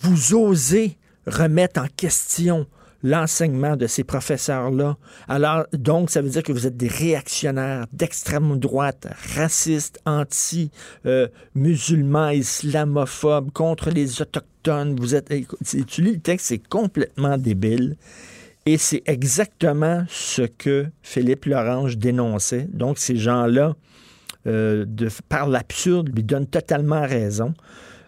vous 0.00 0.34
osez 0.34 0.96
remettre 1.26 1.80
en 1.80 1.86
question 1.96 2.66
l'enseignement 3.02 3.76
de 3.76 3.86
ces 3.86 4.04
professeurs-là. 4.04 4.96
Alors, 5.28 5.66
donc, 5.72 6.10
ça 6.10 6.20
veut 6.20 6.28
dire 6.30 6.42
que 6.42 6.52
vous 6.52 6.66
êtes 6.66 6.76
des 6.76 6.88
réactionnaires 6.88 7.86
d'extrême 7.92 8.58
droite, 8.58 9.06
racistes, 9.36 10.00
anti-musulmans, 10.04 12.30
islamophobes, 12.30 13.52
contre 13.52 13.90
les 13.90 14.20
autochtones. 14.20 14.98
Vous 14.98 15.14
êtes, 15.14 15.32
tu 15.86 16.02
lis 16.02 16.14
le 16.14 16.20
texte, 16.20 16.46
c'est 16.46 16.58
complètement 16.58 17.38
débile. 17.38 17.96
Et 18.66 18.76
c'est 18.76 19.02
exactement 19.06 20.04
ce 20.08 20.42
que 20.42 20.86
Philippe 21.02 21.46
Lorange 21.46 21.96
dénonçait. 21.96 22.68
Donc, 22.70 22.98
ces 22.98 23.16
gens-là, 23.16 23.74
euh, 24.46 24.84
par 25.28 25.48
l'absurde, 25.48 26.10
lui 26.14 26.22
donnent 26.22 26.46
totalement 26.46 27.00
raison. 27.00 27.54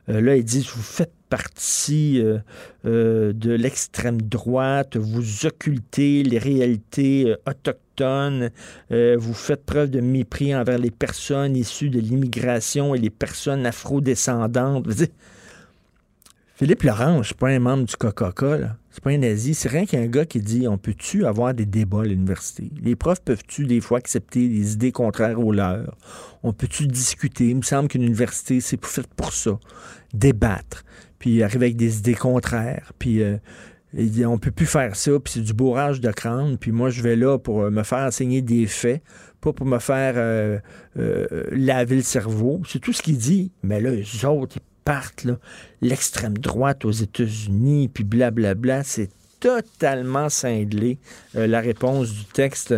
Euh, 0.09 0.21
là, 0.21 0.37
ils 0.37 0.45
disent, 0.45 0.69
vous 0.69 0.83
faites 0.83 1.13
partie 1.33 2.21
euh, 2.21 2.41
euh, 2.85 3.33
de 3.33 3.53
l'extrême 3.53 4.21
droite, 4.21 4.99
vous 4.99 5.47
occultez 5.47 6.23
les 6.23 6.37
réalités 6.37 7.31
euh, 7.31 7.37
autochtones, 7.51 8.51
euh, 8.91 9.17
vous 9.19 9.33
faites 9.33 9.65
preuve 9.65 9.89
de 9.89 10.01
mépris 10.03 10.55
envers 10.55 10.77
les 10.77 10.91
personnes 10.91 11.57
issues 11.57 11.89
de 11.89 12.01
l'immigration 12.01 12.95
et 12.95 12.99
les 12.99 13.09
personnes 13.09 13.65
afrodescendantes. 13.65 14.87
Dire, 14.89 15.09
Philippe 16.55 16.83
Lorange, 16.83 17.29
c'est 17.29 17.39
pas 17.39 17.49
un 17.49 17.61
membre 17.61 17.87
du 17.87 17.97
Coca-Cola, 17.97 18.77
c'est 18.91 19.03
pas 19.03 19.11
un 19.11 19.19
nazi, 19.19 19.55
c'est 19.55 19.71
rien 19.71 19.87
qu'un 19.87 20.07
gars 20.07 20.27
qui 20.27 20.41
dit 20.43 20.69
on 20.69 20.77
peut-tu 20.77 21.25
avoir 21.25 21.55
des 21.55 21.65
débats 21.65 22.03
à 22.03 22.05
l'université? 22.05 22.71
Les 22.83 22.95
profs 22.95 23.23
peuvent-tu 23.23 23.65
des 23.65 23.81
fois 23.81 23.99
accepter 23.99 24.49
des 24.49 24.75
idées 24.75 24.93
contraires 24.93 25.41
aux 25.41 25.53
leurs? 25.53 25.97
On 26.43 26.53
peut-tu 26.53 26.87
discuter? 26.87 27.49
Il 27.49 27.57
me 27.57 27.63
semble 27.63 27.89
qu'une 27.89 28.03
université, 28.03 28.61
c'est 28.61 28.85
fait 28.85 29.07
pour 29.17 29.33
ça. 29.33 29.59
Débattre, 30.13 30.85
puis 31.23 31.41
arriver 31.45 31.67
avec 31.67 31.77
des 31.77 31.99
idées 31.99 32.17
contraires, 32.17 32.93
puis 32.99 33.23
euh, 33.23 33.37
dit, 33.95 34.27
on 34.27 34.39
peut 34.39 34.51
plus 34.51 34.67
faire 34.67 34.97
ça, 34.97 35.13
puis 35.21 35.35
c'est 35.35 35.41
du 35.41 35.53
bourrage 35.53 36.01
de 36.01 36.11
crâne, 36.11 36.59
puis 36.59 36.73
moi 36.73 36.91
je 36.91 37.01
vais 37.01 37.15
là 37.15 37.39
pour 37.39 37.63
euh, 37.63 37.71
me 37.71 37.85
faire 37.85 38.01
enseigner 38.01 38.43
des 38.43 38.67
faits, 38.67 39.05
pas 39.41 39.53
pour 39.53 39.65
me 39.65 39.79
faire 39.79 40.15
euh, 40.17 40.59
euh, 40.99 41.45
laver 41.53 41.95
le 41.95 42.03
cerveau. 42.03 42.61
C'est 42.67 42.81
tout 42.81 42.93
ce 42.93 43.03
qu'il 43.03 43.19
dit. 43.19 43.53
Mais 43.63 43.81
là, 43.81 43.93
les 43.93 44.25
autres, 44.25 44.57
ils 44.57 44.83
partent, 44.85 45.29
l'extrême 45.81 46.37
droite 46.39 46.85
aux 46.85 46.91
États-Unis, 46.91 47.89
puis 47.89 48.03
blablabla, 48.03 48.83
c'est 48.83 49.11
totalement 49.43 50.29
cinglé, 50.29 50.99
euh, 51.35 51.49
la 51.49 51.61
réponse 51.61 52.13
du 52.13 52.25
texte 52.27 52.73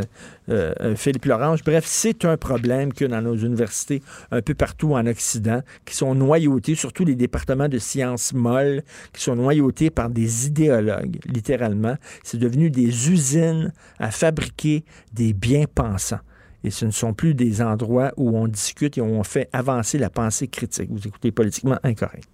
euh, 0.49 0.73
euh, 0.81 0.97
Philippe 0.97 1.27
Lorange. 1.27 1.63
Bref, 1.63 1.85
c'est 1.87 2.25
un 2.25 2.39
problème 2.39 2.95
que 2.95 3.05
dans 3.05 3.21
nos 3.21 3.37
universités, 3.37 4.03
un 4.31 4.41
peu 4.41 4.55
partout 4.55 4.95
en 4.95 5.07
Occident, 5.07 5.61
qui 5.85 5.95
sont 5.95 6.15
noyautés, 6.15 6.75
surtout 6.75 7.05
les 7.05 7.17
départements 7.17 7.69
de 7.69 7.79
sciences 7.79 8.33
molles, 8.33 8.83
qui 9.13 9.23
sont 9.23 9.37
noyautés 9.37 9.91
par 9.91 10.09
des 10.09 10.47
idéologues, 10.47 11.19
littéralement. 11.27 11.97
C'est 12.23 12.39
devenu 12.39 12.71
des 12.71 13.11
usines 13.11 13.71
à 13.99 14.11
fabriquer 14.11 14.85
des 15.13 15.35
bien-pensants. 15.35 16.21
Et 16.65 16.71
ce 16.71 16.87
ne 16.87 16.93
sont 16.93 17.13
plus 17.13 17.35
des 17.35 17.61
endroits 17.61 18.13
où 18.17 18.39
on 18.39 18.49
discute 18.49 18.97
et 18.97 19.03
où 19.03 19.05
on 19.05 19.23
fait 19.23 19.51
avancer 19.53 19.99
la 19.99 20.09
pensée 20.09 20.49
critique. 20.49 20.89
Vous 20.91 21.07
écoutez 21.07 21.31
politiquement 21.31 21.79
incorrect. 21.83 22.34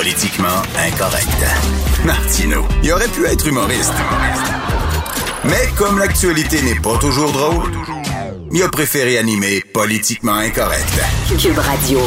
Politiquement 0.00 0.62
incorrect. 0.78 1.44
Martino, 2.06 2.66
il 2.82 2.90
aurait 2.90 3.06
pu 3.08 3.26
être 3.26 3.46
humoriste. 3.46 3.92
Mais 5.44 5.68
comme 5.76 5.98
l'actualité 5.98 6.62
n'est 6.62 6.80
pas 6.80 6.96
toujours 6.96 7.30
drôle, 7.30 7.70
il 8.50 8.62
a 8.62 8.68
préféré 8.70 9.18
animer 9.18 9.60
Politiquement 9.74 10.36
incorrect. 10.36 10.88
Cube 11.38 11.58
Radio. 11.58 11.98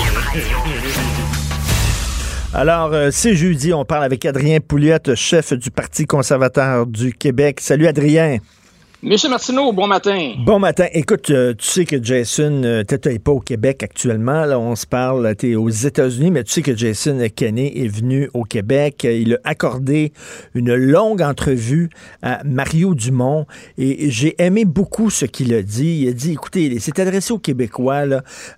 Alors, 2.56 2.94
euh, 2.94 3.10
c'est 3.12 3.36
jeudi, 3.36 3.72
on 3.76 3.86
parle 3.86 4.06
avec 4.06 4.26
Adrien 4.26 4.60
Pouliot, 4.60 5.14
chef 5.14 5.54
du 5.54 5.70
Parti 5.70 6.08
conservateur 6.08 6.88
du 6.88 7.14
Québec. 7.14 7.60
Salut 7.62 7.86
Adrien. 7.86 8.40
Monsieur 9.06 9.28
Martineau, 9.28 9.74
bon 9.74 9.86
matin. 9.86 10.32
Bon 10.46 10.60
matin. 10.60 10.86
Écoute, 10.94 11.30
euh, 11.30 11.54
tu 11.58 11.68
sais 11.68 11.84
que 11.84 12.02
Jason, 12.02 12.62
euh, 12.64 12.84
tu 12.88 13.10
n'es 13.10 13.20
pas 13.20 13.34
au 13.34 13.42
Québec 13.42 13.84
actuellement. 13.84 14.46
Là, 14.46 14.58
on 14.58 14.78
se 14.78 14.88
parle, 14.88 15.36
tu 15.36 15.52
es 15.52 15.56
aux 15.56 15.68
États-Unis, 15.68 16.32
mais 16.32 16.46
tu 16.46 16.54
sais 16.54 16.62
que 16.62 16.74
Jason 16.74 17.20
Kenney 17.36 17.74
est 17.76 17.90
venu 17.90 18.30
au 18.34 18.44
Québec. 18.44 19.04
Il 19.04 19.34
a 19.34 19.40
accordé 19.44 20.14
une 20.56 20.74
longue 20.74 21.22
entrevue 21.22 21.90
à 22.22 22.46
Mario 22.46 22.96
Dumont 22.96 23.46
et 23.78 24.10
j'ai 24.10 24.42
aimé 24.42 24.64
beaucoup 24.64 25.10
ce 25.10 25.26
qu'il 25.26 25.54
a 25.54 25.64
dit. 25.64 26.04
Il 26.04 26.08
a 26.08 26.14
dit, 26.14 26.32
écoutez, 26.32 26.68
il 26.68 26.80
s'est 26.80 26.98
adressé 27.02 27.34
aux 27.34 27.40
Québécois. 27.40 28.06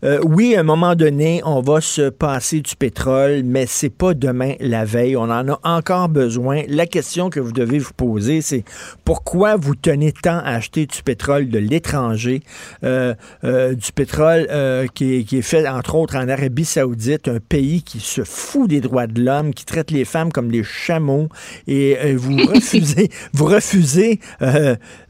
Euh, 0.04 0.20
oui, 0.24 0.56
à 0.56 0.60
un 0.60 0.64
moment 0.64 0.94
donné, 0.94 1.42
on 1.44 1.62
va 1.62 1.82
se 1.82 2.10
passer 2.10 2.62
du 2.62 2.76
pétrole, 2.76 3.42
mais 3.44 3.66
c'est 3.66 3.90
pas 3.90 4.14
demain 4.14 4.54
la 4.60 4.86
veille. 4.86 5.18
On 5.18 5.24
en 5.24 5.50
a 5.50 5.60
encore 5.64 6.08
besoin. 6.08 6.62
La 6.68 6.86
question 6.86 7.32
que 7.32 7.40
vous 7.40 7.52
devez 7.52 7.80
vous 7.80 7.94
poser, 7.98 8.42
c'est 8.42 8.64
pourquoi 9.06 9.56
vous 9.56 9.74
tenez 9.74 10.12
tant 10.12 10.35
à 10.40 10.56
acheter 10.56 10.86
du 10.86 11.04
pétrole 11.04 11.50
de 11.50 11.60
l'étranger, 11.60 12.42
euh, 12.84 13.14
euh, 13.44 13.74
du 13.74 13.92
pétrole 13.92 14.48
euh, 14.50 14.88
qui, 14.94 15.16
est, 15.16 15.24
qui, 15.24 15.38
est, 15.38 15.42
fait 15.42 15.68
entre 15.68 15.96
autres 15.96 16.16
en 16.16 16.28
Arabie 16.28 16.66
Saoudite, 16.66 17.28
un 17.28 17.40
pays 17.40 17.84
qui 17.84 18.00
se 18.00 18.24
fout 18.24 18.70
des 18.70 18.82
droits 18.82 19.08
de 19.08 19.22
l'homme, 19.22 19.54
qui 19.54 19.66
traite 19.66 19.92
les 19.92 20.06
femmes 20.06 20.32
comme 20.32 20.52
des 20.52 20.64
chameaux, 20.64 21.30
et 21.68 22.14
vous 22.16 22.38
refusez, 22.54 23.10
vous 23.34 23.46
refusez 23.46 24.20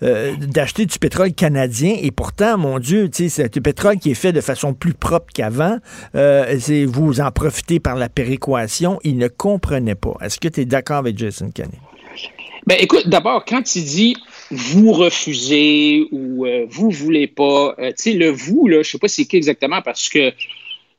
d'acheter 0.01 0.85
du 0.85 0.99
pétrole 0.99 1.33
canadien, 1.33 1.95
et 2.01 2.11
pourtant, 2.11 2.57
mon 2.57 2.79
Dieu, 2.79 3.09
c'est 3.11 3.53
du 3.53 3.61
pétrole 3.61 3.97
qui 3.97 4.11
est 4.11 4.15
fait 4.15 4.33
de 4.33 4.41
façon 4.41 4.73
plus 4.73 4.93
propre 4.93 5.27
qu'avant. 5.33 5.77
vous 6.13 7.21
en 7.21 7.31
profitez 7.31 7.79
par 7.79 7.95
la 7.95 8.09
péréquation. 8.09 8.99
Il 9.03 9.17
ne 9.17 9.27
comprenait 9.27 9.95
pas. 9.95 10.15
Est-ce 10.21 10.39
que 10.39 10.47
tu 10.47 10.61
es 10.61 10.65
d'accord 10.65 10.97
avec 10.97 11.17
Jason 11.17 11.49
Kenney? 11.51 11.79
Ben, 12.67 12.77
écoute, 12.79 13.07
d'abord, 13.07 13.45
quand 13.45 13.75
il 13.75 13.85
dit 13.85 14.17
vous 14.49 14.91
refusez 14.91 16.07
ou 16.11 16.45
euh, 16.45 16.65
vous 16.67 16.89
voulez 16.89 17.27
pas, 17.27 17.75
euh, 17.77 17.89
tu 17.89 17.95
sais, 17.97 18.13
le 18.13 18.29
vous, 18.29 18.67
là, 18.67 18.81
je 18.81 18.89
sais 18.89 18.97
pas 18.97 19.07
c'est 19.07 19.25
qui 19.25 19.37
exactement 19.37 19.81
parce 19.81 20.09
que 20.09 20.33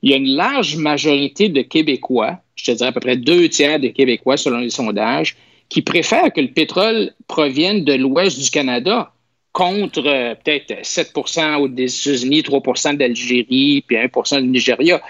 il 0.03 0.11
y 0.11 0.15
a 0.15 0.17
une 0.17 0.37
large 0.37 0.77
majorité 0.77 1.49
de 1.49 1.63
Québécois, 1.63 2.39
je 2.55 2.67
te 2.67 2.71
dirais 2.71 2.91
à 2.91 2.93
peu 2.93 3.01
près 3.01 3.17
deux 3.17 3.49
tiers 3.49 3.81
des 3.81 3.93
Québécois 3.93 4.37
selon 4.37 4.59
les 4.59 4.71
sondages, 4.71 5.37
qui 5.69 5.83
préfèrent 5.83 6.33
que 6.33 6.41
le 6.41 6.53
pétrole 6.53 7.13
provienne 7.27 7.85
de 7.85 7.95
l'ouest 7.95 8.39
du 8.39 8.49
Canada 8.51 9.13
contre 9.53 10.07
euh, 10.07 10.35
peut-être 10.35 10.83
7% 10.83 11.75
des 11.75 11.85
États-Unis, 11.85 12.43
3% 12.43 12.97
d'Algérie, 12.97 13.83
puis 13.85 13.97
1% 13.97 14.41
du 14.43 14.49
Nigeria. 14.49 15.03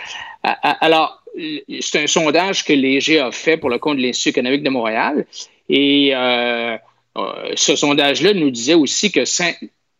Alors, 0.62 1.22
c'est 1.80 2.04
un 2.04 2.06
sondage 2.06 2.64
que 2.64 2.72
l'EG 2.72 3.18
a 3.18 3.32
fait 3.32 3.56
pour 3.56 3.68
le 3.68 3.78
compte 3.78 3.96
de 3.98 4.02
l'Institut 4.02 4.30
économique 4.30 4.62
de 4.62 4.70
Montréal. 4.70 5.26
Et 5.68 6.10
euh, 6.14 6.76
euh, 7.16 7.52
ce 7.54 7.76
sondage-là 7.76 8.34
nous 8.34 8.50
disait 8.50 8.74
aussi 8.74 9.10
que 9.10 9.22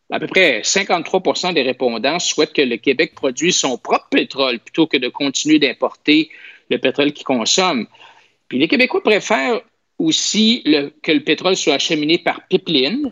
à 0.09 0.19
peu 0.19 0.27
près 0.27 0.61
53% 0.61 1.53
des 1.53 1.63
répondants 1.63 2.19
souhaitent 2.19 2.53
que 2.53 2.61
le 2.61 2.77
Québec 2.77 3.13
produise 3.15 3.57
son 3.57 3.77
propre 3.77 4.07
pétrole 4.09 4.59
plutôt 4.59 4.87
que 4.87 4.97
de 4.97 5.09
continuer 5.09 5.59
d'importer 5.59 6.29
le 6.69 6.77
pétrole 6.77 7.11
qu'il 7.11 7.25
consomme. 7.25 7.87
Puis 8.47 8.57
les 8.57 8.67
Québécois 8.67 9.03
préfèrent 9.03 9.61
aussi 9.99 10.63
que 11.03 11.11
le 11.11 11.19
pétrole 11.19 11.55
soit 11.55 11.73
acheminé 11.73 12.17
par 12.17 12.47
pipeline. 12.47 13.11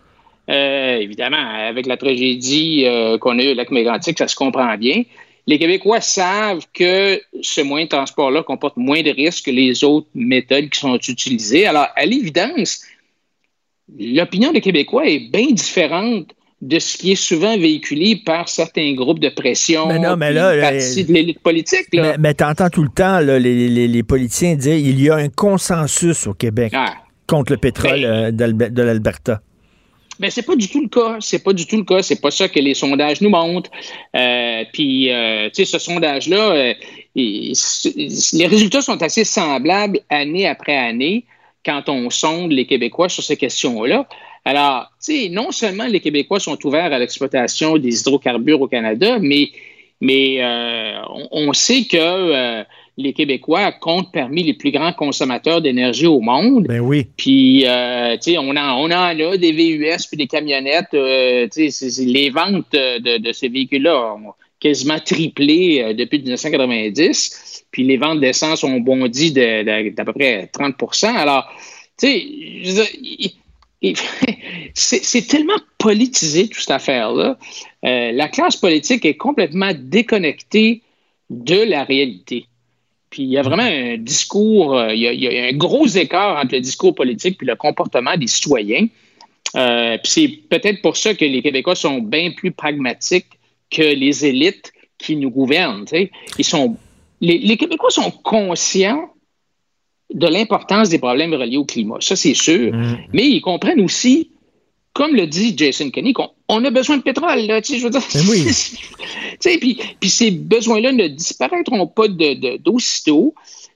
Euh, 0.50 0.98
évidemment, 0.98 1.38
avec 1.38 1.88
la 1.88 1.98
tragédie 1.98 2.86
qu'on 3.20 3.40
a 3.40 3.44
eue 3.44 3.52
au 3.52 3.56
lac 3.56 3.72
Mégantic, 3.72 4.18
ça 4.18 4.28
se 4.28 4.36
comprend 4.36 4.78
bien. 4.78 5.04
Les 5.48 5.60
Québécois 5.60 6.02
savent 6.02 6.66
que 6.74 7.22
ce 7.42 7.62
moyen 7.62 7.86
de 7.86 7.90
transport-là 7.90 8.42
comporte 8.44 8.78
moins 8.78 9.04
de 9.04 9.12
risques 9.12 9.46
que 9.46 9.52
les 9.52 9.84
autres 9.84 10.08
méthodes 10.16 10.70
qui 10.70 10.80
sont 10.80 10.98
utilisées. 10.98 11.68
Alors, 11.68 11.88
à 11.96 12.06
l'évidence, 12.06 12.82
l'opinion 14.00 14.52
des 14.52 14.62
Québécois 14.62 15.08
est 15.08 15.30
bien 15.32 15.52
différente 15.52 16.34
de 16.62 16.80
ce 16.80 16.98
qui 16.98 17.12
est 17.12 17.16
souvent 17.16 17.58
véhiculé 17.58 18.16
par 18.26 18.50
certains 18.50 18.94
groupes 18.94 19.20
de 19.20 19.30
pression, 19.30 19.88
mais 19.88 20.00
non, 20.00 20.16
mais 20.16 20.34
là, 20.34 20.50
euh, 20.50 20.72
de 20.72 21.14
l'élite 21.14 21.40
politique. 21.42 21.94
Là. 21.94 22.18
Mais, 22.18 22.34
tu 22.34 22.44
entends 22.44 22.70
tout 22.70 22.82
le 22.82 22.90
temps 22.90 23.20
les, 23.20 23.40
les, 23.40 23.88
les, 23.88 24.04
politiciens 24.04 24.56
dire 24.56 24.78
qu'il 24.78 25.00
y 25.00 25.10
a 25.10 25.16
un 25.16 25.30
consensus 25.30 26.26
au 26.26 26.34
Québec 26.34 26.72
ah. 26.76 26.94
contre 27.28 27.52
le 27.52 27.58
pétrole 27.58 28.02
ben, 28.02 28.42
euh, 28.42 28.70
de 28.70 28.82
l'Alberta. 28.82 29.42
Mais 30.20 30.28
ben, 30.28 30.32
c'est 30.32 30.44
pas 30.44 30.56
du 30.56 30.70
tout 30.70 30.82
le 30.82 30.88
cas. 30.88 31.18
C'est 31.20 31.44
pas 31.44 31.54
du 31.54 31.66
tout 31.66 31.78
le 31.78 31.84
cas. 31.84 32.02
C'est 32.02 32.22
pas 32.22 32.32
ça 32.32 32.48
que 32.48 32.60
les 32.60 32.74
sondages 32.74 33.22
nous 33.22 33.30
montrent. 33.30 33.72
Euh, 34.16 34.64
puis, 34.72 35.12
euh, 35.12 35.50
tu 35.50 35.66
sais, 35.66 35.66
ce 35.66 35.80
sondage-là, 35.80 36.52
euh, 36.52 36.74
les 37.16 38.48
résultats 38.48 38.82
sont 38.82 39.02
assez 39.02 39.24
semblables 39.24 40.00
année 40.10 40.48
après 40.48 40.76
année 40.76 41.26
quand 41.66 41.90
on 41.90 42.10
sonde 42.10 42.52
les 42.52 42.66
Québécois 42.66 43.10
sur 43.10 43.24
ces 43.24 43.38
questions-là. 43.38 44.08
Alors, 44.46 44.92
tu 45.04 45.24
sais, 45.24 45.30
non 45.30 45.52
seulement 45.52 45.88
les 45.88 46.00
Québécois 46.00 46.40
sont 46.40 46.64
ouverts 46.66 46.94
à 46.94 47.00
l'exploitation 47.00 47.78
des 47.78 48.02
hydrocarbures 48.02 48.62
au 48.62 48.68
Canada, 48.68 49.18
mais, 49.20 49.50
mais 50.00 50.46
on, 51.10 51.28
on, 51.32 51.54
sait 51.54 51.86
que 51.86 52.64
les 52.98 53.14
Québécois 53.14 53.72
comptent 53.74 54.12
parmi 54.14 54.44
les 54.44 54.54
plus 54.54 54.72
grands 54.72 54.94
consommateurs 54.94 55.62
d'énergie 55.62 56.08
au 56.08 56.22
monde. 56.22 56.68
Ben 56.68 56.80
oui. 56.80 57.08
Puis, 57.18 57.66
euh, 57.68 58.16
tu 58.16 58.32
sais, 58.32 58.38
on 58.38 58.52
en, 58.52 58.80
on 58.80 58.86
en 58.86 58.92
a 58.92 59.38
des 59.38 59.52
VUS 59.52 60.08
puis 60.08 60.18
des 60.18 60.28
camionnettes. 60.28 60.94
Euh, 60.94 61.48
tu 61.52 61.70
sais, 61.72 62.04
les 62.04 62.30
ventes 62.30 62.72
de, 62.72 63.32
ces 63.34 63.50
véhicules-là 63.50 64.16
ont 64.16 64.34
quasiment 64.60 65.00
triplé 65.00 65.82
euh, 65.82 65.94
depuis 65.94 66.20
1990. 66.20 67.66
Puis 67.72 67.84
les 67.84 67.98
ventes 67.98 68.22
d'essence 68.22 68.64
ont 68.64 68.80
bondi 68.80 69.34
d'à 69.34 70.06
peu 70.06 70.14
près 70.14 70.50
30% 70.54 71.08
Alors, 71.08 71.52
tu 72.00 72.08
sais, 72.08 73.34
c'est 74.74 75.28
tellement 75.28 75.60
politisé, 75.78 76.48
toute 76.48 76.62
cette 76.62 76.72
affaire-là. 76.72 77.38
la 77.84 78.28
classe 78.30 78.56
politique 78.56 79.04
est 79.06 79.18
complètement 79.18 79.74
déconnectée 79.78 80.82
de 81.30 81.62
la 81.62 81.84
réalité. 81.84 82.48
Puis 83.16 83.24
il 83.24 83.30
y 83.30 83.38
a 83.38 83.44
vraiment 83.44 83.64
un 83.64 83.96
discours, 83.98 84.78
euh, 84.78 84.94
il 84.94 85.00
y, 85.00 85.40
a, 85.40 85.46
un 85.46 85.54
gros 85.54 85.88
écart 85.88 86.38
entre 86.38 86.56
le 86.56 86.60
discours 86.60 86.94
politique 86.94 87.38
et 87.42 87.46
le 87.46 87.56
comportement 87.56 88.18
des 88.18 88.28
citoyens. 88.28 88.88
Euh, 89.56 89.98
puis 90.04 90.12
c'est 90.12 90.28
peut-être 90.50 90.82
pour 90.82 90.98
ça 90.98 91.14
que 91.14 91.24
les 91.24 91.42
Québécois 91.42 91.76
sont 91.76 92.00
bien 92.00 92.32
plus 92.32 92.52
pragmatiques 92.52 93.40
que 93.70 93.84
les 93.84 94.26
élites 94.26 94.74
qui 94.98 95.16
nous 95.16 95.30
gouvernent. 95.30 95.86
Ils 96.38 96.44
sont, 96.44 96.76
les, 97.22 97.56
Québécois 97.56 97.90
sont 97.90 98.12
conscients 98.12 99.10
de 100.14 100.28
l'importance 100.28 100.90
des 100.90 101.00
problèmes 101.00 101.34
reliés 101.34 101.56
au 101.56 101.64
climat, 101.64 102.00
ça 102.02 102.18
c'est 102.18 102.34
sûr, 102.34 102.74
mm. 102.74 102.98
mais 103.14 103.28
ils 103.28 103.40
comprennent 103.40 103.80
aussi 103.80 104.32
comme 104.92 105.16
le 105.16 105.26
dit 105.26 105.54
Jason 105.56 105.90
Kenney, 105.90 106.14
on, 106.48 106.64
a 106.64 106.70
besoin 106.70 106.98
de 106.98 107.04
pétrole, 107.04 107.42
là, 107.42 107.62
je 107.62 107.84
veux 107.84 107.90
dire. 107.90 108.02
Ben 108.14 109.60
puis, 109.60 109.80
puis 110.00 110.10
ces 110.10 110.32
besoins-là 110.32 110.92
ne 110.92 111.08
disparaîtront 111.08 111.88
pas 111.88 112.08
d'aussitôt. 112.08 113.34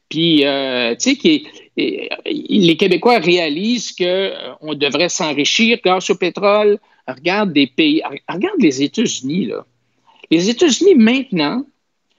Puis, 0.10 0.46
euh, 0.46 0.96
tu 0.96 1.16
sais, 1.16 1.44
les 1.78 2.78
Québécois 2.78 3.20
réalisent 3.20 3.92
qu'on 3.92 4.04
euh, 4.06 4.76
devrait 4.76 5.10
s'enrichir 5.10 5.80
grâce 5.84 6.10
au 6.10 6.16
pétrole. 6.16 6.80
Regarde 7.08 7.54
des 7.54 7.68
pays, 7.68 8.02
regarde 8.28 8.60
les 8.60 8.84
États-Unis, 8.84 9.46
là. 9.46 9.66
Les 10.32 10.50
États-Unis, 10.50 10.96
maintenant, 10.96 11.66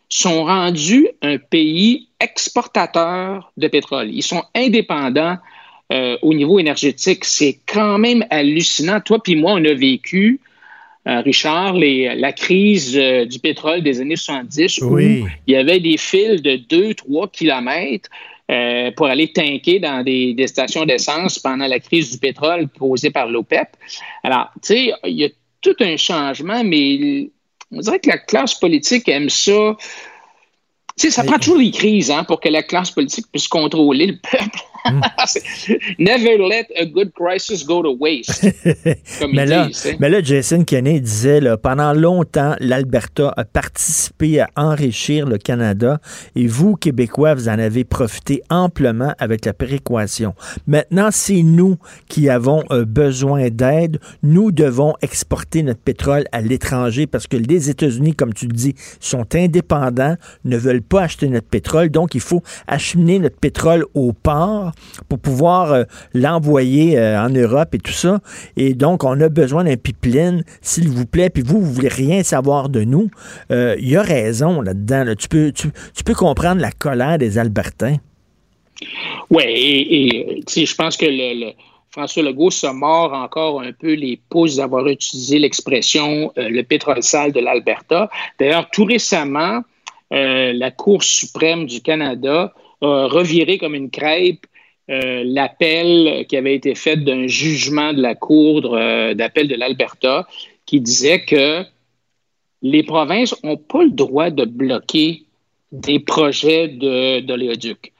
sont 0.08 0.44
rendus 0.44 1.08
un 1.22 1.38
pays 1.38 2.08
exportateur 2.18 3.52
de 3.56 3.68
pétrole. 3.68 4.10
Ils 4.10 4.22
sont 4.22 4.42
indépendants 4.54 5.38
euh, 5.92 6.16
au 6.22 6.34
niveau 6.34 6.60
énergétique. 6.60 7.24
C'est 7.24 7.58
quand 7.66 7.98
même 7.98 8.24
hallucinant. 8.30 9.00
Toi 9.00 9.20
puis 9.20 9.34
moi, 9.34 9.54
on 9.54 9.64
a 9.64 9.74
vécu, 9.74 10.38
euh, 11.08 11.20
Richard, 11.20 11.74
la 11.74 12.32
crise 12.32 12.96
euh, 12.96 13.24
du 13.24 13.40
pétrole 13.40 13.82
des 13.82 14.00
années 14.00 14.14
70 14.14 14.82
où 14.82 15.00
il 15.00 15.26
y 15.48 15.56
avait 15.56 15.80
des 15.80 15.96
fils 15.96 16.42
de 16.42 16.52
2-3 16.52 17.30
kilomètres 17.32 18.08
pour 18.96 19.06
aller 19.06 19.32
tanker 19.32 19.78
dans 19.78 20.02
des, 20.02 20.34
stations 20.48 20.84
d'essence 20.84 21.38
pendant 21.38 21.68
la 21.68 21.78
crise 21.78 22.10
du 22.10 22.18
pétrole 22.18 22.66
posée 22.66 23.10
par 23.10 23.28
l'OPEP. 23.28 23.68
Alors, 24.24 24.50
tu 24.54 24.74
sais, 24.74 24.92
il 25.04 25.20
y 25.20 25.24
a 25.24 25.28
tout 25.60 25.76
un 25.78 25.96
changement, 25.96 26.64
mais 26.64 27.30
on 27.72 27.78
dirait 27.78 28.00
que 28.00 28.08
la 28.08 28.18
classe 28.18 28.54
politique 28.54 29.08
aime 29.08 29.30
ça. 29.30 29.76
Tu 30.98 31.06
sais, 31.06 31.10
ça 31.10 31.22
prend 31.22 31.38
toujours 31.38 31.58
les 31.58 31.70
crises 31.70 32.10
hein, 32.10 32.24
pour 32.24 32.40
que 32.40 32.48
la 32.48 32.64
classe 32.64 32.90
politique 32.90 33.26
puisse 33.30 33.46
contrôler 33.46 34.06
le 34.06 34.16
peuple. 34.16 34.58
Never 35.98 36.38
let 36.38 36.66
a 36.76 36.86
good 36.86 37.12
crisis 37.14 37.64
go 37.64 37.82
to 37.82 37.96
waste. 37.98 38.42
mais, 39.32 39.46
là, 39.46 39.68
mais 39.98 40.08
là, 40.08 40.22
Jason 40.22 40.64
Kenney 40.64 41.00
disait, 41.00 41.40
là, 41.40 41.56
pendant 41.56 41.92
longtemps, 41.92 42.56
l'Alberta 42.60 43.32
a 43.36 43.44
participé 43.44 44.40
à 44.40 44.48
enrichir 44.56 45.26
le 45.26 45.38
Canada 45.38 46.00
et 46.36 46.46
vous, 46.46 46.76
Québécois, 46.76 47.34
vous 47.34 47.48
en 47.48 47.58
avez 47.58 47.84
profité 47.84 48.42
amplement 48.50 49.14
avec 49.18 49.44
la 49.44 49.52
péréquation. 49.52 50.34
Maintenant, 50.66 51.08
c'est 51.10 51.42
nous 51.42 51.76
qui 52.08 52.28
avons 52.28 52.64
euh, 52.70 52.84
besoin 52.84 53.48
d'aide. 53.48 54.00
Nous 54.22 54.52
devons 54.52 54.94
exporter 55.02 55.62
notre 55.62 55.80
pétrole 55.80 56.24
à 56.32 56.40
l'étranger 56.40 57.06
parce 57.06 57.26
que 57.26 57.36
les 57.36 57.70
États-Unis, 57.70 58.14
comme 58.14 58.34
tu 58.34 58.46
le 58.46 58.52
dis, 58.52 58.74
sont 59.00 59.26
indépendants, 59.34 60.16
ne 60.44 60.56
veulent 60.56 60.82
pas 60.82 61.02
acheter 61.02 61.28
notre 61.28 61.48
pétrole. 61.48 61.90
Donc, 61.90 62.14
il 62.14 62.20
faut 62.20 62.42
acheminer 62.66 63.18
notre 63.18 63.38
pétrole 63.38 63.84
au 63.94 64.12
port 64.12 64.69
pour 65.08 65.18
pouvoir 65.18 65.72
euh, 65.72 65.84
l'envoyer 66.14 66.98
euh, 66.98 67.20
en 67.20 67.28
Europe 67.28 67.74
et 67.74 67.78
tout 67.78 67.92
ça. 67.92 68.20
Et 68.56 68.74
donc, 68.74 69.04
on 69.04 69.20
a 69.20 69.28
besoin 69.28 69.64
d'un 69.64 69.76
pipeline, 69.76 70.44
s'il 70.60 70.88
vous 70.88 71.06
plaît, 71.06 71.30
puis 71.30 71.42
vous, 71.42 71.60
vous 71.60 71.72
voulez 71.72 71.88
rien 71.88 72.22
savoir 72.22 72.68
de 72.68 72.82
nous. 72.84 73.10
Euh, 73.50 73.76
Il 73.78 73.88
y 73.88 73.96
a 73.96 74.02
raison 74.02 74.60
là-dedans. 74.60 75.04
là. 75.04 75.14
Tu, 75.14 75.28
peux, 75.28 76.14
comprendre 76.14 76.60
la 76.60 76.72
colère 76.72 77.18
des 77.18 77.38
Albertains. 77.38 77.96
Oui, 79.30 79.44
et, 79.46 80.42
je 80.46 80.74
pense 80.74 80.96
que 80.96 81.06
le, 81.06 81.52
François 81.90 82.22
Legault 82.22 82.50
se 82.50 82.66
mord 82.68 83.12
encore 83.12 83.60
un 83.60 83.72
peu 83.72 83.94
les 83.94 84.20
pouces 84.30 84.56
d'avoir 84.56 84.86
utilisé 84.86 85.38
l'expression 85.38 86.32
euh, 86.38 86.48
le 86.48 86.62
pétrole 86.62 87.02
sale 87.02 87.32
de 87.32 87.40
l'Alberta. 87.40 88.08
D'ailleurs, 88.38 88.68
tout 88.70 88.84
récemment, 88.84 89.62
euh, 90.12 90.52
la 90.52 90.70
Cour 90.70 91.02
suprême 91.02 91.66
du 91.66 91.80
Canada 91.80 92.52
a 92.82 93.06
reviré 93.06 93.58
comme 93.58 93.74
une 93.74 93.90
crêpe 93.90 94.46
euh, 94.90 95.22
l'appel 95.24 96.26
qui 96.28 96.36
avait 96.36 96.56
été 96.56 96.74
fait 96.74 96.96
d'un 96.96 97.28
jugement 97.28 97.92
de 97.92 98.02
la 98.02 98.16
Cour 98.16 98.74
euh, 98.74 99.14
d'appel 99.14 99.46
de 99.46 99.54
l'Alberta 99.54 100.26
qui 100.66 100.80
disait 100.80 101.24
que 101.24 101.62
les 102.62 102.82
provinces 102.82 103.40
n'ont 103.44 103.56
pas 103.56 103.84
le 103.84 103.90
droit 103.90 104.30
de 104.30 104.44
bloquer 104.44 105.22
des 105.70 106.00
projets 106.00 106.66
d'oléoduc. 106.66 107.92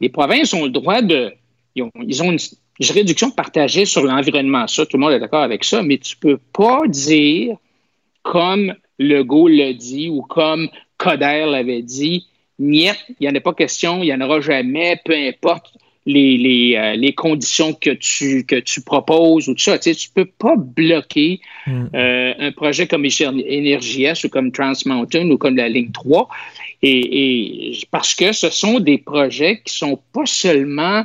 Les 0.00 0.08
provinces 0.08 0.54
ont 0.54 0.64
le 0.64 0.70
droit 0.70 1.02
de. 1.02 1.32
Ils 1.74 2.22
ont, 2.22 2.30
une 2.30 2.38
juridiction 2.78 3.30
partagée 3.32 3.84
sur 3.84 4.04
l'environnement. 4.04 4.68
Ça, 4.68 4.86
tout 4.86 4.98
le 4.98 5.02
monde 5.02 5.12
est 5.14 5.20
d'accord 5.20 5.42
avec 5.42 5.64
ça, 5.64 5.82
mais 5.82 5.98
tu 5.98 6.14
ne 6.16 6.20
peux 6.20 6.40
pas 6.52 6.86
dire, 6.86 7.56
comme 8.22 8.72
Legault 9.00 9.48
l'a 9.48 9.72
dit 9.72 10.08
ou 10.08 10.22
comme 10.22 10.68
Coder 10.96 11.46
l'avait 11.50 11.82
dit, 11.82 12.28
niet, 12.58 12.94
il 13.20 13.26
n'y 13.26 13.28
en 13.28 13.34
a 13.34 13.40
pas 13.40 13.52
question, 13.52 14.02
il 14.02 14.06
n'y 14.06 14.14
en 14.14 14.20
aura 14.20 14.40
jamais, 14.40 14.98
peu 15.04 15.12
importe 15.12 15.74
les, 16.06 16.38
les, 16.38 16.76
euh, 16.76 16.94
les 16.94 17.12
conditions 17.12 17.72
que 17.72 17.90
tu, 17.90 18.44
que 18.46 18.56
tu 18.56 18.80
proposes 18.80 19.48
ou 19.48 19.54
tout 19.54 19.62
ça. 19.62 19.78
Tu 19.78 19.90
ne 19.90 19.94
peux 20.14 20.30
pas 20.38 20.54
bloquer 20.56 21.40
euh, 21.68 22.32
un 22.38 22.52
projet 22.52 22.86
comme 22.86 23.04
Energias 23.04 24.22
ou 24.24 24.28
comme 24.28 24.52
Trans 24.52 24.72
Mountain 24.86 25.28
ou 25.30 25.36
comme 25.36 25.56
la 25.56 25.68
ligne 25.68 25.90
3. 25.90 26.28
Et, 26.82 27.72
et 27.72 27.78
parce 27.90 28.14
que 28.14 28.32
ce 28.32 28.50
sont 28.50 28.78
des 28.78 28.98
projets 28.98 29.60
qui 29.64 29.74
sont 29.74 29.98
pas 30.12 30.26
seulement 30.26 31.04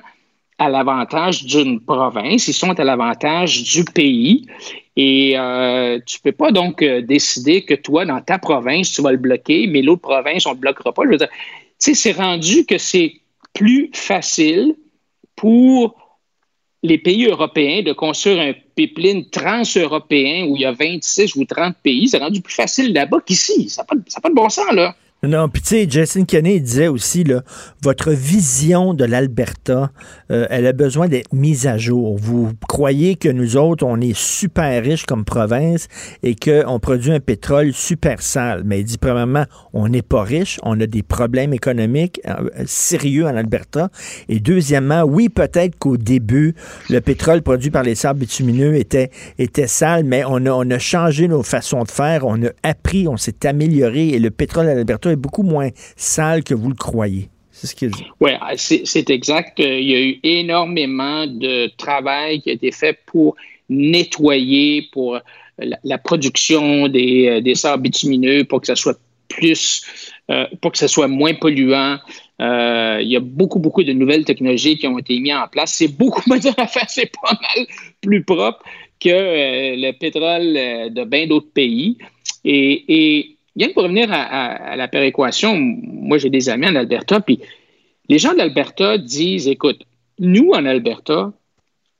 à 0.59 0.69
l'avantage 0.69 1.43
d'une 1.45 1.79
province, 1.79 2.47
ils 2.47 2.53
sont 2.53 2.79
à 2.79 2.83
l'avantage 2.83 3.63
du 3.63 3.83
pays. 3.83 4.45
Et 4.95 5.33
euh, 5.35 5.99
tu 6.05 6.19
peux 6.19 6.33
pas 6.33 6.51
donc 6.51 6.83
décider 6.83 7.63
que 7.63 7.73
toi, 7.73 8.05
dans 8.05 8.21
ta 8.21 8.37
province, 8.37 8.91
tu 8.91 9.01
vas 9.01 9.11
le 9.11 9.17
bloquer, 9.17 9.65
mais 9.65 9.81
l'autre 9.81 10.01
province, 10.01 10.45
on 10.45 10.51
ne 10.51 10.55
le 10.55 10.59
bloquera 10.59 10.93
pas. 10.93 11.03
Je 11.05 11.09
veux 11.09 11.17
dire, 11.17 11.29
c'est 11.79 12.11
rendu 12.11 12.65
que 12.65 12.77
c'est 12.77 13.15
plus 13.53 13.89
facile 13.93 14.75
pour 15.41 15.95
les 16.83 16.99
pays 16.99 17.25
européens 17.25 17.81
de 17.81 17.93
construire 17.93 18.39
un 18.39 18.53
pipeline 18.75 19.27
trans-européen 19.31 20.45
où 20.45 20.55
il 20.55 20.61
y 20.61 20.65
a 20.65 20.71
26 20.71 21.35
ou 21.35 21.45
30 21.45 21.77
pays. 21.81 22.07
C'est 22.07 22.19
rendu 22.19 22.41
plus 22.41 22.53
facile 22.53 22.93
là-bas 22.93 23.21
qu'ici. 23.25 23.67
Ça 23.67 23.81
n'a 23.81 23.85
pas, 23.87 23.95
pas 24.21 24.29
de 24.29 24.35
bon 24.35 24.49
sens, 24.49 24.71
là. 24.71 24.95
Non, 25.23 25.49
puis 25.49 25.61
tu 25.61 25.67
sais, 25.67 25.85
Jason 25.87 26.25
Kenney 26.25 26.59
disait 26.59 26.87
aussi, 26.87 27.23
là, 27.23 27.43
votre 27.83 28.09
vision 28.09 28.95
de 28.95 29.05
l'Alberta, 29.05 29.91
euh, 30.31 30.47
elle 30.49 30.65
a 30.65 30.73
besoin 30.73 31.07
d'être 31.09 31.31
mise 31.31 31.67
à 31.67 31.77
jour. 31.77 32.17
Vous 32.17 32.53
croyez 32.67 33.17
que 33.17 33.29
nous 33.29 33.55
autres, 33.55 33.85
on 33.85 34.01
est 34.01 34.17
super 34.17 34.81
riches 34.81 35.05
comme 35.05 35.23
province 35.23 35.89
et 36.23 36.33
qu'on 36.33 36.79
produit 36.79 37.11
un 37.11 37.19
pétrole 37.19 37.71
super 37.71 38.19
sale. 38.23 38.63
Mais 38.65 38.79
il 38.79 38.83
dit, 38.83 38.97
premièrement, 38.97 39.45
on 39.73 39.89
n'est 39.89 40.01
pas 40.01 40.23
riche, 40.23 40.59
on 40.63 40.81
a 40.81 40.87
des 40.87 41.03
problèmes 41.03 41.53
économiques 41.53 42.19
euh, 42.27 42.49
sérieux 42.65 43.27
en 43.27 43.35
Alberta. 43.35 43.91
Et 44.27 44.39
deuxièmement, 44.39 45.03
oui, 45.03 45.29
peut-être 45.29 45.77
qu'au 45.77 45.97
début, 45.97 46.55
le 46.89 46.99
pétrole 46.99 47.43
produit 47.43 47.69
par 47.69 47.83
les 47.83 47.93
sables 47.93 48.21
bitumineux 48.21 48.73
était, 48.73 49.11
était 49.37 49.67
sale, 49.67 50.03
mais 50.03 50.23
on 50.25 50.47
a, 50.47 50.51
on 50.51 50.67
a 50.71 50.79
changé 50.79 51.27
nos 51.27 51.43
façons 51.43 51.83
de 51.83 51.91
faire, 51.91 52.25
on 52.25 52.41
a 52.43 52.49
appris, 52.63 53.07
on 53.07 53.17
s'est 53.17 53.45
amélioré 53.45 54.07
et 54.07 54.19
le 54.19 54.31
pétrole 54.31 54.67
à 54.67 54.73
l'Alberta 54.73 55.10
est 55.11 55.15
beaucoup 55.15 55.43
moins 55.43 55.69
sale 55.95 56.43
que 56.43 56.53
vous 56.53 56.69
le 56.69 56.75
croyez. 56.75 57.29
C'est 57.51 57.67
ce 57.67 57.75
qu'il 57.75 57.91
dit. 57.91 58.05
Oui, 58.19 58.31
c'est 58.55 59.09
exact. 59.09 59.59
Il 59.59 59.83
y 59.83 59.95
a 59.95 60.01
eu 60.01 60.19
énormément 60.23 61.27
de 61.27 61.67
travail 61.77 62.41
qui 62.41 62.49
a 62.49 62.53
été 62.53 62.71
fait 62.71 62.97
pour 63.05 63.35
nettoyer, 63.69 64.89
pour 64.91 65.19
la, 65.83 65.97
production 65.97 66.87
des, 66.87 67.27
euh, 67.27 67.41
des 67.41 67.55
sables 67.55 67.83
bitumineux, 67.83 68.45
pour 68.45 68.61
que 68.61 68.67
ça 68.67 68.75
soit 68.75 68.99
plus, 69.27 69.83
euh, 70.29 70.45
pour 70.61 70.71
que 70.71 70.77
ça 70.77 70.87
soit 70.87 71.07
moins 71.07 71.33
polluant. 71.33 71.99
Euh, 72.41 72.99
il 73.01 73.09
y 73.09 73.15
a 73.15 73.19
beaucoup, 73.19 73.59
beaucoup 73.59 73.83
de 73.83 73.93
nouvelles 73.93 74.25
technologies 74.25 74.77
qui 74.77 74.87
ont 74.87 74.97
été 74.97 75.19
mises 75.19 75.35
en 75.35 75.47
place. 75.47 75.75
C'est 75.75 75.87
beaucoup 75.87 76.23
moins 76.27 76.39
à 76.57 76.67
faire, 76.67 76.89
c'est 76.89 77.11
pas 77.21 77.33
mal 77.33 77.67
plus 78.01 78.23
propre 78.23 78.63
que 78.99 79.09
le 79.09 79.91
pétrole 79.93 80.93
de 80.93 81.03
bien 81.05 81.27
d'autres 81.27 81.51
pays. 81.53 81.97
Et 82.43 83.37
Bien 83.55 83.69
pour 83.73 83.83
revenir 83.83 84.11
à, 84.11 84.21
à- 84.21 84.71
à 84.71 84.75
la 84.75 84.87
péréquation, 84.87 85.55
moi 85.57 86.17
j'ai 86.17 86.29
des 86.29 86.49
amis 86.49 86.67
en 86.67 86.75
Alberta, 86.75 87.19
puis 87.19 87.39
les 88.09 88.17
gens 88.19 88.33
de 88.33 88.37
l'Alberta 88.37 88.97
disent, 88.97 89.47
écoute, 89.47 89.81
nous 90.19 90.51
en 90.53 90.65
Alberta, 90.65 91.31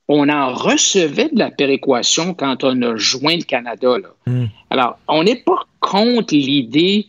on 0.08 0.28
en 0.28 0.52
recevait 0.52 1.28
de 1.32 1.38
la 1.38 1.50
péréquation 1.50 2.34
quand 2.34 2.64
on 2.64 2.80
a 2.82 2.96
joint 2.96 3.36
le 3.36 3.44
Canada. 3.44 3.96
là. 3.98 4.08
Alors, 4.70 4.98
on 5.08 5.22
n'est 5.24 5.36
pas 5.42 5.60
contre 5.80 6.34
l'idée 6.34 7.06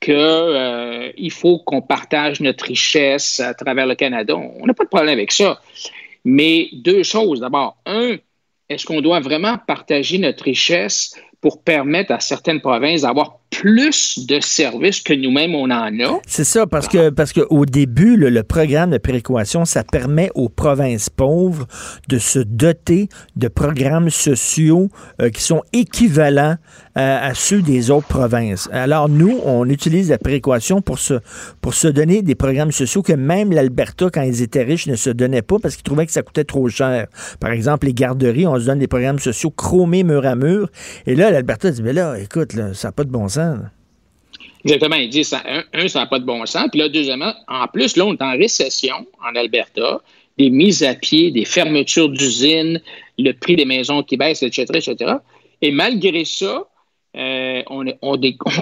qu'il 0.00 1.30
faut 1.32 1.58
qu'on 1.58 1.80
partage 1.80 2.40
notre 2.40 2.66
richesse 2.66 3.40
à 3.40 3.54
travers 3.54 3.86
le 3.86 3.94
Canada. 3.94 4.36
On 4.36 4.66
n'a 4.66 4.74
pas 4.74 4.84
de 4.84 4.88
problème 4.88 5.12
avec 5.12 5.32
ça. 5.32 5.60
Mais 6.24 6.68
deux 6.72 7.02
choses. 7.02 7.40
D'abord, 7.40 7.76
un, 7.86 8.16
est-ce 8.68 8.84
qu'on 8.86 9.00
doit 9.00 9.20
vraiment 9.20 9.56
partager 9.66 10.18
notre 10.18 10.44
richesse 10.44 11.18
pour 11.40 11.62
permettre 11.62 12.12
à 12.12 12.20
certaines 12.20 12.60
provinces 12.60 13.02
d'avoir 13.02 13.38
plus 13.60 14.26
de 14.26 14.40
services 14.40 15.00
que 15.00 15.14
nous-mêmes 15.14 15.54
on 15.54 15.70
en 15.70 15.92
a? 16.00 16.20
C'est 16.26 16.44
ça, 16.44 16.66
parce 16.66 16.88
que 16.88 17.10
parce 17.10 17.32
qu'au 17.32 17.64
début, 17.66 18.16
le, 18.16 18.30
le 18.30 18.42
programme 18.42 18.90
de 18.90 18.98
péréquation, 18.98 19.64
ça 19.64 19.84
permet 19.84 20.30
aux 20.34 20.48
provinces 20.48 21.10
pauvres 21.10 21.66
de 22.08 22.18
se 22.18 22.38
doter 22.38 23.08
de 23.36 23.48
programmes 23.48 24.10
sociaux 24.10 24.88
euh, 25.20 25.30
qui 25.30 25.42
sont 25.42 25.62
équivalents 25.72 26.56
euh, 26.96 27.28
à 27.30 27.34
ceux 27.34 27.62
des 27.62 27.90
autres 27.90 28.06
provinces. 28.06 28.68
Alors 28.72 29.08
nous, 29.08 29.38
on 29.44 29.68
utilise 29.68 30.10
la 30.10 30.18
péréquation 30.18 30.80
pour 30.80 30.98
se, 30.98 31.14
pour 31.60 31.74
se 31.74 31.88
donner 31.88 32.22
des 32.22 32.34
programmes 32.34 32.72
sociaux 32.72 33.02
que 33.02 33.12
même 33.12 33.52
l'Alberta, 33.52 34.08
quand 34.12 34.22
ils 34.22 34.42
étaient 34.42 34.62
riches, 34.62 34.86
ne 34.86 34.96
se 34.96 35.10
donnait 35.10 35.42
pas 35.42 35.56
parce 35.60 35.74
qu'ils 35.74 35.84
trouvaient 35.84 36.06
que 36.06 36.12
ça 36.12 36.22
coûtait 36.22 36.44
trop 36.44 36.68
cher. 36.68 37.06
Par 37.40 37.50
exemple, 37.50 37.86
les 37.86 37.94
garderies, 37.94 38.46
on 38.46 38.58
se 38.58 38.66
donne 38.66 38.78
des 38.78 38.86
programmes 38.86 39.18
sociaux 39.18 39.50
chromés 39.50 40.04
mur 40.04 40.24
à 40.26 40.36
mur. 40.36 40.68
Et 41.06 41.14
là, 41.14 41.30
l'Alberta 41.30 41.70
dit, 41.70 41.82
mais 41.82 41.92
là, 41.92 42.16
écoute, 42.18 42.52
ça 42.74 42.88
n'a 42.88 42.92
pas 42.92 43.04
de 43.04 43.10
bon 43.10 43.28
sens. 43.28 43.43
Exactement. 44.64 44.96
Ils 44.96 45.10
disent, 45.10 45.34
un, 45.34 45.62
un, 45.74 45.88
ça 45.88 46.00
n'a 46.00 46.06
pas 46.06 46.18
de 46.18 46.24
bon 46.24 46.44
sens. 46.46 46.68
Puis 46.70 46.80
là, 46.80 46.88
deuxièmement, 46.88 47.34
en 47.48 47.66
plus, 47.68 47.96
là, 47.96 48.06
on 48.06 48.14
est 48.14 48.22
en 48.22 48.32
récession 48.36 49.06
en 49.22 49.34
Alberta, 49.36 50.00
des 50.38 50.50
mises 50.50 50.82
à 50.82 50.94
pied, 50.94 51.30
des 51.30 51.44
fermetures 51.44 52.08
d'usines, 52.08 52.80
le 53.18 53.32
prix 53.32 53.56
des 53.56 53.66
maisons 53.66 54.02
qui 54.02 54.16
baisse, 54.16 54.42
etc., 54.42 54.64
etc. 54.74 55.14
Et 55.60 55.70
malgré 55.70 56.24
ça, 56.24 56.66
euh, 57.16 57.62
on, 57.68 57.84
on, 58.02 58.18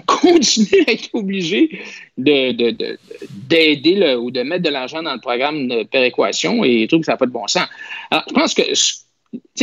continue 0.07 0.85
à 0.87 0.93
être 0.93 1.09
obligé 1.14 1.70
de- 2.18 2.53
de- 2.53 2.70
de- 2.70 2.99
d'aider 3.49 3.95
le- 3.95 4.18
ou 4.18 4.30
de 4.30 4.43
mettre 4.43 4.64
de 4.64 4.68
l'argent 4.70 5.03
dans 5.03 5.14
le 5.14 5.20
programme 5.20 5.68
de 5.68 5.85
péréquation 5.85 6.62
et 6.64 6.83
ils 6.83 6.89
trouvent 6.89 7.01
que 7.01 7.07
ça 7.07 7.12
n'a 7.12 7.18
pas 7.18 7.26
de 7.26 7.30
bon 7.33 7.47
sens. 7.47 7.66
Alors, 8.11 8.24
je 8.28 8.35
pense 8.35 8.55
que 8.55 8.62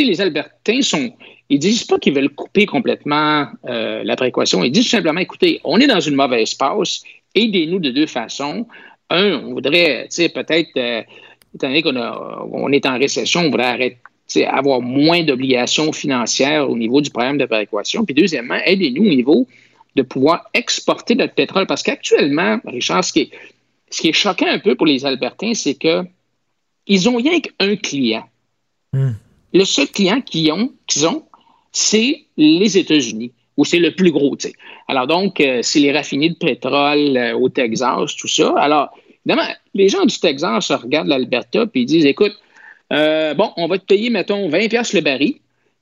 les 0.01 0.21
Albertains 0.21 0.81
sont. 0.81 1.13
Ils 1.49 1.59
disent 1.59 1.83
pas 1.83 1.97
qu'ils 1.97 2.13
veulent 2.13 2.29
couper 2.29 2.65
complètement 2.65 3.47
euh, 3.67 4.03
la 4.03 4.15
péréquation. 4.15 4.63
Ils 4.63 4.71
disent 4.71 4.85
tout 4.85 4.91
simplement 4.91 5.19
écoutez, 5.19 5.59
on 5.63 5.79
est 5.79 5.87
dans 5.87 5.99
une 5.99 6.15
mauvaise 6.15 6.53
passe, 6.53 7.01
aidez-nous 7.33 7.79
de 7.79 7.91
deux 7.91 8.05
façons. 8.05 8.67
Un, 9.09 9.41
on 9.43 9.53
voudrait, 9.53 10.03
tu 10.03 10.15
sais, 10.15 10.29
peut-être, 10.29 10.69
euh, 10.77 11.01
étant 11.55 11.67
donné 11.67 11.81
qu'on 11.81 11.95
on 11.95 12.71
est 12.71 12.85
en 12.85 12.97
récession, 12.99 13.41
on 13.41 13.49
voudrait 13.49 13.65
arrêter, 13.65 14.45
avoir 14.45 14.81
moins 14.81 15.23
d'obligations 15.23 15.91
financières 15.91 16.69
au 16.69 16.77
niveau 16.77 17.01
du 17.01 17.09
programme 17.09 17.39
de 17.39 17.45
péréquation. 17.45 18.05
Puis 18.05 18.13
deuxièmement, 18.13 18.59
aidez-nous 18.63 19.03
au 19.03 19.09
niveau 19.09 19.47
de 19.95 20.03
pouvoir 20.03 20.45
exporter 20.53 21.15
notre 21.15 21.33
pétrole. 21.33 21.65
Parce 21.65 21.81
qu'actuellement, 21.81 22.59
Richard, 22.65 23.03
ce 23.03 23.13
qui, 23.13 23.21
est, 23.21 23.31
ce 23.89 24.01
qui 24.01 24.09
est 24.09 24.13
choquant 24.13 24.47
un 24.47 24.59
peu 24.59 24.75
pour 24.75 24.85
les 24.85 25.05
Albertains, 25.05 25.55
c'est 25.55 25.73
que 25.73 26.03
ils 26.85 27.07
ont 27.09 27.17
rien 27.17 27.39
qu'un 27.39 27.75
client. 27.75 28.27
Le 29.53 29.63
seul 29.63 29.87
client 29.87 30.21
qu'ils 30.21 30.51
ont, 30.51 30.71
qu'ils 30.87 31.07
ont, 31.07 31.23
c'est 31.71 32.25
les 32.37 32.77
États-Unis, 32.77 33.31
où 33.57 33.65
c'est 33.65 33.79
le 33.79 33.93
plus 33.93 34.11
gros. 34.11 34.35
tu 34.35 34.47
sais. 34.47 34.53
Alors 34.87 35.07
donc, 35.07 35.39
euh, 35.41 35.59
c'est 35.61 35.79
les 35.79 35.91
raffinés 35.91 36.29
de 36.29 36.35
pétrole 36.35 37.17
euh, 37.17 37.33
au 37.37 37.49
Texas, 37.49 38.15
tout 38.15 38.27
ça. 38.27 38.53
Alors, 38.57 38.89
évidemment, 39.25 39.47
les 39.73 39.89
gens 39.89 40.05
du 40.05 40.17
Texas 40.19 40.71
regardent 40.71 41.09
l'Alberta 41.09 41.63
et 41.63 41.79
ils 41.79 41.85
disent, 41.85 42.05
écoute, 42.05 42.33
euh, 42.91 43.33
bon, 43.33 43.51
on 43.57 43.67
va 43.67 43.77
te 43.77 43.85
payer, 43.85 44.09
mettons, 44.09 44.49
20 44.49 44.67
pièces 44.69 44.93
le 44.93 45.01
baril, 45.01 45.35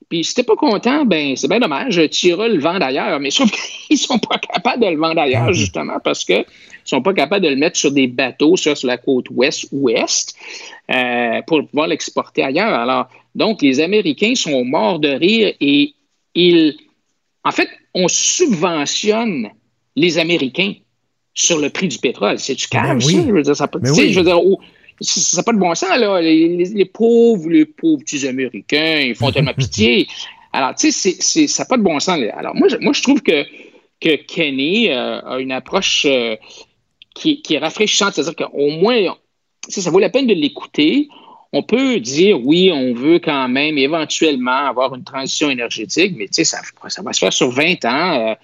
Puis 0.08 0.24
si 0.24 0.34
t'es 0.34 0.42
pas 0.42 0.56
content, 0.56 1.04
ben 1.04 1.36
c'est 1.36 1.48
bien 1.48 1.60
dommage, 1.60 2.00
tu 2.10 2.28
iras 2.28 2.48
le 2.48 2.58
vendre 2.58 2.84
ailleurs. 2.84 3.20
Mais 3.20 3.30
sauf 3.30 3.50
qu'ils 3.88 3.98
sont 3.98 4.18
pas 4.18 4.38
capables 4.38 4.82
de 4.82 4.90
le 4.90 4.96
vendre 4.96 5.20
ailleurs, 5.20 5.52
justement, 5.52 5.98
parce 6.02 6.24
qu'ils 6.24 6.44
sont 6.84 7.02
pas 7.02 7.12
capables 7.12 7.44
de 7.44 7.50
le 7.50 7.56
mettre 7.56 7.76
sur 7.76 7.92
des 7.92 8.06
bateaux, 8.06 8.56
soit 8.56 8.74
sur 8.74 8.88
la 8.88 8.96
côte 8.96 9.26
ouest 9.30 9.68
ou 9.70 9.90
est, 9.90 10.34
euh, 10.90 11.42
pour 11.46 11.66
pouvoir 11.66 11.88
l'exporter 11.88 12.42
ailleurs. 12.42 12.72
Alors, 12.72 13.08
donc, 13.34 13.60
les 13.60 13.80
Américains 13.80 14.34
sont 14.34 14.64
morts 14.64 14.98
de 14.98 15.08
rire 15.10 15.54
et 15.60 15.94
ils. 16.34 16.76
En 17.44 17.52
fait, 17.52 17.68
on 17.94 18.08
subventionne 18.08 19.50
les 19.94 20.18
Américains 20.18 20.74
sur 21.34 21.58
le 21.58 21.70
prix 21.70 21.88
du 21.88 21.98
pétrole. 21.98 22.38
C'est 22.38 22.54
du 22.54 22.66
calme, 22.66 23.00
ça? 23.00 23.10
Je 23.10 23.32
veux 23.32 23.42
dire, 23.42 23.56
ça 23.56 23.68
pas, 23.68 23.78
Ben 23.78 23.92
oui. 23.92 24.12
je 24.12 24.18
veux 24.18 24.24
dire, 24.24 24.40
ça 25.00 25.36
n'a 25.36 25.42
pas 25.42 25.52
de 25.52 25.58
bon 25.58 25.74
sens, 25.74 25.96
là. 25.96 26.20
Les, 26.20 26.84
pauvres, 26.84 27.48
les 27.48 27.64
pauvres 27.64 28.02
petits 28.02 28.26
Américains, 28.26 29.00
ils 29.00 29.14
font 29.14 29.30
tellement 29.30 29.54
pitié. 29.54 30.08
Alors, 30.52 30.74
tu 30.74 30.90
sais, 30.90 31.46
ça 31.46 31.62
n'a 31.62 31.66
pas 31.66 31.76
de 31.76 31.82
bon 31.82 32.00
sens. 32.00 32.18
Alors, 32.34 32.54
moi, 32.54 32.68
je, 32.68 32.76
moi, 32.78 32.92
je 32.92 33.02
trouve 33.02 33.22
que, 33.22 33.44
que 34.00 34.16
Kenny 34.16 34.88
euh, 34.90 35.20
a 35.20 35.38
une 35.38 35.52
approche 35.52 36.06
euh, 36.06 36.36
qui, 37.14 37.42
est 37.50 37.58
rafraîchissante. 37.58 38.14
C'est-à-dire 38.14 38.46
qu'au 38.46 38.70
moins, 38.70 39.16
ça 39.68 39.90
vaut 39.90 39.98
la 39.98 40.10
peine 40.10 40.26
de 40.26 40.34
l'écouter. 40.34 41.08
On 41.52 41.62
peut 41.62 42.00
dire, 42.00 42.44
oui, 42.44 42.70
on 42.72 42.92
veut 42.92 43.18
quand 43.18 43.48
même 43.48 43.78
éventuellement 43.78 44.66
avoir 44.66 44.94
une 44.94 45.04
transition 45.04 45.48
énergétique, 45.48 46.14
mais 46.16 46.26
tu 46.26 46.44
sais, 46.44 46.44
ça, 46.44 46.60
va 47.02 47.12
se 47.12 47.18
faire 47.18 47.32
sur 47.32 47.50
20 47.50 47.84
ans 47.86 48.28
euh, 48.30 48.34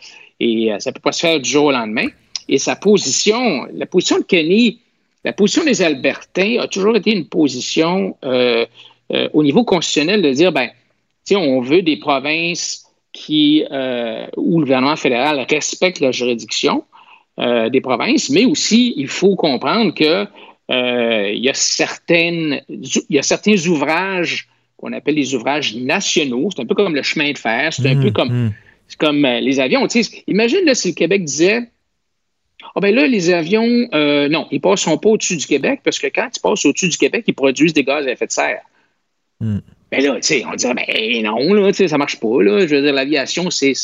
et 0.40 0.70
ça 0.78 0.90
ne 0.90 0.94
peut 0.94 1.01
pas 1.01 1.12
se 1.12 1.20
faire 1.20 1.40
du 1.40 1.48
jour 1.48 1.66
au 1.66 1.72
lendemain. 1.72 2.06
Et 2.48 2.59
sa 2.59 2.76
position, 2.76 3.66
la 3.72 3.86
position 3.86 4.18
de 4.18 4.24
Kenny, 4.24 4.81
la 5.24 5.32
position 5.32 5.64
des 5.64 5.82
Albertains 5.82 6.59
a 6.60 6.68
toujours 6.68 6.96
été 6.96 7.12
une 7.12 7.26
position 7.26 8.16
euh, 8.24 8.66
euh, 9.12 9.28
au 9.32 9.42
niveau 9.42 9.64
constitutionnel 9.64 10.22
de 10.22 10.30
dire, 10.30 10.52
ben, 10.52 10.68
tu 11.26 11.34
sais, 11.34 11.36
on 11.36 11.60
veut 11.60 11.82
des 11.82 11.96
provinces 11.96 12.86
qui, 13.12 13.64
euh, 13.70 14.26
où 14.36 14.59
le 14.59 14.66
gouvernement 14.66 14.96
fédéral 14.96 15.46
respecte 15.48 16.01
la 16.01 16.12
juridiction 16.12 16.84
des 17.36 17.80
provinces, 17.80 18.30
mais 18.30 18.44
aussi, 18.44 18.94
il 18.96 19.09
faut 19.09 19.34
comprendre 19.34 19.92
que 19.92 20.24
il 20.68 21.44
y 21.44 21.48
a 21.48 21.55
certaines, 21.55 22.60
y 22.68 23.18
a 23.18 23.22
certains 23.24 23.56
ouvrages 23.66 24.46
qu'on 24.76 24.92
appelle 24.92 25.16
les 25.16 25.34
ouvrages 25.34 25.74
nationaux. 25.74 26.51
C'est 26.55 26.62
un 26.62 26.66
peu 26.66 26.76
comme 26.76 26.94
le 26.94 27.02
chemin 27.02 27.32
de 27.32 27.38
fer. 27.38 27.72
C'est 27.72 27.88
un 27.88 27.96
Mmh, 27.96 28.02
peu 28.02 28.12
comme, 28.12 28.52
c'est 28.86 28.98
comme 28.98 29.26
les 29.26 29.59
avions. 29.59 29.84
Tu 29.88 30.05
sais, 30.05 30.22
imagine 30.28 30.64
là, 30.64 30.76
si 30.76 30.90
le 30.90 30.94
Québec 30.94 31.24
disait 31.24 31.72
ah 32.76 32.80
ben 32.80 32.94
là, 32.94 33.06
les 33.06 33.30
avions, 33.30 33.88
euh, 33.94 34.28
non, 34.28 34.48
ils 34.51 34.56
ne 34.56 34.60
passeront 34.60 34.98
pas 34.98 35.10
au-dessus 35.10 35.36
du 35.36 35.46
Québec 35.46 35.80
parce 35.84 35.98
que 35.98 36.09
quand 36.09 36.28
ils 36.34 36.40
passent 36.40 36.64
au-dessus 36.64 36.88
du 36.88 36.96
Québec, 36.96 37.24
ils 37.28 37.34
produisent 37.34 37.72
des 37.72 37.84
gaz 37.84 38.06
à 38.06 38.10
effet 38.10 38.26
de 38.26 38.32
serre. 38.32 38.62
Hmm. 39.40 39.59
Ben 39.92 40.02
là, 40.02 40.16
tu 40.16 40.22
sais, 40.22 40.44
on 40.44 40.55
dirait, 40.55 40.74
ben 40.74 41.22
non, 41.22 41.55
là, 41.55 41.72
ça 41.72 41.98
marche 41.98 42.18
pas, 42.18 42.42
là. 42.42 42.66
Je 42.66 42.74
veux 42.74 42.82
dire, 42.82 42.92
l'aviation, 42.92 43.48
c'est. 43.51 43.74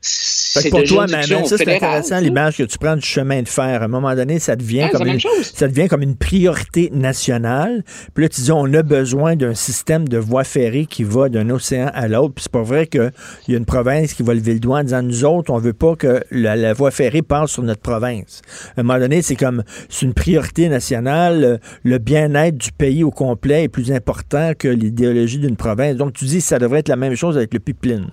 Fait 0.00 0.62
que 0.64 0.68
pour 0.70 0.82
toi, 0.84 1.08
ça, 1.08 1.56
c'est 1.58 1.74
intéressant, 1.74 2.20
l'image 2.20 2.56
que 2.56 2.62
tu 2.62 2.78
prends 2.78 2.96
du 2.96 3.04
chemin 3.04 3.42
de 3.42 3.48
fer. 3.48 3.82
À 3.82 3.84
un 3.84 3.88
moment 3.88 4.14
donné, 4.14 4.38
ça 4.38 4.56
devient, 4.56 4.88
comme, 4.92 5.06
une, 5.06 5.20
ça 5.42 5.68
devient 5.68 5.88
comme 5.88 6.02
une 6.02 6.16
priorité 6.16 6.90
nationale. 6.92 7.82
Puis 8.14 8.24
là, 8.24 8.28
tu 8.28 8.40
dis, 8.42 8.52
on 8.52 8.72
a 8.72 8.82
besoin 8.82 9.36
d'un 9.36 9.54
système 9.54 10.08
de 10.08 10.16
voies 10.16 10.44
ferrées 10.44 10.86
qui 10.86 11.02
va 11.02 11.28
d'un 11.28 11.50
océan 11.50 11.90
à 11.92 12.08
l'autre. 12.08 12.34
Puis 12.34 12.44
c'est 12.44 12.52
pas 12.52 12.62
vrai 12.62 12.86
qu'il 12.86 13.10
y 13.48 13.54
a 13.54 13.58
une 13.58 13.66
province 13.66 14.14
qui 14.14 14.22
va 14.22 14.34
lever 14.34 14.54
le 14.54 14.60
doigt 14.60 14.78
en 14.78 14.84
disant, 14.84 15.02
nous 15.02 15.24
autres, 15.24 15.52
on 15.52 15.58
veut 15.58 15.72
pas 15.72 15.96
que 15.96 16.22
la, 16.30 16.56
la 16.56 16.72
voie 16.72 16.90
ferrée 16.90 17.22
passe 17.22 17.50
sur 17.50 17.62
notre 17.62 17.82
province. 17.82 18.42
À 18.76 18.80
un 18.80 18.84
moment 18.84 19.00
donné, 19.00 19.20
c'est 19.22 19.36
comme, 19.36 19.64
c'est 19.88 20.06
une 20.06 20.14
priorité 20.14 20.68
nationale. 20.68 21.60
Le 21.82 21.98
bien-être 21.98 22.56
du 22.56 22.72
pays 22.72 23.02
au 23.02 23.10
complet 23.10 23.64
est 23.64 23.68
plus 23.68 23.92
important 23.92 24.52
que 24.56 24.68
l'idéologie 24.68 25.38
d'une 25.38 25.56
province. 25.56 25.96
Donc, 25.96 26.12
tu 26.12 26.24
dis, 26.24 26.40
ça 26.40 26.58
devrait 26.58 26.80
être 26.80 26.88
la 26.88 26.96
même 26.96 27.16
chose 27.16 27.36
avec 27.36 27.52
le 27.52 27.60
pipeline. 27.60 28.06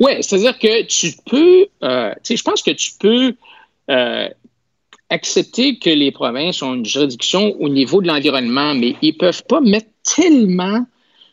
Oui, 0.00 0.12
c'est-à-dire 0.20 0.58
que 0.58 0.82
tu 0.82 1.12
peux, 1.26 1.66
euh, 1.82 2.10
tu 2.16 2.20
sais, 2.22 2.36
je 2.36 2.42
pense 2.42 2.62
que 2.62 2.70
tu 2.70 2.92
peux 2.98 3.34
euh, 3.90 4.28
accepter 5.08 5.78
que 5.78 5.90
les 5.90 6.10
provinces 6.10 6.62
ont 6.62 6.74
une 6.74 6.86
juridiction 6.86 7.54
au 7.60 7.68
niveau 7.68 8.02
de 8.02 8.08
l'environnement, 8.08 8.74
mais 8.74 8.94
ils 9.02 9.12
ne 9.12 9.18
peuvent 9.18 9.44
pas 9.44 9.60
mettre 9.60 9.88
tellement 10.02 10.86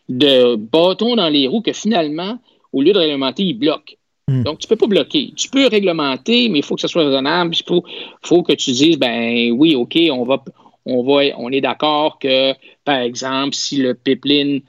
de 0.08 0.56
bâtons 0.56 1.16
dans 1.16 1.28
les 1.28 1.46
roues 1.46 1.62
que 1.62 1.72
finalement, 1.72 2.38
au 2.72 2.82
lieu 2.82 2.92
de 2.92 2.98
réglementer, 2.98 3.42
ils 3.44 3.58
bloquent. 3.58 3.94
Donc, 4.28 4.58
tu 4.58 4.66
ne 4.66 4.68
peux 4.68 4.76
pas 4.76 4.86
bloquer. 4.86 5.32
Tu 5.36 5.48
peux 5.48 5.66
réglementer, 5.68 6.50
mais 6.50 6.58
il 6.58 6.64
faut 6.64 6.74
que 6.74 6.82
ce 6.82 6.88
soit 6.88 7.02
raisonnable. 7.04 7.54
Il 7.54 7.64
faut, 7.66 7.82
faut 8.22 8.42
que 8.42 8.52
tu 8.52 8.72
dises, 8.72 8.98
ben 8.98 9.50
oui, 9.52 9.74
OK, 9.74 9.98
on 10.12 10.24
va, 10.24 10.44
on 10.84 11.02
va, 11.02 11.22
on 11.38 11.50
est 11.50 11.62
d'accord 11.62 12.18
que, 12.18 12.52
par 12.84 12.98
exemple, 12.98 13.54
si 13.54 13.78
le 13.78 13.94
pipeline 13.94 14.60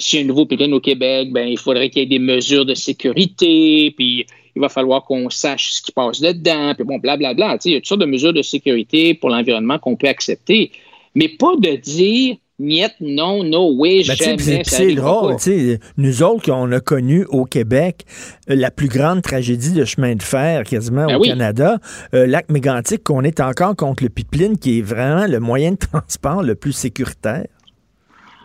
a 0.00 0.20
un 0.20 0.24
nouveau 0.24 0.46
pipeline 0.46 0.72
au 0.74 0.80
Québec, 0.80 1.28
ben, 1.32 1.46
il 1.46 1.58
faudrait 1.58 1.90
qu'il 1.90 2.00
y 2.02 2.04
ait 2.04 2.08
des 2.08 2.18
mesures 2.18 2.64
de 2.66 2.74
sécurité, 2.74 3.92
puis 3.96 4.26
il 4.54 4.60
va 4.60 4.68
falloir 4.68 5.04
qu'on 5.04 5.30
sache 5.30 5.70
ce 5.72 5.82
qui 5.82 5.92
passe 5.92 6.20
dedans, 6.20 6.74
puis 6.74 6.84
bon, 6.84 6.98
blablabla. 6.98 7.54
Tu 7.54 7.62
sais, 7.62 7.68
il 7.70 7.72
y 7.72 7.76
a 7.76 7.78
toutes 7.80 7.88
sortes 7.88 8.00
de 8.00 8.06
mesures 8.06 8.32
de 8.32 8.42
sécurité 8.42 9.14
pour 9.14 9.30
l'environnement 9.30 9.78
qu'on 9.78 9.96
peut 9.96 10.08
accepter, 10.08 10.70
mais 11.14 11.28
pas 11.28 11.54
de 11.58 11.76
dire 11.76 12.36
niet, 12.58 12.92
non, 13.00 13.42
no 13.42 13.72
way, 13.76 14.02
Ben, 14.06 14.14
jamais. 14.16 14.62
c'est- 14.64 14.94
drôle, 14.94 15.30
pas. 15.32 15.36
tu 15.36 15.42
sais, 15.42 15.80
nous 15.96 16.22
autres, 16.22 16.44
qu'on 16.44 16.70
a 16.70 16.80
connu 16.80 17.24
au 17.30 17.44
Québec 17.44 18.02
euh, 18.50 18.54
la 18.54 18.70
plus 18.70 18.88
grande 18.88 19.22
tragédie 19.22 19.72
de 19.72 19.84
chemin 19.84 20.14
de 20.14 20.22
fer 20.22 20.62
quasiment 20.64 21.06
Ben 21.06 21.16
au 21.16 21.20
oui. 21.22 21.28
Canada, 21.28 21.78
euh, 22.14 22.26
lac 22.26 22.50
mégantic, 22.50 23.02
qu'on 23.02 23.22
est 23.24 23.40
encore 23.40 23.74
contre 23.74 24.04
le 24.04 24.10
pipeline, 24.10 24.58
qui 24.58 24.78
est 24.78 24.82
vraiment 24.82 25.26
le 25.26 25.40
moyen 25.40 25.72
de 25.72 25.76
transport 25.92 26.42
le 26.42 26.54
plus 26.54 26.72
sécuritaire. 26.72 27.46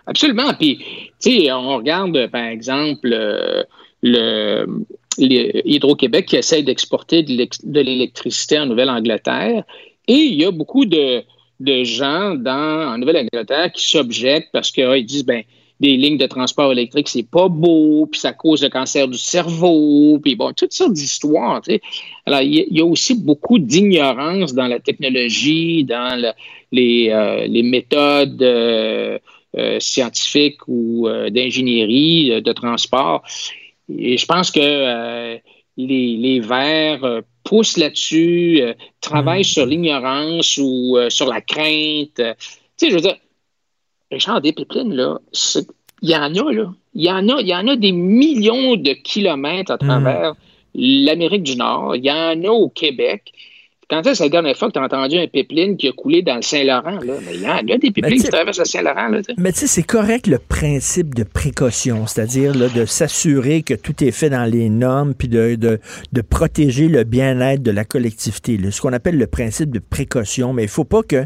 Absolument. 0.08 0.54
Puis, 0.58 0.78
tu 1.22 1.32
sais, 1.32 1.52
on 1.52 1.78
regarde, 1.78 2.28
par 2.28 2.46
exemple, 2.46 3.10
euh, 3.14 4.66
Hydro-Québec 5.18 6.26
qui 6.28 6.38
essaie 6.38 6.64
d'exporter 6.64 7.24
de 7.24 7.80
l'électricité 7.82 8.60
en 8.60 8.68
Nouvelle-Angleterre. 8.68 9.64
Et 10.08 10.14
il 10.14 10.36
y 10.36 10.46
a 10.46 10.52
beaucoup 10.52 10.86
de, 10.86 11.24
de 11.60 11.84
gens 11.84 12.36
dans, 12.36 12.94
en 12.94 12.98
Nouvelle-Angleterre 12.98 13.72
qui 13.74 13.86
s'objectent 13.86 14.50
parce 14.54 14.72
qu'ils 14.72 15.06
disent, 15.06 15.26
ben, 15.26 15.44
des 15.80 15.96
lignes 15.96 16.18
de 16.18 16.26
transport 16.26 16.72
électrique, 16.72 17.08
c'est 17.08 17.30
pas 17.30 17.50
beau, 17.50 18.08
puis 18.12 18.20
ça 18.20 18.34
cause 18.34 18.64
le 18.64 18.70
cancer 18.70 19.08
du 19.08 19.18
cerveau, 19.18 20.18
puis 20.24 20.36
bon, 20.36 20.52
toutes 20.54 20.74
sortes 20.74 20.94
d'histoires. 20.94 21.62
Alors, 22.26 22.42
il 22.42 22.66
y, 22.72 22.82
a- 22.82 22.86
aussi 22.86 23.14
beaucoup 23.14 23.60
d'ignorance 23.60 24.56
dans 24.56 24.66
la 24.66 24.80
technologie, 24.80 25.84
dans 25.84 26.20
le- 26.20 26.32
les, 26.72 27.10
euh, 27.12 27.46
les 27.46 27.62
méthodes 27.62 28.42
euh, 28.42 29.20
euh, 29.58 29.80
scientifiques 29.80 30.62
ou 30.68 31.08
euh, 31.08 31.30
d'ingénierie, 31.30 32.32
euh, 32.32 32.42
de 32.42 32.54
transport. 32.54 33.24
Et 33.98 34.18
je 34.18 34.26
pense 34.26 34.52
que 34.52 35.40
les, 35.78 36.18
les 36.18 36.40
Verts 36.40 37.22
poussent 37.44 37.78
là-dessus, 37.78 38.60
euh, 38.62 38.74
travaillent 39.00 39.46
sur 39.46 39.66
l'ignorance 39.66 40.58
ou 40.58 40.98
euh, 40.98 41.10
sur 41.10 41.28
la 41.28 41.42
crainte. 41.42 42.20
Euh, 42.20 42.34
Tu 42.78 42.86
sais, 42.86 42.90
je 42.90 42.96
veux 42.96 43.02
dire, 43.02 43.16
Richard, 44.12 44.42
des 44.42 44.54
pipelines, 44.54 44.94
là, 44.94 45.20
il 46.02 46.10
y 46.10 46.16
en 46.16 46.34
a, 46.36 46.52
là. 46.54 46.74
Il 46.94 47.04
y 47.04 47.12
en 47.12 47.28
a, 47.30 47.42
il 47.42 47.48
y 47.48 47.56
en 47.56 47.68
a 47.68 47.76
des 47.76 47.92
millions 47.92 48.76
de 48.76 48.94
kilomètres 48.94 49.72
à 49.72 49.78
travers 49.78 50.34
l'Amérique 50.74 51.44
du 51.44 51.56
Nord. 51.56 51.96
Il 51.96 52.06
y 52.06 52.12
en 52.12 52.44
a 52.44 52.50
au 52.50 52.70
Québec. 52.70 53.32
Quand 53.90 54.06
est-ce 54.06 54.22
la 54.22 54.28
dernière 54.28 54.58
fois 54.58 54.68
que 54.68 54.74
tu 54.74 54.80
as 54.80 54.84
entendu 54.84 55.18
un 55.18 55.28
pipeline 55.28 55.78
qui 55.78 55.88
a 55.88 55.94
coulé 55.94 56.22
dans 56.22 56.36
le 56.36 56.42
Saint-Laurent? 56.42 57.00
Là? 57.06 57.14
Mais 57.26 57.36
il 57.36 57.42
y 57.42 57.48
en 57.48 57.56
a 57.56 57.64
des 57.64 57.90
pipelines 57.90 58.18
tu 58.18 58.26
qui 58.26 58.30
traversent 58.30 58.60
le 58.60 58.66
Saint-Laurent. 58.66 59.08
Là. 59.08 59.22
Mais 59.38 59.54
tu 59.54 59.60
sais, 59.60 59.68
c'est 59.68 59.84
correct 59.84 60.28
le 60.28 60.40
principe 60.40 61.16
de 61.16 61.24
précaution, 61.24 62.06
c'est-à-dire 62.06 62.54
là, 62.54 62.68
de 62.68 62.84
s'assurer 62.84 63.62
que 63.62 63.74
tout 63.74 64.04
est 64.04 64.12
fait 64.12 64.30
dans 64.30 64.44
les 64.44 64.68
normes, 64.68 65.14
puis 65.14 65.30
de, 65.30 65.56
de, 65.56 65.80
de 66.12 66.22
protéger 66.22 66.90
le 66.90 67.06
bien-être 67.06 67.64
de 67.64 67.72
la 67.72 67.86
collectivité. 67.86 68.58
là, 68.58 68.72
ce 68.72 68.82
qu'on 68.82 68.92
appelle 68.92 69.18
le 69.18 69.26
principe 69.26 69.72
de 69.72 69.80
précaution. 69.80 70.52
Mais 70.52 70.64
il 70.64 70.70
faut 70.70 70.84
pas 70.84 71.02
que 71.02 71.24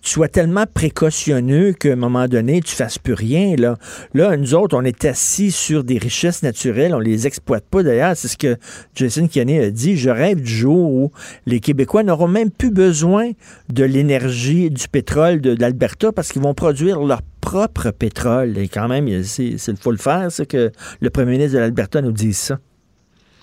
tu 0.00 0.10
sois 0.10 0.28
tellement 0.28 0.64
précautionneux 0.64 1.74
qu'à 1.74 1.92
un 1.92 1.96
moment 1.96 2.26
donné, 2.26 2.62
tu 2.62 2.74
fasses 2.74 2.98
plus 2.98 3.12
rien. 3.12 3.54
Là, 3.58 3.76
là 4.14 4.34
nous 4.38 4.54
autres, 4.54 4.74
on 4.78 4.82
est 4.82 5.04
assis 5.04 5.50
sur 5.50 5.84
des 5.84 5.98
richesses 5.98 6.42
naturelles, 6.42 6.94
on 6.94 7.00
les 7.00 7.26
exploite 7.26 7.66
pas. 7.70 7.82
D'ailleurs, 7.82 8.16
c'est 8.16 8.28
ce 8.28 8.38
que 8.38 8.56
Jason 8.94 9.28
Kenney 9.28 9.62
a 9.62 9.70
dit. 9.70 9.98
Je 9.98 10.08
rêve 10.08 10.40
du 10.40 10.50
jour 10.50 10.90
où 10.90 11.12
les 11.44 11.60
Québécois 11.60 11.97
n'auront 12.02 12.28
même 12.28 12.50
plus 12.50 12.70
besoin 12.70 13.30
de 13.72 13.84
l'énergie 13.84 14.70
du 14.70 14.88
pétrole 14.88 15.40
de, 15.40 15.54
d'Alberta 15.54 16.12
parce 16.12 16.32
qu'ils 16.32 16.42
vont 16.42 16.54
produire 16.54 17.00
leur 17.00 17.20
propre 17.40 17.90
pétrole. 17.90 18.58
Et 18.58 18.68
quand 18.68 18.88
même, 18.88 19.08
il- 19.08 19.24
c'est, 19.24 19.58
c'est- 19.58 19.78
faut 19.80 19.90
le 19.90 19.96
faire, 19.98 20.30
ça, 20.30 20.44
que 20.44 20.70
le 21.00 21.10
premier 21.10 21.32
ministre 21.32 21.54
de 21.54 21.58
l'Alberta 21.60 22.00
nous 22.02 22.12
dise 22.12 22.36
ça. 22.38 22.58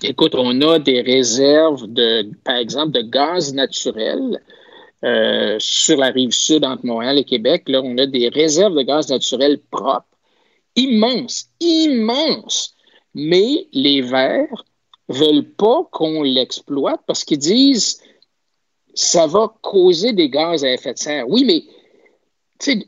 Écoute, 0.03 0.35
on 0.35 0.61
a 0.61 0.77
des 0.79 1.01
réserves, 1.01 1.87
de, 1.87 2.29
par 2.43 2.57
exemple, 2.57 2.91
de 2.91 3.01
gaz 3.01 3.53
naturel 3.53 4.39
euh, 5.03 5.55
sur 5.59 5.97
la 5.97 6.07
rive 6.07 6.31
sud 6.31 6.65
entre 6.65 6.85
Montréal 6.85 7.17
et 7.17 7.23
Québec. 7.23 7.63
Là, 7.67 7.81
on 7.83 7.97
a 7.97 8.05
des 8.05 8.27
réserves 8.29 8.75
de 8.75 8.81
gaz 8.81 9.09
naturel 9.09 9.59
propres, 9.71 10.05
immenses, 10.75 11.49
immenses. 11.59 12.75
Mais 13.13 13.67
les 13.71 14.01
Verts 14.01 14.65
veulent 15.07 15.47
pas 15.57 15.87
qu'on 15.91 16.23
l'exploite 16.23 17.01
parce 17.07 17.23
qu'ils 17.23 17.37
disent 17.37 18.01
ça 18.95 19.27
va 19.27 19.53
causer 19.61 20.13
des 20.13 20.29
gaz 20.29 20.63
à 20.63 20.71
effet 20.71 20.93
de 20.93 20.97
serre. 20.97 21.29
Oui, 21.29 21.43
mais 21.45 21.61
tu 22.59 22.79
sais, 22.79 22.87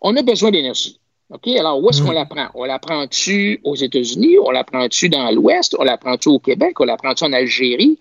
on 0.00 0.14
a 0.16 0.22
besoin 0.22 0.50
d'énergie. 0.50 1.00
OK? 1.30 1.48
Alors, 1.48 1.82
où 1.82 1.88
est-ce 1.88 2.02
qu'on 2.02 2.12
la 2.12 2.26
prend? 2.26 2.48
On 2.54 2.64
la 2.64 2.78
prend-tu 2.78 3.60
aux 3.64 3.74
États-Unis? 3.74 4.38
On 4.38 4.50
la 4.50 4.64
prend-tu 4.64 5.08
dans 5.08 5.30
l'Ouest? 5.30 5.74
On 5.78 5.84
la 5.84 5.96
prend-tu 5.96 6.28
au 6.28 6.38
Québec? 6.38 6.78
On 6.78 6.84
la 6.84 6.98
prend-tu 6.98 7.24
en 7.24 7.32
Algérie? 7.32 7.98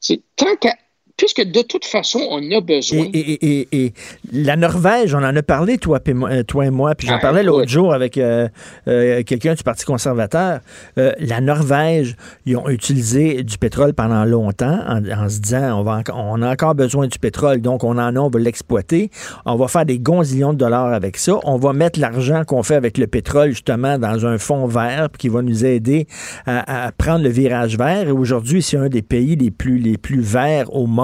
C'est 0.00 0.20
tant 0.36 0.54
qu'à 0.56 0.76
puisque 1.16 1.42
de 1.42 1.62
toute 1.62 1.84
façon, 1.84 2.20
on 2.30 2.38
a 2.50 2.60
besoin. 2.60 3.06
Et, 3.12 3.18
et- 3.18 3.60
et- 3.60 3.84
et 3.86 3.92
la 4.32 4.56
Norvège, 4.56 5.14
on 5.14 5.18
en 5.18 5.36
a 5.36 5.42
parlé, 5.42 5.78
toi, 5.78 6.00
euh, 6.06 6.42
toi 6.42 6.66
et 6.66 6.70
moi, 6.70 6.94
puis 6.94 7.06
j'en 7.06 7.16
Ah, 7.16 7.20
parlais 7.20 7.42
l'autre 7.42 7.68
jour 7.68 7.94
avec 7.94 8.18
euh, 8.18 8.48
euh, 8.88 9.22
quelqu'un 9.22 9.54
du 9.54 9.62
Parti 9.62 9.84
conservateur. 9.84 10.60
Euh, 10.98 11.12
la 11.20 11.40
Norvège, 11.40 12.16
ils 12.46 12.56
ont 12.56 12.68
utilisé 12.68 13.42
du 13.44 13.58
pétrole 13.58 13.94
pendant 13.94 14.24
longtemps 14.24 14.80
en, 14.88 15.04
en 15.08 15.28
se 15.28 15.38
disant 15.40 15.78
on, 15.80 15.82
va 15.84 16.02
on 16.14 16.42
a 16.42 16.50
encore 16.50 16.74
besoin 16.74 17.06
du 17.06 17.18
pétrole, 17.18 17.60
donc 17.60 17.84
on 17.84 17.92
en 17.98 18.16
a, 18.16 18.20
on 18.20 18.28
va 18.28 18.40
l'exploiter. 18.40 19.10
On 19.46 19.54
va 19.56 19.68
faire 19.68 19.86
des 19.86 19.98
gonzillions 19.98 20.52
de 20.52 20.58
dollars 20.58 20.92
avec 20.92 21.16
ça. 21.16 21.38
On 21.44 21.56
va 21.58 21.72
mettre 21.72 22.00
l'argent 22.00 22.42
qu'on 22.44 22.62
fait 22.62 22.74
avec 22.76 22.98
le 22.98 23.06
pétrole, 23.06 23.50
justement, 23.50 23.98
dans 23.98 24.26
un 24.26 24.38
fonds 24.38 24.66
vert 24.66 25.08
puis 25.10 25.18
qui 25.18 25.28
va 25.28 25.42
nous 25.42 25.64
aider 25.64 26.06
à, 26.46 26.86
à 26.86 26.92
prendre 26.92 27.22
le 27.22 27.30
virage 27.30 27.78
vert. 27.78 28.08
Et 28.08 28.12
aujourd'hui, 28.12 28.62
c'est 28.62 28.76
un 28.78 28.88
des 28.88 29.02
pays 29.02 29.36
les 29.36 29.50
plus, 29.52 29.78
les 29.78 29.96
plus 29.96 30.20
verts 30.20 30.74
au 30.74 30.86
monde. 30.86 31.03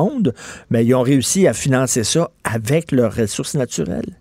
Mais 0.71 0.85
ils 0.85 0.95
ont 0.95 1.03
réussi 1.03 1.47
à 1.47 1.53
financer 1.53 2.05
ça 2.05 2.31
avec 2.45 2.93
leurs 2.93 3.15
ressources 3.15 3.55
naturelles. 3.55 4.17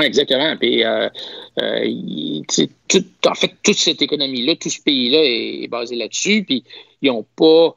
Exactement. 0.00 0.56
Puis, 0.56 0.84
euh, 0.84 1.08
euh, 1.60 2.42
en 3.26 3.34
fait, 3.34 3.52
toute 3.62 3.76
cette 3.76 4.02
économie-là, 4.02 4.54
tout 4.56 4.70
ce 4.70 4.80
pays-là 4.80 5.18
est, 5.24 5.66
basé 5.68 5.96
là-dessus. 5.96 6.44
Puis, 6.44 6.62
ils 7.02 7.10
n'ont 7.10 7.26
pas. 7.36 7.74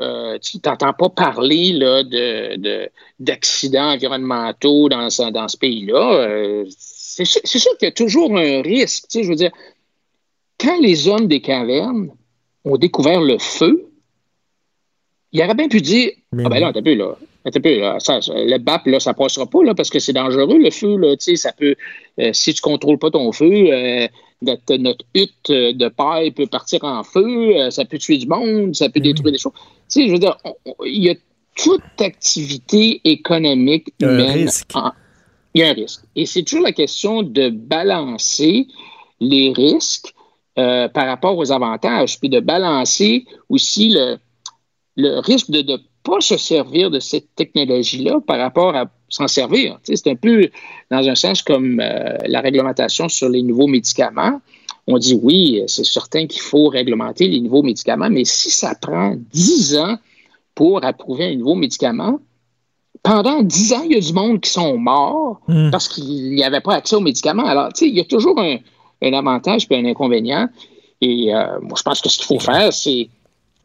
euh, 0.00 0.38
tu 0.40 0.58
n'entends 0.64 0.92
pas 0.92 1.08
parler 1.10 1.72
là, 1.74 2.02
de, 2.02 2.56
de- 2.56 2.88
d'accidents 3.20 3.92
environnementaux 3.92 4.88
dans, 4.88 5.08
ce- 5.10 5.30
dans 5.30 5.46
ce 5.46 5.56
pays-là. 5.56 6.64
C'est, 6.76 7.24
sûr- 7.24 7.42
qu'il 7.78 7.86
y 7.86 7.86
a 7.86 7.92
toujours 7.92 8.36
un 8.36 8.62
risque. 8.62 9.04
Je 9.14 9.28
veux 9.28 9.36
dire, 9.36 9.52
quand 10.58 10.80
les 10.80 11.06
hommes 11.06 11.28
des 11.28 11.40
cavernes 11.40 12.08
ont 12.64 12.76
découvert 12.76 13.20
le 13.20 13.38
feu, 13.38 13.86
il 15.32 15.42
aurait 15.42 15.54
bien 15.54 15.68
pu 15.68 15.80
dire 15.80 16.10
Ah 16.32 16.48
ben 16.48 16.60
là, 16.60 16.72
t'as 16.72 16.82
peu, 16.82 16.94
là. 16.94 17.16
Peu, 17.44 17.80
là. 17.80 17.98
Ça, 17.98 18.20
ça, 18.20 18.32
le 18.36 18.58
BAP, 18.58 18.86
là, 18.86 19.00
ça 19.00 19.14
passera 19.14 19.46
pas, 19.46 19.64
là, 19.64 19.74
parce 19.74 19.90
que 19.90 19.98
c'est 19.98 20.12
dangereux, 20.12 20.58
le 20.58 20.70
feu, 20.70 20.96
là. 20.96 21.16
Tu 21.16 21.24
sais, 21.24 21.36
ça 21.36 21.52
peut. 21.52 21.74
euh, 22.20 22.30
si 22.32 22.54
tu 22.54 22.60
contrôles 22.60 22.98
pas 22.98 23.10
ton 23.10 23.32
feu, 23.32 23.50
euh, 23.50 24.06
notre, 24.42 24.76
notre 24.76 25.04
hutte 25.14 25.50
euh, 25.50 25.72
de 25.72 25.88
paille 25.88 26.30
peut 26.32 26.46
partir 26.46 26.84
en 26.84 27.02
feu, 27.02 27.56
euh, 27.56 27.70
ça 27.70 27.84
peut 27.84 27.98
tuer 27.98 28.18
du 28.18 28.26
monde, 28.26 28.74
ça 28.74 28.88
peut 28.88 29.00
détruire 29.00 29.32
des 29.32 29.38
choses. 29.38 29.52
Tu 29.90 30.02
sais, 30.02 30.06
je 30.06 30.12
veux 30.12 30.18
dire, 30.18 30.36
il 30.84 31.02
y 31.02 31.10
a 31.10 31.14
toute 31.56 31.82
activité 32.00 33.00
économique 33.04 33.92
humaine. 34.00 34.48
il 35.54 35.60
y 35.60 35.64
a 35.64 35.70
un 35.70 35.72
risque. 35.72 36.02
Et 36.14 36.26
c'est 36.26 36.42
toujours 36.42 36.64
la 36.64 36.72
question 36.72 37.22
de 37.22 37.50
balancer 37.50 38.66
les 39.20 39.52
risques 39.52 40.12
par 40.54 41.06
rapport 41.06 41.36
aux 41.36 41.50
avantages, 41.50 42.18
puis 42.20 42.28
de 42.28 42.40
balancer 42.40 43.24
aussi 43.48 43.90
le, 43.90 44.18
le 44.96 45.20
risque 45.20 45.50
de 45.50 45.62
ne 45.62 45.76
pas 46.02 46.20
se 46.20 46.36
servir 46.36 46.90
de 46.90 47.00
cette 47.00 47.34
technologie-là 47.36 48.20
par 48.26 48.38
rapport 48.38 48.74
à 48.74 48.86
s'en 49.08 49.28
servir. 49.28 49.78
Tu 49.84 49.96
sais, 49.96 50.02
c'est 50.04 50.10
un 50.10 50.16
peu, 50.16 50.48
dans 50.90 51.06
un 51.08 51.14
sens, 51.14 51.42
comme 51.42 51.80
euh, 51.80 52.16
la 52.26 52.40
réglementation 52.40 53.08
sur 53.08 53.28
les 53.28 53.42
nouveaux 53.42 53.66
médicaments. 53.66 54.40
On 54.86 54.98
dit 54.98 55.18
oui, 55.22 55.62
c'est 55.68 55.84
certain 55.84 56.26
qu'il 56.26 56.40
faut 56.40 56.68
réglementer 56.68 57.28
les 57.28 57.40
nouveaux 57.40 57.62
médicaments, 57.62 58.10
mais 58.10 58.24
si 58.24 58.50
ça 58.50 58.74
prend 58.74 59.14
10 59.32 59.76
ans 59.76 59.96
pour 60.54 60.84
approuver 60.84 61.26
un 61.26 61.36
nouveau 61.36 61.54
médicament, 61.54 62.18
pendant 63.02 63.42
10 63.42 63.72
ans, 63.74 63.82
il 63.84 63.92
y 63.92 63.96
a 63.96 64.00
du 64.00 64.12
monde 64.12 64.40
qui 64.40 64.50
sont 64.50 64.76
morts 64.76 65.40
parce 65.70 65.88
qu'il 65.88 66.34
n'y 66.34 66.44
avait 66.44 66.60
pas 66.60 66.74
accès 66.74 66.96
aux 66.96 67.00
médicaments. 67.00 67.46
Alors, 67.46 67.72
tu 67.72 67.80
sais, 67.84 67.88
il 67.88 67.96
y 67.96 68.00
a 68.00 68.04
toujours 68.04 68.38
un, 68.40 68.58
un 69.02 69.12
avantage 69.12 69.66
et 69.70 69.76
un 69.76 69.84
inconvénient. 69.84 70.48
Et 71.00 71.34
euh, 71.34 71.58
moi, 71.60 71.74
je 71.76 71.82
pense 71.82 72.00
que 72.00 72.08
ce 72.08 72.18
qu'il 72.18 72.26
faut 72.26 72.38
faire, 72.38 72.72
c'est 72.72 73.08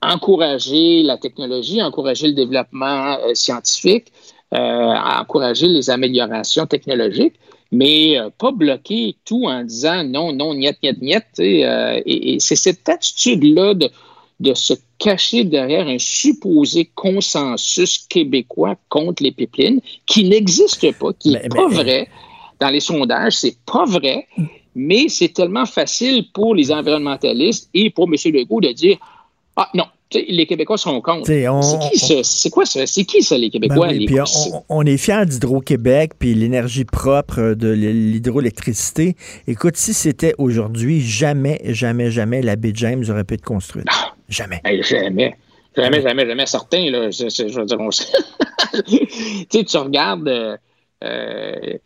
encourager 0.01 1.03
la 1.03 1.17
technologie, 1.17 1.81
encourager 1.81 2.27
le 2.27 2.33
développement 2.33 3.17
euh, 3.19 3.33
scientifique, 3.33 4.11
euh, 4.53 4.57
encourager 4.57 5.67
les 5.67 5.89
améliorations 5.89 6.65
technologiques, 6.65 7.35
mais 7.71 8.17
euh, 8.17 8.29
pas 8.37 8.51
bloquer 8.51 9.15
tout 9.25 9.45
en 9.45 9.63
disant 9.63 10.03
non, 10.03 10.31
non, 10.33 10.53
niet, 10.53 10.77
niet, 10.81 11.01
niet. 11.01 11.39
et 11.39 11.65
et 12.05 12.39
c'est 12.39 12.55
cette 12.55 12.87
attitude-là 12.87 13.73
de, 13.73 13.89
de 14.39 14.53
se 14.53 14.73
cacher 14.99 15.43
derrière 15.43 15.87
un 15.87 15.99
supposé 15.99 16.89
consensus 16.95 17.97
québécois 18.07 18.75
contre 18.89 19.23
les 19.23 19.31
pipelines 19.31 19.81
qui 20.05 20.23
n'existe 20.23 20.97
pas, 20.97 21.11
qui 21.13 21.31
n'est 21.31 21.49
pas 21.49 21.67
vrai. 21.67 22.07
Dans 22.59 22.69
les 22.69 22.79
sondages, 22.79 23.33
c'est 23.33 23.57
pas 23.65 23.85
vrai, 23.85 24.27
mais 24.73 25.09
c'est 25.09 25.33
tellement 25.33 25.65
facile 25.65 26.31
pour 26.31 26.55
les 26.55 26.71
environnementalistes 26.71 27.69
et 27.73 27.89
pour 27.91 28.05
M. 28.05 28.15
Legault 28.33 28.61
de 28.61 28.71
dire 28.71 28.97
Ah 29.59 29.69
non, 29.73 29.85
les 30.13 30.45
Québécois 30.45 30.77
sont 30.77 31.01
contre. 31.01 31.29
On- 31.49 31.61
C'est 31.61 31.89
qui 31.89 31.97
ça? 31.99 32.13
C'est 32.23 32.49
quoi 32.51 32.65
ça? 32.65 32.85
C'est 32.85 33.03
qui 33.05 33.23
ça, 33.23 33.35
les 33.37 33.47
Ben 33.49 33.59
Québécois? 33.61 33.87
oui, 33.89 33.99
les 33.99 34.05
puis 34.05 34.19
Russes? 34.19 34.49
on, 34.53 34.63
on 34.69 34.85
est 34.85 34.97
fiers 34.97 35.25
d'Hydro-Québec, 35.25 36.11
puis 36.19 36.33
l'énergie 36.35 36.85
propre 36.85 37.55
de 37.55 37.69
l'hydroélectricité. 37.69 39.15
Écoute, 39.47 39.75
si 39.75 39.93
c'était 39.93 40.35
aujourd'hui, 40.37 41.01
jamais, 41.01 41.59
jamais, 41.65 42.11
jamais 42.11 42.41
la 42.41 42.55
baie 42.55 42.71
James 42.75 43.03
aurait 43.09 43.23
pu 43.23 43.33
être 43.33 43.43
construite. 43.45 43.87
Jamais. 44.29 44.61
Hey, 44.63 44.83
jamais. 44.83 45.35
Jamais, 45.75 46.01
jamais, 46.01 46.25
jamais 46.27 46.45
certain. 46.45 46.89
Là. 46.91 47.09
Je, 47.11 47.29
je- 47.29 47.47
je 47.47 47.59
veux 47.59 47.65
dire, 47.65 47.79
on 47.79 47.91
sait- 47.91 48.05
tu 48.87 48.97
sais, 49.49 49.63
tu 49.63 49.77
regardes. 49.77 50.27
euh, 50.27 50.55
euh, 51.03 51.77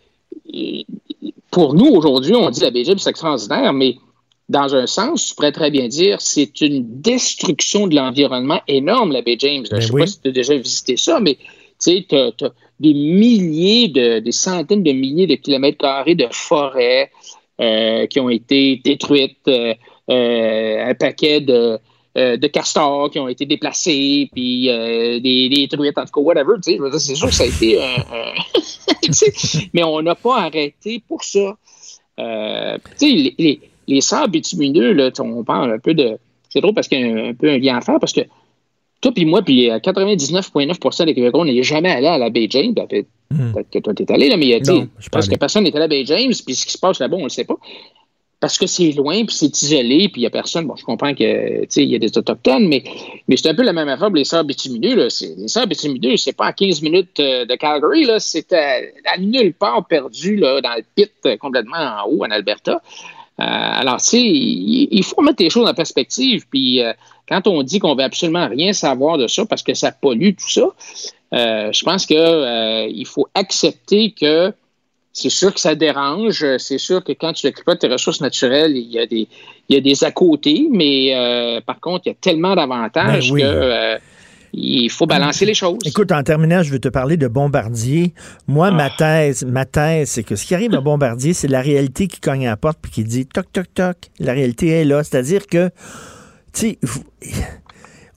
pour 1.52 1.74
nous, 1.74 1.88
aujourd'hui, 1.88 2.34
on 2.36 2.50
dit 2.50 2.62
la 2.62 2.72
BGM, 2.72 2.98
c'est 2.98 3.10
extraordinaire, 3.10 3.74
mais 3.74 3.96
dans 4.52 4.76
un 4.76 4.86
sens, 4.86 5.28
tu 5.28 5.36
pourrais 5.36 5.54
très 5.54 5.72
bien 5.72 5.88
dire 5.88 6.20
c'est 6.20 6.60
une 6.62 7.02
destruction 7.02 7.88
de 7.88 7.96
l'environnement 7.96 8.62
énorme, 8.68 9.14
la 9.14 9.22
baie 9.22 9.38
James. 9.40 9.64
Ben 9.72 9.80
je 9.80 9.86
ne 9.86 9.88
sais 9.88 9.94
oui. 9.94 10.02
pas 10.02 10.08
si 10.08 10.22
tu 10.22 10.28
as 10.28 10.32
déjà 10.32 10.56
visité 10.58 10.98
ça, 10.98 11.20
mais 11.22 11.38
tu 11.82 12.06
as, 12.12 12.32
des 12.80 12.94
milliers, 12.94 13.88
de, 13.88 14.20
des 14.20 14.32
centaines 14.32 14.84
de 14.84 14.92
milliers 14.92 15.28
de 15.28 15.36
kilomètres 15.36 15.78
carrés 15.78 16.16
de 16.16 16.28
forêts 16.32 17.12
euh, 17.62 18.08
qui 18.08 18.20
ont 18.20 18.30
été 18.30 18.82
détruites, 18.84 19.48
euh, 19.48 19.74
euh, 20.10 20.86
un 20.86 20.96
paquet 20.96 21.40
de, 21.40 21.80
de 22.16 22.48
castors 22.48 23.10
qui 23.10 23.20
ont 23.20 23.30
été 23.30 23.46
déplacés, 23.46 24.30
puis 24.34 24.66
des, 24.66 25.50
des 25.50 25.68
truites, 25.70 25.98
en 25.98 26.06
tout 26.06 26.12
cas, 26.12 26.22
whatever. 26.22 26.56
tu 26.62 26.74
sais, 26.74 26.78
je 26.78 26.98
C'est 26.98 27.16
sûr 27.16 27.28
que 27.30 27.34
ça 27.34 27.44
a 27.44 27.48
été 27.48 27.80
tu 29.02 29.14
sais, 29.14 29.70
mais 29.74 29.84
on 29.84 30.02
n'a 30.02 30.16
pas 30.16 30.40
arrêté 30.40 31.02
pour 31.08 31.24
ça. 31.24 31.56
Tu 32.18 32.24
sais, 32.98 33.06
les, 33.06 33.36
les, 33.38 33.62
les 33.92 34.02
sables 34.02 34.32
bitumineux, 34.32 34.94
là, 34.94 35.10
on 35.20 35.44
parle 35.44 35.72
un 35.74 35.80
peu 35.80 35.94
de. 35.94 36.18
C'est 36.50 36.62
drôle 36.62 36.74
parce 36.74 36.88
qu'il 36.88 37.00
y 37.00 37.04
a 37.04 37.08
un, 37.08 37.30
un 37.30 37.34
peu 37.34 37.50
un 37.50 37.58
lien 37.58 37.78
à 37.78 37.82
faire 37.82 37.98
parce 38.00 38.14
que 38.14 38.22
toi 39.02 39.12
puis 39.14 39.26
moi, 39.26 39.42
puis 39.42 39.70
euh, 39.72 39.78
99,9% 39.80 41.06
des 41.06 41.14
Québécois, 41.14 41.42
on 41.42 41.46
n'est 41.46 41.64
jamais 41.64 41.90
allé 41.92 42.08
à 42.08 42.18
la 42.18 42.30
Baie 42.30 42.48
James. 42.50 42.74
Ben, 42.74 42.88
Peut-être 42.88 43.08
peut-être 43.54 43.70
que 43.72 43.80
toi, 43.80 43.94
tu 43.94 44.04
es 44.04 44.12
allé, 44.12 44.30
là, 44.30 44.38
mais 44.38 44.60
je 44.60 44.74
suis 45.02 45.10
pas 45.10 45.18
parce 45.18 45.28
que 45.28 45.36
personne 45.38 45.64
n'est 45.64 45.70
allé 45.72 45.78
à 45.78 45.82
la 45.82 45.88
Baie 45.88 46.06
James, 46.06 46.34
puis 46.46 46.54
ce 46.56 46.66
qui 46.66 46.74
se 46.74 46.78
passe 46.78 47.00
là-bas, 47.00 47.16
on 47.16 47.20
ne 47.20 47.24
le 47.26 47.30
sait 47.30 47.46
pas. 47.46 47.56
Parce 48.42 48.58
que 48.58 48.66
c'est 48.66 48.92
loin, 48.94 49.24
puis 49.24 49.36
c'est 49.36 49.62
isolé, 49.62 50.10
puis 50.10 50.22
il 50.22 50.24
n'y 50.24 50.26
a 50.26 50.32
personne. 50.32 50.66
Bon, 50.66 50.76
je 50.76 50.84
comprends 50.84 51.14
que, 51.14 51.64
il 51.80 51.90
y 51.90 51.96
a 51.96 52.00
des 52.00 52.18
Autochtones, 52.18 52.68
mais, 52.68 52.84
mais 53.28 53.38
c'est 53.38 53.50
un 53.50 53.54
peu 53.54 53.62
la 53.62 53.72
même 53.72 53.88
affaire 53.88 54.08
pour 54.08 54.16
les 54.16 54.24
sables 54.26 54.48
bitumineux. 54.48 54.96
Là. 54.96 55.10
C'est- 55.12 55.36
Les 55.38 55.48
sables 55.48 55.70
bitumineux, 55.70 56.18
c'est 56.18 56.36
pas 56.36 56.48
à 56.48 56.54
15 56.54 56.82
minutes 56.82 57.20
euh, 57.20 57.46
de 57.46 57.54
Calgary, 57.56 58.04
là. 58.04 58.20
C'est 58.20 58.52
à, 58.52 58.78
à 59.14 59.18
nulle 59.20 59.54
part 59.54 59.86
perdu, 59.88 60.38
là, 60.38 60.60
dans 60.60 60.74
le 60.76 60.84
pit, 60.96 61.12
euh, 61.28 61.38
complètement 61.38 61.78
en 61.78 62.10
haut, 62.10 62.26
en 62.26 62.32
Alberta. 62.32 62.82
Euh, 63.42 63.80
alors, 63.80 63.98
tu 63.98 64.10
sais, 64.10 64.22
il, 64.22 65.04
faut 65.04 65.22
mettre 65.22 65.42
les 65.42 65.50
choses 65.50 65.68
en 65.68 65.74
perspective. 65.74 66.46
Puis, 66.50 66.82
euh, 66.82 66.94
quand 67.28 67.48
on 67.48 67.64
dit 67.64 67.80
qu'on 67.80 67.96
veut 67.96 68.04
absolument 68.04 68.48
rien 68.48 68.74
savoir 68.74 69.18
de 69.18 69.28
ça 69.28 69.46
parce 69.46 69.64
que 69.64 69.74
ça 69.74 69.92
pollue 69.92 70.32
tout 70.32 70.50
ça, 70.50 70.70
euh, 71.34 71.72
je 71.72 71.84
pense 71.84 72.06
que 72.06 72.14
euh, 72.14 72.88
il 72.88 73.06
faut 73.06 73.28
accepter 73.34 74.12
que 74.12 74.54
c'est 75.14 75.30
sûr 75.30 75.54
que 75.54 75.60
ça 75.60 75.76
dérange. 75.76 76.46
C'est 76.58 76.78
sûr 76.78 77.04
que 77.04 77.14
quand 77.14 77.34
tu 77.34 77.48
de 77.48 77.74
tes 77.74 77.88
ressources 77.88 78.22
naturelles, 78.22 78.78
il 78.78 78.92
y 78.92 79.00
a 79.00 79.06
des, 79.06 79.28
il 79.70 79.76
y 79.76 79.78
a 79.78 79.82
des 79.82 80.04
à 80.04 80.12
côté, 80.12 80.68
mais 80.70 81.14
euh, 81.16 81.62
par 81.62 81.80
contre, 81.80 82.04
il 82.06 82.10
y 82.10 82.12
a 82.12 82.16
tellement 82.16 82.56
d'avantages 82.56 83.30
Ben 83.30 83.34
oui. 83.34 83.42
que 83.42 83.48
euh, 83.48 83.98
il 84.54 84.90
faut 84.90 85.06
balancer 85.06 85.46
les 85.46 85.54
choses. 85.54 85.80
Écoute, 85.86 86.12
en 86.12 86.24
terminant, 86.24 86.64
je 86.64 86.72
veux 86.72 86.80
te 86.80 86.90
parler 86.90 87.18
de 87.18 87.28
Bombardier. 87.28 88.14
Moi, 88.48 88.72
ma 88.72 88.90
thèse, 88.90 89.46
ma 89.46 89.66
thèse, 89.66 90.10
c'est 90.10 90.24
que 90.24 90.36
ce 90.36 90.46
qui 90.46 90.56
arrive 90.56 90.74
à 90.76 90.82
Bombardier, 90.82 91.34
c'est 91.34 91.48
la 91.48 91.62
réalité 91.62 92.08
qui 92.08 92.20
cogne 92.20 92.48
à 92.48 92.52
la 92.52 92.58
porte 92.58 92.80
puis 92.82 92.92
qui 92.92 93.04
dit 93.04 93.26
toc, 93.26 93.52
toc, 93.52 93.74
toc. 93.74 93.98
La 94.20 94.34
réalité 94.34 94.68
est 94.68 94.86
là. 94.86 95.04
C'est-à-dire 95.04 95.48
que, 95.48 95.70
tu 96.54 96.78
sais, 96.80 96.80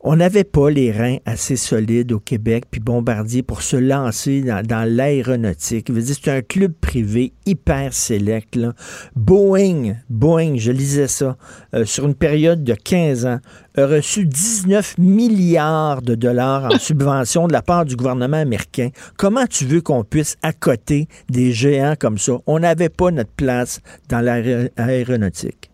on 0.07 0.17
n'avait 0.17 0.45
pas 0.45 0.69
les 0.69 0.93
reins 0.93 1.17
assez 1.25 1.57
solides 1.57 2.13
au 2.13 2.21
Québec, 2.21 2.65
puis 2.71 2.79
Bombardier, 2.79 3.43
pour 3.43 3.63
se 3.63 3.77
lancer 3.77 4.43
dans, 4.43 4.63
dans 4.63 4.87
l'aéronautique. 4.87 5.91
C'est 6.05 6.29
un 6.31 6.43
club 6.43 6.75
privé 6.75 7.33
hyper 7.47 7.95
sélect. 7.95 8.55
Là. 8.55 8.75
Boeing, 9.17 9.95
Boeing, 10.11 10.57
je 10.59 10.73
lisais 10.73 11.09
ça, 11.09 11.39
euh, 11.75 11.87
sur 11.87 12.05
une 12.05 12.15
période 12.15 12.63
de 12.63 12.75
15 12.75 13.25
ans, 13.25 13.39
a 13.79 13.87
reçu 13.87 14.27
19 14.27 14.99
milliards 14.99 16.03
de 16.03 16.15
dollars 16.15 16.67
en 16.67 16.79
subvention 16.79 17.49
de 17.49 17.55
la 17.55 17.63
part 17.63 17.87
du 17.87 17.97
gouvernement 17.97 18.37
américain. 18.37 18.91
Comment 19.17 19.47
tu 19.47 19.65
veux 19.65 19.81
qu'on 19.81 20.05
puisse 20.05 20.37
accoter 20.43 21.09
des 21.31 21.53
géants 21.53 21.95
comme 21.99 22.19
ça? 22.19 22.35
On 22.47 22.59
n'avait 22.59 22.91
pas 22.91 23.11
notre 23.11 23.33
place 23.33 23.81
dans 24.11 24.21
l'aéronautique. 24.21 25.71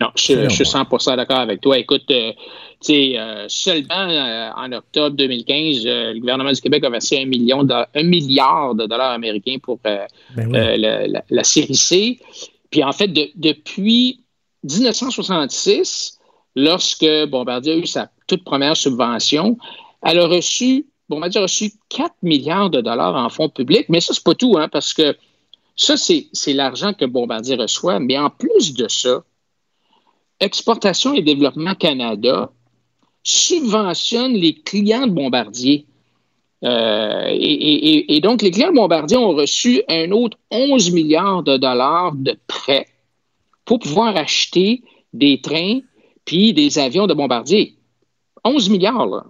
Non, 0.00 0.08
je, 0.14 0.34
je 0.50 0.54
suis 0.54 0.64
100% 0.64 1.16
d'accord 1.16 1.38
avec 1.38 1.60
toi. 1.62 1.78
Écoute, 1.78 2.04
euh, 2.10 2.32
tu 2.32 2.92
sais, 2.92 3.18
euh, 3.18 3.46
seulement 3.48 4.08
euh, 4.10 4.50
en 4.54 4.70
octobre 4.72 5.16
2015, 5.16 5.86
euh, 5.86 6.12
le 6.12 6.20
gouvernement 6.20 6.52
du 6.52 6.60
Québec 6.60 6.84
a 6.84 6.90
versé 6.90 7.18
un, 7.22 7.24
million 7.24 7.64
de, 7.64 7.72
un 7.72 8.02
milliard 8.02 8.74
de 8.74 8.84
dollars 8.86 9.12
américains 9.12 9.56
pour 9.62 9.78
euh, 9.86 10.04
Ben 10.36 10.46
oui. 10.48 10.78
la, 10.80 11.06
la- 11.06 11.24
la 11.30 11.44
série 11.44 11.74
C. 11.74 12.18
Puis 12.70 12.84
en 12.84 12.92
fait, 12.92 13.08
de- 13.08 13.30
depuis 13.36 14.20
1966, 14.64 16.18
lorsque 16.54 17.06
Bombardier 17.28 17.72
a 17.72 17.76
eu 17.76 17.86
sa 17.86 18.10
toute 18.26 18.44
première 18.44 18.76
subvention, 18.76 19.56
elle 20.04 20.18
a 20.18 20.26
reçu, 20.26 20.86
Bombardier 21.08 21.38
a 21.40 21.42
reçu 21.44 21.72
4 21.88 22.12
milliards 22.22 22.70
de 22.70 22.80
dollars 22.80 23.14
en 23.14 23.28
fonds 23.28 23.48
publics. 23.48 23.86
Mais 23.88 24.00
ça, 24.00 24.12
c'est 24.14 24.24
pas 24.24 24.34
tout, 24.34 24.56
hein, 24.58 24.68
parce 24.70 24.92
que 24.92 25.16
ça, 25.76 25.96
c'est 25.96 26.52
l'argent 26.52 26.92
que 26.92 27.04
Bombardier 27.04 27.56
reçoit. 27.56 27.98
Mais 28.00 28.18
en 28.18 28.30
plus 28.30 28.74
de 28.74 28.88
ça, 28.88 29.22
Exportation 30.40 31.14
et 31.14 31.22
Développement 31.22 31.74
Canada 31.74 32.50
subventionne 33.22 34.34
les 34.34 34.54
clients 34.54 35.06
de 35.06 35.12
Bombardier. 35.12 35.86
Euh, 36.64 37.24
et, 37.28 38.20
donc, 38.22 38.42
les 38.42 38.50
clients 38.50 38.70
de 38.70 38.76
Bombardier 38.76 39.16
ont 39.16 39.34
reçu 39.34 39.82
un 39.88 40.10
autre 40.12 40.38
11 40.50 40.92
milliards 40.92 41.42
de 41.42 41.56
dollars 41.56 42.12
de 42.14 42.38
prêts 42.46 42.86
pour 43.64 43.80
pouvoir 43.80 44.16
acheter 44.16 44.82
des 45.12 45.40
trains 45.40 45.80
puis 46.24 46.52
des 46.52 46.78
avions 46.78 47.06
de 47.06 47.14
Bombardier. 47.14 47.74
11 48.44 48.70
milliards, 48.70 49.06
là. 49.06 49.24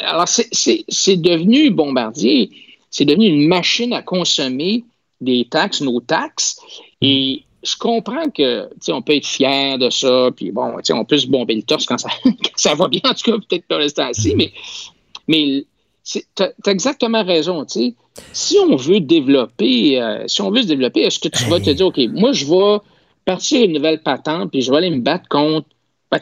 Alors, 0.00 0.28
c'est 0.28 1.16
devenu 1.16 1.70
Bombardier, 1.70 2.50
c'est 2.90 3.06
devenu 3.06 3.26
une 3.26 3.48
machine 3.48 3.94
à 3.94 4.02
consommer 4.02 4.84
des 5.22 5.46
taxes, 5.48 5.80
nos 5.80 6.00
taxes. 6.00 6.60
Et 7.00 7.44
je 7.62 7.76
comprends 7.76 8.28
que, 8.30 8.68
on 8.88 9.02
peut 9.02 9.16
être 9.16 9.26
fier 9.26 9.78
de 9.78 9.90
ça, 9.90 10.30
puis 10.34 10.50
bon, 10.50 10.74
on 10.90 11.04
peut 11.04 11.18
se 11.18 11.26
bomber 11.26 11.54
le 11.54 11.62
torse 11.62 11.86
quand 11.86 11.98
ça, 11.98 12.08
quand 12.24 12.32
ça 12.56 12.74
va 12.74 12.88
bien, 12.88 13.00
en 13.04 13.14
tout 13.14 13.30
cas, 13.30 13.38
peut-être 13.38 13.66
pour 13.66 13.78
l'instant-ci, 13.78 14.34
mais, 14.34 14.52
mais 15.28 15.64
tu 16.04 16.20
as 16.40 16.70
exactement 16.70 17.24
raison, 17.24 17.64
tu 17.64 17.80
sais. 17.80 17.94
Si 18.32 18.58
on 18.58 18.76
veut 18.76 19.00
développer, 19.00 20.00
euh, 20.00 20.24
si 20.26 20.42
on 20.42 20.50
veut 20.50 20.62
se 20.62 20.66
développer, 20.66 21.00
est-ce 21.00 21.18
que 21.18 21.28
tu 21.28 21.44
vas 21.44 21.60
te 21.60 21.70
dire, 21.70 21.86
OK, 21.86 21.98
moi, 22.12 22.32
je 22.32 22.44
vais 22.44 22.78
partir 23.24 23.64
une 23.64 23.72
nouvelle 23.72 24.02
patente, 24.02 24.50
puis 24.50 24.62
je 24.62 24.70
vais 24.70 24.78
aller 24.78 24.90
me 24.90 25.00
battre 25.00 25.28
contre. 25.28 25.68
Ben, 26.10 26.20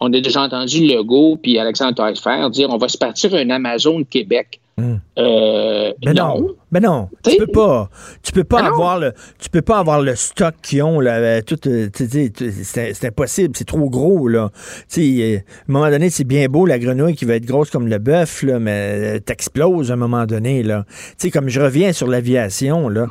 on 0.00 0.12
a 0.12 0.20
déjà 0.20 0.42
entendu 0.42 0.86
Legault 0.86 1.36
puis 1.42 1.58
Alexandre 1.58 1.94
Taillefer 1.94 2.48
dire 2.50 2.70
on 2.70 2.78
va 2.78 2.88
se 2.88 2.96
partir 2.96 3.34
un 3.34 3.50
Amazon 3.50 4.02
Québec. 4.04 4.60
Euh, 4.78 5.92
Ben 6.04 6.12
non. 6.14 6.48
Ben 6.70 6.82
non. 6.82 7.08
Tu 7.24 7.36
peux 7.38 7.46
pas. 7.46 7.88
Tu 8.22 8.30
peux 8.32 8.44
pas 8.44 8.62
avoir 8.62 8.98
le. 8.98 9.14
Tu 9.38 9.48
peux 9.48 9.62
pas 9.62 9.78
avoir 9.78 10.02
le 10.02 10.14
stock 10.14 10.54
qu'ils 10.62 10.82
ont 10.82 11.00
là. 11.00 11.14
euh, 11.14 11.40
Tout, 11.40 11.56
euh, 11.66 11.88
c'est 11.94 13.04
impossible. 13.06 13.54
C'est 13.56 13.64
trop 13.64 13.88
gros 13.88 14.28
là. 14.28 14.50
Euh, 14.98 15.36
à 15.36 15.38
un 15.38 15.42
moment 15.72 15.88
donné, 15.88 16.10
c'est 16.10 16.24
bien 16.24 16.46
beau 16.48 16.66
la 16.66 16.78
grenouille 16.78 17.14
qui 17.14 17.24
va 17.24 17.36
être 17.36 17.46
grosse 17.46 17.70
comme 17.70 17.88
le 17.88 17.96
bœuf 17.96 18.42
là, 18.42 18.58
mais 18.58 19.20
t'exploses 19.20 19.90
à 19.90 19.94
un 19.94 19.96
moment 19.96 20.26
donné 20.26 20.62
là. 20.62 20.84
Tu 21.18 21.30
comme 21.30 21.48
je 21.48 21.60
reviens 21.62 21.94
sur 21.94 22.06
l'aviation 22.08 22.90
là, 22.90 23.06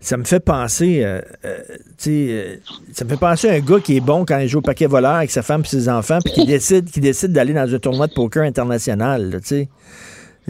ça 0.00 0.16
me 0.18 0.24
fait 0.24 0.38
penser. 0.40 1.00
euh, 1.02 1.20
euh, 1.44 1.58
tu 1.98 2.28
euh, 2.30 2.56
ça 2.92 3.04
me 3.04 3.10
fait 3.10 3.16
penser 3.16 3.48
à 3.48 3.54
un 3.54 3.60
gars 3.60 3.80
qui 3.80 3.96
est 3.96 4.00
bon 4.00 4.24
quand 4.24 4.38
il 4.38 4.46
joue 4.48 4.58
au 4.58 4.62
paquet 4.62 4.86
voleur 4.86 5.16
avec 5.16 5.32
sa 5.32 5.42
femme 5.42 5.62
et 5.64 5.68
ses 5.68 5.88
enfants, 5.88 6.20
puis 6.24 6.32
qui 6.34 6.46
décide, 6.46 6.88
qui 6.88 7.00
décide 7.00 7.32
d'aller 7.32 7.54
dans 7.54 7.74
un 7.74 7.78
tournoi 7.80 8.06
de 8.06 8.14
poker 8.14 8.44
international. 8.44 9.40
Tu 9.42 9.48
sais. 9.48 9.68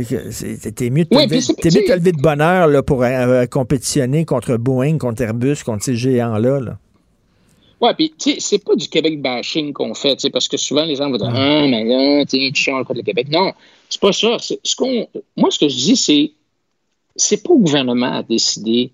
T'es 0.04 0.90
mieux 0.90 1.04
de 1.04 1.08
te 1.08 1.14
lever- 1.14 1.36
mieux 1.36 1.40
de 1.40 1.52
te 1.60 1.68
c'est- 1.70 1.96
lever 1.96 2.12
de 2.12 2.20
bonne 2.20 2.40
heure 2.40 2.68
là, 2.68 2.82
pour 2.82 3.02
euh, 3.02 3.46
compétitionner 3.46 4.24
contre 4.24 4.56
Boeing, 4.56 4.98
contre 4.98 5.22
Airbus, 5.22 5.56
contre 5.64 5.84
ces 5.84 5.96
géants-là. 5.96 6.60
là. 6.60 6.78
Ouais, 7.80 7.94
puis 7.94 8.12
tu 8.18 8.32
sais, 8.32 8.36
c'est 8.40 8.58
pas 8.64 8.74
du 8.74 8.88
Québec 8.88 9.22
bashing 9.22 9.72
qu'on 9.72 9.94
fait, 9.94 10.16
tu 10.16 10.22
sais, 10.22 10.30
parce 10.30 10.48
que 10.48 10.56
souvent 10.56 10.84
les 10.84 10.96
gens 10.96 11.10
vont 11.10 11.16
dire 11.16 11.30
Ah, 11.32 11.66
mais 11.68 11.84
là, 11.84 12.24
tu 12.26 12.36
sais, 12.38 12.50
tu 12.52 12.60
changes 12.62 12.84
contre 12.84 12.98
le 12.98 13.04
Québec. 13.04 13.28
Non, 13.30 13.52
c'est 13.88 14.00
pas 14.00 14.12
ça. 14.12 14.36
Ce 14.40 14.74
qu'on, 14.76 15.06
moi, 15.36 15.50
ce 15.50 15.58
que 15.60 15.68
je 15.68 15.76
dis, 15.76 15.96
c'est 15.96 16.32
c'est 17.14 17.42
pas 17.42 17.50
au 17.52 17.58
gouvernement 17.58 18.18
à 18.18 18.22
décider 18.22 18.90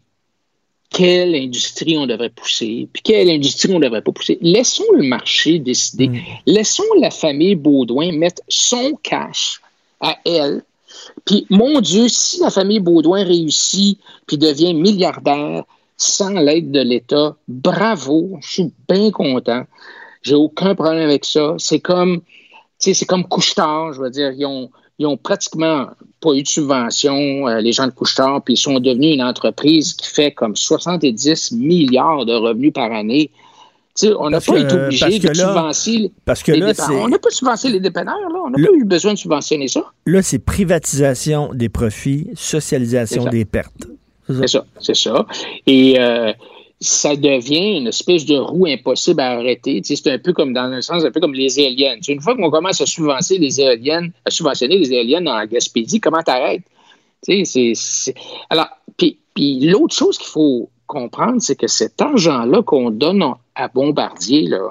quelle 0.90 1.34
industrie 1.34 1.96
on 1.98 2.06
devrait 2.06 2.30
pousser, 2.30 2.88
puis 2.92 3.02
quelle 3.02 3.28
industrie 3.30 3.74
on 3.74 3.80
devrait 3.80 4.02
pas 4.02 4.12
pousser. 4.12 4.38
Laissons 4.40 4.84
le 4.94 5.02
marché 5.02 5.58
décider. 5.58 6.08
Laissons 6.46 6.84
la 7.00 7.10
famille 7.10 7.54
Baudouin 7.56 8.12
mettre 8.12 8.42
son 8.48 8.92
cash 9.02 9.60
à 10.00 10.16
elle. 10.24 10.62
Puis, 11.24 11.46
mon 11.50 11.80
Dieu, 11.80 12.08
si 12.08 12.40
la 12.40 12.50
famille 12.50 12.80
Baudouin 12.80 13.24
réussit 13.24 13.98
puis 14.26 14.36
devient 14.36 14.74
milliardaire 14.74 15.64
sans 15.96 16.30
l'aide 16.30 16.70
de 16.70 16.80
l'État, 16.80 17.36
bravo, 17.48 18.38
je 18.42 18.48
suis 18.48 18.72
bien 18.88 19.10
content. 19.10 19.64
J'ai 20.22 20.34
aucun 20.34 20.74
problème 20.74 21.02
avec 21.02 21.24
ça. 21.24 21.54
C'est 21.58 21.80
comme, 21.80 22.20
c'est 22.78 23.06
comme 23.06 23.26
Couche-Tard, 23.26 23.94
je 23.94 24.00
veux 24.00 24.10
dire, 24.10 24.32
ils 24.32 25.06
ont 25.06 25.16
pratiquement 25.16 25.86
pas 26.20 26.32
eu 26.34 26.42
de 26.42 26.48
subvention, 26.48 27.48
euh, 27.48 27.60
les 27.60 27.72
gens 27.72 27.86
de 27.86 27.92
Couche-Tard, 27.92 28.42
puis 28.42 28.54
ils 28.54 28.58
sont 28.58 28.80
devenus 28.80 29.14
une 29.14 29.22
entreprise 29.22 29.92
qui 29.92 30.08
fait 30.08 30.32
comme 30.32 30.56
70 30.56 31.52
milliards 31.52 32.24
de 32.24 32.34
revenus 32.34 32.72
par 32.72 32.90
année. 32.90 33.30
On 34.02 34.28
n'a 34.28 34.40
pas 34.40 34.58
été 34.58 34.74
obligé 34.74 35.20
parce 35.20 35.20
de 35.20 35.34
subventionner 35.34 36.12
parce 36.24 36.42
que 36.42 36.52
les 36.52 36.58
là, 36.58 36.72
On 36.90 37.08
n'a 37.08 37.18
pas 37.18 37.30
subventionné 37.30 37.74
les 37.74 37.80
dépanneurs, 37.80 38.28
là. 38.28 38.40
On 38.44 38.50
n'a 38.50 38.56
pas 38.56 38.72
eu 38.74 38.84
besoin 38.84 39.14
de 39.14 39.18
subventionner 39.18 39.68
ça. 39.68 39.84
Là, 40.06 40.22
c'est 40.22 40.40
privatisation 40.40 41.54
des 41.54 41.68
profits, 41.68 42.30
socialisation 42.34 43.24
des 43.26 43.44
pertes. 43.44 43.86
C'est 44.26 44.48
ça, 44.48 44.66
c'est 44.80 44.96
ça. 44.96 45.26
Et 45.66 46.00
euh, 46.00 46.32
ça 46.80 47.14
devient 47.14 47.78
une 47.78 47.88
espèce 47.88 48.24
de 48.24 48.36
roue 48.36 48.66
impossible 48.66 49.20
à 49.20 49.32
arrêter. 49.32 49.80
C'est 49.84 50.10
un 50.10 50.18
peu 50.18 50.32
comme, 50.32 50.52
dans 50.52 50.72
un 50.72 50.80
sens, 50.80 51.04
un 51.04 51.10
peu 51.10 51.20
comme 51.20 51.34
les 51.34 51.60
éoliennes. 51.60 52.00
Une 52.08 52.20
fois 52.20 52.34
qu'on 52.34 52.50
commence 52.50 52.80
à 52.80 52.86
subventionner 52.86 53.40
les 53.40 53.60
éoliennes, 53.60 54.12
à 54.24 54.30
subventionner 54.30 54.78
les 54.78 54.92
éoliennes 54.92 55.28
en 55.28 55.44
Gaspésie, 55.46 56.00
comment 56.00 56.22
t'arrêtes? 56.22 56.64
C'est, 57.22 58.14
Alors, 58.50 58.68
puis 58.96 59.18
l'autre 59.60 59.94
chose 59.94 60.18
qu'il 60.18 60.28
faut 60.28 60.68
comprendre, 60.94 61.40
c'est 61.40 61.56
que 61.56 61.66
cet 61.66 62.00
argent-là 62.00 62.62
qu'on 62.62 62.90
donne 62.90 63.22
à 63.54 63.68
Bombardier, 63.68 64.42
là, 64.48 64.70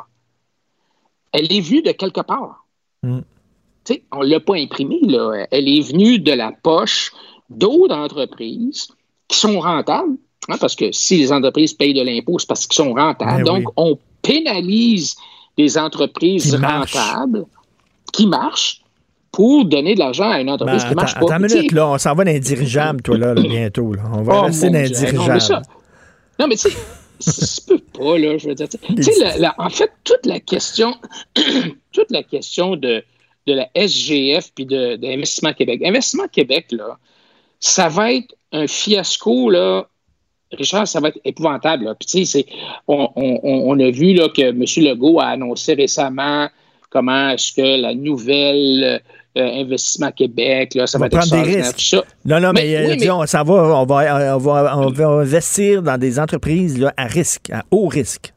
elle 1.32 1.52
est 1.52 1.62
venue 1.62 1.82
de 1.82 1.91
quelque 1.91 2.22
part. 2.22 2.66
Mm. 3.04 3.20
On 4.14 4.20
ne 4.24 4.28
l'a 4.28 4.40
pas 4.40 4.56
imprimée, 4.56 5.02
là. 5.04 5.45
Elle 5.52 5.68
est 5.68 5.82
venue 5.82 6.18
de 6.20 6.32
la 6.32 6.52
poche 6.64 7.12
d'autres 7.50 7.94
entreprises 7.95 8.88
qui 9.28 9.38
sont 9.38 9.60
rentables, 9.60 10.16
hein, 10.50 10.56
parce 10.60 10.76
que 10.76 10.91
si 10.91 11.18
les 11.18 11.32
entreprises 11.34 11.74
payent 11.74 11.94
de 11.94 12.02
l'impôt, 12.02 12.40
c'est 12.40 12.48
parce 12.48 12.66
qu'ils 12.66 12.76
sont 12.84 12.94
rentables. 12.94 13.44
Ben 13.44 13.54
oui. 13.54 13.64
Donc, 13.64 13.74
on 13.76 13.98
pénalise 14.22 15.16
des 15.58 15.78
entreprises 15.78 16.52
Qui 16.52 16.58
marchent. 16.58 16.95
rentables 16.95 17.45
qui 18.14 18.26
marchent 18.28 18.80
pour 19.32 19.66
donner 19.66 19.95
de 19.95 20.00
l'argent 20.00 20.30
à 20.30 20.40
une 20.40 20.45
Ben, 20.48 20.54
entreprise 20.54 20.84
qui 20.84 20.88
attends, 20.91 20.95
marche 20.95 21.14
pas. 21.16 21.20
attends 21.26 21.44
une 21.44 21.54
minute, 21.54 21.72
là, 21.74 21.88
on 21.90 21.98
s'en 21.98 22.14
va 22.16 22.24
dans 22.24 22.32
les 22.32 22.40
dirigeables, 22.52 23.02
toi, 23.02 23.18
là, 23.18 23.34
là, 23.34 23.41
bientôt. 23.41 23.94
Là. 23.94 24.04
On 24.14 24.22
va 24.22 24.40
Oh, 24.40 24.41
rester 24.44 24.70
dans 24.70 24.80
les 24.82 24.90
dirigeables. 24.90 25.62
Non, 26.39 26.47
mais 26.47 26.55
tu 26.55 26.69
sais, 26.69 26.77
ça 27.19 27.61
peut 27.68 27.80
pas, 27.80 28.18
là, 28.18 28.38
je 28.38 28.47
veux 28.47 28.55
dire. 28.55 28.68
Tu 28.69 29.03
sais, 29.03 29.47
en 29.57 29.69
fait, 29.69 29.91
toute 30.03 30.26
la 30.26 30.39
question, 30.39 30.95
toute 31.91 32.11
la 32.11 32.23
question 32.23 32.76
de, 32.76 33.03
de 33.47 33.53
la 33.53 33.69
SGF 33.76 34.51
puis 34.53 34.65
de, 34.65 34.95
d'Investissement 34.95 35.53
Québec. 35.53 35.81
Investissement 35.85 36.27
Québec, 36.27 36.68
là, 36.72 36.97
ça 37.60 37.88
va 37.88 38.14
être 38.14 38.35
un 38.51 38.68
fiasco, 38.68 39.49
là. 39.49 39.88
Richard, 40.51 40.88
ça 40.88 40.99
va 40.99 41.07
être 41.10 41.19
épouvantable. 41.26 41.85
Là. 41.85 41.95
Puis, 41.95 42.26
c'est- 42.27 42.45
on, 42.88 43.10
on- 43.15 43.80
a 43.80 43.89
vu 43.89 44.14
là, 44.14 44.30
que 44.30 44.41
M. 44.43 44.64
Legault 44.88 45.19
a 45.19 45.27
annoncé 45.30 45.73
récemment 45.73 46.47
comment 46.91 47.30
est-ce 47.31 47.53
que 47.53 47.81
la 47.81 47.95
nouvelle 47.95 49.01
Investissement 49.35 50.11
Québec, 50.11 50.76
là, 50.76 50.85
ça 50.85 50.97
On 50.97 51.01
va 51.01 51.07
va 51.10 51.18
être 51.19 51.27
prendre 51.30 51.43
des 51.45 51.55
risques. 51.55 51.77
tout 51.77 51.84
ça. 51.85 52.03
Non, 52.26 52.39
non, 52.39 52.51
mais, 52.53 52.61
Mais- 52.65 52.76
euh, 52.76 52.88
oui, 52.91 52.97
mais- 52.99 53.10
on 53.10 53.26
s'en 53.26 53.43
va, 53.43 53.53
on 53.53 53.85
va, 53.85 54.35
on 54.35 54.38
va, 54.38 54.77
on 54.77 54.89
va 54.91 55.07
investir 55.07 55.81
dans 55.81 55.97
des 55.97 56.19
entreprises 56.19 56.77
là, 56.80 56.93
à 56.97 57.05
risque, 57.07 57.49
à 57.51 57.64
haut 57.72 57.88
risque. 57.88 58.31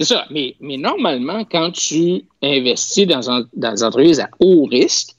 C'est 0.00 0.06
ça. 0.06 0.26
Mais, 0.30 0.54
mais 0.60 0.76
normalement, 0.76 1.44
quand 1.50 1.70
tu 1.72 2.22
investis 2.42 3.06
dans, 3.06 3.30
un- 3.30 3.46
dans 3.56 3.72
des 3.72 3.82
entreprises 3.82 4.20
à 4.20 4.28
haut 4.38 4.64
risque, 4.66 5.10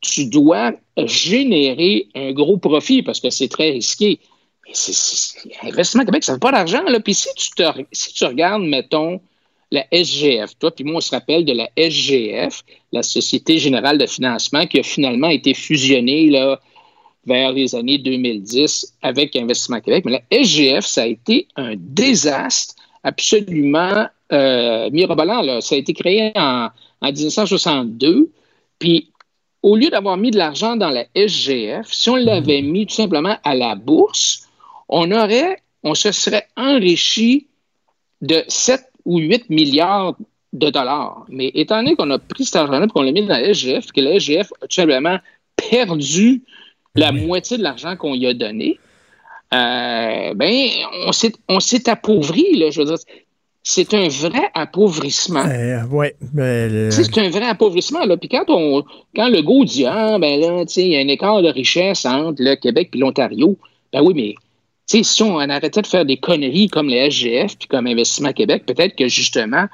tu 0.00 0.26
dois 0.26 0.72
générer 0.98 2.08
un 2.14 2.32
gros 2.32 2.58
profit 2.58 3.02
parce 3.02 3.20
que 3.20 3.30
c'est 3.30 3.48
très 3.48 3.70
risqué. 3.70 4.18
Mais 4.66 4.72
c'est, 4.74 4.92
c'est- 4.94 5.38
Investissement 5.62 6.04
Québec, 6.04 6.24
ça 6.24 6.32
ne 6.32 6.36
fait 6.36 6.40
pas 6.40 6.52
d'argent. 6.52 6.82
Là. 6.88 7.00
Puis 7.00 7.14
si 7.14 7.28
tu, 7.36 7.50
te, 7.50 7.62
si 7.92 8.12
tu 8.12 8.24
regardes, 8.24 8.62
mettons, 8.62 9.20
la 9.72 9.84
SGF. 9.90 10.56
Toi 10.58 10.70
puis 10.70 10.84
moi, 10.84 10.96
on 10.96 11.00
se 11.00 11.10
rappelle 11.10 11.44
de 11.44 11.52
la 11.52 11.68
SGF, 11.76 12.62
la 12.96 13.02
Société 13.02 13.58
générale 13.58 13.98
de 13.98 14.06
financement, 14.06 14.66
qui 14.66 14.80
a 14.80 14.82
finalement 14.82 15.28
été 15.28 15.54
fusionnée 15.54 16.30
là, 16.30 16.60
vers 17.26 17.52
les 17.52 17.74
années 17.74 17.98
2010 17.98 18.94
avec 19.02 19.36
Investissement 19.36 19.80
Québec. 19.80 20.04
Mais 20.04 20.12
la 20.12 20.42
SGF, 20.42 20.84
ça 20.84 21.02
a 21.02 21.06
été 21.06 21.48
un 21.56 21.74
désastre 21.76 22.74
absolument 23.02 24.06
euh, 24.32 24.90
mirobolant. 24.90 25.60
Ça 25.60 25.74
a 25.74 25.78
été 25.78 25.92
créé 25.92 26.32
en, 26.34 26.68
en 27.00 27.12
1962. 27.12 28.30
Puis, 28.78 29.10
au 29.62 29.76
lieu 29.76 29.90
d'avoir 29.90 30.16
mis 30.16 30.30
de 30.30 30.38
l'argent 30.38 30.76
dans 30.76 30.90
la 30.90 31.04
SGF, 31.14 31.86
si 31.92 32.10
on 32.10 32.16
l'avait 32.16 32.62
mis 32.62 32.86
tout 32.86 32.94
simplement 32.94 33.36
à 33.42 33.54
la 33.54 33.74
bourse, 33.74 34.48
on 34.88 35.10
aurait, 35.10 35.62
on 35.82 35.94
se 35.94 36.12
serait 36.12 36.46
enrichi 36.56 37.48
de 38.20 38.44
7 38.48 38.80
ou 39.04 39.18
8 39.18 39.50
milliards 39.50 40.16
de 40.58 40.70
dollars. 40.70 41.24
Mais 41.28 41.50
étant 41.54 41.76
donné 41.82 41.96
qu'on 41.96 42.10
a 42.10 42.18
pris 42.18 42.44
cet 42.44 42.56
argent-là 42.56 42.86
et 42.86 42.88
qu'on 42.88 43.02
l'a 43.02 43.12
mis 43.12 43.22
dans 43.22 43.34
la 43.34 43.52
SGF, 43.52 43.92
que 43.92 44.00
la 44.00 44.18
SGF 44.18 44.52
a 44.62 44.66
tout 44.66 44.74
simplement 44.74 45.18
perdu 45.70 46.42
la 46.94 47.12
moitié 47.12 47.58
de 47.58 47.62
l'argent 47.62 47.96
qu'on 47.96 48.14
y 48.14 48.26
a 48.26 48.34
donné, 48.34 48.78
euh, 49.54 50.34
ben, 50.34 50.68
on 51.48 51.60
s'est, 51.60 51.88
appauvri, 51.88 52.56
là, 52.56 52.70
je 52.70 52.80
veux 52.80 52.86
dire. 52.86 52.96
C'est 53.68 53.94
un 53.94 54.06
vrai 54.06 54.48
appauvrissement. 54.54 55.44
Euh, 55.44 55.84
ouais, 55.86 56.14
ben, 56.20 56.72
le- 56.72 56.90
C'est 56.92 57.18
un 57.18 57.30
vrai 57.30 57.46
appauvrissement. 57.46 58.04
Là. 58.04 58.16
Puis 58.16 58.28
quand, 58.28 58.44
on, 58.48 58.84
quand 59.14 59.28
le 59.28 59.42
go 59.42 59.64
dit 59.64 59.84
Ah, 59.84 60.18
ben 60.20 60.40
là, 60.40 60.64
il 60.76 60.86
y 60.86 60.96
a 60.96 61.00
un 61.00 61.08
écart 61.08 61.42
de 61.42 61.48
richesse 61.48 62.06
entre 62.06 62.40
le 62.42 62.54
Québec 62.54 62.90
et 62.94 62.98
l'Ontario, 62.98 63.56
ben 63.92 64.02
oui, 64.02 64.14
mais 64.14 64.34
si 64.86 65.22
on 65.22 65.38
arrêtait 65.38 65.82
de 65.82 65.86
faire 65.86 66.04
des 66.04 66.16
conneries 66.16 66.68
comme 66.68 66.88
les 66.88 67.10
SGF 67.10 67.58
puis 67.58 67.66
comme 67.66 67.88
Investissement 67.88 68.32
Québec, 68.32 68.64
peut-être 68.66 68.94
que 68.94 69.08
justement, 69.08 69.66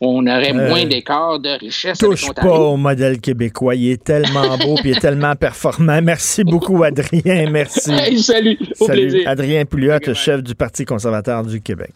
on 0.00 0.26
aurait 0.26 0.52
Euh, 0.54 0.68
moins 0.68 0.86
d'écart 0.86 1.38
de 1.38 1.50
richesse 1.58 1.98
Touche 1.98 2.32
pas 2.34 2.58
au 2.58 2.76
modèle 2.76 3.20
québécois. 3.20 3.74
Il 3.74 3.90
est 3.90 4.02
tellement 4.02 4.56
beau 4.58 4.74
puis 4.76 4.90
il 4.90 4.96
est 4.96 5.00
tellement 5.00 5.36
performant. 5.36 6.00
Merci 6.02 6.42
beaucoup, 6.44 6.82
Adrien. 6.82 7.50
Merci. 7.50 7.92
Hey, 7.92 8.18
salut. 8.22 8.58
Au 8.80 8.86
Salut. 8.86 9.08
plaisir. 9.08 9.28
Adrien 9.28 9.64
Pouliot, 9.66 10.14
chef 10.14 10.42
du 10.42 10.54
Parti 10.54 10.84
conservateur 10.84 11.44
du 11.44 11.60
Québec. 11.60 11.92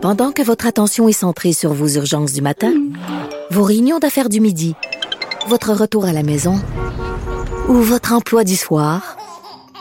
Pendant 0.00 0.32
que 0.32 0.42
votre 0.42 0.66
attention 0.66 1.08
est 1.08 1.12
centrée 1.12 1.52
sur 1.52 1.72
vos 1.72 1.86
urgences 1.88 2.32
du 2.32 2.42
matin, 2.42 2.72
vos 3.50 3.62
réunions 3.62 4.00
d'affaires 4.00 4.28
du 4.28 4.40
midi, 4.40 4.74
votre 5.46 5.72
retour 5.72 6.06
à 6.06 6.12
la 6.12 6.24
maison 6.24 6.56
ou 7.68 7.74
votre 7.74 8.12
emploi 8.12 8.42
du 8.42 8.56
soir, 8.56 9.16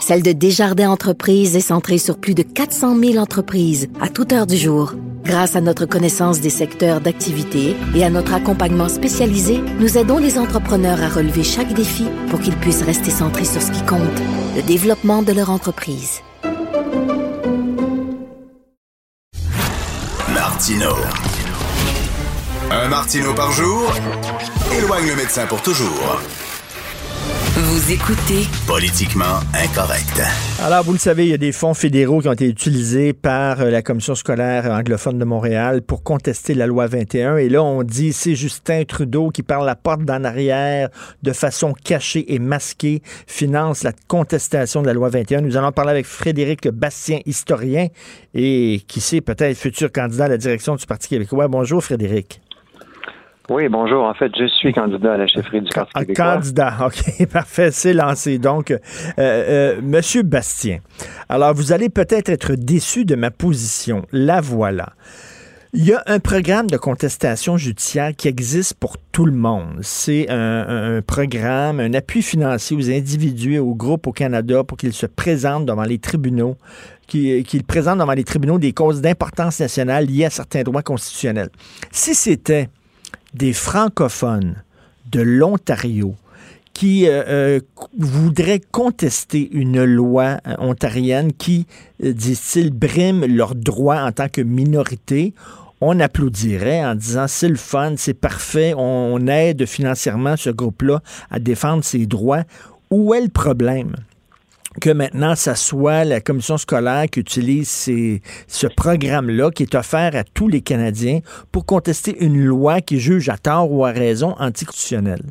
celle 0.01 0.23
de 0.23 0.31
Desjardins 0.31 0.89
Entreprises 0.89 1.55
est 1.55 1.61
centrée 1.61 1.99
sur 1.99 2.17
plus 2.17 2.33
de 2.33 2.41
400 2.41 2.97
000 2.99 3.17
entreprises 3.17 3.87
à 4.01 4.09
toute 4.09 4.33
heure 4.33 4.47
du 4.47 4.57
jour. 4.57 4.93
Grâce 5.23 5.55
à 5.55 5.61
notre 5.61 5.85
connaissance 5.85 6.41
des 6.41 6.49
secteurs 6.49 6.99
d'activité 6.99 7.75
et 7.95 8.03
à 8.03 8.09
notre 8.09 8.33
accompagnement 8.33 8.89
spécialisé, 8.89 9.61
nous 9.79 9.97
aidons 9.97 10.17
les 10.17 10.39
entrepreneurs 10.39 11.01
à 11.01 11.09
relever 11.09 11.43
chaque 11.43 11.73
défi 11.73 12.05
pour 12.29 12.39
qu'ils 12.39 12.57
puissent 12.57 12.81
rester 12.81 13.11
centrés 13.11 13.45
sur 13.45 13.61
ce 13.61 13.71
qui 13.71 13.85
compte, 13.85 14.01
le 14.55 14.63
développement 14.63 15.21
de 15.21 15.31
leur 15.31 15.51
entreprise. 15.51 16.21
Martino. 20.33 20.95
Un 22.71 22.87
Martino 22.87 23.33
par 23.35 23.51
jour? 23.51 23.93
Éloigne 24.75 25.07
le 25.07 25.15
médecin 25.15 25.45
pour 25.45 25.61
toujours. 25.61 26.19
Vous 27.53 27.91
écoutez 27.91 28.47
Politiquement 28.65 29.41
incorrect. 29.53 30.21
Alors, 30.61 30.85
vous 30.85 30.93
le 30.93 30.97
savez, 30.97 31.25
il 31.25 31.31
y 31.31 31.33
a 31.33 31.37
des 31.37 31.51
fonds 31.51 31.73
fédéraux 31.73 32.21
qui 32.21 32.29
ont 32.29 32.31
été 32.31 32.47
utilisés 32.47 33.11
par 33.11 33.59
euh, 33.59 33.69
la 33.69 33.81
Commission 33.81 34.15
scolaire 34.15 34.71
anglophone 34.71 35.19
de 35.19 35.25
Montréal 35.25 35.81
pour 35.81 36.01
contester 36.01 36.53
la 36.53 36.65
loi 36.65 36.87
21. 36.87 37.35
Et 37.35 37.49
là, 37.49 37.61
on 37.61 37.83
dit 37.83 38.13
c'est 38.13 38.35
Justin 38.35 38.85
Trudeau 38.85 39.31
qui, 39.31 39.43
par 39.43 39.65
la 39.65 39.75
porte 39.75 40.05
d'en 40.05 40.23
arrière, 40.23 40.87
de 41.23 41.33
façon 41.33 41.73
cachée 41.73 42.33
et 42.33 42.39
masquée, 42.39 43.01
finance 43.27 43.83
la 43.83 43.91
contestation 44.07 44.81
de 44.81 44.87
la 44.87 44.93
loi 44.93 45.09
21. 45.09 45.41
Nous 45.41 45.57
allons 45.57 45.73
parler 45.73 45.91
avec 45.91 46.05
Frédéric 46.05 46.69
Bastien, 46.69 47.19
historien, 47.25 47.87
et 48.33 48.81
qui 48.87 49.01
sait, 49.01 49.19
peut-être 49.19 49.57
futur 49.57 49.91
candidat 49.91 50.23
à 50.23 50.29
la 50.29 50.37
direction 50.37 50.77
du 50.77 50.85
Parti 50.85 51.09
québécois. 51.09 51.49
Bonjour, 51.49 51.83
Frédéric. 51.83 52.39
Oui, 53.49 53.67
bonjour. 53.69 54.03
En 54.05 54.13
fait, 54.13 54.31
je 54.37 54.45
suis 54.47 54.71
candidat 54.71 55.13
à 55.13 55.17
la 55.17 55.27
chefferie 55.27 55.61
du 55.61 55.69
Parti 55.69 55.91
québécois. 55.93 56.33
candidat, 56.35 56.73
OK, 56.85 57.25
parfait, 57.27 57.71
c'est 57.71 57.93
lancé. 57.93 58.37
Donc, 58.37 58.71
euh, 58.71 58.77
euh, 59.19 59.81
Monsieur 59.81 60.23
Bastien, 60.23 60.79
alors 61.27 61.53
vous 61.53 61.71
allez 61.73 61.89
peut-être 61.89 62.29
être 62.29 62.53
déçu 62.55 63.03
de 63.03 63.15
ma 63.15 63.31
position. 63.31 64.05
La 64.11 64.39
voilà. 64.41 64.93
Il 65.73 65.85
y 65.85 65.93
a 65.93 66.03
un 66.05 66.19
programme 66.19 66.67
de 66.67 66.75
contestation 66.77 67.55
judiciaire 67.57 68.11
qui 68.15 68.27
existe 68.27 68.73
pour 68.73 68.97
tout 69.13 69.25
le 69.25 69.31
monde. 69.31 69.79
C'est 69.81 70.27
un, 70.29 71.01
programme, 71.01 71.79
un 71.79 71.93
appui 71.93 72.21
financier 72.21 72.75
aux 72.75 72.89
individus 72.89 73.53
et 73.55 73.59
aux 73.59 73.73
groupes 73.73 74.05
au 74.07 74.11
Canada 74.11 74.65
pour 74.65 74.77
qu'ils 74.77 74.91
se 74.93 75.05
présentent 75.05 75.65
devant 75.65 75.83
les 75.83 75.97
tribunaux, 75.97 76.57
qui- 77.07 77.43
qu'ils 77.43 77.63
présentent 77.63 77.99
devant 77.99 78.11
les 78.11 78.25
tribunaux 78.25 78.59
des 78.59 78.73
causes 78.73 78.99
d'importance 79.01 79.61
nationale 79.61 80.05
liées 80.07 80.25
à 80.25 80.29
certains 80.29 80.63
droits 80.63 80.83
constitutionnels. 80.83 81.49
Si 81.89 82.15
c'était 82.15 82.67
des 83.33 83.53
francophones 83.53 84.63
de 85.11 85.21
l'Ontario 85.21 86.15
qui 86.73 87.07
euh, 87.07 87.23
euh, 87.27 87.59
voudraient 87.97 88.61
contester 88.71 89.49
une 89.51 89.83
loi 89.83 90.37
euh, 90.47 90.55
ontarienne 90.59 91.33
qui, 91.33 91.67
disent-ils, 91.99 92.71
brime 92.71 93.25
leurs 93.25 93.55
droits 93.55 94.01
en 94.01 94.11
tant 94.11 94.29
que 94.29 94.41
minorité, 94.41 95.33
on 95.81 95.99
applaudirait 95.99 96.85
en 96.85 96.95
disant 96.95 97.25
c'est 97.27 97.49
le 97.49 97.55
fun, 97.55 97.95
c'est 97.97 98.13
parfait, 98.13 98.73
on 98.77 99.27
aide 99.27 99.65
financièrement 99.65 100.37
ce 100.37 100.49
groupe-là 100.49 101.01
à 101.29 101.39
défendre 101.39 101.83
ses 101.83 102.05
droits. 102.05 102.43
Où 102.89 103.13
est 103.13 103.21
le 103.21 103.29
problème? 103.29 103.95
Que 104.79 104.89
maintenant, 104.89 105.35
ça 105.35 105.55
soit 105.55 106.05
la 106.05 106.21
commission 106.21 106.57
scolaire 106.57 107.05
qui 107.11 107.19
utilise 107.19 107.69
ce 108.47 108.67
programme-là 108.67 109.51
qui 109.51 109.63
est 109.63 109.75
offert 109.75 110.15
à 110.15 110.23
tous 110.23 110.47
les 110.47 110.61
Canadiens 110.61 111.19
pour 111.51 111.65
contester 111.65 112.15
une 112.23 112.43
loi 112.43 112.81
qui 112.81 112.99
juge 112.99 113.29
à 113.29 113.37
tort 113.37 113.71
ou 113.71 113.85
à 113.85 113.91
raison 113.91 114.35
anticonstitutionnelle. 114.39 115.23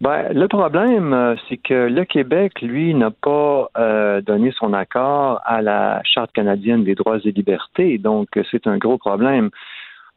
Ben, 0.00 0.32
le 0.32 0.46
problème, 0.46 1.12
euh, 1.12 1.34
c'est 1.48 1.56
que 1.56 1.88
le 1.88 2.04
Québec, 2.04 2.60
lui, 2.62 2.94
n'a 2.94 3.10
pas 3.10 3.68
euh, 3.76 4.20
donné 4.20 4.52
son 4.52 4.72
accord 4.72 5.40
à 5.44 5.60
la 5.60 6.00
Charte 6.04 6.30
canadienne 6.32 6.84
des 6.84 6.94
droits 6.94 7.18
et 7.24 7.32
libertés. 7.32 7.98
Donc, 7.98 8.28
c'est 8.52 8.68
un 8.68 8.78
gros 8.78 8.96
problème. 8.96 9.50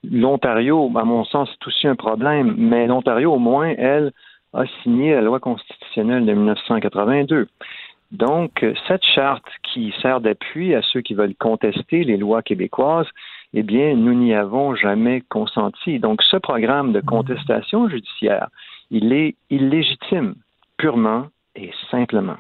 L'Ontario, 0.04 0.92
à 0.96 1.04
mon 1.04 1.24
sens, 1.24 1.50
c'est 1.52 1.68
aussi 1.68 1.88
un 1.88 1.96
problème, 1.96 2.54
mais 2.58 2.86
l'Ontario, 2.86 3.34
au 3.34 3.40
moins, 3.40 3.74
elle, 3.76 4.12
a 4.54 4.66
signé 4.84 5.16
la 5.16 5.22
loi 5.22 5.40
constitutionnelle 5.40 6.26
de 6.26 6.34
1982. 6.34 7.48
Donc, 8.12 8.64
euh, 8.64 8.74
cette 8.88 9.04
charte 9.04 9.46
qui 9.64 9.94
sert 10.02 10.20
d'appui 10.20 10.76
à 10.76 10.82
ceux 10.82 11.02
qui 11.02 11.14
veulent 11.14 11.36
contester 11.36 12.04
les 12.04 12.18
lois 12.18 12.42
québécoises, 12.42 13.08
eh 13.54 13.64
bien, 13.64 13.96
nous 13.96 14.14
n'y 14.14 14.34
avons 14.34 14.76
jamais 14.76 15.22
consenti. 15.30 16.00
Donc, 16.00 16.22
ce 16.24 16.38
programme 16.38 16.92
de 16.92 17.02
contestation 17.02 17.90
judiciaire, 17.90 18.50
il 18.90 19.14
est 19.14 19.36
illégitime, 19.50 20.36
purement 20.78 21.28
et 21.56 21.72
simplement. 21.90 22.38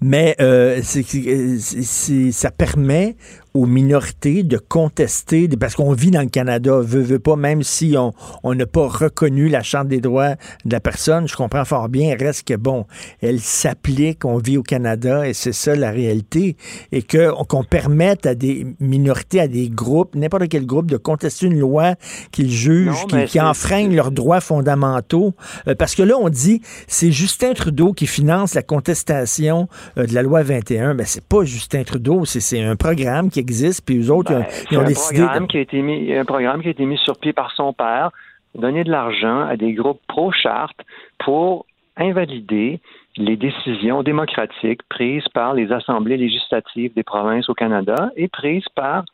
Mais 0.00 0.34
euh, 0.40 0.80
ça 0.82 2.50
permet 2.50 3.16
aux 3.54 3.66
minorités 3.66 4.42
de 4.42 4.56
contester, 4.56 5.48
parce 5.48 5.74
qu'on 5.74 5.92
vit 5.92 6.10
dans 6.10 6.22
le 6.22 6.28
Canada, 6.28 6.80
veut, 6.80 7.02
veut 7.02 7.18
pas, 7.18 7.36
même 7.36 7.62
si 7.62 7.94
on 7.96 8.12
on 8.42 8.54
n'a 8.54 8.66
pas 8.66 8.88
reconnu 8.88 9.48
la 9.48 9.62
Charte 9.62 9.88
des 9.88 10.00
droits 10.00 10.34
de 10.64 10.72
la 10.72 10.80
personne, 10.80 11.28
je 11.28 11.36
comprends 11.36 11.64
fort 11.64 11.88
bien, 11.88 12.16
reste 12.18 12.46
que, 12.46 12.54
bon, 12.54 12.86
elle 13.20 13.40
s'applique, 13.40 14.24
on 14.24 14.38
vit 14.38 14.56
au 14.56 14.62
Canada, 14.62 15.28
et 15.28 15.34
c'est 15.34 15.52
ça 15.52 15.74
la 15.74 15.90
réalité, 15.90 16.56
et 16.90 17.02
qu'on 17.02 17.64
permette 17.64 18.26
à 18.26 18.34
des 18.34 18.66
minorités, 18.80 19.40
à 19.40 19.48
des 19.48 19.68
groupes, 19.68 20.14
n'importe 20.14 20.48
quel 20.48 20.66
groupe, 20.66 20.90
de 20.90 20.96
contester 20.96 21.46
une 21.46 21.58
loi 21.58 21.94
qu'ils 22.30 22.50
jugent, 22.50 23.06
qui, 23.08 23.24
qui 23.26 23.40
enfreignent 23.40 23.94
leurs 23.94 24.10
droits 24.10 24.40
fondamentaux, 24.40 25.34
Euh, 25.68 25.74
parce 25.74 25.94
que 25.94 26.02
là, 26.02 26.14
on 26.18 26.28
dit, 26.28 26.60
c'est 26.86 27.12
Justin 27.12 27.52
Trudeau 27.54 27.92
qui 27.92 28.06
finance 28.06 28.54
la 28.54 28.62
contestation 28.62 29.68
euh, 29.98 30.06
de 30.06 30.14
la 30.14 30.22
loi 30.22 30.42
21, 30.42 30.94
mais 30.94 31.04
c'est 31.04 31.24
pas 31.24 31.44
Justin 31.44 31.84
Trudeau, 31.84 32.24
c'est 32.24 32.62
un 32.62 32.76
programme 32.76 33.30
qui 33.30 33.40
existe, 33.42 33.84
puis 33.86 33.98
eux 34.02 34.10
autres, 34.10 34.32
ils 34.32 34.36
ont- 34.36 34.40
ils 34.48 34.52
C'est 34.70 34.76
ont 34.76 34.80
un 34.80 34.84
décidé... 34.84 35.20
de- 35.40 35.46
qui 35.46 35.58
a 35.58 35.60
été 35.60 35.82
mis, 35.82 36.14
un 36.14 36.24
programme 36.24 36.62
qui 36.62 36.68
a 36.68 36.70
été 36.70 36.86
mis 36.86 36.98
sur 36.98 37.16
pied 37.18 37.32
par 37.34 37.50
son 37.52 37.72
père, 37.72 38.10
donner 38.54 38.84
de 38.84 38.90
l'argent 38.90 39.40
à 39.52 39.56
des 39.56 39.72
groupes 39.74 40.00
pro-charte 40.08 40.78
pour 41.18 41.66
invalider 41.96 42.80
les 43.18 43.36
décisions 43.36 44.02
démocratiques 44.02 44.82
prises 44.88 45.28
par 45.34 45.52
les 45.54 45.70
assemblées 45.72 46.16
législatives 46.16 46.92
des 46.94 47.02
provinces 47.02 47.48
au 47.50 47.54
Canada 47.54 48.10
et 48.16 48.28
prises 48.28 48.68
par 48.74 49.04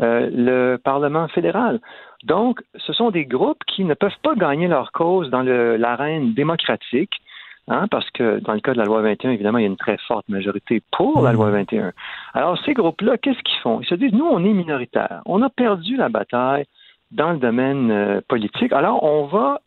euh, 0.00 0.28
le 0.32 0.76
Parlement 0.76 1.26
fédéral. 1.28 1.80
Donc, 2.24 2.60
ce 2.76 2.92
sont 2.92 3.10
des 3.10 3.24
groupes 3.24 3.62
qui 3.66 3.84
ne 3.84 3.94
peuvent 3.94 4.20
pas 4.22 4.34
gagner 4.34 4.68
leur 4.68 4.92
cause 4.92 5.30
dans 5.30 5.42
l'arène 5.42 6.34
démocratique 6.34 7.14
Hein, 7.70 7.86
parce 7.90 8.08
que 8.10 8.40
dans 8.40 8.54
le 8.54 8.60
cas 8.60 8.72
de 8.72 8.78
la 8.78 8.84
loi 8.84 9.02
21, 9.02 9.32
évidemment, 9.32 9.58
il 9.58 9.62
y 9.62 9.64
a 9.64 9.68
une 9.68 9.76
très 9.76 9.98
forte 10.06 10.26
majorité 10.28 10.82
pour 10.90 11.20
la 11.20 11.32
loi 11.32 11.50
21. 11.50 11.92
Alors, 12.32 12.58
ces 12.64 12.72
groupes-là, 12.72 13.18
qu'est-ce 13.18 13.42
qu'ils 13.42 13.60
font? 13.62 13.80
Ils 13.82 13.86
se 13.86 13.94
disent, 13.94 14.12
nous, 14.12 14.24
on 14.24 14.42
est 14.42 14.54
minoritaire. 14.54 15.20
On 15.26 15.42
a 15.42 15.50
perdu 15.50 15.96
la 15.96 16.08
bataille 16.08 16.64
dans 17.10 17.32
le 17.32 17.38
domaine 17.38 17.90
euh, 17.90 18.20
politique. 18.26 18.72
Alors, 18.72 19.02
on 19.02 19.26
va, 19.26 19.60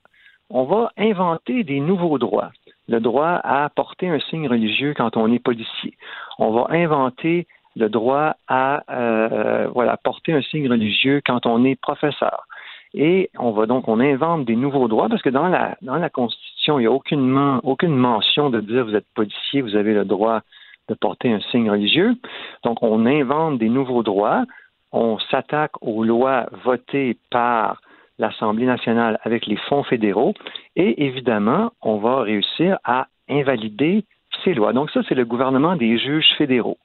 on 0.49 0.63
va 0.63 0.91
inventer 0.97 1.63
des 1.63 1.79
nouveaux 1.79 2.17
droits. 2.17 2.51
Le 2.87 2.99
droit 2.99 3.39
à 3.43 3.69
porter 3.69 4.09
un 4.09 4.19
signe 4.19 4.47
religieux 4.47 4.95
quand 4.97 5.15
on 5.15 5.31
est 5.31 5.39
policier. 5.39 5.95
On 6.39 6.51
va 6.51 6.67
inventer 6.71 7.45
le 7.75 7.87
droit 7.87 8.35
à 8.47 8.83
euh, 8.89 9.67
voilà 9.73 9.95
porter 9.97 10.33
un 10.33 10.41
signe 10.41 10.69
religieux 10.69 11.21
quand 11.25 11.45
on 11.45 11.63
est 11.63 11.79
professeur. 11.79 12.47
Et 12.93 13.29
on 13.39 13.51
va 13.51 13.65
donc 13.65 13.87
on 13.87 13.99
invente 13.99 14.45
des 14.45 14.55
nouveaux 14.55 14.87
droits 14.87 15.07
parce 15.07 15.21
que 15.21 15.29
dans 15.29 15.47
la 15.47 15.77
dans 15.81 15.95
la 15.95 16.09
Constitution, 16.09 16.79
il 16.79 16.83
n'y 16.83 16.87
a 16.87 16.91
aucunement 16.91 17.59
aucune 17.63 17.95
mention 17.95 18.49
de 18.49 18.59
dire 18.59 18.85
vous 18.85 18.95
êtes 18.95 19.07
policier, 19.15 19.61
vous 19.61 19.75
avez 19.75 19.93
le 19.93 20.05
droit 20.05 20.41
de 20.89 20.93
porter 20.95 21.31
un 21.31 21.39
signe 21.51 21.69
religieux. 21.69 22.15
Donc 22.63 22.83
on 22.83 23.05
invente 23.05 23.59
des 23.59 23.69
nouveaux 23.69 24.03
droits, 24.03 24.43
on 24.91 25.19
s'attaque 25.19 25.71
aux 25.81 26.03
lois 26.03 26.47
votées 26.65 27.17
par 27.29 27.81
l'Assemblée 28.19 28.65
nationale 28.65 29.19
avec 29.23 29.45
les 29.47 29.57
fonds 29.57 29.83
fédéraux 29.83 30.33
et 30.75 31.05
évidemment, 31.05 31.71
on 31.81 31.97
va 31.97 32.21
réussir 32.21 32.77
à 32.83 33.07
invalider 33.29 34.05
ces 34.43 34.53
lois. 34.53 34.73
Donc 34.73 34.91
ça, 34.91 35.01
c'est 35.07 35.15
le 35.15 35.25
gouvernement 35.25 35.75
des 35.75 35.97
juges 35.97 36.33
fédéraux. 36.37 36.77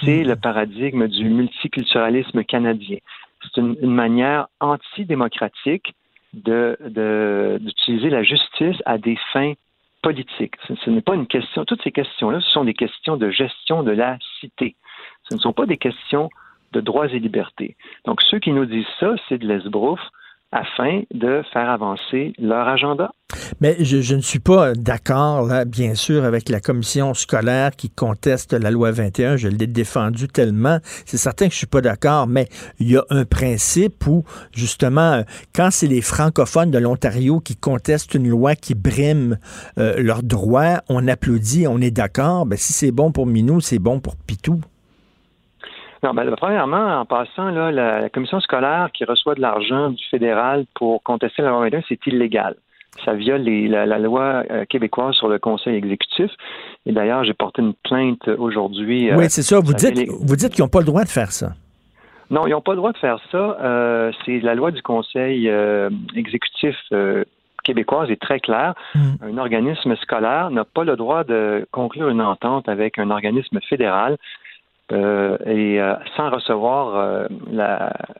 C'est 0.00 0.22
le 0.22 0.36
paradigme 0.36 1.08
du 1.08 1.28
multiculturalisme 1.28 2.44
canadien. 2.44 2.98
C'est 3.42 3.60
une, 3.60 3.76
manière 3.82 4.48
antidémocratique 4.60 5.94
d'utiliser 6.32 8.10
la 8.10 8.22
justice 8.22 8.76
à 8.86 8.98
des 8.98 9.16
fins 9.32 9.54
politiques. 10.02 10.54
Ce, 10.68 10.74
ce 10.74 10.90
n'est 10.90 11.00
pas 11.00 11.14
une 11.14 11.26
question, 11.26 11.64
toutes 11.64 11.82
ces 11.82 11.92
questions-là, 11.92 12.40
ce 12.40 12.50
sont 12.50 12.64
des 12.64 12.74
questions 12.74 13.16
de 13.16 13.30
gestion 13.30 13.82
de 13.82 13.90
la 13.90 14.18
cité. 14.40 14.76
Ce 15.28 15.34
ne 15.34 15.40
sont 15.40 15.52
pas 15.52 15.66
des 15.66 15.76
questions 15.76 16.30
de 16.72 16.80
droits 16.80 17.08
et 17.08 17.18
libertés. 17.18 17.76
Donc, 18.04 18.22
ceux 18.22 18.38
qui 18.38 18.52
nous 18.52 18.66
disent 18.66 18.86
ça, 18.98 19.14
c'est 19.28 19.38
de 19.38 19.46
l'esbrouf 19.46 20.00
afin 20.52 21.02
de 21.12 21.42
faire 21.52 21.70
avancer 21.70 22.32
leur 22.38 22.66
agenda. 22.68 23.10
Mais 23.60 23.76
je, 23.84 24.14
ne 24.14 24.20
suis 24.20 24.38
pas 24.38 24.74
d'accord, 24.74 25.48
bien 25.66 25.94
sûr, 25.94 26.24
avec 26.24 26.48
la 26.48 26.60
commission 26.60 27.14
scolaire 27.14 27.70
qui 27.72 27.90
conteste 27.90 28.52
la 28.52 28.70
loi 28.70 28.90
21. 28.90 29.36
Je 29.36 29.48
l'ai 29.48 29.66
défendu 29.66 30.28
tellement. 30.28 30.78
C'est 31.06 31.16
certain 31.16 31.46
que 31.46 31.52
je 31.52 31.58
suis 31.58 31.66
pas 31.66 31.80
d'accord, 31.80 32.26
mais 32.26 32.48
il 32.78 32.90
y 32.90 32.96
a 32.96 33.04
un 33.10 33.24
principe 33.24 34.06
où, 34.06 34.24
justement, 34.52 35.22
quand 35.54 35.70
c'est 35.70 35.86
les 35.86 36.00
francophones 36.00 36.70
de 36.70 36.78
l'Ontario 36.78 37.40
qui 37.40 37.56
contestent 37.56 38.14
une 38.14 38.28
loi 38.28 38.56
qui 38.56 38.74
brime 38.74 39.38
euh, 39.78 39.94
leurs 39.98 40.22
droits, 40.22 40.82
on 40.88 41.06
applaudit, 41.06 41.66
on 41.66 41.80
est 41.80 41.90
d'accord. 41.90 42.46
Ben, 42.46 42.56
si 42.56 42.72
c'est 42.72 42.92
bon 42.92 43.12
pour 43.12 43.26
Minou, 43.26 43.60
c'est 43.60 43.78
bon 43.78 44.00
pour 44.00 44.16
Pitou. 44.16 44.60
Non, 46.02 46.14
ben, 46.14 46.34
premièrement, 46.36 47.00
en 47.00 47.04
passant, 47.04 47.50
là, 47.50 47.70
la, 47.70 48.08
commission 48.08 48.40
scolaire 48.40 48.88
qui 48.92 49.04
reçoit 49.04 49.34
de 49.34 49.40
l'argent 49.40 49.90
du 49.90 50.02
fédéral 50.10 50.64
pour 50.74 51.02
contester 51.02 51.42
la 51.42 51.50
loi 51.50 51.60
21, 51.64 51.82
c'est 51.88 52.06
illégal. 52.06 52.56
Ça 53.04 53.12
viole 53.14 53.42
la, 53.42 53.98
loi 53.98 54.42
euh, 54.50 54.64
québécoise 54.64 55.14
sur 55.14 55.28
le 55.28 55.38
conseil 55.38 55.76
exécutif. 55.76 56.30
Et 56.86 56.92
d'ailleurs, 56.92 57.24
j'ai 57.24 57.34
porté 57.34 57.62
une 57.62 57.74
plainte 57.74 58.28
aujourd'hui. 58.28 59.10
Euh, 59.10 59.16
oui, 59.16 59.26
c'est 59.28 59.42
ça. 59.42 59.60
Vous 59.60 59.74
dites, 59.74 60.08
vous 60.08 60.36
dites 60.36 60.54
qu'ils 60.54 60.64
n'ont 60.64 60.68
pas 60.70 60.80
le 60.80 60.86
droit 60.86 61.04
de 61.04 61.08
faire 61.08 61.32
ça. 61.32 61.52
Non, 62.30 62.46
ils 62.46 62.50
n'ont 62.50 62.60
pas 62.60 62.72
le 62.72 62.78
droit 62.78 62.92
de 62.92 62.98
faire 62.98 63.18
ça. 63.30 63.58
Euh, 63.60 64.12
c'est 64.24 64.40
la 64.40 64.54
loi 64.54 64.70
du 64.70 64.82
conseil 64.82 65.50
exécutif 66.16 66.76
québécoise 67.62 68.10
est 68.10 68.20
très 68.20 68.40
claire. 68.40 68.74
Hmm. 68.94 69.14
Un 69.22 69.38
organisme 69.38 69.94
scolaire 69.96 70.50
n'a 70.50 70.64
pas 70.64 70.84
le 70.84 70.96
droit 70.96 71.24
de 71.24 71.66
conclure 71.70 72.08
une 72.08 72.22
entente 72.22 72.68
avec 72.68 72.98
un 72.98 73.10
organisme 73.10 73.60
fédéral 73.68 74.16
euh, 74.92 75.36
et 75.46 75.80
euh, 75.80 75.94
sans 76.16 76.30
recevoir 76.30 76.96
euh, 76.96 77.26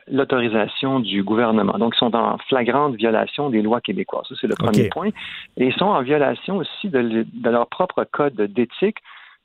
l'autorisation 0.07 0.99
du 0.99 1.23
gouvernement. 1.23 1.77
Donc, 1.77 1.93
ils 1.95 1.99
sont 1.99 2.15
en 2.15 2.37
flagrante 2.49 2.95
violation 2.95 3.49
des 3.49 3.61
lois 3.61 3.81
québécoises. 3.81 4.27
Ça, 4.29 4.35
c'est 4.39 4.47
le 4.47 4.55
premier 4.55 4.89
point. 4.89 5.09
Et 5.57 5.67
ils 5.67 5.73
sont 5.73 5.85
en 5.85 6.01
violation 6.01 6.57
aussi 6.57 6.89
de, 6.89 7.25
leur 7.43 7.67
propre 7.67 8.05
code 8.05 8.35
d'éthique, 8.35 8.97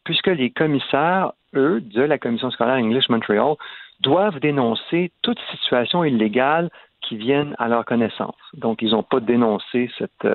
puisque 0.05 0.29
les 0.29 0.51
commissaires, 0.51 1.33
eux, 1.55 1.81
de 1.81 2.03
la 2.03 2.19
Commission 2.19 2.51
scolaire 2.51 2.77
English 2.77 3.09
Montreal, 3.09 3.55
doivent 4.01 4.39
dénoncer 4.41 5.11
toute 5.23 5.39
situation 5.51 6.05
illégale 6.05 6.71
qui 7.01 7.17
vienne 7.17 7.55
à 7.59 7.69
leur 7.69 7.85
connaissance. 7.85 8.37
Donc, 8.55 8.83
ils 8.83 8.91
n'ont 8.91 9.03
pas 9.03 9.21
dénoncé 9.21 9.91
cette, 9.99 10.29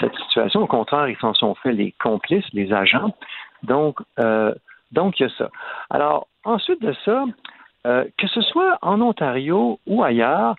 cette 0.00 0.14
situation. 0.26 0.62
Au 0.62 0.66
contraire, 0.66 1.08
ils 1.08 1.16
s'en 1.18 1.34
sont 1.34 1.54
fait 1.56 1.72
les 1.72 1.94
complices, 2.02 2.44
les 2.52 2.72
agents. 2.72 3.14
Donc, 3.62 3.98
euh, 4.18 4.54
donc, 4.92 5.20
il 5.20 5.24
y 5.24 5.26
a 5.26 5.30
ça. 5.36 5.50
Alors, 5.90 6.26
ensuite 6.44 6.82
de 6.82 6.94
ça, 7.04 7.24
euh, 7.86 8.04
que 8.18 8.26
ce 8.26 8.40
soit 8.42 8.78
en 8.82 9.00
Ontario 9.00 9.78
ou 9.86 10.02
ailleurs, 10.02 10.56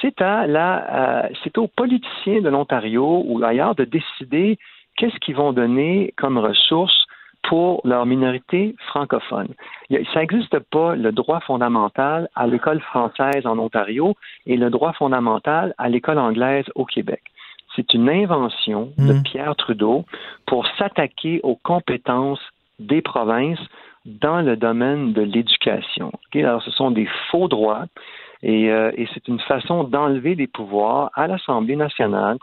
c'est 0.00 0.20
à 0.20 0.46
la, 0.46 1.24
euh, 1.24 1.28
c'est 1.42 1.56
aux 1.58 1.68
politiciens 1.68 2.42
de 2.42 2.48
l'Ontario 2.48 3.22
ou 3.26 3.42
ailleurs 3.42 3.74
de 3.74 3.84
décider 3.84 4.58
qu'est-ce 4.96 5.16
qu'ils 5.20 5.36
vont 5.36 5.52
donner 5.52 6.12
comme 6.16 6.38
ressources 6.38 7.06
pour 7.44 7.80
leur 7.84 8.04
minorité 8.04 8.74
francophone. 8.88 9.48
Ça 10.12 10.20
n'existe 10.20 10.58
pas 10.70 10.94
le 10.96 11.12
droit 11.12 11.40
fondamental 11.40 12.28
à 12.34 12.46
l'école 12.46 12.80
française 12.80 13.46
en 13.46 13.58
Ontario 13.58 14.14
et 14.44 14.56
le 14.56 14.68
droit 14.68 14.92
fondamental 14.92 15.74
à 15.78 15.88
l'école 15.88 16.18
anglaise 16.18 16.66
au 16.74 16.84
Québec. 16.84 17.22
C'est 17.74 17.94
une 17.94 18.10
invention 18.10 18.92
de 18.98 19.14
mmh. 19.14 19.22
Pierre 19.22 19.56
Trudeau 19.56 20.04
pour 20.46 20.66
s'attaquer 20.78 21.40
aux 21.42 21.56
compétences 21.56 22.40
des 22.78 23.02
provinces 23.02 23.60
dans 24.04 24.40
le 24.40 24.56
domaine 24.56 25.12
de 25.12 25.22
l'éducation. 25.22 26.12
Alors, 26.34 26.62
ce 26.62 26.70
sont 26.70 26.90
des 26.90 27.08
faux 27.30 27.48
droits 27.48 27.86
et, 28.42 28.70
euh, 28.70 28.90
et 28.96 29.06
c'est 29.12 29.28
une 29.28 29.40
façon 29.40 29.84
d'enlever 29.84 30.34
des 30.34 30.46
pouvoirs 30.46 31.10
à 31.14 31.26
l'Assemblée 31.26 31.76
nationale 31.76 32.38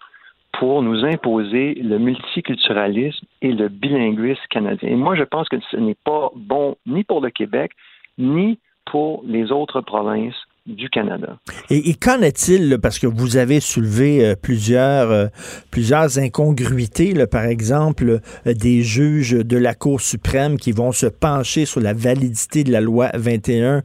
pour 0.59 0.81
nous 0.81 1.03
imposer 1.03 1.75
le 1.75 1.97
multiculturalisme 1.97 3.25
et 3.41 3.51
le 3.51 3.67
bilinguisme 3.67 4.41
canadien. 4.49 4.89
Et 4.89 4.95
moi, 4.95 5.15
je 5.15 5.23
pense 5.23 5.49
que 5.49 5.57
ce 5.71 5.77
n'est 5.77 5.97
pas 6.03 6.31
bon 6.35 6.75
ni 6.85 7.03
pour 7.03 7.21
le 7.21 7.29
Québec, 7.29 7.71
ni 8.17 8.59
pour 8.85 9.23
les 9.25 9.51
autres 9.51 9.81
provinces 9.81 10.44
du 10.65 10.89
Canada. 10.89 11.37
Et, 11.69 11.93
qu'en 11.93 12.21
est-il, 12.21 12.79
parce 12.81 12.97
que 12.97 13.05
vous 13.05 13.37
avez 13.37 13.59
soulevé 13.59 14.25
euh, 14.25 14.35
plusieurs, 14.35 15.11
euh, 15.11 15.27
plusieurs 15.69 16.17
incongruités, 16.17 17.13
par 17.27 17.45
exemple, 17.45 18.19
euh, 18.47 18.53
des 18.53 18.81
juges 18.81 19.31
de 19.31 19.57
la 19.57 19.75
Cour 19.75 20.01
suprême 20.01 20.57
qui 20.57 20.71
vont 20.71 20.91
se 20.91 21.05
pencher 21.05 21.65
sur 21.65 21.81
la 21.81 21.93
validité 21.93 22.63
de 22.63 22.71
la 22.71 22.81
loi 22.81 23.11
21, 23.13 23.83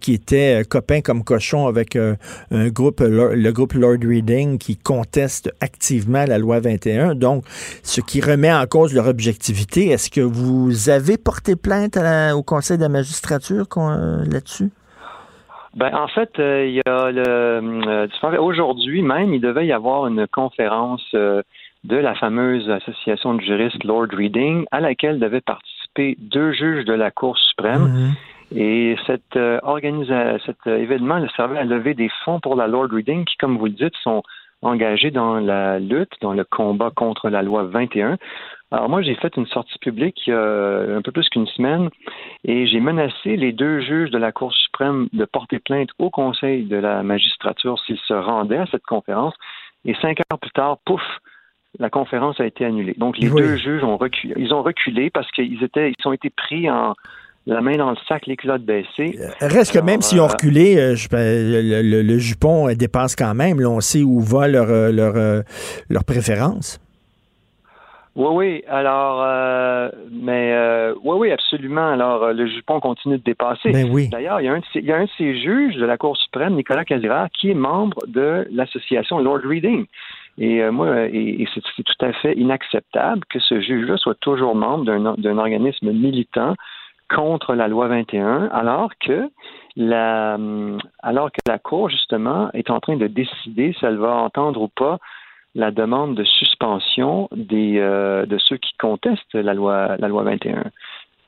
qui 0.00 0.14
était 0.14 0.62
copain 0.68 1.00
comme 1.00 1.24
cochon 1.24 1.66
avec 1.66 1.96
un 1.96 2.16
groupe, 2.68 3.00
le 3.00 3.50
groupe 3.50 3.72
Lord 3.72 3.98
Reading, 4.02 4.58
qui 4.58 4.76
conteste 4.76 5.50
activement 5.60 6.24
la 6.26 6.38
loi 6.38 6.60
21. 6.60 7.14
Donc, 7.14 7.44
ce 7.82 8.00
qui 8.00 8.20
remet 8.20 8.52
en 8.52 8.66
cause 8.66 8.94
leur 8.94 9.06
objectivité. 9.06 9.88
Est-ce 9.88 10.10
que 10.10 10.20
vous 10.20 10.88
avez 10.88 11.16
porté 11.16 11.56
plainte 11.56 11.98
au 12.34 12.42
Conseil 12.42 12.76
de 12.76 12.82
la 12.82 12.88
magistrature 12.88 13.66
là-dessus? 14.30 14.70
Ben, 15.74 15.94
en 15.94 16.08
fait, 16.08 16.30
euh, 16.38 16.66
il 16.66 16.74
y 16.74 16.82
a 16.84 17.10
le 17.12 17.22
euh, 17.28 18.40
aujourd'hui 18.40 19.02
même, 19.02 19.32
il 19.32 19.40
devait 19.40 19.66
y 19.66 19.72
avoir 19.72 20.06
une 20.06 20.26
conférence 20.26 21.06
euh, 21.14 21.42
de 21.84 21.96
la 21.96 22.14
fameuse 22.14 22.68
association 22.68 23.34
de 23.34 23.40
juristes 23.40 23.84
Lord 23.84 24.08
Reading 24.12 24.64
à 24.72 24.80
laquelle 24.80 25.20
devaient 25.20 25.40
participer 25.40 26.16
deux 26.18 26.52
juges 26.52 26.84
de 26.84 26.92
la 26.92 27.10
Cour 27.10 27.38
suprême. 27.38 27.86
Mm-hmm. 27.86 28.58
Et 28.58 28.96
cette 29.06 29.38
organisation, 29.62 30.38
cet 30.44 30.66
événement 30.66 31.20
le 31.20 31.28
servait 31.36 31.58
à 31.58 31.64
lever 31.64 31.94
des 31.94 32.10
fonds 32.24 32.40
pour 32.40 32.56
la 32.56 32.66
Lord 32.66 32.88
Reading 32.90 33.24
qui, 33.24 33.36
comme 33.36 33.56
vous 33.56 33.66
le 33.66 33.72
dites, 33.72 33.94
sont 34.02 34.24
engagés 34.62 35.12
dans 35.12 35.38
la 35.38 35.78
lutte, 35.78 36.12
dans 36.20 36.32
le 36.32 36.42
combat 36.42 36.90
contre 36.94 37.30
la 37.30 37.42
loi 37.42 37.62
21. 37.62 38.18
Alors 38.72 38.88
moi, 38.88 39.02
j'ai 39.02 39.16
fait 39.16 39.36
une 39.36 39.46
sortie 39.46 39.78
publique 39.78 40.20
il 40.26 40.30
y 40.30 40.32
a 40.32 40.96
un 40.96 41.02
peu 41.02 41.10
plus 41.10 41.28
qu'une 41.28 41.46
semaine 41.48 41.88
et 42.44 42.68
j'ai 42.68 42.78
menacé 42.78 43.36
les 43.36 43.52
deux 43.52 43.80
juges 43.80 44.10
de 44.10 44.18
la 44.18 44.30
Cour 44.30 44.52
suprême 44.52 45.08
de 45.12 45.24
porter 45.24 45.58
plainte 45.58 45.88
au 45.98 46.08
Conseil 46.10 46.64
de 46.64 46.76
la 46.76 47.02
magistrature 47.02 47.78
s'ils 47.84 47.98
se 48.06 48.14
rendaient 48.14 48.58
à 48.58 48.66
cette 48.66 48.84
conférence. 48.84 49.34
Et 49.84 49.94
cinq 49.94 50.20
heures 50.20 50.38
plus 50.38 50.52
tard, 50.52 50.78
pouf, 50.84 51.02
la 51.80 51.90
conférence 51.90 52.38
a 52.38 52.46
été 52.46 52.64
annulée. 52.64 52.94
Donc 52.96 53.18
les 53.18 53.28
deux 53.28 53.56
juges 53.56 53.82
ont 53.82 53.96
reculé. 53.96 54.34
Ils 54.36 54.54
ont 54.54 54.62
reculé 54.62 55.10
parce 55.10 55.30
qu'ils 55.32 55.62
étaient, 55.64 55.92
ils 55.98 56.08
ont 56.08 56.12
été 56.12 56.30
pris 56.30 56.70
en 56.70 56.94
la 57.46 57.60
main 57.62 57.76
dans 57.76 57.90
le 57.90 57.96
sac, 58.06 58.26
les 58.26 58.36
culottes 58.36 58.64
baissées. 58.64 59.18
Reste 59.40 59.72
que 59.72 59.78
même 59.80 60.02
s'ils 60.02 60.20
ont 60.20 60.24
euh, 60.24 60.28
reculé, 60.28 60.76
euh, 60.76 60.94
le, 61.82 62.18
jupon 62.18 62.72
dépasse 62.74 63.16
quand 63.16 63.34
même. 63.34 63.60
Là, 63.60 63.68
on 63.68 63.80
sait 63.80 64.02
où 64.02 64.20
va 64.20 64.46
leur, 64.46 64.68
euh, 64.68 64.92
leur, 64.92 65.42
leur 65.88 66.04
préférence. 66.04 66.78
Oui, 68.16 68.28
oui. 68.32 68.64
Alors, 68.68 69.22
euh, 69.22 69.88
mais 70.10 70.52
euh, 70.52 70.94
oui, 71.04 71.16
oui, 71.18 71.32
absolument. 71.32 71.90
Alors, 71.90 72.24
euh, 72.24 72.32
le 72.32 72.46
jupon 72.46 72.80
continue 72.80 73.18
de 73.18 73.22
dépasser. 73.22 73.70
Ben 73.70 73.88
oui. 73.90 74.08
D'ailleurs, 74.08 74.40
il, 74.40 74.46
il, 74.74 74.84
y 74.84 74.92
a 74.92 74.96
un 74.96 75.04
de 75.04 75.10
ces 75.16 75.38
juges 75.38 75.76
de 75.76 75.86
la 75.86 75.96
Cour 75.96 76.16
suprême, 76.16 76.54
Nicolas 76.54 76.84
Calera, 76.84 77.28
qui 77.28 77.50
est 77.50 77.54
membre 77.54 77.98
de 78.08 78.48
l'association 78.50 79.18
Lord 79.18 79.40
Reading. 79.44 79.86
Et 80.38 80.68
moi, 80.70 81.06
et, 81.08 81.42
et 81.42 81.48
c'est 81.54 81.82
tout 81.84 82.04
à 82.04 82.12
fait 82.14 82.34
inacceptable 82.34 83.22
que 83.28 83.38
ce 83.40 83.60
juge-là 83.60 83.96
soit 83.96 84.18
toujours 84.20 84.54
membre 84.54 84.84
d'un 84.84 85.14
d'un 85.18 85.38
organisme 85.38 85.92
militant 85.92 86.54
contre 87.14 87.54
la 87.54 87.68
loi 87.68 87.88
21, 87.88 88.48
alors 88.52 88.90
que 89.00 89.28
la, 89.76 90.36
hum, 90.36 90.78
alors 91.02 91.30
que 91.30 91.40
la 91.46 91.58
Cour, 91.58 91.90
justement, 91.90 92.50
est 92.54 92.70
en 92.70 92.80
train 92.80 92.96
de 92.96 93.06
décider 93.06 93.74
si 93.78 93.84
elle 93.84 93.98
va 93.98 94.14
entendre 94.14 94.62
ou 94.62 94.68
pas 94.68 94.98
la 95.54 95.70
demande 95.70 96.16
de 96.16 96.24
suspension 96.24 97.28
des, 97.34 97.78
euh, 97.78 98.26
de 98.26 98.38
ceux 98.38 98.56
qui 98.56 98.72
contestent 98.78 99.34
la 99.34 99.54
loi, 99.54 99.96
la 99.98 100.08
loi 100.08 100.22
21. 100.22 100.64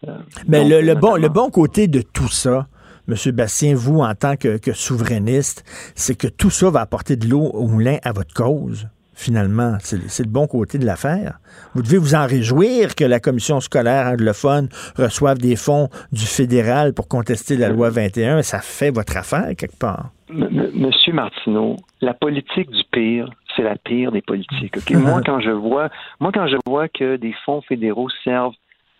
Euh, 0.09 0.17
Mais 0.49 0.61
donc, 0.63 0.71
le, 0.71 0.81
le 0.83 0.95
bon, 0.95 1.17
le 1.17 1.29
bon 1.29 1.51
côté 1.51 1.89
de 1.89 2.03
tout 2.03 2.29
ça, 2.29 2.67
M. 3.09 3.15
Bastien, 3.33 3.75
vous, 3.75 4.01
en 4.01 4.15
tant 4.15 4.37
que, 4.37 4.59
que 4.59 4.73
souverainiste, 4.73 5.65
c'est 5.97 6.17
que 6.17 6.29
tout 6.29 6.51
ça 6.51 6.71
va 6.71 6.81
apporter 6.83 7.17
de 7.17 7.27
l'eau 7.27 7.51
au 7.53 7.67
moulin 7.67 7.99
à 8.05 8.13
votre 8.13 8.33
cause, 8.33 8.89
finalement. 9.15 9.77
C'est 9.81 10.23
le 10.25 10.31
bon 10.31 10.47
côté 10.47 10.79
de 10.79 10.87
l'affaire. 10.87 11.39
Vous 11.75 11.83
devez 11.83 11.99
vous 11.99 12.15
en 12.15 12.27
réjouir 12.27 12.95
que 12.95 13.05
la 13.05 13.19
commission 13.19 13.59
scolaire 13.61 14.07
anglophone 14.07 14.69
reçoive 14.97 15.39
des 15.39 15.57
fonds 15.57 15.89
du 16.13 16.25
fédéral 16.25 16.95
pour 16.95 17.09
contester 17.09 17.57
la 17.57 17.69
loi 17.71 17.91
21. 17.91 18.43
Ça 18.43 18.61
fait 18.61 18.91
votre 18.91 19.17
affaire, 19.17 19.49
quelque 19.57 19.79
part. 19.79 20.11
M- 20.31 20.49
M- 20.51 20.71
Monsieur 20.75 21.13
Martineau, 21.13 21.77
la 22.01 22.15
politique 22.15 22.71
du 22.71 22.83
pire, 22.91 23.29
c'est 23.57 23.63
la 23.63 23.77
pire 23.77 24.13
des 24.13 24.23
politiques. 24.23 24.91
moi, 24.91 25.21
quand 25.27 25.41
je 25.41 25.51
vois, 25.51 25.89
moi, 26.21 26.33
quand 26.33 26.47
je 26.47 26.57
vois 26.67 26.89
que 26.89 27.17
des 27.17 27.33
fonds 27.45 27.63
fédéraux 27.63 28.09
servent 28.25 28.55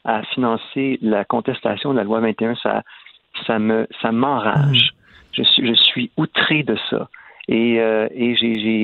à 0.05 0.23
financer 0.23 0.99
la 1.01 1.25
contestation 1.25 1.93
de 1.93 1.99
la 1.99 2.05
loi 2.05 2.21
21, 2.21 2.57
ça, 2.57 2.83
ça 3.47 3.59
me, 3.59 3.87
ça 4.01 4.13
m'enrage. 4.13 4.95
Je 5.33 5.43
suis, 5.43 5.67
je 5.67 5.75
suis 5.75 6.11
outré 6.17 6.63
de 6.63 6.77
ça. 6.91 7.09
Et, 7.49 7.81
euh, 7.81 8.09
et 8.13 8.35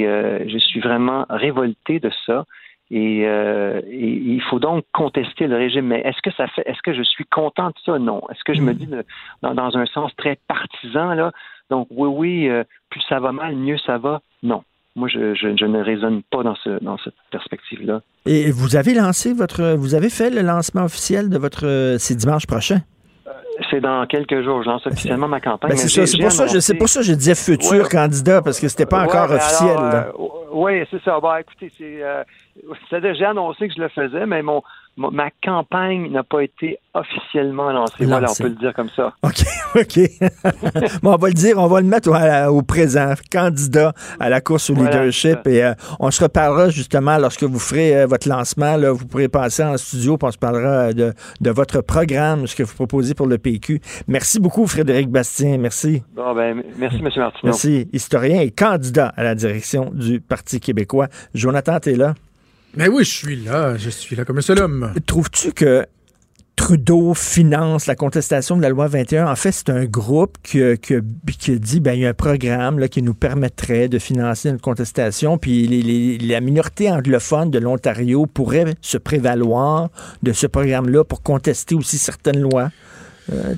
euh, 0.07 0.45
je 0.47 0.59
suis 0.59 0.81
vraiment 0.81 1.27
révolté 1.28 2.01
de 2.01 2.11
ça. 2.27 2.45
Et, 2.90 3.27
euh, 3.27 3.82
et 3.86 4.09
il 4.09 4.40
faut 4.43 4.59
donc 4.59 4.85
contester 4.93 5.47
le 5.47 5.57
régime. 5.57 5.86
Mais 5.86 6.01
est-ce 6.01 6.23
que 6.23 6.31
ça 6.32 6.47
fait, 6.49 6.62
est-ce 6.66 6.81
que 6.82 6.95
je 6.95 7.03
suis 7.03 7.27
content 7.27 7.69
de 7.69 7.74
ça? 7.85 7.99
Non. 7.99 8.23
Est-ce 8.31 8.43
que 8.45 8.55
je 8.55 8.62
me 8.62 8.73
dis 8.73 8.86
de- 8.86 9.05
dans, 9.43 9.55
dans 9.55 9.77
un 9.77 9.86
sens 9.86 10.15
très 10.16 10.39
partisan 10.49 11.15
là? 11.15 11.32
Donc 11.69 11.89
oui, 11.90 12.09
oui, 12.49 12.65
plus 12.89 13.03
ça 13.09 13.20
va 13.20 13.32
mal, 13.32 13.55
mieux 13.57 13.77
ça 13.78 13.99
va? 13.99 14.23
Non. 14.43 14.62
Moi, 14.98 15.08
je, 15.08 15.34
je, 15.34 15.56
je 15.56 15.64
ne 15.64 15.82
raisonne 15.82 16.22
pas 16.30 16.42
dans, 16.42 16.56
ce, 16.56 16.82
dans 16.82 16.98
cette 16.98 17.14
perspective-là. 17.30 18.00
Et 18.26 18.50
vous 18.50 18.76
avez 18.76 18.92
lancé 18.94 19.32
votre. 19.32 19.74
Vous 19.74 19.94
avez 19.94 20.10
fait 20.10 20.30
le 20.30 20.42
lancement 20.42 20.84
officiel 20.84 21.30
de 21.30 21.38
votre. 21.38 21.96
C'est 21.98 22.16
dimanche 22.16 22.46
prochain. 22.46 22.80
C'est 23.70 23.80
dans 23.80 24.06
quelques 24.06 24.42
jours. 24.44 24.62
Je 24.62 24.68
lance 24.68 24.86
officiellement 24.86 25.26
ma 25.28 25.40
campagne. 25.40 25.70
Ben, 25.70 25.76
c'est 25.76 25.88
ça, 26.06 26.18
pour 26.20 26.30
ça, 26.32 26.46
je- 26.46 26.52
annoncé- 26.52 26.60
c'est 26.60 26.74
pour 26.74 26.88
ça 26.88 27.00
que 27.00 27.06
je 27.06 27.12
disais 27.12 27.34
futur 27.34 27.82
Ouais. 27.84 27.88
candidat, 27.90 28.40
parce 28.42 28.60
que 28.60 28.68
c'était 28.68 28.86
pas 28.86 29.02
encore 29.04 29.22
Ouais, 29.22 29.28
ben 29.30 29.34
officiel. 29.36 29.76
euh, 29.78 30.02
oui, 30.52 30.72
c'est 30.90 31.02
ça. 31.02 31.18
Bon, 31.20 31.34
écoutez, 31.36 31.72
c'est, 31.76 32.02
euh, 32.02 32.22
j'ai 32.92 33.24
annoncé 33.24 33.66
que 33.68 33.74
je 33.74 33.80
le 33.80 33.88
faisais, 33.88 34.26
mais 34.26 34.42
mon- 34.42 34.62
ma 34.98 35.30
campagne 35.42 36.10
n'a 36.10 36.22
pas 36.22 36.42
été 36.42 36.78
officiellement 36.94 37.70
lancée. 37.70 38.04
Voilà, 38.04 38.30
on 38.30 38.34
peut 38.34 38.48
le 38.48 38.56
dire 38.56 38.74
comme 38.74 38.90
ça. 38.90 39.14
OK, 39.22 39.44
OK. 39.76 40.00
bon, 41.02 41.14
on 41.14 41.16
va 41.16 41.28
le 41.28 41.34
dire, 41.34 41.58
on 41.58 41.66
va 41.66 41.80
le 41.80 41.86
mettre 41.86 42.10
au, 42.10 42.56
au 42.56 42.62
présent, 42.62 43.14
candidat 43.30 43.92
à 44.18 44.28
la 44.28 44.40
course 44.40 44.70
au 44.70 44.74
Voilà, 44.74 44.90
leadership. 44.90 45.46
Et 45.46 45.64
euh, 45.64 45.74
on 46.00 46.10
se 46.10 46.22
reparlera 46.22 46.70
justement 46.70 47.18
lorsque 47.18 47.44
vous 47.44 47.58
ferez 47.58 47.96
euh, 47.96 48.06
votre 48.06 48.28
lancement. 48.28 48.76
Là, 48.76 48.92
vous 48.92 49.06
pourrez 49.06 49.28
passer 49.28 49.62
en 49.62 49.76
studio, 49.76 50.18
puis 50.18 50.28
on 50.28 50.32
se 50.32 50.38
parlera 50.38 50.88
euh, 50.88 50.92
de, 50.92 51.12
de 51.40 51.50
votre 51.50 51.80
programme, 51.80 52.46
ce 52.46 52.56
que 52.56 52.62
vous 52.62 52.74
proposez 52.74 53.14
pour 53.14 53.26
le 53.26 53.38
PQ. 53.38 53.80
Merci 54.08 54.40
beaucoup, 54.40 54.66
Frédéric 54.66 55.08
Bastien. 55.08 55.58
Merci. 55.58 56.02
Bon, 56.14 56.34
ben, 56.34 56.62
merci, 56.76 56.96
M. 56.96 57.02
Martineau. 57.02 57.32
Merci. 57.44 57.88
Historien 57.92 58.40
et 58.40 58.50
candidat 58.50 59.12
à 59.16 59.22
la 59.22 59.34
direction 59.34 59.90
du 59.92 60.20
Parti 60.20 60.60
québécois. 60.60 61.08
Jonathan, 61.34 61.78
t'es 61.78 61.94
là? 61.94 62.14
Mais 62.78 62.86
oui, 62.86 63.02
je 63.02 63.10
suis 63.10 63.34
là. 63.34 63.76
Je 63.76 63.90
suis 63.90 64.14
là 64.14 64.24
comme 64.24 64.38
un 64.38 64.40
seul 64.40 64.60
homme. 64.60 64.92
Trouves-tu 65.05 65.50
que 65.50 65.84
Trudeau 66.55 67.12
finance 67.12 67.86
la 67.86 67.96
contestation 67.96 68.56
de 68.56 68.62
la 68.62 68.68
loi 68.68 68.86
21. 68.86 69.26
En 69.26 69.34
fait, 69.34 69.50
c'est 69.50 69.70
un 69.70 69.84
groupe 69.84 70.38
qui, 70.44 70.60
qui 70.78 71.59
dit 71.59 71.80
ben, 71.80 71.94
il 71.94 72.00
y 72.00 72.06
a 72.06 72.10
un 72.10 72.14
programme 72.14 72.88
qui 72.88 73.02
nous 73.02 73.14
permettrait 73.14 73.88
de 73.88 73.98
financer 73.98 74.48
une 74.48 74.60
contestation, 74.60 75.38
puis 75.38 76.18
la 76.18 76.40
minorité 76.40 76.88
anglophone 76.88 77.50
de 77.50 77.59
l'Ontario 77.59 78.26
pourrait 78.26 78.74
se 78.80 78.96
prévaloir 78.96 79.88
de 80.22 80.32
ce 80.32 80.46
programme-là 80.46 81.02
pour 81.02 81.22
contester 81.22 81.74
aussi 81.74 81.98
certaines 81.98 82.40
lois. 82.40 82.70
Euh. 83.32 83.55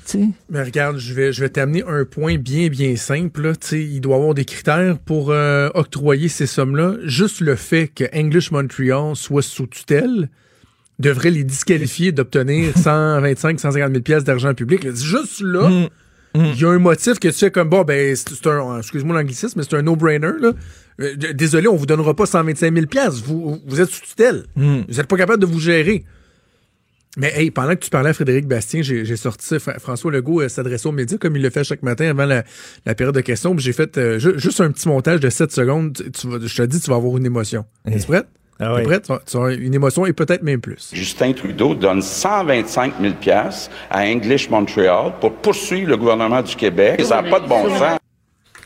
Mais 0.49 0.63
regarde, 0.63 0.99
je 0.99 1.15
vais, 1.15 1.33
je 1.33 1.41
vais 1.43 1.49
t'amener 1.49 1.83
un 1.87 2.05
point 2.05 2.37
bien, 2.37 2.69
bien 2.69 2.97
simple. 2.97 3.43
là. 3.43 3.53
Il 3.73 4.01
doit 4.01 4.17
y 4.17 4.19
avoir 4.19 4.35
des 4.35 4.45
critères 4.45 4.99
pour 4.99 5.31
euh, 5.31 5.69
octroyer 5.75 6.29
ces 6.29 6.47
sommes-là. 6.47 6.95
Juste 7.05 7.41
le 7.41 7.55
fait 7.57 7.89
que 7.89 8.05
English 8.15 8.51
Montreal 8.51 9.15
soit 9.15 9.43
sous 9.43 9.67
tutelle 9.67 10.29
devrait 10.99 11.31
les 11.31 11.45
disqualifier 11.45 12.13
d'obtenir 12.13 12.77
125, 12.77 13.59
150 13.61 13.91
000 13.91 14.03
pièces 14.03 14.25
d'argent 14.25 14.53
public. 14.55 14.85
Là, 14.85 14.91
Juste 14.95 15.41
là, 15.41 15.87
il 16.35 16.61
y 16.61 16.65
a 16.65 16.69
un 16.69 16.79
motif 16.79 17.19
que 17.19 17.29
tu 17.29 17.35
sais 17.35 17.51
comme, 17.51 17.69
bon, 17.71 17.83
ben, 17.83 18.15
c'est 18.15 18.47
un, 18.47 18.79
excuse-moi 18.79 19.17
l'anglicisme, 19.17 19.59
mais 19.59 19.65
c'est 19.69 19.77
un 19.77 19.83
no-brainer. 19.83 20.33
là. 20.41 20.53
Euh, 21.01 21.15
Désolé, 21.33 21.69
on 21.69 21.77
vous 21.77 21.87
donnera 21.87 22.15
pas 22.15 22.27
125 22.27 22.75
000 22.75 22.87
pièces. 22.87 23.23
Vous, 23.23 23.61
vous 23.67 23.81
êtes 23.81 23.89
sous 23.89 24.03
tutelle. 24.03 24.45
Vous 24.57 24.85
n'êtes 24.95 25.07
pas 25.07 25.17
capable 25.17 25.41
de 25.41 25.47
vous 25.47 25.61
gérer. 25.61 26.05
Mais 27.17 27.33
hey, 27.35 27.51
pendant 27.51 27.71
que 27.75 27.81
tu 27.81 27.91
parlais 27.91 28.11
à 28.11 28.13
Frédéric 28.13 28.47
Bastien, 28.47 28.83
j'ai 28.83 29.05
j'ai 29.05 29.17
sorti 29.17 29.57
François 29.79 30.13
Legault 30.13 30.43
euh, 30.43 30.49
s'adressait 30.49 30.87
aux 30.87 30.93
médias 30.93 31.19
comme 31.19 31.35
il 31.37 31.43
le 31.43 31.51
fait 31.51 31.65
chaque 31.65 31.83
matin 31.83 32.09
avant 32.09 32.25
la, 32.27 32.45
la 32.87 32.95
période 32.95 33.15
de 33.17 33.21
questions. 33.21 33.55
Puis 33.57 33.65
J'ai 33.65 33.73
fait 33.73 33.99
euh, 33.99 34.19
ju- 34.21 34.39
juste 34.39 34.61
un 34.61 34.71
petit 34.71 34.87
montage 34.89 35.19
de 35.19 35.29
7 35.29 35.51
secondes. 35.51 35.93
Tu- 35.97 36.11
tu 36.13 36.29
vas- 36.29 36.39
je 36.41 36.57
te 36.57 36.63
dis, 36.63 36.81
tu 36.81 36.89
vas 36.89 36.97
avoir 36.97 37.17
une 37.17 37.27
émotion. 37.27 37.65
Es-tu 37.85 38.07
prête? 38.07 38.27
Ah 38.61 38.75
oui. 38.77 38.83
prête? 38.85 39.05
Tu 39.07 39.13
vas- 39.13 39.23
tu 39.27 39.37
vas 39.37 39.45
avoir 39.47 39.59
une 39.59 39.75
émotion 39.75 40.07
et 40.07 40.13
peut-être 40.13 40.43
même 40.43 40.61
plus. 40.61 40.91
Justin 40.93 41.33
Trudeau 41.33 41.75
donne 41.75 42.01
125 42.03 42.93
000 43.01 43.15
piastres 43.15 43.71
à 43.91 44.03
English 44.05 44.49
Montreal 44.49 45.13
pour 45.21 45.33
poursuivre 45.33 45.89
le 45.91 45.97
gouvernement 45.97 46.43
du 46.43 46.55
Québec. 46.55 47.01
Ça 47.03 47.23
n'a 47.23 47.29
pas 47.31 47.41
de 47.41 47.49
bon 47.49 47.69
sens. 47.77 47.99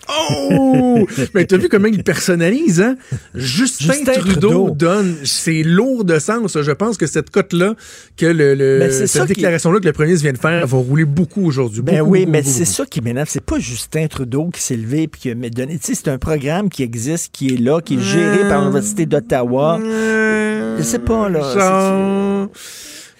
Oh! 0.08 1.06
Mais 1.34 1.44
t'as 1.46 1.56
vu 1.56 1.68
comment 1.68 1.88
il 1.88 2.02
personnalise, 2.04 2.80
hein? 2.80 2.96
Justin, 3.34 3.92
Justin 3.94 4.12
Trudeau, 4.12 4.48
Trudeau. 4.50 4.70
donne, 4.70 5.14
c'est 5.24 5.62
lourd 5.62 6.04
de 6.04 6.18
sens. 6.18 6.58
Je 6.60 6.72
pense 6.72 6.96
que 6.96 7.06
cette 7.06 7.30
cote-là, 7.30 7.74
que 8.16 8.26
le, 8.26 8.54
le- 8.54 8.78
Ben, 8.80 9.06
cette 9.06 9.26
déclaration-là 9.28 9.80
que 9.80 9.86
le 9.86 9.92
premier 9.92 10.08
ministre 10.08 10.24
vient 10.24 10.32
de 10.32 10.38
faire 10.38 10.66
va 10.66 10.76
rouler 10.78 11.04
beaucoup 11.04 11.44
aujourd'hui. 11.46 11.82
Ben 11.82 11.98
Beaucoup, 12.00 12.10
oui, 12.12 12.20
beaucoup, 12.20 12.32
mais 12.32 12.42
c'est 12.42 12.64
ça 12.64 12.84
qui 12.86 13.00
m'énerve. 13.00 13.28
C'est 13.30 13.44
pas 13.44 13.58
Justin 13.58 14.06
Trudeau 14.06 14.50
qui 14.50 14.60
s'est 14.60 14.76
levé 14.76 15.02
et 15.04 15.08
qui 15.08 15.30
a 15.30 15.34
donné. 15.34 15.78
Tu 15.78 15.86
sais, 15.86 15.94
c'est 15.94 16.08
un 16.08 16.18
programme 16.18 16.68
qui 16.68 16.82
existe, 16.82 17.30
qui 17.32 17.54
est 17.54 17.60
là, 17.60 17.80
qui 17.80 17.94
est 17.94 18.00
géré 18.00 18.48
par 18.48 18.60
l'Université 18.62 19.06
d'Ottawa. 19.06 19.78
Je 19.82 20.82
sais 20.82 20.98
pas, 20.98 21.28
là. 21.28 22.48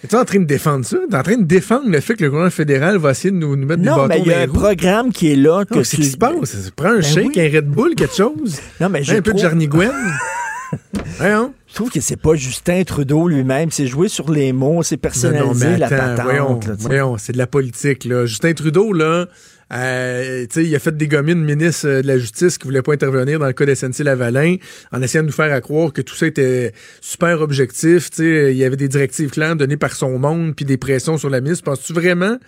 Es-tu 0.04 0.16
en 0.16 0.24
train 0.26 0.38
de 0.38 0.44
défendre 0.44 0.84
ça? 0.84 0.98
T'es 1.10 1.16
en 1.16 1.22
train 1.22 1.36
de 1.38 1.44
défendre 1.44 1.88
le 1.88 1.98
fait 2.00 2.14
que 2.14 2.22
le 2.24 2.28
gouvernement 2.28 2.50
fédéral 2.50 2.98
va 2.98 3.12
essayer 3.12 3.30
de 3.30 3.36
nous, 3.36 3.56
nous 3.56 3.66
mettre 3.66 3.80
des 3.82 3.88
Non, 3.88 3.96
bâtons 3.96 4.08
mais 4.08 4.20
il 4.20 4.26
y 4.26 4.34
a 4.34 4.40
un 4.40 4.46
roues? 4.46 4.52
programme 4.52 5.12
qui 5.12 5.32
est 5.32 5.36
là. 5.36 5.64
Que 5.64 5.82
c'est 5.82 5.96
tu- 5.96 6.02
qui 6.02 6.08
se 6.10 6.16
passe? 6.18 6.70
Prends 6.76 6.88
un 6.90 6.94
Ben 6.96 7.02
shake, 7.02 7.30
oui. 7.34 7.40
un 7.40 7.50
Red 7.56 7.66
Bull, 7.70 7.94
quelque 7.94 8.14
chose. 8.14 8.58
Non, 8.80 8.90
mais 8.90 9.02
je 9.02 9.14
un 9.16 9.22
peu 9.22 9.32
de 9.32 9.38
Jarniguen. 9.38 9.90
Voyons. 11.18 11.54
Je 11.68 11.74
trouve 11.74 11.90
que 11.90 12.00
c'est 12.00 12.16
pas 12.20 12.34
Justin 12.34 12.82
Trudeau 12.84 13.28
lui-même. 13.28 13.70
C'est 13.70 13.86
joué 13.86 14.08
sur 14.08 14.30
les 14.30 14.52
mots, 14.52 14.82
c'est 14.82 14.96
personnalisé 14.96 15.44
Non, 15.44 15.54
non, 15.54 15.70
mais 15.72 15.78
la 15.78 15.86
attends, 15.86 15.96
patente. 15.96 16.24
voyons, 16.24 16.60
voyons, 16.78 17.18
c'est 17.18 17.32
de 17.32 17.38
la 17.38 17.46
politique. 17.46 18.04
Là. 18.04 18.26
Justin 18.26 18.52
Trudeau, 18.52 18.92
là, 18.92 19.26
euh, 19.72 20.46
il 20.56 20.74
a 20.74 20.78
fait 20.78 20.96
des 20.96 21.08
gomines 21.08 21.42
ministre 21.42 21.88
euh, 21.88 22.02
de 22.02 22.06
la 22.06 22.18
Justice 22.18 22.58
qui 22.58 22.64
voulait 22.66 22.82
pas 22.82 22.92
intervenir 22.92 23.38
dans 23.38 23.46
le 23.46 23.52
cas 23.52 23.64
d'SNC-Lavalin 23.66 24.56
en 24.92 25.02
essayant 25.02 25.22
de 25.22 25.28
nous 25.28 25.32
faire 25.32 25.52
à 25.52 25.60
croire 25.60 25.92
que 25.92 26.02
tout 26.02 26.14
ça 26.14 26.26
était 26.26 26.72
super 27.00 27.40
objectif. 27.40 28.10
Il 28.18 28.52
y 28.52 28.64
avait 28.64 28.76
des 28.76 28.88
directives 28.88 29.30
claires 29.30 29.56
données 29.56 29.76
par 29.76 29.94
son 29.94 30.18
monde 30.18 30.54
puis 30.54 30.64
des 30.64 30.76
pressions 30.76 31.18
sur 31.18 31.30
la 31.30 31.40
ministre. 31.40 31.64
Penses-tu 31.64 31.92
vraiment... 31.92 32.38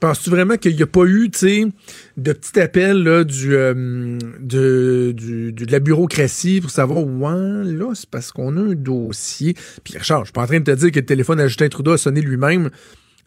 Penses-tu 0.00 0.28
vraiment 0.28 0.56
qu'il 0.56 0.74
n'y 0.76 0.82
a 0.82 0.86
pas 0.88 1.04
eu, 1.04 1.28
de 1.28 2.32
petits 2.32 2.60
appels 2.60 3.02
là, 3.04 3.24
du, 3.24 3.54
euh, 3.54 4.18
de, 4.40 5.12
du- 5.16 5.52
du- 5.52 5.66
de 5.66 5.72
la 5.72 5.78
bureaucratie 5.78 6.60
pour 6.60 6.70
savoir, 6.70 7.04
ouais, 7.06 7.64
là, 7.72 7.92
c'est 7.94 8.10
parce 8.10 8.32
qu'on 8.32 8.56
a 8.56 8.60
un 8.60 8.74
dossier. 8.74 9.54
Puis 9.84 9.96
Richard, 9.96 10.20
je 10.20 10.24
suis 10.26 10.32
pas 10.32 10.42
en 10.42 10.46
train 10.46 10.58
de 10.58 10.64
te 10.64 10.72
dire 10.76 10.90
que 10.90 10.98
le 10.98 11.06
téléphone 11.06 11.40
à 11.40 11.46
Justin 11.46 11.68
Trudeau 11.68 11.92
a 11.92 11.98
sonné 11.98 12.20
lui-même 12.20 12.70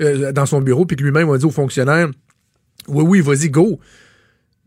euh, 0.02 0.32
dans 0.34 0.46
son 0.46 0.62
bureau, 0.62 0.86
puis 0.86 0.98
que 0.98 1.04
lui-même 1.04 1.30
a 1.30 1.38
dit 1.38 1.46
aux 1.46 1.52
fonctionnaires, 1.52 2.10
oui, 2.88 3.04
oui, 3.08 3.22
vas-y, 3.22 3.50
go. 3.50 3.80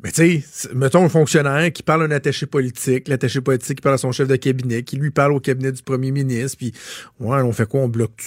Mais 0.02 0.12
tu 0.12 0.40
sais, 0.40 0.68
mettons 0.74 1.05
un 1.05 1.09
fonctionnaire 1.10 1.70
qui 1.72 1.82
parle 1.82 2.02
à 2.02 2.06
un 2.06 2.10
attaché 2.10 2.47
politique, 2.47 3.06
l'attaché 3.09 3.42
politique 3.42 3.76
qui 3.76 3.82
parle 3.82 3.97
à 3.97 3.98
son 3.98 4.12
chef 4.12 4.28
de 4.28 4.36
cabinet, 4.36 4.82
qui 4.82 4.97
lui 4.97 5.10
parle 5.10 5.32
au 5.32 5.40
cabinet 5.40 5.72
du 5.72 5.82
premier 5.82 6.10
ministre, 6.10 6.56
puis 6.56 6.72
ouais, 7.20 7.42
on 7.42 7.52
fait 7.52 7.66
quoi, 7.68 7.80
on 7.82 7.88
bloque 7.88 8.16
tout 8.16 8.24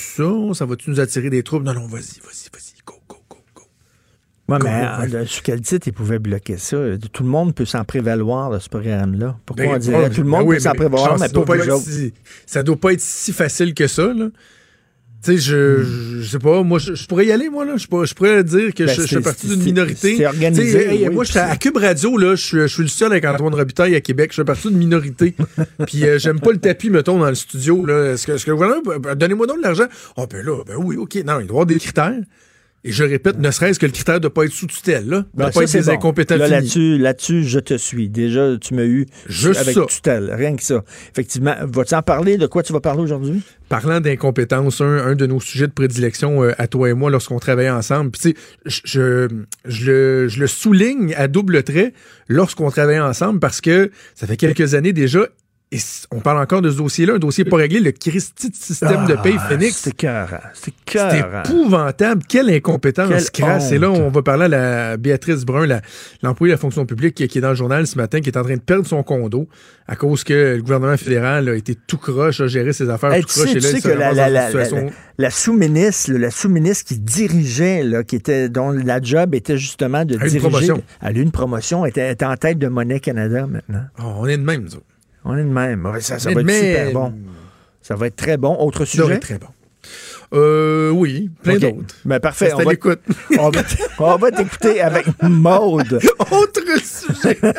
ça, 0.53 0.53
ça 0.59 0.65
va-tu 0.65 0.91
nous 0.91 0.99
attirer 0.99 1.31
des 1.31 1.41
troubles? 1.41 1.65
Non, 1.65 1.73
non, 1.73 1.87
vas-y, 1.87 2.19
vas-y, 2.21 2.49
vas-y. 2.53 2.73
Ouais, 4.49 4.59
Go, 4.59 4.67
mais 4.69 4.85
go, 4.85 5.15
euh, 5.15 5.19
le- 5.21 5.25
sous 5.25 5.41
quel 5.41 5.61
titre 5.61 5.87
il 5.87 5.93
pouvait 5.93 6.19
bloquer 6.19 6.57
ça? 6.57 6.77
Tout 7.13 7.23
le 7.23 7.29
monde 7.29 7.55
peut 7.55 7.63
s'en 7.65 7.85
prévaloir 7.85 8.51
de 8.51 8.59
ce 8.59 8.67
programme-là. 8.67 9.37
Pourquoi 9.45 9.65
Ben, 9.65 9.75
on 9.75 9.77
dirait 9.77 9.97
ouais, 10.03 10.09
tout 10.09 10.17
le 10.17 10.23
ben 10.23 10.29
monde 10.31 10.47
oui, 10.47 10.55
peut 10.57 10.59
s'en 10.59 10.71
mais 10.71 10.75
prévaloir, 10.75 11.13
mais 11.13 11.27
ça 11.27 11.33
doit 11.33 11.45
pas 11.45 11.79
si- 11.79 12.13
Ça 12.45 12.61
doit 12.61 12.75
pas 12.75 12.91
être 12.91 12.99
si 13.01 13.31
facile 13.31 13.73
que 13.73 13.87
ça, 13.87 14.13
là. 14.13 14.27
Tu 15.23 15.31
sais, 15.31 15.37
je, 15.37 15.83
je, 15.83 16.21
je 16.21 16.29
sais 16.29 16.39
pas, 16.39 16.63
moi, 16.63 16.79
je, 16.79 16.95
je 16.95 17.07
pourrais 17.07 17.25
y 17.25 17.31
aller, 17.31 17.49
moi, 17.49 17.63
là. 17.63 17.77
Je 17.77 17.87
pourrais, 17.87 18.05
je 18.05 18.13
pourrais 18.13 18.43
dire 18.43 18.73
que 18.73 18.83
Ben, 18.83 18.93
je, 18.93 19.01
je 19.03 19.07
fais 19.07 19.21
partie 19.21 19.47
d'une 19.47 19.63
minorité. 19.63 20.17
c'est 20.17 20.25
organisé, 20.25 20.77
hey, 20.93 21.07
oui, 21.07 21.13
moi, 21.13 21.23
puis 21.23 21.33
j'étais 21.33 21.45
à 21.45 21.55
Cube 21.55 21.77
Radio, 21.77 22.17
là. 22.17 22.35
Je 22.35 22.41
suis, 22.41 22.57
je 22.59 22.67
suis 22.67 22.81
le 22.83 22.89
seul 22.89 23.11
avec 23.11 23.23
Antoine 23.23 23.53
Robitaille 23.55 23.95
à 23.95 24.01
Québec. 24.01 24.31
Je 24.31 24.37
fais 24.37 24.43
partie 24.43 24.67
d'une 24.67 24.77
minorité. 24.77 25.33
Puis 25.87 26.03
euh, 26.03 26.19
j'aime 26.19 26.41
pas 26.41 26.51
le 26.51 26.57
tapis, 26.57 26.89
mettons, 26.89 27.19
dans 27.19 27.29
le 27.29 27.35
studio, 27.35 27.85
là. 27.85 28.13
Est-ce 28.13 28.27
que, 28.27 28.33
est-ce 28.33 28.45
que 28.45 28.51
le 28.51 28.57
gouvernement, 28.57 28.81
ben, 28.99 29.15
donnez-moi 29.15 29.47
donc 29.47 29.59
de 29.59 29.63
l'argent. 29.63 29.85
Oh, 30.17 30.27
ben 30.29 30.45
là, 30.45 30.61
ben 30.67 30.75
oui, 30.77 30.97
OK. 30.97 31.15
Non, 31.15 31.21
il 31.23 31.25
doit 31.25 31.39
y 31.39 31.49
avoir 31.49 31.65
des 31.67 31.77
critères. 31.77 32.19
Et 32.85 32.91
je 32.91 33.03
répète, 33.05 33.39
ne 33.39 33.49
serait-ce 33.49 33.79
que 33.79 33.85
le 33.85 33.93
critère 33.93 34.19
de 34.19 34.27
pas 34.27 34.43
être 34.43 34.51
sous 34.51 34.67
tutelle, 34.67 35.07
là. 35.07 35.19
De 35.19 35.25
Ben, 35.35 35.45
pas 35.45 35.51
ça, 35.53 35.61
être 35.63 35.69
c'est 35.69 35.79
des 35.79 35.85
bon. 35.85 35.91
incompétents 35.93 36.35
Là, 36.35 36.49
là-dessus, 36.49 36.97
là-dessus, 36.97 37.43
je 37.45 37.59
te 37.59 37.77
suis. 37.77 38.09
Déjà, 38.09 38.57
tu 38.59 38.73
m'as 38.73 38.83
eu 38.83 39.05
Juste 39.27 39.61
avec 39.61 39.73
ça. 39.73 39.85
tutelle, 39.87 40.33
rien 40.33 40.53
que 40.57 40.63
ça. 40.63 40.83
Effectivement, 41.13 41.55
vas-tu 41.61 41.95
en 41.95 42.01
parler? 42.01 42.37
De 42.37 42.45
quoi 42.45 42.61
tu 42.61 42.73
vas 42.73 42.81
parler 42.81 43.01
aujourd'hui? 43.01 43.41
Parlant 43.69 44.01
d'incompétence, 44.01 44.81
un, 44.81 44.97
un 44.97 45.15
de 45.15 45.25
nos 45.25 45.39
sujets 45.39 45.67
de 45.67 45.71
prédilection 45.71 46.43
euh, 46.43 46.51
à 46.57 46.67
toi 46.67 46.89
et 46.89 46.93
moi 46.93 47.09
lorsqu'on 47.09 47.39
travaillait 47.39 47.69
ensemble, 47.69 48.11
puis 48.11 48.21
tu 48.21 48.29
sais, 48.31 48.35
je, 48.65 48.81
je, 48.83 49.69
je 49.71 49.85
le, 49.91 50.27
je 50.27 50.39
le 50.41 50.47
souligne 50.47 51.13
à 51.15 51.29
double 51.29 51.63
trait 51.63 51.93
lorsqu'on 52.27 52.69
travaillait 52.69 52.99
ensemble 52.99 53.39
parce 53.39 53.61
que 53.61 53.91
ça 54.13 54.27
fait 54.27 54.35
quelques 54.37 54.73
années 54.73 54.93
déjà, 54.93 55.27
et 55.73 55.79
on 56.11 56.19
parle 56.19 56.37
encore 56.39 56.61
de 56.61 56.69
ce 56.69 56.77
dossier-là, 56.77 57.13
un 57.15 57.19
dossier 57.19 57.45
pas 57.45 57.57
réglé, 57.57 57.79
le 57.79 57.91
Christi 57.91 58.49
de 58.49 58.55
système 58.55 59.05
de 59.07 59.15
paye 59.15 59.35
Ah, 59.39 59.47
Phoenix. 59.49 59.75
C'est 59.77 59.95
cœur. 59.95 60.29
C'est 60.53 60.73
épouvantable. 61.49 62.21
Quelle 62.27 62.49
incompétence 62.49 63.29
Quelle 63.31 63.45
crasse. 63.45 63.71
Et 63.71 63.77
là, 63.79 63.89
on 63.91 64.09
va 64.09 64.21
parler 64.21 64.45
à 64.45 64.47
la 64.47 64.97
Béatrice 64.97 65.45
Brun, 65.45 65.81
l'employée 66.21 66.51
de 66.51 66.55
la 66.57 66.59
fonction 66.61 66.85
publique 66.85 67.15
qui, 67.15 67.27
qui 67.27 67.37
est 67.37 67.41
dans 67.41 67.49
le 67.49 67.55
journal 67.55 67.87
ce 67.87 67.97
matin, 67.97 68.21
qui 68.21 68.29
est 68.29 68.37
en 68.37 68.43
train 68.43 68.55
de 68.55 68.61
perdre 68.61 68.85
son 68.85 69.01
condo 69.03 69.47
à 69.87 69.95
cause 69.95 70.23
que 70.23 70.55
le 70.55 70.61
gouvernement 70.61 70.95
fédéral 70.95 71.49
a 71.49 71.55
été 71.55 71.75
tout 71.75 71.97
croche, 71.97 72.39
a 72.39 72.47
géré 72.47 72.71
ses 72.71 72.89
affaires 72.89 73.11
Hey, 73.13 73.21
tout 73.23 73.27
tu 73.33 73.39
croche. 73.39 73.51
sais, 73.51 73.57
et 73.57 73.61
tu 73.61 73.67
sais 73.67 73.79
se 73.81 73.87
que 73.87 73.93
la, 73.93 74.45
situation- 74.45 74.91
sous-ministre, 75.29 76.11
la 76.13 76.31
sous-ministre 76.31 76.85
qui 76.85 76.99
dirigeait, 76.99 77.83
là, 77.83 78.03
qui 78.03 78.15
était, 78.15 78.47
dont 78.49 78.71
la 78.71 79.01
job 79.01 79.35
était 79.35 79.57
justement 79.57 80.05
de 80.05 80.13
Elle 80.15 80.21
une 80.21 80.27
diriger. 80.27 80.39
promotion. 80.49 80.83
Elle 81.01 81.17
a 81.17 81.19
eu 81.19 81.21
une 81.23 81.31
promotion, 81.31 81.85
était, 81.85 82.11
était 82.11 82.25
en 82.25 82.35
tête 82.37 82.57
de 82.59 82.67
Monnaie 82.67 82.99
Canada 82.99 83.45
maintenant. 83.47 83.83
Oh, 83.99 84.13
on 84.19 84.27
est 84.27 84.37
de 84.37 84.43
même, 84.43 84.61
nous 84.63 84.75
autres. 84.75 84.85
On 85.25 85.37
est 85.37 85.43
de 85.43 85.47
même. 85.49 85.85
Ouais, 85.85 86.01
Ça, 86.01 86.19
ça 86.19 86.31
va 86.33 86.41
être 86.41 86.49
super 86.51 86.91
bon. 86.93 87.13
Ça 87.81 87.95
va 87.95 88.07
être 88.07 88.15
très 88.15 88.37
bon. 88.37 88.55
Autre 88.59 88.85
Ça 88.85 88.91
sujet? 88.91 89.03
va 89.03 89.13
être 89.15 89.21
très 89.21 89.37
bon. 89.37 89.47
Euh, 90.33 90.89
oui, 90.89 91.29
plein 91.43 91.57
d'autres. 91.57 91.95
Ben, 92.05 92.19
parfait. 92.19 92.51
On 92.53 92.59
à 92.59 92.63
va, 92.63 92.71
l'écoute. 92.71 93.01
on 93.39 93.49
va, 93.49 93.61
on 93.99 94.15
va 94.15 94.31
t'écouter 94.31 94.81
avec 94.81 95.05
Maude. 95.21 95.99
Autre 96.31 96.61
sujet. 96.81 97.39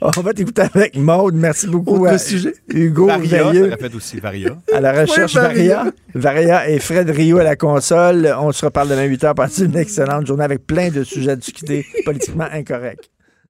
On 0.00 0.20
va 0.20 0.32
t'écouter 0.32 0.62
avec 0.62 0.96
Maude. 0.96 1.34
Merci 1.36 1.68
beaucoup 1.68 2.02
Autre 2.02 2.14
à 2.14 2.18
sujet. 2.18 2.54
Hugo 2.68 3.06
Varia, 3.06 3.44
Veilleux. 3.52 3.70
aussi 3.94 4.18
Varia. 4.18 4.56
À 4.72 4.80
la 4.80 5.00
recherche 5.00 5.36
Ouais, 5.36 5.42
Varia. 5.42 5.84
Varia. 6.12 6.68
Et 6.70 6.80
Fred 6.80 7.08
Rio 7.08 7.38
à 7.38 7.44
la 7.44 7.54
console. 7.54 8.34
On 8.40 8.50
se 8.50 8.64
reparle 8.64 8.88
demain 8.88 9.04
8 9.04 9.22
h. 9.22 9.34
Passez 9.34 9.64
une 9.66 9.76
excellente 9.76 10.26
journée 10.26 10.42
avec 10.42 10.66
plein 10.66 10.90
de 10.90 11.04
sujets 11.04 11.30
à 11.30 11.36
discuter 11.36 11.86
politiquement 12.04 12.48
incorrects. 12.50 13.10